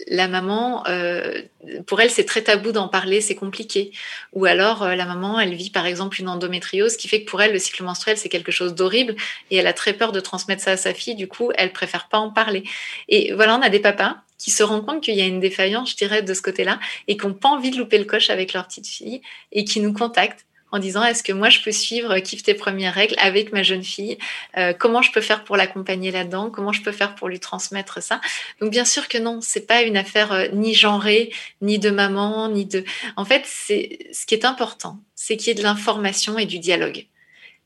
la 0.08 0.28
maman, 0.28 0.84
euh, 0.88 1.42
pour 1.86 2.02
elle, 2.02 2.10
c'est 2.10 2.24
très 2.24 2.42
tabou 2.42 2.72
d'en 2.72 2.88
parler, 2.88 3.22
c'est 3.22 3.36
compliqué. 3.36 3.92
Ou 4.34 4.46
alors, 4.46 4.84
la 4.88 5.06
maman, 5.06 5.40
elle 5.40 5.54
vit 5.54 5.70
par 5.70 5.86
exemple 5.86 6.20
une 6.20 6.28
endométriose, 6.28 6.98
qui 6.98 7.08
fait 7.08 7.24
que 7.24 7.30
pour 7.30 7.42
elle, 7.42 7.54
le 7.54 7.60
cycle 7.60 7.84
menstruel, 7.84 8.18
c'est 8.18 8.30
quelque 8.30 8.52
chose 8.52 8.74
d'horrible, 8.74 9.16
et 9.52 9.58
elle 9.58 9.68
a 9.68 9.74
très 9.74 9.94
peur 9.94 10.12
de 10.12 10.20
transmettre 10.20 10.64
ça 10.64 10.72
à 10.72 10.78
sa 10.78 10.94
fille. 10.94 11.16
Du 11.16 11.28
coup, 11.28 11.52
elle 11.56 11.72
préfère 11.72 12.08
pas 12.10 12.18
en 12.18 12.32
parler. 12.32 12.64
Et 13.10 13.34
voilà, 13.34 13.58
on 13.58 13.62
a 13.62 13.70
des 13.70 13.80
papas 13.80 14.18
qui 14.40 14.52
se 14.52 14.64
rendent 14.64 14.86
compte 14.86 15.04
qu'il 15.04 15.16
y 15.16 15.22
a 15.22 15.26
une 15.26 15.42
défaillance, 15.42 15.92
je 15.92 15.98
dirais, 15.98 16.24
de 16.24 16.34
ce 16.34 16.42
côté-là, 16.42 16.80
et 17.08 17.18
qui 17.18 17.28
n'ont 17.28 17.34
pas 17.34 17.50
envie 17.50 17.72
de 17.72 17.78
louper 17.78 17.98
le 18.00 18.06
coche 18.06 18.30
avec 18.30 18.54
leur 18.54 18.66
petite 18.66 18.88
fille, 18.88 19.22
et 19.52 19.66
qui 19.66 19.82
nous 19.82 19.94
contactent 19.94 20.46
en 20.72 20.80
disant 20.80 21.04
est-ce 21.04 21.24
que 21.24 21.32
moi 21.32 21.50
je 21.50 21.62
peux 21.62 21.72
suivre 21.72 22.20
Kiffe 22.20 22.44
tes 22.44 22.54
premières 22.54 22.94
règles 22.94 23.16
avec 23.18 23.52
ma 23.52 23.64
jeune 23.64 23.84
fille 23.84 24.18
euh, 24.58 24.74
Comment 24.74 25.02
je 25.02 25.12
peux 25.12 25.22
faire 25.22 25.44
pour 25.44 25.58
l'accompagner 25.58 26.12
là-dedans 26.12 26.50
Comment 26.50 26.74
je 26.74 26.82
peux 26.82 26.92
faire 26.92 27.16
pour 27.16 27.30
lui 27.30 27.40
transmettre 27.40 28.02
ça 28.02 28.22
Donc 28.62 28.72
bien 28.72 28.86
sûr 28.86 29.08
que 29.08 29.18
non, 29.18 29.40
c'est 29.42 29.68
pas 29.68 29.82
une 29.82 29.98
affaire 29.98 30.32
euh, 30.32 30.48
ni 30.54 30.74
genrée, 30.74 31.32
ni 31.62 31.80
de 31.80 31.90
maman, 31.90 32.50
ni 32.50 32.66
de. 32.66 32.84
En 33.16 33.26
fait, 33.26 33.44
c'est 33.46 34.08
ce 34.12 34.26
qui 34.26 34.36
est 34.36 34.46
important, 34.46 35.00
c'est 35.16 35.38
qu'il 35.38 35.48
y 35.48 35.52
ait 35.52 35.56
de 35.56 35.64
l'information 35.64 36.38
et 36.38 36.46
du 36.46 36.60
dialogue 36.60 37.06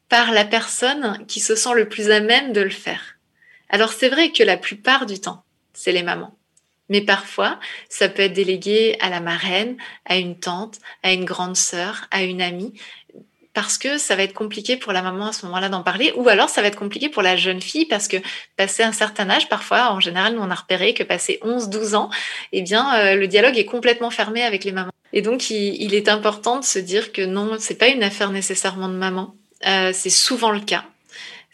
par 0.10 0.32
la 0.32 0.45
personne 0.45 1.26
qui 1.28 1.39
se 1.39 1.56
sent 1.56 1.74
le 1.76 1.89
plus 1.89 2.12
à 2.12 2.20
même 2.20 2.54
de 2.54 2.62
le 2.62 2.70
faire. 2.70 3.18
Alors 3.70 3.91
c'est 3.91 4.10
vrai 4.10 4.32
que 4.32 4.43
la 4.43 4.58
plupart 4.58 5.08
du 5.08 5.20
temps, 5.20 5.43
c'est 5.74 5.91
les 5.91 6.04
mamans. 6.04 6.38
Mais 6.89 7.01
parfois, 7.01 7.59
ça 7.89 8.09
peut 8.09 8.23
être 8.23 8.34
délégué 8.34 8.97
à 8.99 9.09
la 9.09 9.19
marraine, 9.19 9.77
à 10.05 10.17
une 10.17 10.38
tante, 10.38 10.79
à 11.01 11.13
une 11.13 11.25
grande 11.25 11.55
sœur, 11.55 12.07
à 12.11 12.23
une 12.23 12.41
amie, 12.41 12.73
parce 13.53 13.77
que 13.77 13.97
ça 13.97 14.15
va 14.15 14.23
être 14.23 14.34
compliqué 14.34 14.77
pour 14.77 14.93
la 14.93 15.01
maman 15.01 15.27
à 15.27 15.34
ce 15.34 15.45
moment-là 15.45 15.69
d'en 15.69 15.84
parler, 15.84 16.11
ou 16.15 16.27
alors 16.27 16.49
ça 16.49 16.61
va 16.61 16.67
être 16.67 16.77
compliqué 16.77 17.09
pour 17.09 17.21
la 17.21 17.36
jeune 17.36 17.61
fille, 17.61 17.86
parce 17.86 18.07
que 18.07 18.17
passé 18.57 18.84
un 18.84 18.91
certain 18.91 19.29
âge, 19.29 19.47
parfois, 19.47 19.91
en 19.91 19.99
général, 19.99 20.36
nous 20.36 20.41
on 20.41 20.49
a 20.49 20.55
repéré 20.55 20.93
que 20.93 21.03
passé 21.03 21.39
11-12 21.43 21.95
ans, 21.95 22.09
eh 22.51 22.61
bien, 22.61 22.95
euh, 22.95 23.15
le 23.15 23.27
dialogue 23.27 23.57
est 23.57 23.65
complètement 23.65 24.09
fermé 24.09 24.43
avec 24.43 24.63
les 24.63 24.71
mamans. 24.71 24.91
Et 25.13 25.21
donc, 25.21 25.51
il, 25.51 25.93
est 25.93 26.09
important 26.09 26.59
de 26.59 26.65
se 26.65 26.79
dire 26.79 27.11
que 27.11 27.21
non, 27.21 27.57
c'est 27.59 27.77
pas 27.77 27.88
une 27.88 28.01
affaire 28.01 28.31
nécessairement 28.31 28.89
de 28.89 28.95
maman. 28.95 29.36
Euh, 29.67 29.91
c'est 29.93 30.09
souvent 30.09 30.49
le 30.49 30.59
cas 30.59 30.84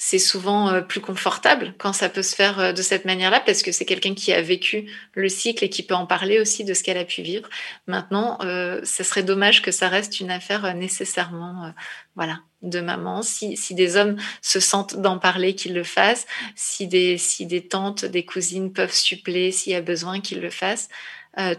c'est 0.02 0.18
souvent 0.18 0.70
euh, 0.70 0.82
plus 0.82 1.02
confortable 1.02 1.76
quand 1.78 1.92
ça 1.92 2.08
peut 2.08 2.24
se 2.24 2.34
faire 2.34 2.60
euh, 2.60 2.72
de 2.72 2.82
cette 2.82 3.04
manière-là 3.04 3.42
parce 3.42 3.62
que 3.62 3.74
c'est 3.74 3.84
quelqu'un 3.84 4.16
qui 4.16 4.32
a 4.32 4.42
vécu 4.42 4.90
le 5.14 5.28
cycle 5.28 5.66
et 5.66 5.70
qui 5.70 5.84
peut 5.84 5.94
en 5.94 6.06
parler 6.06 6.40
aussi 6.40 6.64
de 6.64 6.74
ce 6.74 6.84
qu'elle 6.84 6.98
a 6.98 7.04
pu 7.04 7.22
vivre. 7.22 7.50
Maintenant, 7.86 8.38
euh, 8.42 8.80
ce 8.86 9.04
serait 9.04 9.24
dommage 9.24 9.62
que 9.62 9.72
ça 9.72 9.90
reste 9.90 10.22
une 10.22 10.32
affaire 10.32 10.74
nécessairement, 10.74 11.74
voilà, 12.16 12.40
de 12.62 12.80
maman. 12.80 13.22
Si, 13.22 13.58
si 13.58 13.76
des 13.76 13.98
hommes 13.98 14.16
se 14.42 14.62
sentent 14.62 14.96
d'en 14.96 15.20
parler, 15.20 15.54
qu'ils 15.54 15.74
le 15.74 15.84
fassent. 15.84 16.28
Si 16.56 16.88
des, 16.88 17.18
si 17.18 17.46
des 17.46 17.68
tantes, 17.68 18.06
des 18.06 18.24
cousines 18.24 18.72
peuvent 18.72 18.94
suppléer 18.94 19.52
s'il 19.52 19.74
y 19.74 19.76
a 19.76 19.82
besoin, 19.82 20.22
qu'ils 20.22 20.40
le 20.40 20.50
fassent. 20.50 20.88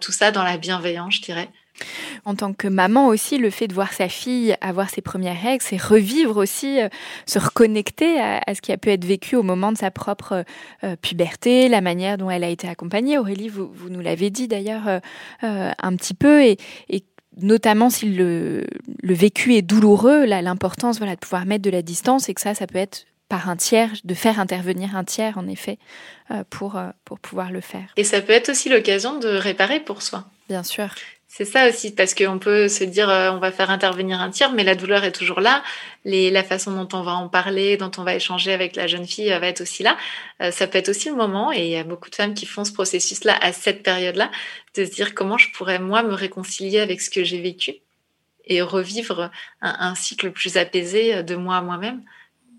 tout 0.01 0.13
ça 0.13 0.31
dans 0.31 0.45
la 0.45 0.57
bienveillance, 0.57 1.17
je 1.17 1.23
dirais. 1.23 1.51
En 2.25 2.35
tant 2.35 2.53
que 2.53 2.69
maman 2.69 3.07
aussi, 3.09 3.39
le 3.39 3.51
fait 3.51 3.69
de 3.69 3.75
voir 3.75 3.93
sa 3.93 4.09
fille 4.09 4.57
avoir 4.61 4.91
ses 4.91 5.01
premières 5.01 5.41
règles, 5.41 5.63
c'est 5.63 5.81
revivre 5.81 6.37
aussi, 6.37 6.81
euh, 6.81 6.89
se 7.27 7.39
reconnecter 7.39 8.21
à, 8.21 8.55
ce 8.55 8.61
qui 8.61 8.73
a 8.73 8.77
pu 8.77 8.91
être 8.91 9.05
vécu 9.05 9.37
au 9.37 9.43
moment 9.43 9.73
de 9.73 9.79
sa 9.79 9.91
propre 9.91 10.45
euh, 10.85 10.97
puberté, 11.01 11.69
la 11.69 11.81
manière 11.81 12.19
dont 12.19 12.31
elle 12.31 12.45
a 12.45 12.49
été 12.49 12.69
accompagnée. 12.69 13.19
Aurélie, 13.19 13.49
vous, 13.49 13.71
nous 13.89 14.01
l'avez 14.01 14.31
dit 14.31 14.49
d'ailleurs 14.49 14.87
euh, 14.87 15.71
un 15.79 15.97
petit 15.97 16.15
peu, 16.15 16.43
et, 16.43 16.59
notamment 17.41 17.91
si 17.91 18.11
le, 18.11 18.67
vécu 19.03 19.55
est 19.55 19.63
douloureux, 19.63 20.25
l'importance 20.25 20.99
voilà, 20.99 21.15
de 21.15 21.21
pouvoir 21.21 21.47
mettre 21.47 21.63
de 21.63 21.71
la 21.71 21.83
distance 21.83 22.29
et 22.29 22.35
que 22.35 22.41
ça, 22.41 22.55
ça 22.55 22.67
peut 22.67 22.79
être 22.79 23.07
par 23.29 23.49
un 23.49 23.57
tiers, 23.57 23.93
de 24.05 24.15
faire 24.15 24.41
intervenir 24.41 24.97
un 24.97 25.05
tiers, 25.05 25.39
en 25.39 25.47
effet, 25.47 25.79
pour, 26.51 26.81
pour 27.05 27.21
pouvoir 27.21 27.53
le 27.53 27.61
faire. 27.61 27.93
Et 27.97 28.03
ça 28.03 28.21
peut 28.21 28.33
être 28.33 28.49
aussi 28.49 28.69
l'occasion 28.69 29.21
de 29.21 29.29
réparer 29.29 29.79
pour 29.79 30.03
soi. 30.03 30.25
Bien 30.49 30.65
sûr. 30.65 30.89
C'est 31.33 31.45
ça 31.45 31.69
aussi, 31.69 31.93
parce 31.93 32.13
qu'on 32.13 32.41
peut 32.41 32.67
se 32.67 32.83
dire 32.83 33.09
euh, 33.09 33.31
on 33.31 33.39
va 33.39 33.53
faire 33.53 33.71
intervenir 33.71 34.21
un 34.21 34.31
tiers, 34.31 34.53
mais 34.53 34.65
la 34.65 34.75
douleur 34.75 35.05
est 35.05 35.13
toujours 35.13 35.41
là. 35.41 35.63
Les, 36.05 36.29
la 36.29 36.43
façon 36.43 36.73
dont 36.73 36.89
on 36.99 37.03
va 37.03 37.13
en 37.13 37.29
parler, 37.29 37.77
dont 37.77 37.93
on 37.99 38.03
va 38.03 38.17
échanger 38.17 38.53
avec 38.53 38.75
la 38.75 38.89
jeune 38.89 39.07
fille 39.07 39.33
euh, 39.33 39.39
va 39.39 39.47
être 39.47 39.61
aussi 39.61 39.85
là. 39.85 39.97
Euh, 40.43 40.51
ça 40.51 40.67
peut 40.67 40.77
être 40.79 40.89
aussi 40.89 41.09
le 41.09 41.15
moment, 41.15 41.53
et 41.53 41.67
il 41.67 41.71
y 41.71 41.77
a 41.77 41.85
beaucoup 41.85 42.11
de 42.11 42.17
femmes 42.17 42.35
qui 42.35 42.47
font 42.47 42.65
ce 42.65 42.73
processus-là 42.73 43.39
à 43.41 43.53
cette 43.53 43.85
période-là, 43.85 44.33
de 44.75 44.85
se 44.85 44.91
dire 44.91 45.15
comment 45.15 45.39
je 45.39 45.53
pourrais 45.53 45.79
moi 45.79 46.03
me 46.03 46.15
réconcilier 46.15 46.81
avec 46.81 47.01
ce 47.01 47.11
que 47.11 47.23
j'ai 47.23 47.41
vécu 47.41 47.75
et 48.47 48.61
revivre 48.61 49.31
un, 49.63 49.77
un 49.79 49.95
cycle 49.95 50.33
plus 50.33 50.57
apaisé 50.57 51.23
de 51.23 51.37
moi 51.37 51.59
à 51.59 51.63
moi-même 51.63 52.03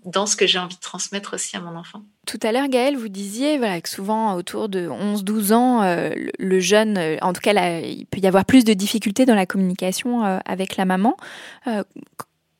dans 0.04 0.26
ce 0.26 0.36
que 0.36 0.46
j'ai 0.46 0.58
envie 0.58 0.74
de 0.74 0.80
transmettre 0.80 1.34
aussi 1.34 1.56
à 1.56 1.60
mon 1.60 1.76
enfant. 1.76 2.02
Tout 2.26 2.38
à 2.42 2.52
l'heure, 2.52 2.68
Gaëlle, 2.68 2.96
vous 2.96 3.08
disiez 3.08 3.58
voilà, 3.58 3.80
que 3.80 3.88
souvent, 3.88 4.34
autour 4.34 4.68
de 4.68 4.88
11-12 4.88 5.52
ans, 5.52 5.82
euh, 5.82 6.10
le 6.38 6.60
jeune, 6.60 6.98
euh, 6.98 7.16
en 7.22 7.32
tout 7.32 7.40
cas, 7.40 7.52
il 7.80 8.06
peut 8.06 8.20
y 8.20 8.26
avoir 8.26 8.44
plus 8.44 8.64
de 8.64 8.74
difficultés 8.74 9.26
dans 9.26 9.34
la 9.34 9.46
communication 9.46 10.24
euh, 10.24 10.38
avec 10.44 10.76
la 10.76 10.84
maman. 10.84 11.16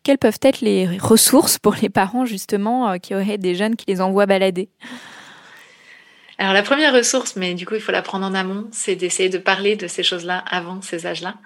quelles 0.03 0.19
peuvent 0.19 0.41
être 0.43 0.61
les 0.61 0.99
ressources 0.99 1.59
pour 1.59 1.77
les 1.81 1.89
parents, 1.89 2.27
justement, 2.27 2.99
qui 2.99 3.15
auraient 3.15 3.39
des 3.39 3.55
jeunes 3.55 3.77
qui 3.77 3.87
les 3.89 4.01
envoient 4.01 4.27
balader? 4.27 4.69
Alors 6.39 6.55
la 6.55 6.63
première 6.63 6.93
ressource, 6.93 7.37
mais 7.37 7.55
du 7.55 7.67
coup 7.67 7.75
il 7.75 7.81
faut 7.81 7.93
la 7.93 8.03
prendre 8.03 8.27
en 8.27 8.35
amont, 8.35 8.67
c'est 8.73 8.97
d'essayer 8.97 9.29
de 9.29 9.39
parler 9.39 9.77
de 9.77 9.87
ces 9.87 10.03
choses-là 10.03 10.39
avant 10.39 10.83
ces 10.83 11.07
âges-là 11.07 11.37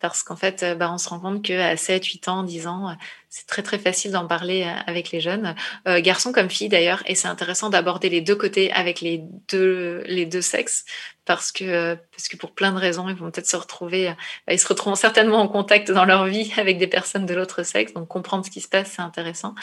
parce 0.00 0.22
qu'en 0.22 0.36
fait, 0.36 0.64
bah, 0.78 0.90
on 0.92 0.98
se 0.98 1.08
rend 1.08 1.18
compte 1.18 1.42
qu'à 1.42 1.76
7, 1.76 2.04
8 2.04 2.28
ans, 2.28 2.42
10 2.44 2.66
ans, 2.66 2.96
c'est 3.30 3.46
très 3.46 3.62
très 3.62 3.78
facile 3.78 4.12
d'en 4.12 4.26
parler 4.26 4.66
avec 4.86 5.10
les 5.10 5.20
jeunes, 5.20 5.54
garçons 5.86 6.32
comme 6.32 6.50
filles 6.50 6.68
d'ailleurs, 6.68 7.02
et 7.06 7.14
c'est 7.14 7.28
intéressant 7.28 7.70
d'aborder 7.70 8.08
les 8.08 8.20
deux 8.20 8.36
côtés 8.36 8.72
avec 8.72 9.00
les 9.00 9.22
deux, 9.48 10.02
les 10.06 10.26
deux 10.26 10.42
sexes, 10.42 10.84
parce 11.28 11.52
que, 11.52 11.94
parce 12.10 12.26
que 12.26 12.38
pour 12.38 12.52
plein 12.52 12.72
de 12.72 12.78
raisons, 12.78 13.06
ils 13.10 13.14
vont 13.14 13.30
peut-être 13.30 13.46
se 13.46 13.56
retrouver, 13.56 14.14
bah, 14.46 14.54
ils 14.54 14.58
se 14.58 14.66
retrouveront 14.66 14.96
certainement 14.96 15.42
en 15.42 15.48
contact 15.48 15.90
dans 15.90 16.06
leur 16.06 16.24
vie 16.24 16.50
avec 16.56 16.78
des 16.78 16.86
personnes 16.86 17.26
de 17.26 17.34
l'autre 17.34 17.64
sexe, 17.64 17.92
donc 17.92 18.08
comprendre 18.08 18.46
ce 18.46 18.50
qui 18.50 18.62
se 18.62 18.68
passe, 18.68 18.92
c'est 18.96 19.02
intéressant. 19.02 19.54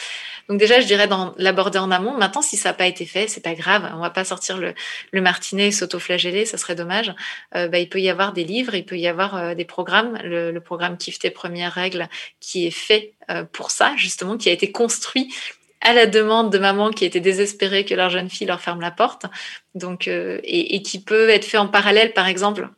Donc 0.48 0.60
déjà, 0.60 0.78
je 0.80 0.86
dirais 0.86 1.08
l'aborder 1.38 1.80
en 1.80 1.90
amont. 1.90 2.16
Maintenant, 2.16 2.40
si 2.40 2.56
ça 2.56 2.68
n'a 2.68 2.74
pas 2.74 2.86
été 2.86 3.04
fait, 3.04 3.26
c'est 3.26 3.42
pas 3.42 3.54
grave, 3.54 3.90
on 3.96 4.00
va 4.00 4.10
pas 4.10 4.24
sortir 4.24 4.58
le, 4.58 4.74
le 5.10 5.20
martinet 5.20 5.66
et 5.66 5.72
s'auto-flageller, 5.72 6.46
ça 6.46 6.56
serait 6.56 6.76
dommage. 6.76 7.12
bah, 7.52 7.78
il 7.78 7.88
peut 7.88 8.00
y 8.00 8.08
avoir 8.08 8.32
des 8.32 8.44
livres, 8.44 8.76
il 8.76 8.86
peut 8.86 8.96
y 8.96 9.08
avoir 9.08 9.56
des 9.56 9.64
programmes, 9.64 10.16
le, 10.22 10.52
le 10.52 10.60
programme 10.60 10.96
Kiff 10.96 11.18
tes 11.18 11.30
premières 11.30 11.72
règles, 11.72 12.08
qui 12.38 12.68
est 12.68 12.70
fait 12.70 13.15
pour 13.52 13.70
ça, 13.70 13.94
justement, 13.96 14.36
qui 14.36 14.48
a 14.48 14.52
été 14.52 14.70
construit 14.70 15.32
à 15.80 15.92
la 15.92 16.06
demande 16.06 16.52
de 16.52 16.58
mamans 16.58 16.90
qui 16.90 17.04
étaient 17.04 17.20
désespérées 17.20 17.84
que 17.84 17.94
leur 17.94 18.10
jeune 18.10 18.30
fille 18.30 18.46
leur 18.46 18.60
ferme 18.60 18.80
la 18.80 18.90
porte, 18.90 19.26
donc 19.74 20.08
euh, 20.08 20.40
et, 20.42 20.82
qui 20.82 21.00
peut 21.00 21.28
être 21.28 21.44
fait 21.44 21.58
en 21.58 21.68
parallèle, 21.68 22.12
par 22.12 22.26
exemple, 22.26 22.68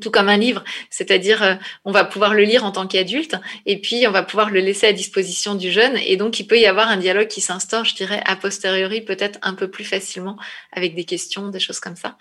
tout 0.00 0.10
comme 0.10 0.28
un 0.28 0.36
livre, 0.36 0.64
c'est-à-dire 0.90 1.42
euh, 1.42 1.54
on 1.84 1.92
va 1.92 2.04
pouvoir 2.04 2.34
le 2.34 2.42
lire 2.42 2.64
en 2.64 2.72
tant 2.72 2.88
qu'adulte 2.88 3.36
et 3.66 3.80
puis 3.80 4.06
on 4.06 4.10
va 4.10 4.24
pouvoir 4.24 4.50
le 4.50 4.60
laisser 4.60 4.88
à 4.88 4.92
disposition 4.92 5.54
du 5.54 5.70
jeune. 5.70 5.96
Et 6.04 6.16
donc 6.16 6.40
il 6.40 6.46
peut 6.46 6.58
y 6.58 6.66
avoir 6.66 6.88
un 6.88 6.96
dialogue 6.96 7.28
qui 7.28 7.40
s'instaure, 7.40 7.84
je 7.84 7.94
dirais, 7.94 8.20
a 8.26 8.34
posteriori 8.34 9.00
peut-être 9.00 9.38
un 9.42 9.54
peu 9.54 9.70
plus 9.70 9.84
facilement 9.84 10.36
avec 10.72 10.94
des 10.94 11.04
questions, 11.04 11.48
des 11.48 11.60
choses 11.60 11.80
comme 11.80 11.96
ça. 11.96 12.18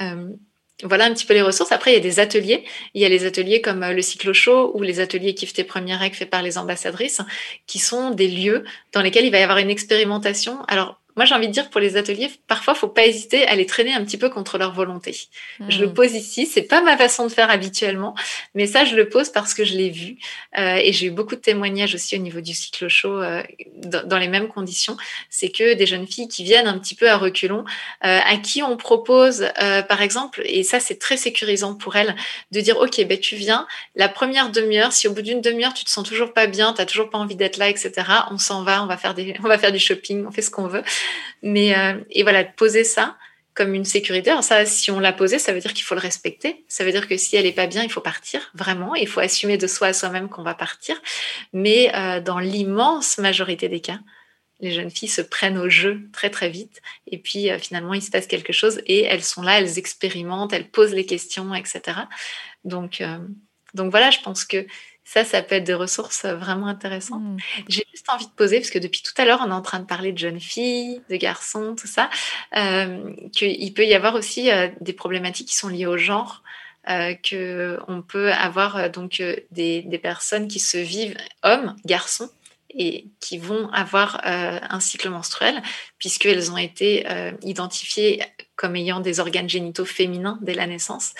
Euh, 0.00 0.30
voilà 0.82 1.04
un 1.06 1.14
petit 1.14 1.26
peu 1.26 1.34
les 1.34 1.42
ressources. 1.42 1.72
Après, 1.72 1.92
il 1.92 1.94
y 1.94 1.96
a 1.96 2.00
des 2.00 2.20
ateliers. 2.20 2.64
Il 2.94 3.02
y 3.02 3.04
a 3.04 3.08
les 3.08 3.24
ateliers 3.24 3.60
comme 3.60 3.82
euh, 3.82 3.92
le 3.92 4.02
cyclo 4.02 4.32
show 4.32 4.72
ou 4.74 4.82
les 4.82 5.00
ateliers 5.00 5.34
Kiff 5.34 5.52
tes 5.52 5.64
premières 5.64 6.00
règles 6.00 6.16
faits 6.16 6.30
par 6.30 6.42
les 6.42 6.58
ambassadrices, 6.58 7.20
qui 7.66 7.78
sont 7.78 8.10
des 8.10 8.28
lieux 8.28 8.64
dans 8.92 9.02
lesquels 9.02 9.24
il 9.24 9.32
va 9.32 9.38
y 9.38 9.42
avoir 9.42 9.58
une 9.58 9.70
expérimentation. 9.70 10.62
Alors, 10.68 11.01
moi, 11.16 11.24
j'ai 11.24 11.34
envie 11.34 11.48
de 11.48 11.52
dire 11.52 11.70
pour 11.70 11.80
les 11.80 11.96
ateliers, 11.96 12.30
parfois, 12.46 12.74
faut 12.74 12.88
pas 12.88 13.06
hésiter 13.06 13.46
à 13.46 13.54
les 13.54 13.66
traîner 13.66 13.92
un 13.92 14.04
petit 14.04 14.16
peu 14.16 14.30
contre 14.30 14.58
leur 14.58 14.72
volonté. 14.72 15.14
Je 15.68 15.80
le 15.80 15.88
hmm. 15.88 15.94
pose 15.94 16.12
ici, 16.14 16.46
c'est 16.46 16.62
pas 16.62 16.80
ma 16.80 16.96
façon 16.96 17.26
de 17.26 17.32
faire 17.32 17.50
habituellement, 17.50 18.14
mais 18.54 18.66
ça, 18.66 18.84
je 18.84 18.96
le 18.96 19.08
pose 19.08 19.30
parce 19.30 19.54
que 19.54 19.64
je 19.64 19.74
l'ai 19.74 19.90
vu 19.90 20.16
euh, 20.58 20.76
et 20.76 20.92
j'ai 20.92 21.06
eu 21.06 21.10
beaucoup 21.10 21.34
de 21.34 21.40
témoignages 21.40 21.94
aussi 21.94 22.16
au 22.16 22.20
niveau 22.20 22.40
du 22.40 22.54
cycle 22.54 22.88
chaud 22.88 23.20
euh, 23.20 23.42
dans, 23.76 24.18
les 24.18 24.28
mêmes 24.28 24.48
conditions. 24.48 24.96
C'est 25.28 25.50
que 25.50 25.74
des 25.74 25.86
jeunes 25.86 26.06
filles 26.06 26.28
qui 26.28 26.44
viennent 26.44 26.66
un 26.66 26.78
petit 26.78 26.94
peu 26.94 27.10
à 27.10 27.16
reculons, 27.16 27.64
euh, 28.04 28.18
à 28.24 28.36
qui 28.36 28.62
on 28.62 28.76
propose, 28.76 29.46
euh, 29.60 29.82
par 29.82 30.02
exemple, 30.02 30.42
et 30.44 30.62
ça, 30.62 30.80
c'est 30.80 30.98
très 30.98 31.16
sécurisant 31.16 31.74
pour 31.74 31.96
elles, 31.96 32.14
de 32.52 32.60
dire, 32.60 32.78
ok, 32.78 33.04
ben 33.06 33.18
tu 33.18 33.36
viens, 33.36 33.66
la 33.96 34.08
première 34.08 34.50
demi-heure, 34.50 34.92
si 34.92 35.08
au 35.08 35.12
bout 35.12 35.22
d'une 35.22 35.40
demi-heure 35.40 35.74
tu 35.74 35.84
te 35.84 35.90
sens 35.90 36.08
toujours 36.08 36.32
pas 36.32 36.46
bien, 36.46 36.70
tu 36.70 36.76
t'as 36.78 36.86
toujours 36.86 37.10
pas 37.10 37.18
envie 37.18 37.36
d'être 37.36 37.56
là, 37.56 37.68
etc. 37.68 37.92
On 38.30 38.38
s'en 38.38 38.62
va, 38.64 38.82
on 38.82 38.86
va 38.86 38.96
faire 38.96 39.14
des, 39.14 39.34
on 39.44 39.48
va 39.48 39.58
faire 39.58 39.72
du 39.72 39.78
shopping, 39.78 40.26
on 40.26 40.30
fait 40.30 40.42
ce 40.42 40.50
qu'on 40.50 40.66
veut. 40.66 40.82
Mais 41.42 41.76
euh, 41.76 41.94
et 42.10 42.22
voilà, 42.22 42.44
poser 42.44 42.84
ça 42.84 43.16
comme 43.54 43.74
une 43.74 43.84
sécurité. 43.84 44.30
Alors 44.30 44.44
ça, 44.44 44.64
si 44.64 44.90
on 44.90 44.98
l'a 44.98 45.12
posé, 45.12 45.38
ça 45.38 45.52
veut 45.52 45.60
dire 45.60 45.74
qu'il 45.74 45.84
faut 45.84 45.94
le 45.94 46.00
respecter. 46.00 46.64
Ça 46.68 46.84
veut 46.84 46.92
dire 46.92 47.06
que 47.06 47.16
si 47.16 47.36
elle 47.36 47.44
est 47.44 47.52
pas 47.52 47.66
bien, 47.66 47.82
il 47.82 47.90
faut 47.90 48.00
partir 48.00 48.50
vraiment. 48.54 48.94
Il 48.94 49.06
faut 49.06 49.20
assumer 49.20 49.58
de 49.58 49.66
soi 49.66 49.88
à 49.88 49.92
soi-même 49.92 50.28
qu'on 50.28 50.42
va 50.42 50.54
partir. 50.54 51.00
Mais 51.52 51.94
euh, 51.94 52.20
dans 52.20 52.38
l'immense 52.38 53.18
majorité 53.18 53.68
des 53.68 53.80
cas, 53.80 54.00
les 54.60 54.70
jeunes 54.70 54.90
filles 54.90 55.08
se 55.08 55.20
prennent 55.20 55.58
au 55.58 55.68
jeu 55.68 56.00
très 56.12 56.30
très 56.30 56.48
vite. 56.48 56.80
Et 57.06 57.18
puis 57.18 57.50
euh, 57.50 57.58
finalement, 57.58 57.94
il 57.94 58.02
se 58.02 58.10
passe 58.10 58.26
quelque 58.26 58.52
chose 58.52 58.80
et 58.86 59.02
elles 59.02 59.24
sont 59.24 59.42
là, 59.42 59.58
elles 59.58 59.78
expérimentent, 59.78 60.52
elles 60.52 60.70
posent 60.70 60.94
les 60.94 61.06
questions, 61.06 61.54
etc. 61.54 61.98
Donc 62.64 63.02
donc 63.74 63.90
voilà, 63.90 64.10
je 64.10 64.20
pense 64.20 64.44
que 64.44 64.66
ça, 65.04 65.24
ça 65.24 65.42
peut 65.42 65.56
être 65.56 65.64
des 65.64 65.74
ressources 65.74 66.24
euh, 66.24 66.36
vraiment 66.36 66.66
intéressantes. 66.66 67.22
Mmh. 67.22 67.36
J'ai 67.68 67.84
juste 67.90 68.08
envie 68.08 68.26
de 68.26 68.32
poser, 68.32 68.58
parce 68.60 68.70
que 68.70 68.78
depuis 68.78 69.02
tout 69.02 69.12
à 69.20 69.24
l'heure, 69.24 69.40
on 69.44 69.50
est 69.50 69.54
en 69.54 69.62
train 69.62 69.80
de 69.80 69.86
parler 69.86 70.12
de 70.12 70.18
jeunes 70.18 70.40
filles, 70.40 71.02
de 71.10 71.16
garçons, 71.16 71.74
tout 71.76 71.86
ça, 71.86 72.08
euh, 72.56 73.12
qu'il 73.32 73.74
peut 73.74 73.84
y 73.84 73.94
avoir 73.94 74.14
aussi 74.14 74.50
euh, 74.50 74.68
des 74.80 74.92
problématiques 74.92 75.48
qui 75.48 75.56
sont 75.56 75.68
liées 75.68 75.86
au 75.86 75.96
genre. 75.96 76.42
Euh, 76.88 77.14
qu'on 77.14 78.02
peut 78.02 78.32
avoir 78.32 78.90
donc 78.90 79.22
des, 79.52 79.82
des, 79.82 79.98
personnes 79.98 80.48
qui 80.48 80.58
se 80.58 80.78
vivent 80.78 81.16
hommes, 81.44 81.76
garçons, 81.84 82.28
et 82.74 83.06
qui 83.20 83.38
vont 83.38 83.68
avoir 83.70 84.20
euh, 84.26 84.58
un 84.68 84.80
cycle 84.80 85.08
menstruel, 85.10 85.62
puisqu'elles 85.98 86.50
ont 86.50 86.56
été 86.56 87.04
euh, 87.10 87.32
identifiées 87.42 88.22
comme 88.56 88.76
ayant 88.76 89.00
des 89.00 89.20
organes 89.20 89.48
génitaux 89.48 89.84
féminins 89.84 90.38
dès 90.42 90.54
la 90.54 90.66
naissance. 90.66 91.12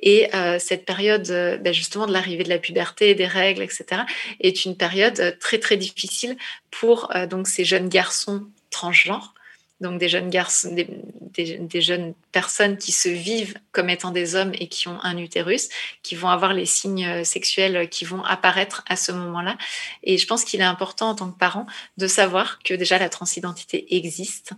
Et 0.00 0.34
euh, 0.34 0.58
cette 0.58 0.84
période, 0.84 1.26
ben 1.60 1.72
justement, 1.72 2.06
de 2.06 2.12
l'arrivée 2.12 2.44
de 2.44 2.48
la 2.48 2.58
puberté, 2.58 3.14
des 3.14 3.26
règles, 3.26 3.62
etc., 3.62 4.02
est 4.40 4.64
une 4.64 4.76
période 4.76 5.38
très, 5.40 5.58
très 5.58 5.76
difficile 5.76 6.36
pour 6.70 7.10
donc 7.30 7.46
ces 7.46 7.64
jeunes 7.64 7.88
garçons 7.88 8.46
transgenres 8.70 9.34
donc 9.82 9.98
des 9.98 10.08
jeunes 10.08 10.30
garçons, 10.30 10.74
des, 10.74 11.80
jeunes 11.80 12.14
personnes 12.30 12.78
qui 12.78 12.92
se 12.92 13.08
vivent 13.08 13.54
comme 13.72 13.90
étant 13.90 14.10
des 14.10 14.34
hommes 14.36 14.52
et 14.54 14.68
qui 14.68 14.88
ont 14.88 14.98
un 15.02 15.18
utérus, 15.18 15.68
qui 16.02 16.14
vont 16.14 16.28
avoir 16.28 16.54
les 16.54 16.66
signes 16.66 17.04
euh, 17.04 17.24
sexuels 17.24 17.88
qui 17.88 18.04
vont 18.04 18.22
apparaître 18.22 18.84
à 18.88 18.96
ce 18.96 19.12
moment-là. 19.12 19.58
Et 20.04 20.18
je 20.18 20.26
pense 20.26 20.44
qu'il 20.44 20.60
est 20.60 20.64
important 20.64 21.10
en 21.10 21.14
tant 21.14 21.30
que 21.30 21.38
parent 21.38 21.66
de 21.98 22.06
savoir 22.06 22.60
que 22.62 22.74
déjà 22.74 22.98
la 22.98 23.08
transidentité 23.08 23.96
existe, 23.96 24.52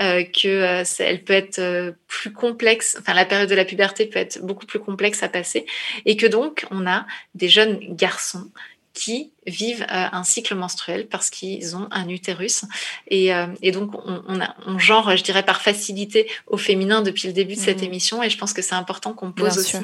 euh, 0.00 0.22
que 0.24 0.48
euh, 0.82 0.84
elle 0.98 1.24
peut 1.24 1.32
être 1.32 1.94
plus 2.06 2.32
complexe, 2.32 2.96
enfin 3.00 3.14
la 3.14 3.24
période 3.24 3.48
de 3.48 3.54
la 3.54 3.64
puberté 3.64 4.06
peut 4.06 4.18
être 4.18 4.44
beaucoup 4.44 4.66
plus 4.66 4.80
complexe 4.80 5.22
à 5.22 5.28
passer, 5.28 5.66
et 6.04 6.16
que 6.16 6.26
donc 6.26 6.66
on 6.70 6.86
a 6.86 7.06
des 7.34 7.48
jeunes 7.48 7.78
garçons 7.96 8.50
qui 8.96 9.30
vivent 9.46 9.82
euh, 9.82 10.06
un 10.10 10.24
cycle 10.24 10.54
menstruel 10.54 11.06
parce 11.06 11.28
qu'ils 11.28 11.76
ont 11.76 11.86
un 11.90 12.08
utérus. 12.08 12.64
Et, 13.08 13.32
euh, 13.32 13.46
et 13.60 13.70
donc, 13.70 13.94
on, 13.94 14.22
on, 14.26 14.40
a, 14.40 14.56
on, 14.66 14.78
genre, 14.78 15.14
je 15.14 15.22
dirais, 15.22 15.44
par 15.44 15.60
facilité 15.60 16.28
au 16.46 16.56
féminin 16.56 17.02
depuis 17.02 17.28
le 17.28 17.34
début 17.34 17.56
de 17.56 17.60
cette 17.60 17.82
mmh. 17.82 17.84
émission. 17.84 18.22
Et 18.22 18.30
je 18.30 18.38
pense 18.38 18.54
que 18.54 18.62
c'est 18.62 18.74
important 18.74 19.12
qu'on 19.12 19.32
pose 19.32 19.58
aussi 19.58 19.76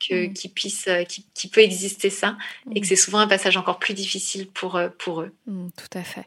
que, 0.00 0.26
mmh. 0.26 0.32
qu'il 0.34 0.50
puisse, 0.50 0.88
euh, 0.88 1.04
qui 1.04 1.48
peut 1.48 1.60
exister 1.60 2.10
ça 2.10 2.36
et 2.74 2.80
que 2.80 2.86
mmh. 2.86 2.88
c'est 2.88 2.96
souvent 2.96 3.20
un 3.20 3.28
passage 3.28 3.56
encore 3.56 3.78
plus 3.78 3.94
difficile 3.94 4.48
pour, 4.48 4.80
pour 4.98 5.20
eux. 5.22 5.32
tout 5.46 5.98
à 5.98 6.02
fait. 6.02 6.26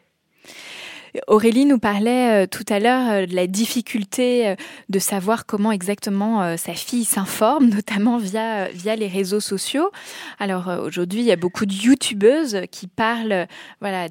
Aurélie 1.28 1.64
nous 1.64 1.78
parlait 1.78 2.44
euh, 2.44 2.46
tout 2.46 2.64
à 2.68 2.80
l'heure 2.80 3.10
euh, 3.10 3.26
de 3.26 3.34
la 3.34 3.46
difficulté 3.46 4.48
euh, 4.48 4.56
de 4.88 4.98
savoir 4.98 5.46
comment 5.46 5.70
exactement 5.70 6.56
sa 6.56 6.74
fille 6.74 7.04
s'informe, 7.04 7.68
notamment 7.74 8.18
via, 8.18 8.68
les 8.96 9.08
réseaux 9.08 9.40
sociaux. 9.40 9.90
Alors 10.38 10.68
aujourd'hui, 10.82 11.20
il 11.20 11.26
y 11.26 11.32
a 11.32 11.36
beaucoup 11.36 11.66
de 11.66 11.72
youtubeuses 11.72 12.62
qui 12.70 12.86
parlent 12.86 13.46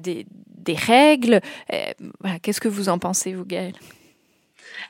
des, 0.02 0.26
règles. 0.74 1.40
Qu'est-ce 2.42 2.60
que 2.60 2.68
vous 2.68 2.88
en 2.88 2.98
pensez, 2.98 3.34
vous, 3.34 3.44
Gaëlle? 3.44 3.74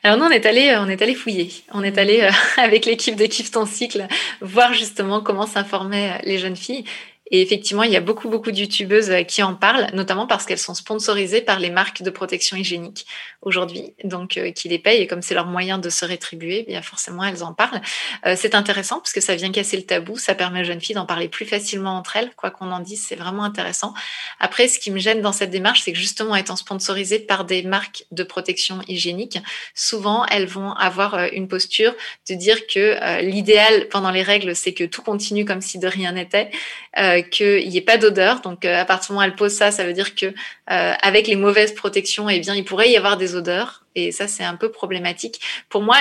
Alors 0.03 0.19
nous, 0.19 0.25
on 0.25 0.31
est 0.31 0.47
allé, 0.47 0.77
on 0.79 0.89
est 0.89 1.03
allé 1.03 1.15
fouiller. 1.15 1.51
On 1.73 1.83
est 1.83 1.99
allé 1.99 2.29
avec 2.57 2.87
l'équipe 2.87 3.17
de 3.17 3.27
Kiff 3.27 3.51
ton 3.51 3.67
cycle 3.67 4.07
voir 4.41 4.73
justement 4.73 5.21
comment 5.21 5.47
s'informaient 5.47 6.21
les 6.25 6.39
jeunes 6.39 6.57
filles. 6.57 6.85
Et 7.31 7.41
effectivement, 7.41 7.85
il 7.85 7.91
y 7.91 7.97
a 7.97 8.01
beaucoup, 8.01 8.29
beaucoup 8.29 8.51
de 8.51 8.59
youtubeuses 8.59 9.11
euh, 9.11 9.23
qui 9.23 9.43
en 9.43 9.55
parlent, 9.55 9.89
notamment 9.95 10.27
parce 10.27 10.45
qu'elles 10.45 10.59
sont 10.59 10.75
sponsorisées 10.75 11.41
par 11.41 11.59
les 11.59 11.71
marques 11.71 12.03
de 12.03 12.11
protection 12.11 12.57
hygiénique 12.57 13.07
aujourd'hui, 13.41 13.95
donc 14.05 14.37
euh, 14.37 14.51
qui 14.51 14.69
les 14.69 14.79
payent. 14.79 15.01
Et 15.01 15.07
comme 15.07 15.23
c'est 15.23 15.35
leur 15.35 15.47
moyen 15.47 15.79
de 15.79 15.89
se 15.89 16.05
rétribuer, 16.05 16.65
eh 16.67 16.71
bien 16.71 16.83
forcément, 16.83 17.25
elles 17.25 17.43
en 17.43 17.55
parlent. 17.55 17.81
Euh, 18.27 18.35
c'est 18.37 18.55
intéressant 18.55 18.97
parce 18.97 19.15
que 19.15 19.23
ça 19.23 19.37
vient 19.37 19.51
casser 19.53 19.79
le 19.79 19.85
tabou, 19.85 20.19
ça 20.19 20.35
permet 20.35 20.61
aux 20.61 20.65
jeunes 20.65 20.83
filles 20.83 20.97
d'en 20.97 21.07
parler 21.07 21.29
plus 21.29 21.47
facilement 21.47 21.97
entre 21.97 22.17
elles. 22.17 22.31
Quoi 22.37 22.51
qu'on 22.51 22.71
en 22.71 22.81
dise, 22.81 23.03
c'est 23.07 23.17
vraiment 23.17 23.45
intéressant. 23.45 23.95
Après, 24.39 24.69
ce 24.69 24.79
qui 24.79 24.91
me 24.91 24.99
gêne 24.99 25.23
dans 25.23 25.33
cette 25.33 25.51
démarche, 25.51 25.81
c'est 25.83 25.93
que 25.93 25.99
justement, 25.99 26.37
étant 26.37 26.57
sponsorisées 26.57 27.21
par 27.21 27.47
des 27.47 27.63
marques 27.63 28.05
de 28.11 28.23
protection 28.23 28.81
hygiénique, 28.87 29.39
souvent, 29.75 30.27
elles 30.27 30.47
vont 30.47 30.73
avoir 30.73 31.19
une 31.33 31.49
posture 31.49 31.95
de 32.29 32.35
dire 32.35 32.67
que 32.67 33.23
l'idéal 33.23 33.89
pendant 33.89 34.11
les 34.11 34.23
règles, 34.23 34.55
c'est 34.55 34.75
que 34.75 34.85
tout 34.85 35.03
continue 35.03 35.47
comme 35.47 35.63
si 35.63 35.79
de 35.79 35.87
rien 35.87 36.13
n'était 36.13 36.51
euh, 36.99 37.14
qu'il 37.23 37.69
n'y 37.69 37.77
ait 37.77 37.83
pas 37.83 37.99
d'odeur. 37.99 38.41
Donc 38.41 38.65
euh, 38.65 38.81
à 38.81 38.85
partir 38.85 39.09
du 39.09 39.13
moment 39.15 39.27
où 39.27 39.31
elle 39.31 39.37
pose 39.37 39.53
ça, 39.53 39.71
ça 39.71 39.85
veut 39.85 39.93
dire 39.93 40.15
que 40.15 40.27
euh, 40.27 40.33
avec 40.69 41.27
les 41.27 41.37
mauvaises 41.37 41.75
protections, 41.75 42.29
eh 42.29 42.41
bien 42.41 42.55
il 42.55 42.65
pourrait 42.65 42.91
y 42.91 42.97
avoir 42.97 43.17
des 43.17 43.35
odeurs. 43.35 43.85
Et 43.95 44.11
ça, 44.11 44.27
c'est 44.27 44.43
un 44.43 44.57
peu 44.57 44.73
problématique. 44.73 45.41
Pour 45.69 45.81
moi, 45.81 45.97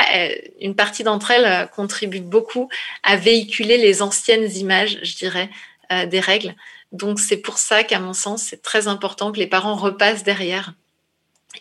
une 0.59 0.73
partie 0.75 1.03
d'entre 1.03 1.29
elles 1.29 1.69
contribue 1.75 2.21
beaucoup 2.21 2.67
à 3.03 3.17
véhiculer 3.17 3.77
les 3.77 4.01
anciennes 4.01 4.51
images, 4.57 4.97
je 5.03 5.15
dirais, 5.15 5.47
des 6.07 6.19
règles. 6.19 6.55
Donc 6.91 7.19
c'est 7.19 7.37
pour 7.37 7.59
ça 7.59 7.83
qu'à 7.83 7.99
mon 7.99 8.13
sens, 8.13 8.41
c'est 8.41 8.63
très 8.63 8.87
important 8.87 9.31
que 9.31 9.37
les 9.37 9.45
parents 9.45 9.75
repassent 9.75 10.23
derrière 10.23 10.73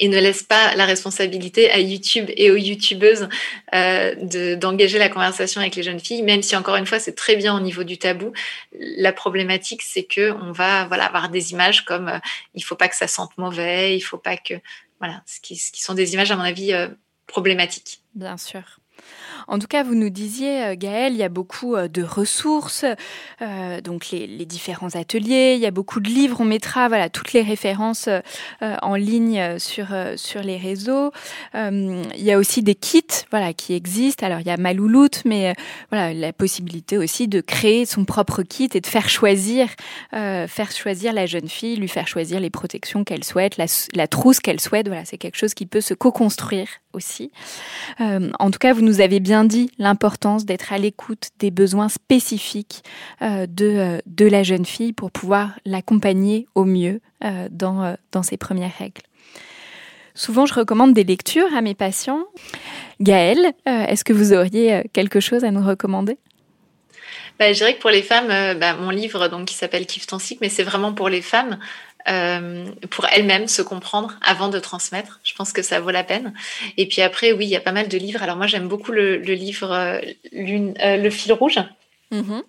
et 0.01 0.09
ne 0.09 0.18
laisse 0.18 0.43
pas 0.43 0.74
la 0.74 0.84
responsabilité 0.84 1.70
à 1.70 1.78
YouTube 1.78 2.26
et 2.36 2.51
aux 2.51 2.57
YouTubeuses 2.57 3.28
euh, 3.74 4.57
d'engager 4.57 4.99
la 4.99 5.09
conversation 5.09 5.61
avec 5.61 5.76
les 5.76 5.82
jeunes 5.82 6.01
filles, 6.01 6.22
même 6.22 6.43
si 6.43 6.57
encore 6.57 6.76
une 6.76 6.86
fois 6.86 6.99
c'est 6.99 7.14
très 7.14 7.36
bien 7.36 7.57
au 7.57 7.61
niveau 7.61 7.84
du 7.84 7.99
tabou. 7.99 8.32
La 8.78 9.12
problématique 9.12 9.82
c'est 9.82 10.05
que 10.05 10.32
on 10.43 10.53
va 10.53 10.86
voilà 10.86 11.07
avoir 11.07 11.28
des 11.28 11.53
images 11.53 11.84
comme 11.84 12.09
euh, 12.09 12.18
il 12.55 12.62
faut 12.62 12.76
pas 12.76 12.88
que 12.88 12.97
ça 12.97 13.07
sente 13.07 13.36
mauvais, 13.38 13.97
il 13.97 14.01
faut 14.01 14.18
pas 14.18 14.36
que 14.36 14.55
voilà, 15.01 15.22
ce 15.26 15.40
qui, 15.40 15.57
ce 15.57 15.72
qui 15.72 15.82
sont 15.82 15.95
des 15.95 16.14
images 16.14 16.30
à 16.30 16.36
mon 16.36 16.45
avis 16.45 16.72
euh, 16.72 16.88
problématiques. 17.26 18.03
Bien 18.14 18.36
sûr. 18.36 18.82
En 19.49 19.59
tout 19.59 19.66
cas, 19.66 19.82
vous 19.82 19.95
nous 19.95 20.11
disiez, 20.11 20.64
euh, 20.64 20.74
Gaëlle, 20.76 21.12
il 21.12 21.18
y 21.18 21.22
a 21.22 21.28
beaucoup 21.28 21.74
euh, 21.74 21.88
de 21.88 22.03
ressources, 22.03 22.84
euh, 23.40 23.80
donc 23.80 24.11
les, 24.11 24.26
les, 24.26 24.47
différents 24.47 24.95
ateliers, 24.95 25.55
il 25.57 25.61
y 25.61 25.66
a 25.66 25.70
beaucoup 25.70 26.01
de 26.01 26.09
livres. 26.09 26.40
On 26.40 26.45
mettra 26.45 26.88
voilà 26.88 27.09
toutes 27.09 27.32
les 27.32 27.43
références 27.43 28.09
euh, 28.09 28.20
en 28.82 28.95
ligne 28.95 29.59
sur 29.59 29.86
sur 30.16 30.43
les 30.43 30.57
réseaux. 30.57 31.11
il 31.55 32.03
y 32.16 32.32
a 32.32 32.38
aussi 32.38 32.62
des 32.62 32.74
kits, 32.74 33.03
voilà, 33.30 33.53
qui 33.53 33.74
existent. 33.74 34.26
Alors 34.26 34.40
il 34.40 34.47
y 34.47 34.51
a 34.51 34.57
Malouloute, 34.57 35.22
mais 35.24 35.55
voilà 35.90 36.12
la 36.12 36.32
possibilité 36.32 36.99
aussi 36.99 37.28
de 37.28 37.40
créer 37.40 37.86
son 37.86 38.05
propre 38.05 38.43
kit 38.43 38.68
et 38.74 38.80
de 38.80 38.86
faire 38.86 39.09
choisir, 39.09 39.68
faire 40.12 40.70
choisir 40.72 41.12
la 41.12 41.26
jeune 41.26 41.49
fille, 41.49 41.76
lui 41.76 41.88
faire 41.88 42.09
choisir 42.09 42.40
les 42.40 42.51
protections 42.51 43.05
qu'elle 43.05 43.24
souhaite, 43.24 43.57
la, 43.57 43.66
la 43.95 44.07
trousse 44.07 44.40
qu'elle 44.40 44.61
souhaite. 44.61 44.88
Voilà, 44.88 45.05
c'est 45.05 45.18
quelque 45.18 45.38
chose 45.38 45.55
qui 45.55 45.66
peut 45.66 45.80
se 45.80 45.95
co-construire 45.95 46.68
Euh, 48.01 48.30
en 48.38 48.51
tout 48.51 48.59
cas, 48.59 48.72
vous 48.72 48.82
nous 48.82 49.01
avez 49.01 49.20
bien 49.20 49.45
dit 49.45 49.70
l'importance 49.78 50.45
d'être 50.45 50.72
à 50.72 50.78
l'écoute 50.78 51.28
des 51.38 51.51
besoins 51.51 51.88
spécifiques 51.88 52.82
euh, 53.22 53.47
de, 53.47 53.66
euh, 53.66 53.99
de 54.07 54.26
la 54.26 54.43
jeune 54.43 54.64
fille 54.64 54.93
pour 54.93 55.11
pouvoir 55.11 55.59
l'accompagner 55.64 56.47
au 56.55 56.64
mieux 56.64 57.01
dans, 57.53 57.97
dans 58.11 58.24
ses 58.24 58.36
premières 58.36 58.76
règles. 58.76 59.03
Souvent, 60.16 60.45
je 60.45 60.55
recommande 60.55 60.93
des 60.93 61.05
lectures 61.05 61.55
à 61.55 61.61
mes 61.61 61.76
patients. 61.76 62.24
Gaëlle, 63.01 63.53
est-ce 63.64 64.03
que 64.03 64.12
vous 64.12 64.32
auriez 64.32 64.82
quelque 64.93 65.20
chose 65.20 65.45
à 65.45 65.53
nous 65.53 65.64
recommander? 65.64 66.18
Bah, 67.38 67.53
je 67.53 67.59
dirais 67.59 67.74
que 67.74 67.80
pour 67.80 67.90
les 67.90 68.03
femmes, 68.03 68.59
bah, 68.59 68.74
mon 68.74 68.90
livre 68.90 69.28
donc 69.28 69.47
qui 69.47 69.55
s'appelle 69.55 69.86
Kiffe 69.86 70.09
ton 70.09 70.18
cycle, 70.18 70.40
mais 70.43 70.49
c'est 70.49 70.64
vraiment 70.64 70.93
pour 70.93 71.09
les 71.09 71.22
femmes 71.22 71.61
euh, 72.09 72.66
pour 72.90 73.07
elles-mêmes 73.07 73.48
se 73.48 73.62
comprendre 73.62 74.18
avant 74.22 74.48
de 74.48 74.59
transmettre. 74.59 75.20
Je 75.24 75.34
pense 75.34 75.53
que 75.53 75.62
ça 75.62 75.80
vaut 75.80 75.90
la 75.90 76.05
peine. 76.05 76.34
Et 76.76 76.86
puis 76.88 77.03
après, 77.03 77.32
oui, 77.32 77.46
il 77.46 77.50
y 77.50 77.57
a 77.57 77.61
pas 77.61 77.72
mal 77.72 77.88
de 77.88 77.98
livres. 77.98 78.22
Alors 78.22 78.36
moi, 78.36 78.46
j'aime 78.46 78.68
beaucoup 78.68 78.92
le, 78.92 79.18
le 79.18 79.34
livre 79.34 79.70
euh, 79.70 80.00
euh, 80.34 80.96
Le 80.96 81.11
fil 81.11 81.32
rouge. 81.32 81.59
Mmh. 82.11 82.40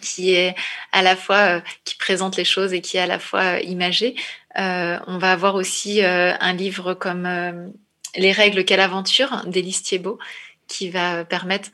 qui 0.00 0.34
est 0.34 0.56
à 0.90 1.00
la 1.00 1.14
fois 1.14 1.36
euh, 1.36 1.60
qui 1.84 1.94
présente 1.94 2.36
les 2.36 2.44
choses 2.44 2.72
et 2.72 2.80
qui 2.80 2.96
est 2.96 3.00
à 3.00 3.06
la 3.06 3.20
fois 3.20 3.60
imagé. 3.60 4.16
on 4.56 5.18
va 5.18 5.30
avoir 5.30 5.54
aussi 5.54 6.02
un 6.02 6.52
livre 6.52 6.94
comme 6.94 7.72
Les 8.16 8.32
règles 8.32 8.64
quelle 8.64 8.80
aventure 8.80 9.44
d'Élise 9.46 9.82
Thiebaud 9.82 10.18
qui 10.66 10.90
va 10.90 11.24
permettre 11.24 11.68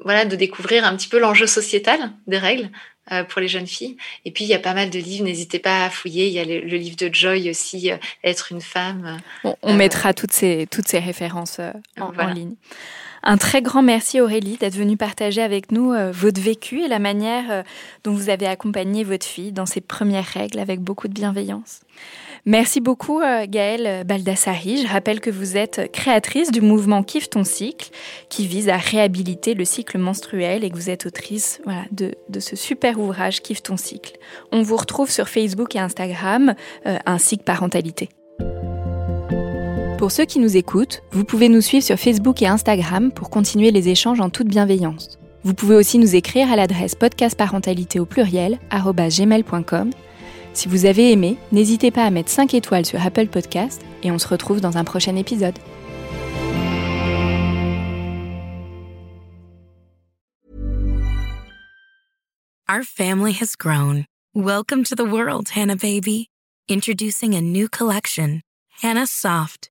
voilà 0.00 0.24
de 0.24 0.34
découvrir 0.34 0.86
un 0.86 0.96
petit 0.96 1.08
peu 1.08 1.18
l'enjeu 1.18 1.46
sociétal 1.46 2.10
des 2.26 2.38
règles 2.38 2.70
pour 3.28 3.40
les 3.40 3.48
jeunes 3.48 3.66
filles. 3.66 3.96
Et 4.24 4.30
puis, 4.30 4.44
il 4.44 4.48
y 4.48 4.54
a 4.54 4.58
pas 4.58 4.74
mal 4.74 4.90
de 4.90 4.98
livres, 4.98 5.24
n'hésitez 5.24 5.58
pas 5.58 5.84
à 5.84 5.90
fouiller. 5.90 6.26
Il 6.26 6.32
y 6.32 6.38
a 6.38 6.44
le, 6.44 6.60
le 6.60 6.76
livre 6.76 6.96
de 6.96 7.12
Joy 7.12 7.50
aussi, 7.50 7.90
euh, 7.90 7.96
Être 8.24 8.52
une 8.52 8.60
femme. 8.60 9.18
On, 9.44 9.56
on 9.62 9.74
euh, 9.74 9.76
mettra 9.76 10.14
toutes 10.14 10.32
ces, 10.32 10.66
toutes 10.70 10.88
ces 10.88 10.98
références 10.98 11.60
en, 12.00 12.12
voilà. 12.12 12.30
en, 12.30 12.34
ligne. 12.34 12.54
Un 13.22 13.36
très 13.36 13.62
grand 13.62 13.82
merci 13.82 14.20
Aurélie 14.20 14.56
d'être 14.56 14.76
venue 14.76 14.96
partager 14.96 15.42
avec 15.42 15.72
nous 15.72 15.92
euh, 15.92 16.10
votre 16.12 16.40
vécu 16.40 16.82
et 16.82 16.88
la 16.88 16.98
manière 16.98 17.44
euh, 17.50 17.62
dont 18.04 18.12
vous 18.12 18.30
avez 18.30 18.46
accompagné 18.46 19.04
votre 19.04 19.26
fille 19.26 19.52
dans 19.52 19.66
ses 19.66 19.80
premières 19.80 20.24
règles 20.24 20.58
avec 20.58 20.80
beaucoup 20.80 21.08
de 21.08 21.12
bienveillance. 21.14 21.80
Merci 22.46 22.80
beaucoup 22.80 23.20
euh, 23.20 23.46
Gaëlle 23.48 24.04
Baldassari. 24.04 24.82
Je 24.82 24.88
rappelle 24.88 25.20
que 25.20 25.30
vous 25.30 25.56
êtes 25.56 25.90
créatrice 25.92 26.50
du 26.50 26.60
mouvement 26.60 27.02
Kiffe 27.02 27.28
ton 27.28 27.44
cycle 27.44 27.90
qui 28.28 28.46
vise 28.46 28.68
à 28.68 28.76
réhabiliter 28.76 29.54
le 29.54 29.64
cycle 29.64 29.98
menstruel 29.98 30.62
et 30.62 30.70
que 30.70 30.76
vous 30.76 30.90
êtes 30.90 31.06
autrice 31.06 31.60
de, 31.90 32.14
ce 32.38 32.56
super 32.56 33.00
ouvrage 33.00 33.42
Kiffe 33.42 33.62
ton 33.62 33.76
cycle. 33.76 34.16
On 34.52 34.62
vous 34.62 34.76
retrouve 34.76 35.10
sur 35.10 35.28
Facebook 35.28 35.74
et 35.74 35.80
Instagram 35.80 36.54
ainsi 37.06 37.38
que 37.38 37.44
parentalité. 37.44 38.08
Pour 39.98 40.12
ceux 40.12 40.24
qui 40.24 40.38
nous 40.38 40.56
écoutent, 40.56 41.02
vous 41.10 41.24
pouvez 41.24 41.48
nous 41.48 41.60
suivre 41.60 41.84
sur 41.84 41.98
Facebook 41.98 42.40
et 42.40 42.46
Instagram 42.46 43.10
pour 43.10 43.30
continuer 43.30 43.72
les 43.72 43.88
échanges 43.88 44.20
en 44.20 44.30
toute 44.30 44.46
bienveillance. 44.46 45.18
Vous 45.42 45.54
pouvez 45.54 45.74
aussi 45.74 45.98
nous 45.98 46.14
écrire 46.14 46.50
à 46.50 46.56
l'adresse 46.56 46.94
podcastparentalité 46.94 47.98
au 47.98 48.06
pluriel 48.06 48.58
gmail.com 48.72 49.90
si 50.54 50.66
vous 50.66 50.86
avez 50.86 51.12
aimé, 51.12 51.36
n'hésitez 51.52 51.92
pas 51.92 52.04
à 52.04 52.10
mettre 52.10 52.30
5 52.30 52.52
étoiles 52.54 52.84
sur 52.84 53.00
Apple 53.00 53.28
Podcast 53.28 53.82
et 54.02 54.10
on 54.10 54.18
se 54.18 54.26
retrouve 54.26 54.60
dans 54.60 54.76
un 54.76 54.82
prochain 54.82 55.14
épisode. 55.14 55.56
Our 62.68 62.82
family 62.82 63.32
has 63.32 63.56
grown. 63.56 64.04
Welcome 64.34 64.82
to 64.84 64.96
the 64.96 65.08
world, 65.08 65.50
Hannah 65.54 65.76
baby. 65.76 66.28
Introducing 66.68 67.34
a 67.34 67.40
new 67.40 67.68
collection, 67.68 68.42
Hannah 68.82 69.06
Soft, 69.06 69.70